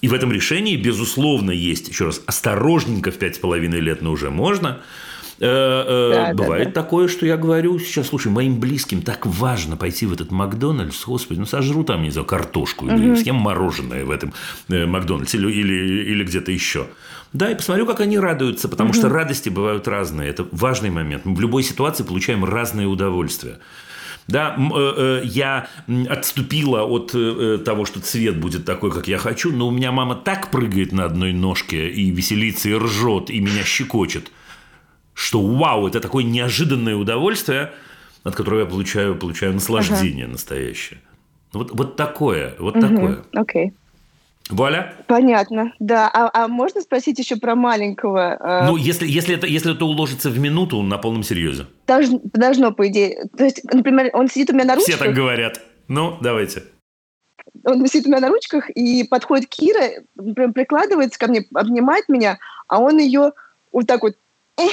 И 0.02 0.08
в 0.08 0.14
этом 0.14 0.32
решении, 0.32 0.76
безусловно, 0.76 1.52
есть, 1.52 1.90
еще 1.90 2.06
раз, 2.06 2.22
осторожненько 2.26 3.12
в 3.12 3.18
пять 3.18 3.36
с 3.36 3.40
половиной 3.40 3.80
лет, 3.80 4.02
но 4.02 4.12
уже 4.12 4.32
можно– 4.32 4.82
да, 5.40 6.34
Бывает 6.34 6.70
да, 6.70 6.72
да. 6.74 6.82
такое, 6.82 7.08
что 7.08 7.26
я 7.26 7.38
говорю 7.38 7.78
сейчас, 7.80 8.08
слушай, 8.08 8.32
моим 8.32 8.60
близким 8.60 9.02
так 9.02 9.26
важно 9.26 9.78
пойти 9.78 10.06
в 10.06 10.14
этот 10.14 10.32
Макдональдс, 10.32 11.06
господи, 11.06 11.40
ну 11.40 11.46
сожру 11.46 11.84
там, 11.84 12.04
не 12.04 12.10
знаю, 12.10 12.26
картошку 12.26 12.86
угу. 12.86 12.96
или 12.96 13.16
съем 13.16 13.36
мороженое 13.36 14.06
в 14.06 14.12
этом 14.12 14.34
э, 14.70 14.86
Макдональдсе 14.86 15.38
или, 15.38 15.52
или, 15.52 16.12
или 16.12 16.24
где-то 16.24 16.52
еще. 16.52 16.88
Да, 17.34 17.52
и 17.52 17.56
посмотрю, 17.56 17.86
как 17.86 18.00
они 18.00 18.18
радуются, 18.18 18.68
потому 18.68 18.90
угу. 18.90 18.98
что 18.98 19.10
радости 19.10 19.50
бывают 19.50 19.88
разные. 19.88 20.30
Это 20.30 20.48
важный 20.52 20.90
момент. 20.90 21.26
Мы 21.26 21.36
в 21.36 21.42
любой 21.42 21.64
ситуации 21.64 22.04
получаем 22.04 22.44
разные 22.44 22.88
удовольствия. 22.88 23.60
Да, 24.28 24.58
я 25.24 25.70
отступила 26.10 26.84
от 26.84 27.14
того, 27.64 27.86
что 27.86 28.02
цвет 28.02 28.38
будет 28.38 28.66
такой, 28.66 28.92
как 28.92 29.08
я 29.08 29.18
хочу, 29.20 29.54
но 29.54 29.70
у 29.70 29.72
меня 29.72 29.94
мама 29.94 30.16
так 30.16 30.52
прыгает 30.52 30.92
на 30.92 31.06
одной 31.06 31.32
ножке 31.32 31.90
и 31.90 32.10
веселится, 32.12 32.68
и 32.68 32.74
ржет, 32.74 33.30
и 33.30 33.40
меня 33.40 33.64
щекочет– 33.64 34.32
что 35.18 35.42
вау, 35.42 35.88
это 35.88 36.00
такое 36.00 36.24
неожиданное 36.24 36.96
удовольствие, 36.96 37.72
от 38.24 38.36
которого 38.36 38.60
я 38.60 38.66
получаю, 38.68 39.16
получаю 39.16 39.54
наслаждение 39.54 40.26
ага. 40.26 40.34
настоящее. 40.34 41.00
Вот, 41.54 41.72
вот 41.72 41.96
такое, 41.96 42.54
вот 42.60 42.76
угу. 42.76 42.88
такое. 42.88 43.24
Окей. 43.34 43.74
Вуаля. 44.52 44.94
Понятно, 45.08 45.74
да. 45.80 46.08
А, 46.14 46.30
а 46.32 46.48
можно 46.48 46.82
спросить 46.82 47.18
еще 47.18 47.38
про 47.38 47.56
маленького? 47.56 48.38
Э? 48.40 48.68
Ну, 48.68 48.78
если, 48.78 49.08
если, 49.08 49.36
это, 49.36 49.48
если 49.48 49.74
это 49.74 49.86
уложится 49.86 50.30
в 50.30 50.38
минуту, 50.38 50.84
на 50.84 51.00
полном 51.00 51.24
серьезе. 51.24 51.66
Должно, 51.88 52.22
должно, 52.24 52.72
по 52.72 52.88
идее. 52.88 53.26
То 53.36 53.44
есть, 53.44 53.64
например, 53.74 54.12
он 54.14 54.30
сидит 54.30 54.52
у 54.52 54.54
меня 54.54 54.66
на 54.66 54.76
ручках. 54.76 54.96
Все 54.96 55.04
так 55.04 55.16
говорят. 55.16 55.60
Ну, 55.88 56.16
давайте. 56.22 56.64
Он 57.64 57.86
сидит 57.88 58.06
у 58.06 58.10
меня 58.10 58.20
на 58.20 58.30
ручках, 58.30 58.70
и 58.70 59.04
подходит 59.04 59.50
Кира, 59.50 60.04
прям 60.36 60.54
прикладывается 60.54 61.18
ко 61.18 61.28
мне, 61.28 61.44
обнимает 61.56 62.08
меня, 62.08 62.38
а 62.68 62.80
он 62.80 63.00
ее 63.00 63.32
вот 63.72 63.88
так 63.88 64.04
вот 64.04 64.14
э, 64.60 64.68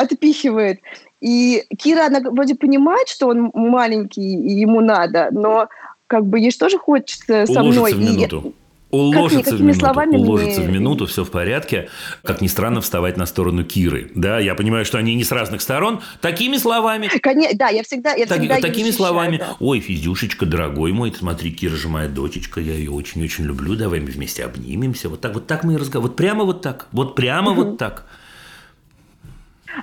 отпихивает. 0.00 0.80
И 1.20 1.64
Кира, 1.76 2.06
она 2.06 2.20
вроде 2.20 2.54
понимает, 2.54 3.08
что 3.08 3.28
он 3.28 3.50
маленький, 3.54 4.34
и 4.34 4.60
ему 4.60 4.80
надо, 4.80 5.28
но 5.30 5.68
как 6.06 6.26
бы 6.26 6.40
ей 6.40 6.50
тоже 6.52 6.78
хочется 6.78 7.46
со 7.46 7.62
мной. 7.62 7.92
В 7.92 8.00
минуту. 8.00 8.54
Уложится 8.90 9.54
в 9.54 9.60
минуту, 9.60 9.78
словами 9.78 10.16
уложится 10.16 10.60
мне... 10.60 10.68
в 10.68 10.72
минуту, 10.72 11.06
все 11.06 11.24
в 11.24 11.30
порядке. 11.30 11.88
Как 12.24 12.40
ни 12.40 12.48
странно, 12.48 12.80
вставать 12.80 13.16
на 13.16 13.26
сторону 13.26 13.64
Киры. 13.64 14.10
Да, 14.16 14.40
я 14.40 14.56
понимаю, 14.56 14.84
что 14.84 14.98
они 14.98 15.14
не 15.14 15.22
с 15.22 15.30
разных 15.30 15.60
сторон. 15.60 16.00
Такими 16.20 16.56
словами. 16.56 17.08
Конечно, 17.22 17.56
да, 17.56 17.68
я 17.68 17.84
всегда, 17.84 18.14
я 18.14 18.26
так, 18.26 18.38
всегда 18.38 18.56
Такими 18.56 18.86
защищаю, 18.86 18.92
словами. 18.94 19.36
Да. 19.36 19.56
Ой, 19.60 19.78
Физюшечка, 19.78 20.44
дорогой 20.44 20.92
мой, 20.92 21.14
смотри, 21.16 21.52
Кира 21.52 21.76
же 21.76 21.88
моя 21.88 22.08
дочечка, 22.08 22.60
я 22.60 22.74
ее 22.74 22.90
очень-очень 22.90 23.44
люблю. 23.44 23.76
Давай 23.76 24.00
мы 24.00 24.06
вместе 24.06 24.44
обнимемся. 24.44 25.08
Вот 25.08 25.20
так, 25.20 25.34
вот 25.34 25.46
так 25.46 25.62
мы 25.62 25.74
и 25.74 25.76
разговариваем. 25.76 26.08
Вот 26.08 26.16
прямо 26.16 26.44
вот 26.44 26.60
так. 26.60 26.88
Вот 26.90 27.14
прямо 27.14 27.52
угу. 27.52 27.62
вот 27.62 27.78
так. 27.78 28.06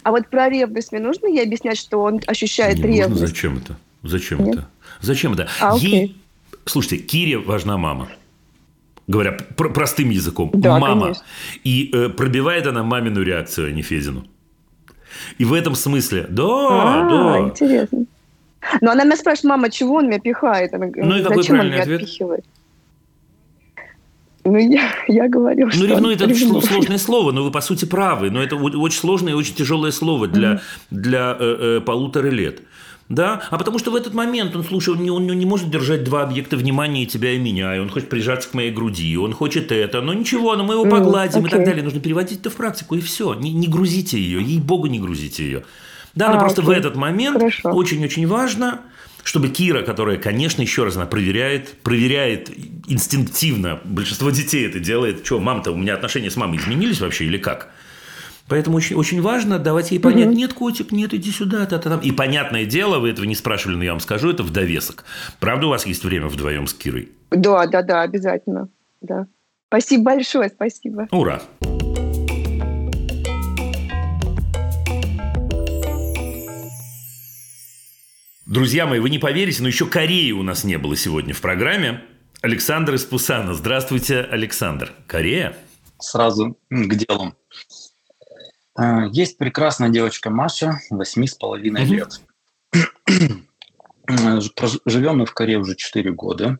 А 0.03 0.11
вот 0.11 0.29
про 0.29 0.49
ревность 0.49 0.91
мне 0.91 1.01
нужно 1.01 1.27
ей 1.27 1.43
объяснять, 1.43 1.77
что 1.77 2.01
он 2.01 2.21
ощущает 2.27 2.77
не 2.77 2.83
ревность? 2.83 3.09
Нужно. 3.09 3.27
Зачем 3.27 3.57
это? 3.57 3.77
Зачем 4.03 4.43
Нет? 4.43 4.55
это? 4.55 4.67
Зачем 5.01 5.33
это? 5.33 5.47
А, 5.59 5.75
Ей... 5.77 6.15
Слушайте, 6.65 6.97
Кире 6.97 7.37
важна 7.37 7.77
мама 7.77 8.09
говоря 9.07 9.37
пр- 9.55 9.71
простым 9.71 10.09
языком, 10.09 10.51
да, 10.53 10.77
мама. 10.79 11.01
Конечно. 11.01 11.23
И 11.63 11.89
э, 11.93 12.09
пробивает 12.09 12.67
она 12.67 12.83
мамину 12.83 13.23
реакцию, 13.23 13.69
а 13.69 13.71
не 13.71 13.81
Фезину. 13.81 14.27
И 15.37 15.45
в 15.45 15.53
этом 15.53 15.75
смысле, 15.75 16.25
да, 16.29 16.43
а, 16.43 17.09
да. 17.09 17.49
Интересно. 17.49 18.05
Но 18.81 18.91
она 18.91 19.05
меня 19.05 19.15
спрашивает, 19.15 19.49
мама, 19.49 19.69
чего 19.69 19.95
он 19.95 20.07
меня 20.07 20.19
пихает? 20.19 20.73
Она, 20.73 20.87
ну 20.93 21.17
и 21.17 21.23
какой 21.23 21.47
меня 21.49 21.81
ответ? 21.81 22.01
отпихивает? 22.01 22.45
Ну, 24.47 24.57
я, 24.57 24.89
я 25.07 25.27
говорю, 25.27 25.65
ну, 25.65 25.71
что... 25.71 25.81
Ну, 25.81 25.87
ревнует– 25.87 26.21
это 26.21 26.33
сложное 26.35 26.97
слово, 26.97 27.31
но 27.31 27.43
вы, 27.43 27.51
по 27.51 27.61
сути, 27.61 27.85
правы. 27.85 28.29
Но 28.29 28.41
это 28.41 28.55
очень 28.55 28.99
сложное 28.99 29.33
и 29.33 29.35
очень 29.35 29.55
тяжелое 29.55 29.91
слово 29.91 30.27
для, 30.27 30.53
mm-hmm. 30.53 30.61
для 30.91 31.37
э, 31.37 31.77
э, 31.77 31.81
полутора 31.81 32.29
лет. 32.29 32.61
Да? 33.09 33.41
А 33.49 33.57
потому 33.57 33.79
что 33.79 33.91
в 33.91 33.95
этот 33.95 34.13
момент 34.13 34.55
он, 34.55 34.63
слушай, 34.63 34.93
он 34.93 35.01
не, 35.01 35.09
он 35.09 35.25
не 35.27 35.45
может 35.45 35.69
держать 35.69 36.03
два 36.03 36.23
объекта 36.23 36.57
внимания, 36.57 37.03
и 37.03 37.05
тебя, 37.05 37.31
и 37.31 37.39
меня, 37.39 37.75
и 37.75 37.79
он 37.79 37.89
хочет 37.89 38.09
прижаться 38.09 38.49
к 38.49 38.53
моей 38.53 38.71
груди, 38.71 39.17
он 39.17 39.33
хочет 39.33 39.71
это, 39.71 40.01
но 40.01 40.13
ничего, 40.13 40.55
но 40.55 40.65
мы 40.65 40.73
его 40.73 40.85
погладим 40.85 41.41
mm, 41.41 41.43
okay. 41.43 41.47
и 41.47 41.51
так 41.51 41.65
далее. 41.65 41.83
Нужно 41.83 42.01
переводить 42.01 42.39
это 42.41 42.49
в 42.49 42.55
практику, 42.55 42.95
и 42.95 43.01
все. 43.01 43.33
Не, 43.33 43.51
не 43.53 43.67
грузите 43.67 44.19
ее, 44.19 44.41
ей-богу, 44.41 44.87
не 44.87 44.99
грузите 44.99 45.43
ее. 45.43 45.63
Да, 46.15 46.31
но 46.31 46.37
а, 46.37 46.39
просто 46.39 46.61
окей. 46.61 46.73
в 46.73 46.77
этот 46.77 46.95
момент 46.95 47.41
очень-очень 47.63 48.27
важно, 48.27 48.81
чтобы 49.27 49.49
Кира, 49.49 49.81
которая, 49.81 50.17
конечно, 50.17 50.61
еще 50.61 50.85
раз 50.85 50.95
она 50.95 51.05
проверяет, 51.05 51.79
проверяет 51.83 52.49
инстинктивно, 52.87 53.81
большинство 53.83 54.29
детей 54.29 54.65
это 54.65 54.79
делает, 54.79 55.25
что, 55.25 55.41
мам-то, 55.41 55.73
у 55.73 55.75
меня 55.75 55.95
отношения 55.95 56.31
с 56.31 56.37
мамой 56.37 56.59
изменились 56.59 57.01
вообще 57.01 57.25
или 57.25 57.37
как? 57.37 57.67
Поэтому 58.47 58.77
очень, 58.77 58.95
очень 58.95 59.21
важно 59.21 59.59
давать 59.59 59.91
ей 59.91 59.99
понять, 59.99 60.27
угу. 60.27 60.35
нет, 60.35 60.53
котик, 60.53 60.93
нет, 60.93 61.13
иди 61.13 61.29
сюда, 61.31 61.65
та 61.65 61.75
-та 61.75 61.99
-та. 61.99 62.03
И 62.03 62.13
понятное 62.13 62.63
дело, 62.63 62.99
вы 62.99 63.09
этого 63.09 63.25
не 63.25 63.35
спрашивали, 63.35 63.75
но 63.75 63.83
я 63.83 63.91
вам 63.91 63.99
скажу, 63.99 64.29
это 64.29 64.43
в 64.43 64.51
довесок. 64.51 65.03
Правда, 65.41 65.67
у 65.67 65.69
вас 65.71 65.85
есть 65.85 66.05
время 66.05 66.27
вдвоем 66.27 66.65
с 66.65 66.73
Кирой? 66.73 67.09
Да, 67.29 67.67
да, 67.67 67.81
да, 67.81 68.03
обязательно. 68.03 68.69
Да. 69.01 69.27
Спасибо 69.67 70.03
большое, 70.03 70.47
спасибо. 70.47 71.09
Ура! 71.11 71.41
Друзья 78.47 78.87
мои, 78.87 78.99
вы 78.99 79.09
не 79.09 79.19
поверите, 79.19 79.61
но 79.61 79.67
еще 79.67 79.85
Кореи 79.87 80.31
у 80.31 80.41
нас 80.41 80.63
не 80.63 80.77
было 80.77 80.95
сегодня 80.95 81.33
в 81.33 81.41
программе. 81.41 82.05
Александр 82.41 82.93
из 82.93 83.03
Пусана. 83.03 83.53
Здравствуйте, 83.53 84.21
Александр. 84.21 84.93
Корея? 85.05 85.57
Сразу 85.99 86.57
к 86.69 86.95
делу. 86.95 87.35
А, 88.73 89.07
есть 89.07 89.37
прекрасная 89.37 89.89
девочка 89.89 90.29
Маша, 90.29 90.79
восьми 90.89 91.27
с 91.27 91.35
половиной 91.35 91.83
лет. 91.83 92.21
Живем 94.85 95.17
мы 95.17 95.25
в 95.25 95.33
Корее 95.33 95.57
уже 95.57 95.75
4 95.75 96.09
года. 96.13 96.57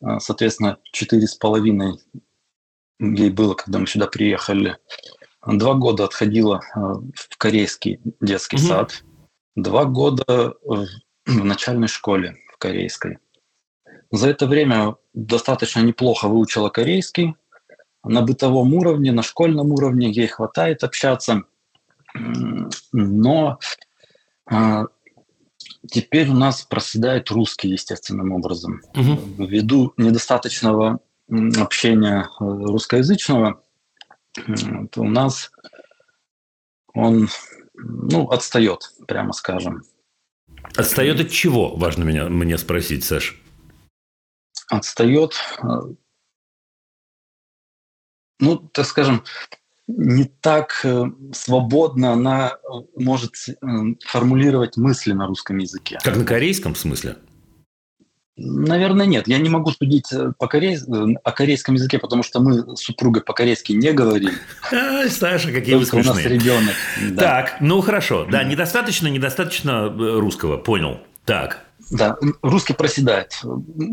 А, 0.00 0.20
соответственно, 0.20 0.78
четыре 0.92 1.26
с 1.26 1.34
половиной 1.34 1.98
ей 3.00 3.30
было, 3.30 3.54
когда 3.54 3.80
мы 3.80 3.88
сюда 3.88 4.06
приехали. 4.06 4.76
Два 5.44 5.74
года 5.74 6.04
отходила 6.04 6.60
а, 6.76 6.94
в 7.12 7.36
корейский 7.38 7.98
детский 8.20 8.58
сад. 8.58 9.02
Два 9.56 9.86
года 9.86 10.54
в 10.62 11.44
начальной 11.44 11.88
школе 11.88 12.36
в 12.52 12.58
корейской. 12.58 13.18
За 14.12 14.28
это 14.28 14.46
время 14.46 14.96
достаточно 15.14 15.80
неплохо 15.80 16.28
выучила 16.28 16.68
корейский 16.68 17.34
на 18.04 18.22
бытовом 18.22 18.74
уровне, 18.74 19.12
на 19.12 19.22
школьном 19.22 19.72
уровне 19.72 20.10
ей 20.10 20.28
хватает 20.28 20.84
общаться, 20.84 21.42
но 22.92 23.58
а, 24.48 24.84
теперь 25.90 26.28
у 26.28 26.34
нас 26.34 26.62
проседает 26.62 27.30
русский 27.30 27.68
естественным 27.68 28.32
образом. 28.32 28.80
Угу. 28.94 29.44
Ввиду 29.46 29.92
недостаточного 29.96 31.00
общения 31.58 32.20
э, 32.22 32.44
русскоязычного, 32.44 33.60
у 34.96 35.04
нас 35.04 35.50
он 36.94 37.28
ну, 37.74 38.28
отстает, 38.28 38.92
прямо 39.06 39.32
скажем. 39.32 39.82
Отстает 40.76 41.20
от 41.20 41.30
чего, 41.30 41.74
важно 41.76 42.04
меня, 42.04 42.28
мне 42.28 42.58
спросить, 42.58 43.04
Саш? 43.04 43.40
Отстает 44.68 45.34
э, 45.62 45.66
ну, 48.38 48.56
так 48.56 48.86
скажем, 48.86 49.24
не 49.86 50.24
так 50.24 50.80
э, 50.84 51.04
свободно 51.32 52.12
она 52.12 52.50
э, 52.50 52.68
может 52.96 53.34
формулировать 54.04 54.76
мысли 54.76 55.12
на 55.12 55.26
русском 55.26 55.58
языке. 55.58 55.98
Как 56.02 56.16
на 56.16 56.24
корейском 56.24 56.74
смысле? 56.74 57.16
Наверное, 58.36 59.06
нет. 59.06 59.26
Я 59.28 59.38
не 59.38 59.48
могу 59.48 59.70
судить 59.70 60.12
по 60.38 60.46
корей... 60.46 60.78
о 61.24 61.32
корейском 61.32 61.74
языке, 61.74 61.98
потому 61.98 62.22
что 62.22 62.40
мы 62.40 62.76
с 62.76 62.80
супругой 62.80 63.22
по-корейски 63.22 63.72
не 63.72 63.92
говорим. 63.92 64.32
А, 64.70 65.08
Саша, 65.08 65.52
какие 65.52 65.74
вы 65.74 65.86
смешные. 65.86 66.12
у 66.12 66.14
нас 66.16 66.24
ребенок. 66.24 66.74
Да. 67.12 67.22
Так, 67.22 67.56
ну 67.60 67.80
хорошо. 67.80 68.26
Да, 68.30 68.44
недостаточно, 68.44 69.08
недостаточно 69.08 69.88
русского. 69.88 70.58
Понял. 70.58 70.98
Так. 71.24 71.66
Да, 71.90 72.16
русский 72.42 72.72
проседает. 72.72 73.40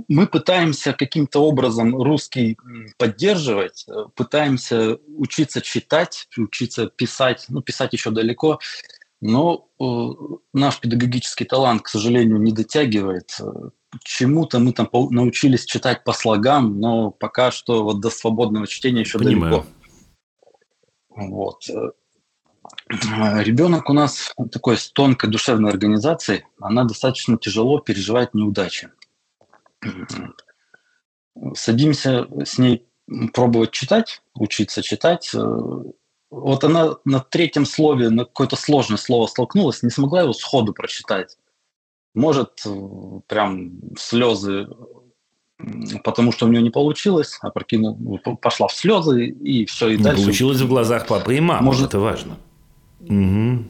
Мы 0.07 0.27
пытаемся 0.27 0.93
каким-то 0.93 1.39
образом 1.45 1.95
русский 1.95 2.57
поддерживать, 2.97 3.85
э, 3.87 4.05
пытаемся 4.15 4.97
учиться 5.17 5.61
читать, 5.61 6.27
учиться 6.35 6.87
писать, 6.87 7.45
ну, 7.49 7.61
писать 7.61 7.93
еще 7.93 8.09
далеко, 8.09 8.59
но 9.21 9.67
э, 9.79 9.83
наш 10.53 10.79
педагогический 10.79 11.45
талант, 11.45 11.83
к 11.83 11.87
сожалению, 11.87 12.39
не 12.39 12.51
дотягивает. 12.51 13.37
Чему-то 14.03 14.59
мы 14.59 14.73
там 14.73 14.89
научились 15.11 15.65
читать 15.65 16.03
по 16.03 16.13
слогам, 16.13 16.79
но 16.79 17.11
пока 17.11 17.51
что 17.51 17.83
вот 17.83 17.99
до 17.99 18.09
свободного 18.09 18.67
чтения 18.67 19.01
еще 19.01 19.19
Понимаю. 19.19 19.51
далеко. 19.51 19.67
Вот. 21.09 21.69
А, 23.11 23.43
Ребенок 23.43 23.89
у 23.89 23.93
нас 23.93 24.33
такой 24.51 24.77
с 24.77 24.89
тонкой 24.91 25.29
душевной 25.29 25.71
организацией, 25.71 26.45
она 26.59 26.83
достаточно 26.83 27.37
тяжело 27.37 27.79
переживает 27.79 28.33
неудачи. 28.33 28.89
Садимся 31.55 32.27
с 32.45 32.57
ней 32.57 32.87
пробовать 33.33 33.71
читать, 33.71 34.21
учиться 34.33 34.81
читать. 34.81 35.31
Э, 35.33 35.39
вот 36.29 36.63
она 36.63 36.95
на 37.05 37.19
третьем 37.19 37.65
слове, 37.65 38.09
на 38.09 38.25
какое-то 38.25 38.55
сложное 38.55 38.97
слово 38.97 39.27
столкнулась, 39.27 39.83
не 39.83 39.89
смогла 39.89 40.21
его 40.21 40.33
сходу 40.33 40.73
прочитать. 40.73 41.37
Может, 42.13 42.61
э, 42.65 43.19
прям 43.27 43.71
слезы, 43.97 44.67
потому 46.03 46.31
что 46.31 46.45
у 46.45 46.49
нее 46.49 46.61
не 46.61 46.69
получилось, 46.69 47.37
а 47.41 47.49
прокинул, 47.49 47.97
пошла 48.41 48.67
в 48.67 48.73
слезы, 48.73 49.27
и 49.27 49.65
все, 49.65 49.89
и 49.89 49.97
не 49.97 50.03
дальше. 50.03 50.23
Получилось 50.23 50.61
в 50.61 50.67
глазах 50.67 51.07
папы 51.07 51.37
и 51.37 51.39
мамы, 51.39 51.63
Может, 51.63 51.87
это 51.87 51.99
важно. 51.99 52.37
Угу. 53.01 53.65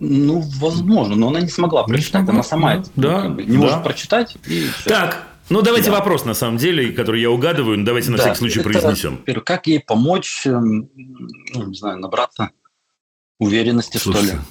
Ну, 0.00 0.40
возможно, 0.58 1.14
но 1.14 1.28
она 1.28 1.40
не 1.40 1.48
смогла 1.48 1.84
прочитать, 1.84 2.26
она 2.26 2.42
сама 2.42 2.74
да, 2.74 2.80
это, 2.80 2.90
да, 2.96 3.20
как 3.22 3.36
бы, 3.36 3.44
не 3.44 3.56
да. 3.56 3.58
может 3.58 3.82
прочитать. 3.82 4.36
И 4.46 4.66
так, 4.86 5.26
ну 5.50 5.60
давайте 5.60 5.90
да. 5.90 5.98
вопрос 5.98 6.24
на 6.24 6.32
самом 6.32 6.56
деле, 6.56 6.90
который 6.92 7.20
я 7.20 7.30
угадываю, 7.30 7.78
но 7.78 7.84
давайте 7.84 8.10
на 8.10 8.16
да, 8.16 8.22
всякий 8.22 8.38
случай 8.38 8.60
это, 8.60 8.70
произнесем. 8.70 9.20
Как 9.44 9.66
ей 9.66 9.80
помочь, 9.80 10.46
эм, 10.46 10.88
ну, 11.52 11.66
не 11.66 11.74
знаю, 11.74 11.98
набраться 11.98 12.50
уверенности, 13.38 13.98
Слушайте. 13.98 14.28
что 14.28 14.36
ли? 14.36 14.42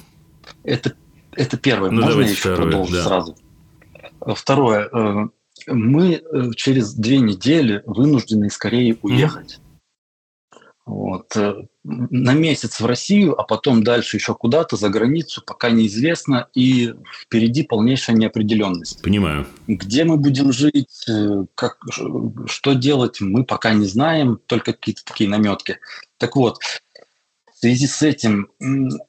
Это 0.62 0.94
это 1.32 1.56
первое. 1.56 1.90
Ну, 1.90 2.02
Можно 2.02 2.22
я 2.22 2.28
еще 2.28 2.40
второе, 2.40 2.62
продолжу 2.62 2.92
да. 2.94 3.04
сразу? 3.04 3.36
Второе. 4.34 4.88
Э, 4.92 5.28
мы 5.66 6.14
э, 6.14 6.50
через 6.56 6.94
две 6.94 7.18
недели 7.18 7.82
вынуждены 7.86 8.50
скорее 8.50 8.96
уехать. 9.02 9.60
Вот. 10.86 11.36
Э, 11.36 11.54
на 11.84 12.34
месяц 12.34 12.80
в 12.80 12.86
Россию, 12.86 13.40
а 13.40 13.44
потом 13.44 13.84
дальше 13.84 14.16
еще 14.16 14.34
куда-то, 14.34 14.76
за 14.76 14.88
границу, 14.88 15.42
пока 15.46 15.70
неизвестно, 15.70 16.48
и 16.52 16.94
впереди 17.22 17.62
полнейшая 17.62 18.16
неопределенность. 18.16 19.00
Понимаю. 19.02 19.46
Где 19.68 20.04
мы 20.04 20.16
будем 20.16 20.52
жить, 20.52 21.04
э, 21.08 21.44
как, 21.54 21.78
что 22.46 22.72
делать, 22.72 23.20
мы 23.20 23.44
пока 23.44 23.72
не 23.72 23.86
знаем, 23.86 24.40
только 24.46 24.72
какие-то 24.72 25.04
такие 25.04 25.30
наметки. 25.30 25.78
Так 26.18 26.34
вот, 26.36 26.58
в 27.60 27.62
связи 27.62 27.86
с 27.86 28.00
этим 28.00 28.48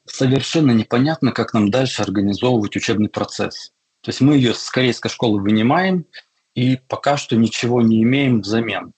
совершенно 0.06 0.72
непонятно, 0.72 1.32
как 1.32 1.54
нам 1.54 1.72
дальше 1.72 2.02
организовывать 2.02 2.76
учебный 2.76 3.08
процесс. 3.08 3.72
То 4.02 4.10
есть 4.10 4.20
мы 4.20 4.36
ее 4.36 4.54
с 4.54 4.70
корейской 4.70 5.08
школы 5.08 5.40
вынимаем, 5.40 6.06
и 6.54 6.78
пока 6.90 7.16
что 7.16 7.38
ничего 7.38 7.82
не 7.82 8.04
имеем 8.04 8.42
взамен. 8.42 8.92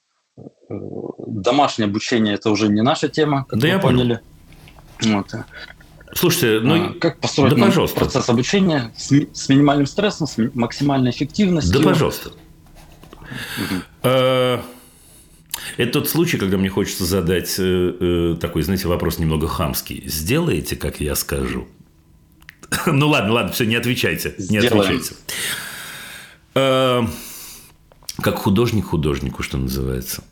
Домашнее 0.67 1.85
обучение 1.85 2.33
это 2.33 2.49
уже 2.49 2.67
не 2.67 2.81
наша 2.81 3.09
тема, 3.09 3.45
как 3.47 3.59
да 3.59 3.67
вы 3.67 3.73
я 3.73 3.77
поняли. 3.79 4.21
Вот. 5.03 5.31
Слушайте, 6.15 6.65
ну 6.65 6.89
а, 6.89 6.93
как 6.99 7.19
построить 7.19 7.53
да, 7.55 7.61
пожалуйста. 7.63 7.99
процесс 7.99 8.27
обучения 8.29 8.91
с, 8.97 9.11
с 9.11 9.49
минимальным 9.49 9.85
стрессом, 9.85 10.25
с 10.25 10.35
максимальной 10.55 11.11
эффективностью? 11.11 11.79
Да, 11.79 11.89
пожалуйста. 11.89 12.31
Угу. 14.01 14.63
Это 15.77 15.93
тот 15.93 16.09
случай, 16.09 16.37
когда 16.37 16.57
мне 16.57 16.69
хочется 16.69 17.05
задать 17.05 17.55
э, 17.57 18.35
такой, 18.39 18.63
знаете, 18.63 18.87
вопрос 18.87 19.19
немного 19.19 19.47
хамский. 19.47 20.03
Сделаете, 20.05 20.75
как 20.75 20.99
я 20.99 21.15
скажу? 21.15 21.67
Ну 22.87 23.07
ладно, 23.09 23.33
ладно, 23.33 23.51
все, 23.51 23.65
не 23.65 23.75
отвечайте. 23.75 24.33
Не 24.49 24.57
отвечайте. 24.57 25.15
Как 26.53 28.35
художник 28.35 28.85
художнику, 28.85 29.43
что 29.43 29.57
называется. 29.57 30.23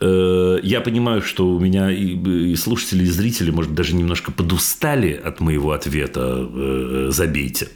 Э, 0.00 0.58
я 0.62 0.80
понимаю, 0.80 1.22
что 1.22 1.48
у 1.48 1.58
меня 1.58 1.90
и 1.90 2.54
слушатели, 2.56 3.04
и 3.04 3.06
зрители, 3.06 3.50
может, 3.50 3.74
даже 3.74 3.94
немножко 3.94 4.32
подустали 4.32 5.12
от 5.12 5.40
моего 5.40 5.72
ответа 5.72 6.48
э, 6.52 7.06
«забейте». 7.10 7.68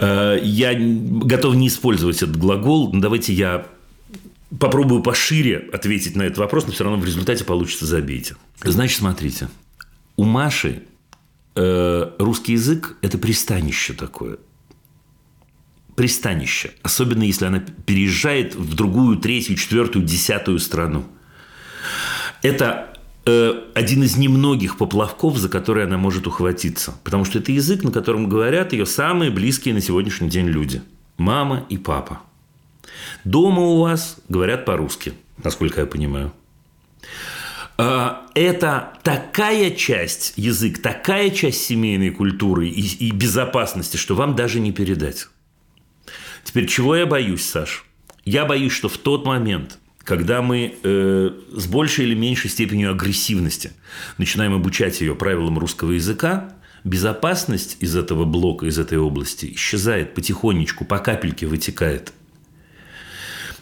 Э, 0.00 0.38
я 0.42 0.74
готов 0.74 1.54
не 1.54 1.68
использовать 1.68 2.18
этот 2.22 2.36
глагол, 2.36 2.92
но 2.92 3.00
давайте 3.00 3.32
я 3.32 3.66
попробую 4.56 5.02
пошире 5.02 5.68
ответить 5.72 6.16
на 6.16 6.22
этот 6.22 6.38
вопрос, 6.38 6.66
но 6.66 6.72
все 6.72 6.84
равно 6.84 6.98
в 6.98 7.04
результате 7.04 7.44
получится 7.44 7.86
«забейте». 7.86 8.36
Значит, 8.62 8.98
смотрите, 8.98 9.48
у 10.16 10.24
Маши 10.24 10.82
русский 11.54 12.52
язык– 12.52 12.96
это 13.02 13.18
пристанище 13.18 13.92
такое– 13.92 14.38
пристанище, 15.98 16.70
особенно 16.84 17.24
если 17.24 17.46
она 17.46 17.58
переезжает 17.58 18.54
в 18.54 18.76
другую, 18.76 19.16
третью, 19.16 19.56
четвертую, 19.56 20.04
десятую 20.04 20.60
страну. 20.60 21.04
Это 22.40 22.96
э, 23.26 23.52
один 23.74 24.04
из 24.04 24.16
немногих 24.16 24.78
поплавков, 24.78 25.36
за 25.38 25.48
которые 25.48 25.86
она 25.86 25.98
может 25.98 26.28
ухватиться. 26.28 26.94
Потому 27.02 27.24
что 27.24 27.40
это 27.40 27.50
язык, 27.50 27.82
на 27.82 27.90
котором 27.90 28.28
говорят 28.28 28.72
ее 28.72 28.86
самые 28.86 29.32
близкие 29.32 29.74
на 29.74 29.80
сегодняшний 29.80 30.30
день 30.30 30.46
люди. 30.46 30.82
Мама 31.16 31.66
и 31.68 31.76
папа. 31.76 32.20
Дома 33.24 33.62
у 33.62 33.80
вас 33.80 34.16
говорят 34.28 34.64
по-русски, 34.64 35.14
насколько 35.42 35.80
я 35.80 35.86
понимаю. 35.86 36.32
А, 37.76 38.26
это 38.34 38.92
такая 39.04 39.70
часть 39.70 40.34
язык, 40.36 40.82
такая 40.82 41.30
часть 41.30 41.64
семейной 41.64 42.10
культуры 42.10 42.68
и, 42.68 43.06
и 43.08 43.12
безопасности, 43.12 43.96
что 43.96 44.16
вам 44.16 44.34
даже 44.34 44.58
не 44.58 44.72
передать. 44.72 45.28
Теперь, 46.42 46.66
чего 46.66 46.96
я 46.96 47.06
боюсь, 47.06 47.44
Саш? 47.44 47.84
Я 48.24 48.44
боюсь, 48.44 48.72
что 48.72 48.88
в 48.88 48.98
тот 48.98 49.24
момент, 49.24 49.78
когда 49.98 50.42
мы 50.42 50.74
э, 50.82 51.30
с 51.52 51.66
большей 51.66 52.06
или 52.06 52.14
меньшей 52.14 52.50
степенью 52.50 52.90
агрессивности 52.90 53.72
начинаем 54.16 54.54
обучать 54.54 55.00
ее 55.00 55.14
правилам 55.14 55.58
русского 55.58 55.92
языка, 55.92 56.54
безопасность 56.82 57.76
из 57.80 57.94
этого 57.94 58.24
блока, 58.24 58.66
из 58.66 58.78
этой 58.78 58.98
области 58.98 59.52
исчезает 59.54 60.14
потихонечку, 60.14 60.84
по 60.84 60.98
капельке 60.98 61.46
вытекает. 61.46 62.12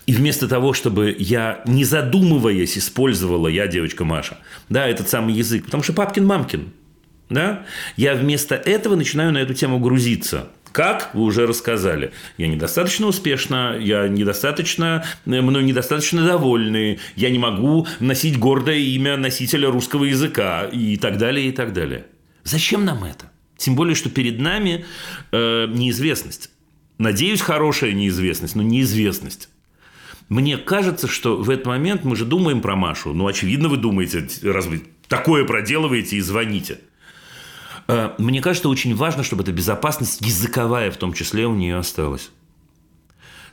И 0.06 0.12
вместо 0.12 0.46
того, 0.46 0.72
чтобы 0.72 1.14
я, 1.18 1.62
не 1.66 1.84
задумываясь, 1.84 2.78
использовала, 2.78 3.48
я 3.48 3.66
девочка 3.66 4.04
Маша, 4.04 4.38
да, 4.68 4.86
этот 4.86 5.08
самый 5.08 5.34
язык, 5.34 5.64
потому 5.64 5.82
что 5.82 5.92
папкин-мамкин, 5.92 6.68
да, 7.28 7.66
я 7.96 8.14
вместо 8.14 8.54
этого 8.54 8.94
начинаю 8.94 9.32
на 9.32 9.38
эту 9.38 9.52
тему 9.52 9.80
грузиться. 9.80 10.48
Как? 10.70 11.10
Вы 11.14 11.22
уже 11.22 11.46
рассказали. 11.46 12.12
Я 12.36 12.48
недостаточно 12.48 13.06
успешна, 13.06 13.76
я 13.80 14.06
недостаточно, 14.08 15.04
мной 15.24 15.64
недостаточно 15.64 16.24
довольны, 16.24 16.98
я 17.16 17.30
не 17.30 17.38
могу 17.38 17.86
носить 17.98 18.38
гордое 18.38 18.76
имя 18.76 19.16
носителя 19.16 19.70
русского 19.70 20.04
языка 20.04 20.64
и 20.64 20.98
так 20.98 21.18
далее, 21.18 21.48
и 21.48 21.52
так 21.52 21.72
далее. 21.72 22.04
Зачем 22.44 22.84
нам 22.84 23.04
это? 23.04 23.32
Тем 23.56 23.74
более, 23.74 23.94
что 23.96 24.10
перед 24.10 24.38
нами 24.38 24.84
э, 25.32 25.66
неизвестность. 25.66 26.50
Надеюсь, 26.98 27.40
хорошая 27.40 27.92
неизвестность, 27.92 28.54
но 28.54 28.62
неизвестность. 28.62 29.48
Мне 30.28 30.58
кажется, 30.58 31.06
что 31.06 31.36
в 31.36 31.50
этот 31.50 31.66
момент 31.66 32.04
мы 32.04 32.16
же 32.16 32.24
думаем 32.24 32.60
про 32.60 32.76
Машу. 32.76 33.12
Ну, 33.12 33.26
очевидно, 33.26 33.68
вы 33.68 33.76
думаете, 33.76 34.28
раз 34.42 34.66
вы 34.66 34.82
такое 35.08 35.44
проделываете 35.44 36.16
и 36.16 36.20
звоните– 36.20 36.80
Э, 37.88 38.12
мне 38.18 38.40
кажется, 38.40 38.68
очень 38.68 38.94
важно, 38.94 39.22
чтобы 39.22 39.42
эта 39.42 39.52
безопасность 39.52 40.20
языковая 40.20 40.90
в 40.90 40.96
том 40.96 41.12
числе 41.12 41.46
у 41.46 41.54
нее 41.54 41.76
осталась. 41.76 42.30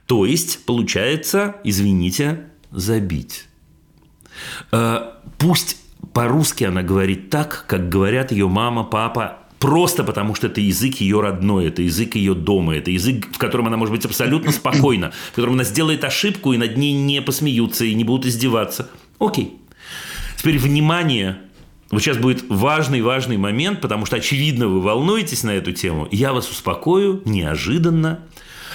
То 0.06 0.26
есть, 0.26 0.66
получается, 0.66 1.58
извините, 1.64 2.48
забить. 2.72 3.46
Э, 4.72 5.14
пусть 5.38 5.78
по-русски 6.14 6.66
она 6.66 6.84
говорит 6.84 7.30
так, 7.30 7.66
как 7.68 7.90
говорят 7.90 8.32
ее 8.32 8.48
мама, 8.48 8.84
папа, 8.84 9.40
просто 9.64 10.04
потому 10.04 10.36
что 10.36 10.48
это 10.48 10.60
язык 10.60 10.96
ее 10.96 11.22
родной, 11.22 11.68
это 11.68 11.82
язык 11.82 12.16
ее 12.16 12.36
дома, 12.36 12.76
это 12.76 12.92
язык, 12.92 13.30
в 13.32 13.38
котором 13.38 13.68
она 13.68 13.78
может 13.78 13.96
быть 13.96 14.04
абсолютно 14.04 14.52
спокойна, 14.52 15.14
в 15.32 15.36
котором 15.36 15.54
она 15.54 15.64
сделает 15.64 16.04
ошибку, 16.04 16.52
и 16.52 16.58
над 16.58 16.76
ней 16.76 16.92
не 16.92 17.22
посмеются 17.22 17.86
и 17.86 17.94
не 17.94 18.04
будут 18.04 18.26
издеваться. 18.26 18.90
Окей. 19.20 19.58
Теперь 20.38 20.60
внимание 20.60 21.38
вот 21.92 22.02
сейчас 22.02 22.18
будет 22.18 22.44
важный-важный 22.50 23.38
момент, 23.38 23.80
потому 23.80 24.06
что, 24.06 24.18
очевидно, 24.18 24.68
вы 24.68 24.82
волнуетесь 24.82 25.44
на 25.44 25.52
эту 25.52 25.72
тему. 25.72 26.10
Я 26.12 26.34
вас 26.34 26.52
успокою 26.52 27.22
неожиданно, 27.24 28.20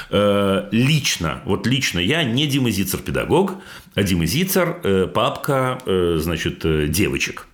э, 0.09 0.69
лично, 0.73 1.43
вот 1.44 1.66
лично 1.66 1.98
я 1.98 2.24
не 2.24 2.47
Дима 2.47 2.70
Зицер 2.70 3.01
педагог, 3.01 3.56
а 3.94 4.02
Дима 4.02 4.24
Зицер 4.24 4.81
э, 4.82 5.06
папка, 5.06 5.81
э, 5.85 6.16
значит, 6.19 6.90
девочек. 6.90 7.48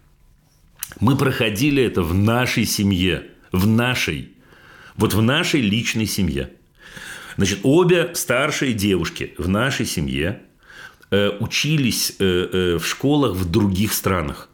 Мы 1.01 1.16
проходили 1.16 1.82
это 1.82 2.02
в 2.02 2.15
нашей 2.15 2.65
семье, 2.65 3.27
в 3.52 3.66
нашей, 3.66 4.32
вот 4.97 5.15
в 5.15 5.23
нашей 5.23 5.61
личной 5.61 6.06
семье. 6.06 6.52
Значит, 7.36 7.61
обе 7.62 8.15
старшие 8.15 8.73
девушки 8.73 9.35
в 9.39 9.48
нашей 9.48 9.86
семье 9.86 10.43
учились 11.11 12.16
в 12.19 12.81
школах 12.81 13.35
в 13.35 13.51
других 13.51 13.93
странах. 13.93 14.48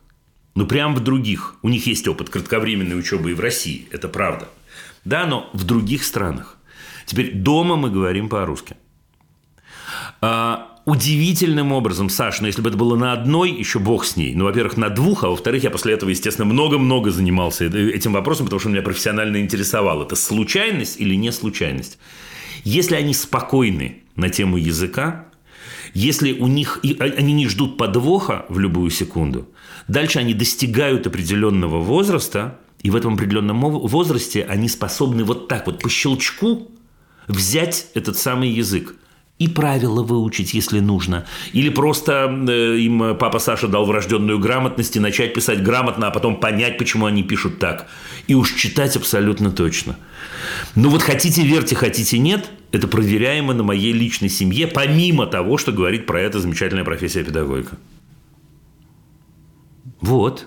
Ну, 0.55 0.66
прям 0.66 0.94
в 0.94 1.01
других. 1.01 1.57
У 1.62 1.69
них 1.69 1.86
есть 1.86 2.09
опыт 2.09 2.28
кратковременной 2.31 2.98
учебы 2.98 3.31
и 3.31 3.35
в 3.35 3.40
России, 3.40 3.89
это 3.90 4.09
правда. 4.09 4.48
Да, 5.05 5.27
но 5.27 5.48
в 5.52 5.65
других 5.65 6.05
странах. 6.05 6.57
Теперь 7.07 7.35
дома 7.35 7.77
мы 7.77 7.90
говорим 7.90 8.28
по-русски. 8.28 8.77
А, 10.20 10.69
удивительным 10.91 11.71
образом, 11.71 12.09
Саш, 12.09 12.41
ну 12.41 12.49
если 12.49 12.62
бы 12.62 12.69
это 12.69 12.77
было 12.77 12.97
на 12.97 13.12
одной, 13.12 13.53
еще 13.53 13.79
бог 13.79 14.05
с 14.05 14.17
ней. 14.17 14.35
Ну, 14.35 14.45
во-первых, 14.45 14.77
на 14.77 14.91
двух, 14.91 15.23
а 15.23 15.29
во-вторых, 15.29 15.62
я 15.62 15.71
после 15.71 15.95
этого, 15.95 16.11
естественно, 16.11 16.45
много-много 16.45 17.12
занимался 17.12 17.67
этим 17.67 18.12
вопросом, 18.12 18.47
потому 18.47 18.59
что 18.59 18.69
он 18.69 18.73
меня 18.73 18.83
профессионально 18.83 19.41
интересовал. 19.41 20.03
Это 20.03 20.17
случайность 20.17 21.01
или 21.01 21.15
не 21.15 21.31
случайность? 21.31 21.99
Если 22.65 22.97
они 22.97 23.15
спокойны 23.15 24.03
на 24.17 24.31
тему 24.31 24.57
языка, 24.57 25.27
если 25.95 26.33
у 26.33 26.49
них, 26.49 26.81
а, 26.99 27.05
они 27.05 27.35
не 27.35 27.47
ждут 27.47 27.77
подвоха 27.77 28.47
в 28.49 28.59
любую 28.59 28.91
секунду, 28.91 29.49
дальше 29.87 30.19
они 30.19 30.35
достигают 30.35 31.07
определенного 31.07 31.79
возраста, 31.79 32.59
и 32.83 32.91
в 32.91 32.97
этом 32.97 33.15
определенном 33.15 33.61
возрасте 33.61 34.45
они 34.45 34.69
способны 34.69 35.23
вот 35.23 35.47
так 35.47 35.67
вот 35.67 35.81
по 35.81 35.89
щелчку 35.89 36.69
взять 37.29 37.87
этот 37.95 38.19
самый 38.19 38.51
язык 38.51 38.97
и 39.41 39.49
правила 39.49 40.03
выучить, 40.03 40.53
если 40.53 40.81
нужно. 40.81 41.25
Или 41.55 41.71
просто 41.71 42.29
э, 42.49 42.77
им 42.77 43.17
папа 43.17 43.39
Саша 43.39 43.69
дал 43.69 43.87
врожденную 43.87 44.39
грамотность 44.39 44.97
и 44.97 45.01
начать 45.01 45.33
писать 45.33 45.62
грамотно, 45.62 46.09
а 46.09 46.11
потом 46.11 46.39
понять, 46.39 46.77
почему 46.77 47.07
они 47.07 47.23
пишут 47.23 47.59
так. 47.59 47.87
И 48.27 48.35
уж 48.35 48.55
читать 48.55 48.97
абсолютно 48.97 49.51
точно. 49.51 49.97
Ну 50.75 50.91
вот 50.91 51.01
хотите 51.01 51.43
верьте, 51.43 51.75
хотите 51.75 52.19
нет, 52.19 52.51
это 52.71 52.87
проверяемо 52.87 53.55
на 53.55 53.62
моей 53.62 53.93
личной 53.93 54.29
семье, 54.29 54.67
помимо 54.67 55.27
того, 55.27 55.57
что 55.57 55.73
говорит 55.73 56.07
про 56.07 56.21
это 56.21 56.39
замечательная 56.39 56.85
профессия 56.85 57.25
педагогика. 57.25 57.79
Вот. 60.03 60.47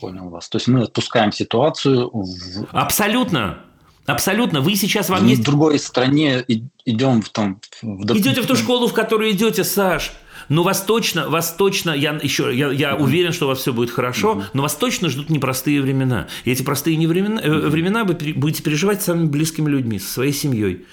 Понял 0.00 0.30
вас. 0.30 0.48
То 0.48 0.56
есть 0.56 0.68
мы 0.68 0.82
отпускаем 0.82 1.32
ситуацию. 1.32 2.08
В... 2.10 2.66
Абсолютно. 2.72 3.58
Абсолютно. 4.06 4.60
Вы 4.60 4.74
сейчас 4.74 5.08
вам 5.08 5.26
есть... 5.26 5.42
в 5.42 5.44
другой 5.44 5.78
стране 5.78 6.44
идем 6.84 7.22
в 7.22 7.28
том... 7.28 7.60
В... 7.82 8.16
Идете 8.16 8.42
в 8.42 8.46
ту 8.46 8.56
школу, 8.56 8.88
в 8.88 8.92
которую 8.92 9.30
идете, 9.30 9.64
Саш. 9.64 10.12
Но 10.48 10.64
вас 10.64 10.82
точно, 10.82 11.28
вас 11.28 11.54
точно, 11.54 11.90
я 11.90 12.18
еще, 12.20 12.50
я, 12.54 12.70
я 12.72 12.96
уверен, 12.96 13.32
что 13.32 13.46
у 13.46 13.48
вас 13.48 13.60
все 13.60 13.72
будет 13.72 13.90
хорошо, 13.90 14.42
но 14.54 14.62
вас 14.62 14.74
точно 14.74 15.08
ждут 15.08 15.30
непростые 15.30 15.80
времена. 15.80 16.26
И 16.44 16.50
эти 16.50 16.62
простые 16.62 16.96
не 16.96 17.06
времена, 17.06 17.40
э, 17.40 17.68
времена 17.68 18.04
вы 18.04 18.14
будете 18.34 18.62
переживать 18.62 19.02
с 19.02 19.04
самыми 19.04 19.26
близкими 19.26 19.70
людьми, 19.70 20.00
со 20.00 20.12
своей 20.12 20.32
семьей. 20.32 20.84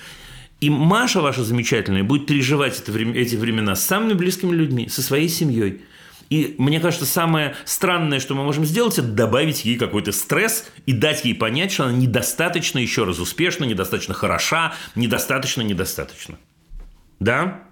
И 0.61 0.69
Маша 0.69 1.21
ваша 1.21 1.43
замечательная 1.43 2.03
будет 2.03 2.27
переживать 2.27 2.79
это, 2.79 2.91
эти 2.91 3.35
времена 3.35 3.75
с 3.75 3.85
самыми 3.85 4.13
близкими 4.13 4.53
людьми, 4.53 4.87
со 4.87 5.01
своей 5.01 5.29
семьей. 5.29 5.81
И 6.29 6.55
мне 6.57 6.79
кажется, 6.79 7.05
самое 7.05 7.55
странное, 7.65 8.19
что 8.19 8.35
мы 8.35 8.43
можем 8.43 8.65
сделать, 8.65 8.97
это 8.99 9.07
добавить 9.07 9.65
ей 9.65 9.77
какой-то 9.77 10.11
стресс 10.11 10.65
и 10.85 10.93
дать 10.93 11.25
ей 11.25 11.33
понять, 11.33 11.71
что 11.71 11.85
она 11.85 11.93
недостаточно, 11.93 12.79
еще 12.79 13.03
раз, 13.03 13.19
успешна, 13.19 13.65
недостаточно 13.65 14.13
хороша, 14.13 14.73
недостаточно, 14.95 15.61
недостаточно. 15.61 16.37
Да? 17.19 17.63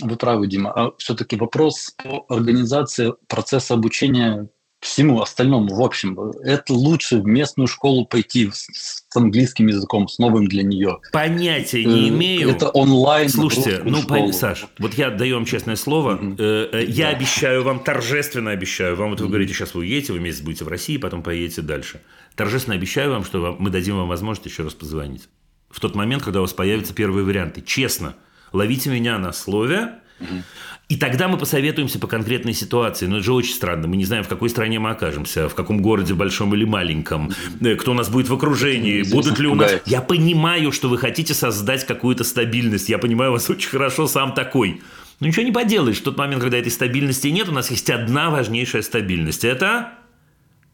Вы 0.00 0.16
правы, 0.16 0.46
Дима. 0.48 0.72
А 0.72 0.92
все-таки 0.98 1.36
вопрос 1.36 1.94
по 2.02 2.26
организации 2.28 3.14
процесса 3.28 3.74
обучения 3.74 4.48
всему 4.84 5.22
остальному, 5.22 5.74
в 5.74 5.82
общем, 5.82 6.18
это 6.42 6.74
лучше 6.74 7.18
в 7.18 7.26
местную 7.26 7.66
школу 7.66 8.04
пойти 8.04 8.50
с 8.52 9.04
английским 9.14 9.66
языком, 9.66 10.08
с 10.08 10.18
новым 10.18 10.46
для 10.46 10.62
нее. 10.62 10.98
Понятия 11.10 11.84
не 11.84 12.06
э, 12.06 12.08
имею. 12.08 12.50
Это 12.50 12.68
онлайн. 12.68 13.28
Слушайте, 13.28 13.80
ну, 13.84 14.02
школу. 14.02 14.32
Саш, 14.32 14.66
вот 14.78 14.94
я 14.94 15.10
даю 15.10 15.36
вам 15.36 15.46
честное 15.46 15.76
слово. 15.76 16.18
Mm-hmm. 16.20 16.84
Я 16.86 17.10
да. 17.10 17.16
обещаю 17.16 17.64
вам, 17.64 17.80
торжественно 17.80 18.50
обещаю 18.50 18.94
вам, 18.96 19.10
вот 19.10 19.20
вы 19.20 19.26
mm-hmm. 19.26 19.30
говорите, 19.30 19.54
сейчас 19.54 19.74
вы 19.74 19.80
уедете, 19.80 20.12
вы 20.12 20.20
месяц 20.20 20.42
будете 20.42 20.64
в 20.64 20.68
России, 20.68 20.98
потом 20.98 21.22
поедете 21.22 21.62
дальше. 21.62 22.02
Торжественно 22.36 22.76
обещаю 22.76 23.10
вам, 23.10 23.24
что 23.24 23.56
мы 23.58 23.70
дадим 23.70 23.96
вам 23.96 24.08
возможность 24.08 24.46
еще 24.46 24.64
раз 24.64 24.74
позвонить. 24.74 25.28
В 25.70 25.80
тот 25.80 25.94
момент, 25.94 26.22
когда 26.22 26.40
у 26.40 26.42
вас 26.42 26.52
появятся 26.52 26.92
первые 26.92 27.24
варианты. 27.24 27.62
Честно, 27.62 28.14
ловите 28.52 28.90
меня 28.90 29.18
на 29.18 29.32
слове, 29.32 29.94
и 30.88 30.96
тогда 30.96 31.28
мы 31.28 31.38
посоветуемся 31.38 31.98
по 31.98 32.06
конкретной 32.06 32.52
ситуации. 32.52 33.06
Но 33.06 33.16
это 33.16 33.24
же 33.24 33.32
очень 33.32 33.54
странно. 33.54 33.88
Мы 33.88 33.96
не 33.96 34.04
знаем, 34.04 34.22
в 34.22 34.28
какой 34.28 34.50
стране 34.50 34.78
мы 34.78 34.90
окажемся, 34.90 35.48
в 35.48 35.54
каком 35.54 35.80
городе, 35.80 36.12
большом 36.12 36.54
или 36.54 36.64
маленьком, 36.64 37.32
э, 37.60 37.74
кто 37.76 37.92
у 37.92 37.94
нас 37.94 38.10
будет 38.10 38.28
в 38.28 38.34
окружении, 38.34 39.02
будут 39.02 39.38
ли 39.38 39.48
у 39.48 39.54
нас... 39.54 39.72
Я 39.86 40.02
понимаю, 40.02 40.72
что 40.72 40.90
вы 40.90 40.98
хотите 40.98 41.32
создать 41.32 41.86
какую-то 41.86 42.22
стабильность. 42.22 42.90
Я 42.90 42.98
понимаю 42.98 43.32
вас 43.32 43.48
очень 43.48 43.70
хорошо, 43.70 44.06
сам 44.06 44.34
такой. 44.34 44.82
Но 45.20 45.26
ничего 45.26 45.44
не 45.44 45.52
поделаешь. 45.52 45.98
В 45.98 46.02
тот 46.02 46.18
момент, 46.18 46.42
когда 46.42 46.58
этой 46.58 46.70
стабильности 46.70 47.28
нет, 47.28 47.48
у 47.48 47.52
нас 47.52 47.70
есть 47.70 47.88
одна 47.88 48.28
важнейшая 48.28 48.82
стабильность. 48.82 49.44
Это 49.44 49.94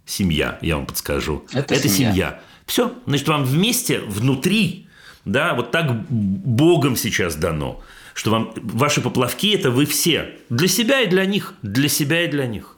семья, 0.06 0.58
я 0.60 0.76
вам 0.76 0.86
подскажу. 0.86 1.44
Это, 1.52 1.72
это 1.72 1.88
семья. 1.88 2.10
семья. 2.10 2.40
Все. 2.66 2.92
Значит, 3.06 3.28
вам 3.28 3.44
вместе, 3.44 4.00
внутри, 4.00 4.88
да, 5.24 5.54
вот 5.54 5.70
так 5.70 6.08
Богом 6.08 6.96
сейчас 6.96 7.36
дано– 7.36 7.80
что 8.14 8.30
вам 8.30 8.52
ваши 8.56 9.00
поплавки– 9.00 9.54
это 9.54 9.70
вы 9.70 9.86
все. 9.86 10.38
Для 10.48 10.68
себя 10.68 11.00
и 11.00 11.06
для 11.06 11.24
них. 11.26 11.54
Для 11.62 11.88
себя 11.88 12.24
и 12.24 12.28
для 12.28 12.46
них. 12.46 12.76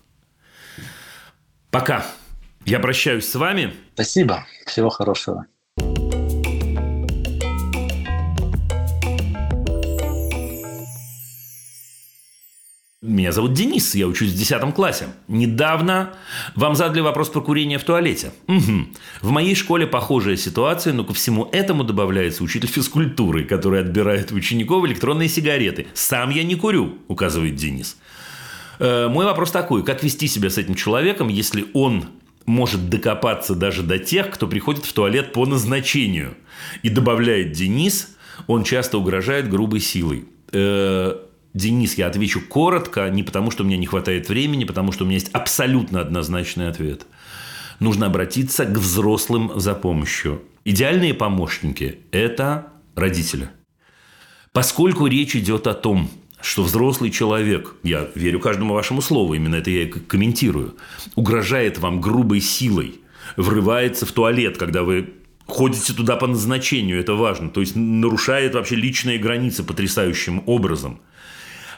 Пока. 1.70 2.06
Я 2.64 2.78
прощаюсь 2.78 3.28
с 3.28 3.34
вами. 3.34 3.74
Спасибо. 3.94 4.46
Всего 4.66 4.88
хорошего. 4.88 5.46
Меня 13.02 13.32
зовут 13.32 13.54
Денис, 13.54 13.96
я 13.96 14.06
учусь 14.06 14.30
в 14.30 14.38
10 14.38 14.74
классе. 14.74 15.08
Недавно 15.26 16.14
вам 16.54 16.76
задали 16.76 17.00
вопрос 17.00 17.30
про 17.30 17.40
курение 17.40 17.78
в 17.78 17.82
туалете. 17.82 18.30
Угу. 18.46 18.86
В 19.22 19.30
моей 19.30 19.56
школе 19.56 19.88
похожая 19.88 20.36
ситуация, 20.36 20.92
но 20.92 21.02
ко 21.02 21.12
всему 21.12 21.48
этому 21.50 21.82
добавляется 21.82 22.44
учитель 22.44 22.68
физкультуры, 22.68 23.42
который 23.42 23.80
отбирает 23.80 24.30
у 24.30 24.36
учеников 24.36 24.86
электронные 24.86 25.28
сигареты. 25.28 25.88
Сам 25.94 26.30
я 26.30 26.44
не 26.44 26.54
курю, 26.54 26.98
указывает 27.08 27.56
Денис. 27.56 27.96
Э, 28.78 29.08
мой 29.08 29.24
вопрос 29.24 29.50
такой, 29.50 29.82
как 29.84 30.04
вести 30.04 30.28
себя 30.28 30.48
с 30.48 30.56
этим 30.56 30.76
человеком, 30.76 31.26
если 31.26 31.66
он 31.74 32.04
может 32.46 32.88
докопаться 32.88 33.56
даже 33.56 33.82
до 33.82 33.98
тех, 33.98 34.30
кто 34.30 34.46
приходит 34.46 34.84
в 34.84 34.92
туалет 34.92 35.32
по 35.32 35.44
назначению. 35.44 36.36
И 36.84 36.88
добавляет 36.88 37.50
Денис, 37.50 38.14
он 38.46 38.62
часто 38.62 38.98
угрожает 38.98 39.50
грубой 39.50 39.80
силой. 39.80 40.26
Э, 40.52 41.16
Денис, 41.54 41.94
я 41.94 42.06
отвечу 42.06 42.40
коротко, 42.40 43.08
не 43.10 43.22
потому, 43.22 43.50
что 43.50 43.62
мне 43.62 43.76
не 43.76 43.86
хватает 43.86 44.28
времени, 44.28 44.64
потому 44.64 44.90
что 44.92 45.04
у 45.04 45.06
меня 45.06 45.18
есть 45.18 45.30
абсолютно 45.32 46.00
однозначный 46.00 46.68
ответ. 46.68 47.06
Нужно 47.78 48.06
обратиться 48.06 48.64
к 48.64 48.78
взрослым 48.78 49.52
за 49.56 49.74
помощью. 49.74 50.42
Идеальные 50.64 51.12
помощники– 51.12 51.98
это 52.10 52.68
родители. 52.94 53.50
Поскольку 54.52 55.06
речь 55.06 55.36
идет 55.36 55.66
о 55.66 55.74
том, 55.74 56.10
что 56.40 56.62
взрослый 56.62 57.10
человек, 57.10 57.74
я 57.82 58.08
верю 58.14 58.40
каждому 58.40 58.74
вашему 58.74 59.02
слову, 59.02 59.34
именно 59.34 59.56
это 59.56 59.70
я 59.70 59.82
и 59.82 59.86
комментирую, 59.86 60.76
угрожает 61.16 61.78
вам 61.78 62.00
грубой 62.00 62.40
силой, 62.40 63.00
врывается 63.36 64.06
в 64.06 64.12
туалет, 64.12 64.56
когда 64.56 64.82
вы 64.84 65.12
ходите 65.46 65.92
туда 65.92 66.16
по 66.16 66.26
назначению, 66.26 66.98
это 66.98 67.14
важно, 67.14 67.50
то 67.50 67.60
есть 67.60 67.76
нарушает 67.76 68.54
вообще 68.54 68.76
личные 68.76 69.18
границы 69.18 69.62
потрясающим 69.64 70.42
образом– 70.46 71.02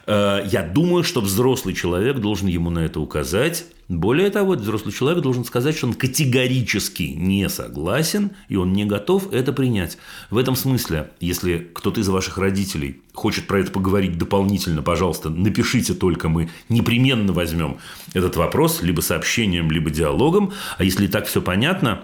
я 0.07 0.63
думаю, 0.63 1.03
что 1.03 1.21
взрослый 1.21 1.75
человек 1.75 2.19
должен 2.19 2.49
ему 2.49 2.71
на 2.71 2.81
это 2.81 3.01
указать. 3.01 3.65
Более 3.89 4.31
того, 4.31 4.53
взрослый 4.53 4.95
человек 4.95 5.23
должен 5.23 5.45
сказать, 5.45 5.77
что 5.77 5.87
он 5.87 5.95
категорически 5.95 7.03
не 7.03 7.49
согласен, 7.49 8.33
и 8.49 8.57
он 8.57 8.73
не 8.73 8.87
готов 8.87 9.33
это 9.33 9.53
принять. 9.53 9.99
В 10.31 10.39
этом 10.39 10.57
смысле, 10.57 11.11
если 11.21 11.71
кто-то 11.75 12.01
из 12.01 12.09
ваших 12.09 12.39
родителей 12.39 13.03
хочет 13.13 13.47
про 13.47 13.61
это 13.61 13.71
поговорить 13.71 14.17
дополнительно, 14.17 14.83
пожалуйста, 14.83 15.29
напишите 15.29 15.95
только, 15.95 16.29
мы 16.29 16.51
непременно 16.69 17.33
возьмем 17.33 17.79
этот 18.15 18.37
вопрос 18.37 18.83
либо 18.83 19.01
сообщением, 19.01 19.71
либо 19.71 19.91
диалогом. 19.91 20.53
А 20.79 20.85
если 20.85 21.07
так 21.07 21.27
все 21.27 21.43
понятно, 21.43 22.03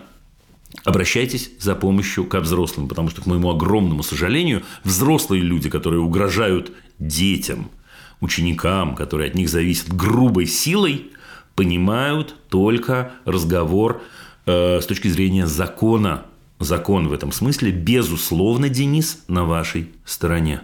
обращайтесь 0.84 1.50
за 1.58 1.74
помощью 1.74 2.24
к 2.24 2.38
взрослым, 2.40 2.88
потому 2.88 3.08
что, 3.08 3.22
к 3.22 3.26
моему 3.26 3.50
огромному 3.50 4.02
сожалению, 4.02 4.62
взрослые 4.84 5.42
люди, 5.42 5.70
которые 5.70 6.00
угрожают 6.00 6.72
детям– 6.98 7.70
ученикам, 8.20 8.94
которые 8.94 9.28
от 9.28 9.34
них 9.34 9.48
зависят 9.48 9.92
грубой 9.94 10.46
силой, 10.46 11.10
понимают 11.54 12.34
только 12.48 13.12
разговор 13.24 14.02
э, 14.46 14.80
с 14.80 14.86
точки 14.86 15.08
зрения 15.08 15.46
закона. 15.46 16.26
Закон 16.58 17.08
в 17.08 17.12
этом 17.12 17.32
смысле, 17.32 17.72
безусловно, 17.72 18.68
Денис, 18.68 19.24
на 19.28 19.44
вашей 19.44 19.90
стороне. 20.04 20.62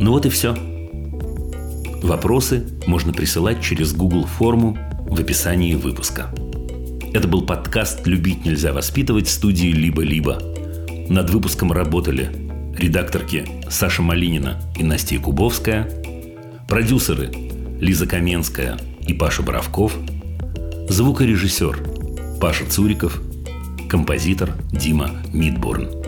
Ну 0.00 0.12
вот 0.12 0.24
и 0.24 0.30
все. 0.30 0.56
Вопросы 2.02 2.66
можно 2.86 3.12
присылать 3.12 3.62
через 3.62 3.92
Google 3.92 4.24
форму 4.24 4.78
в 5.06 5.20
описании 5.20 5.74
выпуска. 5.74 6.32
Это 7.12 7.28
был 7.28 7.42
подкаст 7.42 8.06
«Любить 8.06 8.44
нельзя 8.46 8.72
воспитывать» 8.72 9.26
в 9.26 9.30
студии 9.30 9.66
«Либо-либо». 9.66 10.38
Над 11.08 11.28
выпуском 11.28 11.72
работали 11.72 12.39
редакторки 12.80 13.44
Саша 13.68 14.00
Малинина 14.02 14.58
и 14.76 14.82
Настя 14.82 15.18
Кубовская, 15.18 15.88
продюсеры 16.66 17.30
Лиза 17.78 18.06
Каменская 18.06 18.78
и 19.06 19.12
Паша 19.12 19.42
Боровков, 19.42 19.96
звукорежиссер 20.88 22.38
Паша 22.40 22.64
Цуриков, 22.64 23.20
композитор 23.88 24.54
Дима 24.72 25.10
Мидборн. 25.32 25.99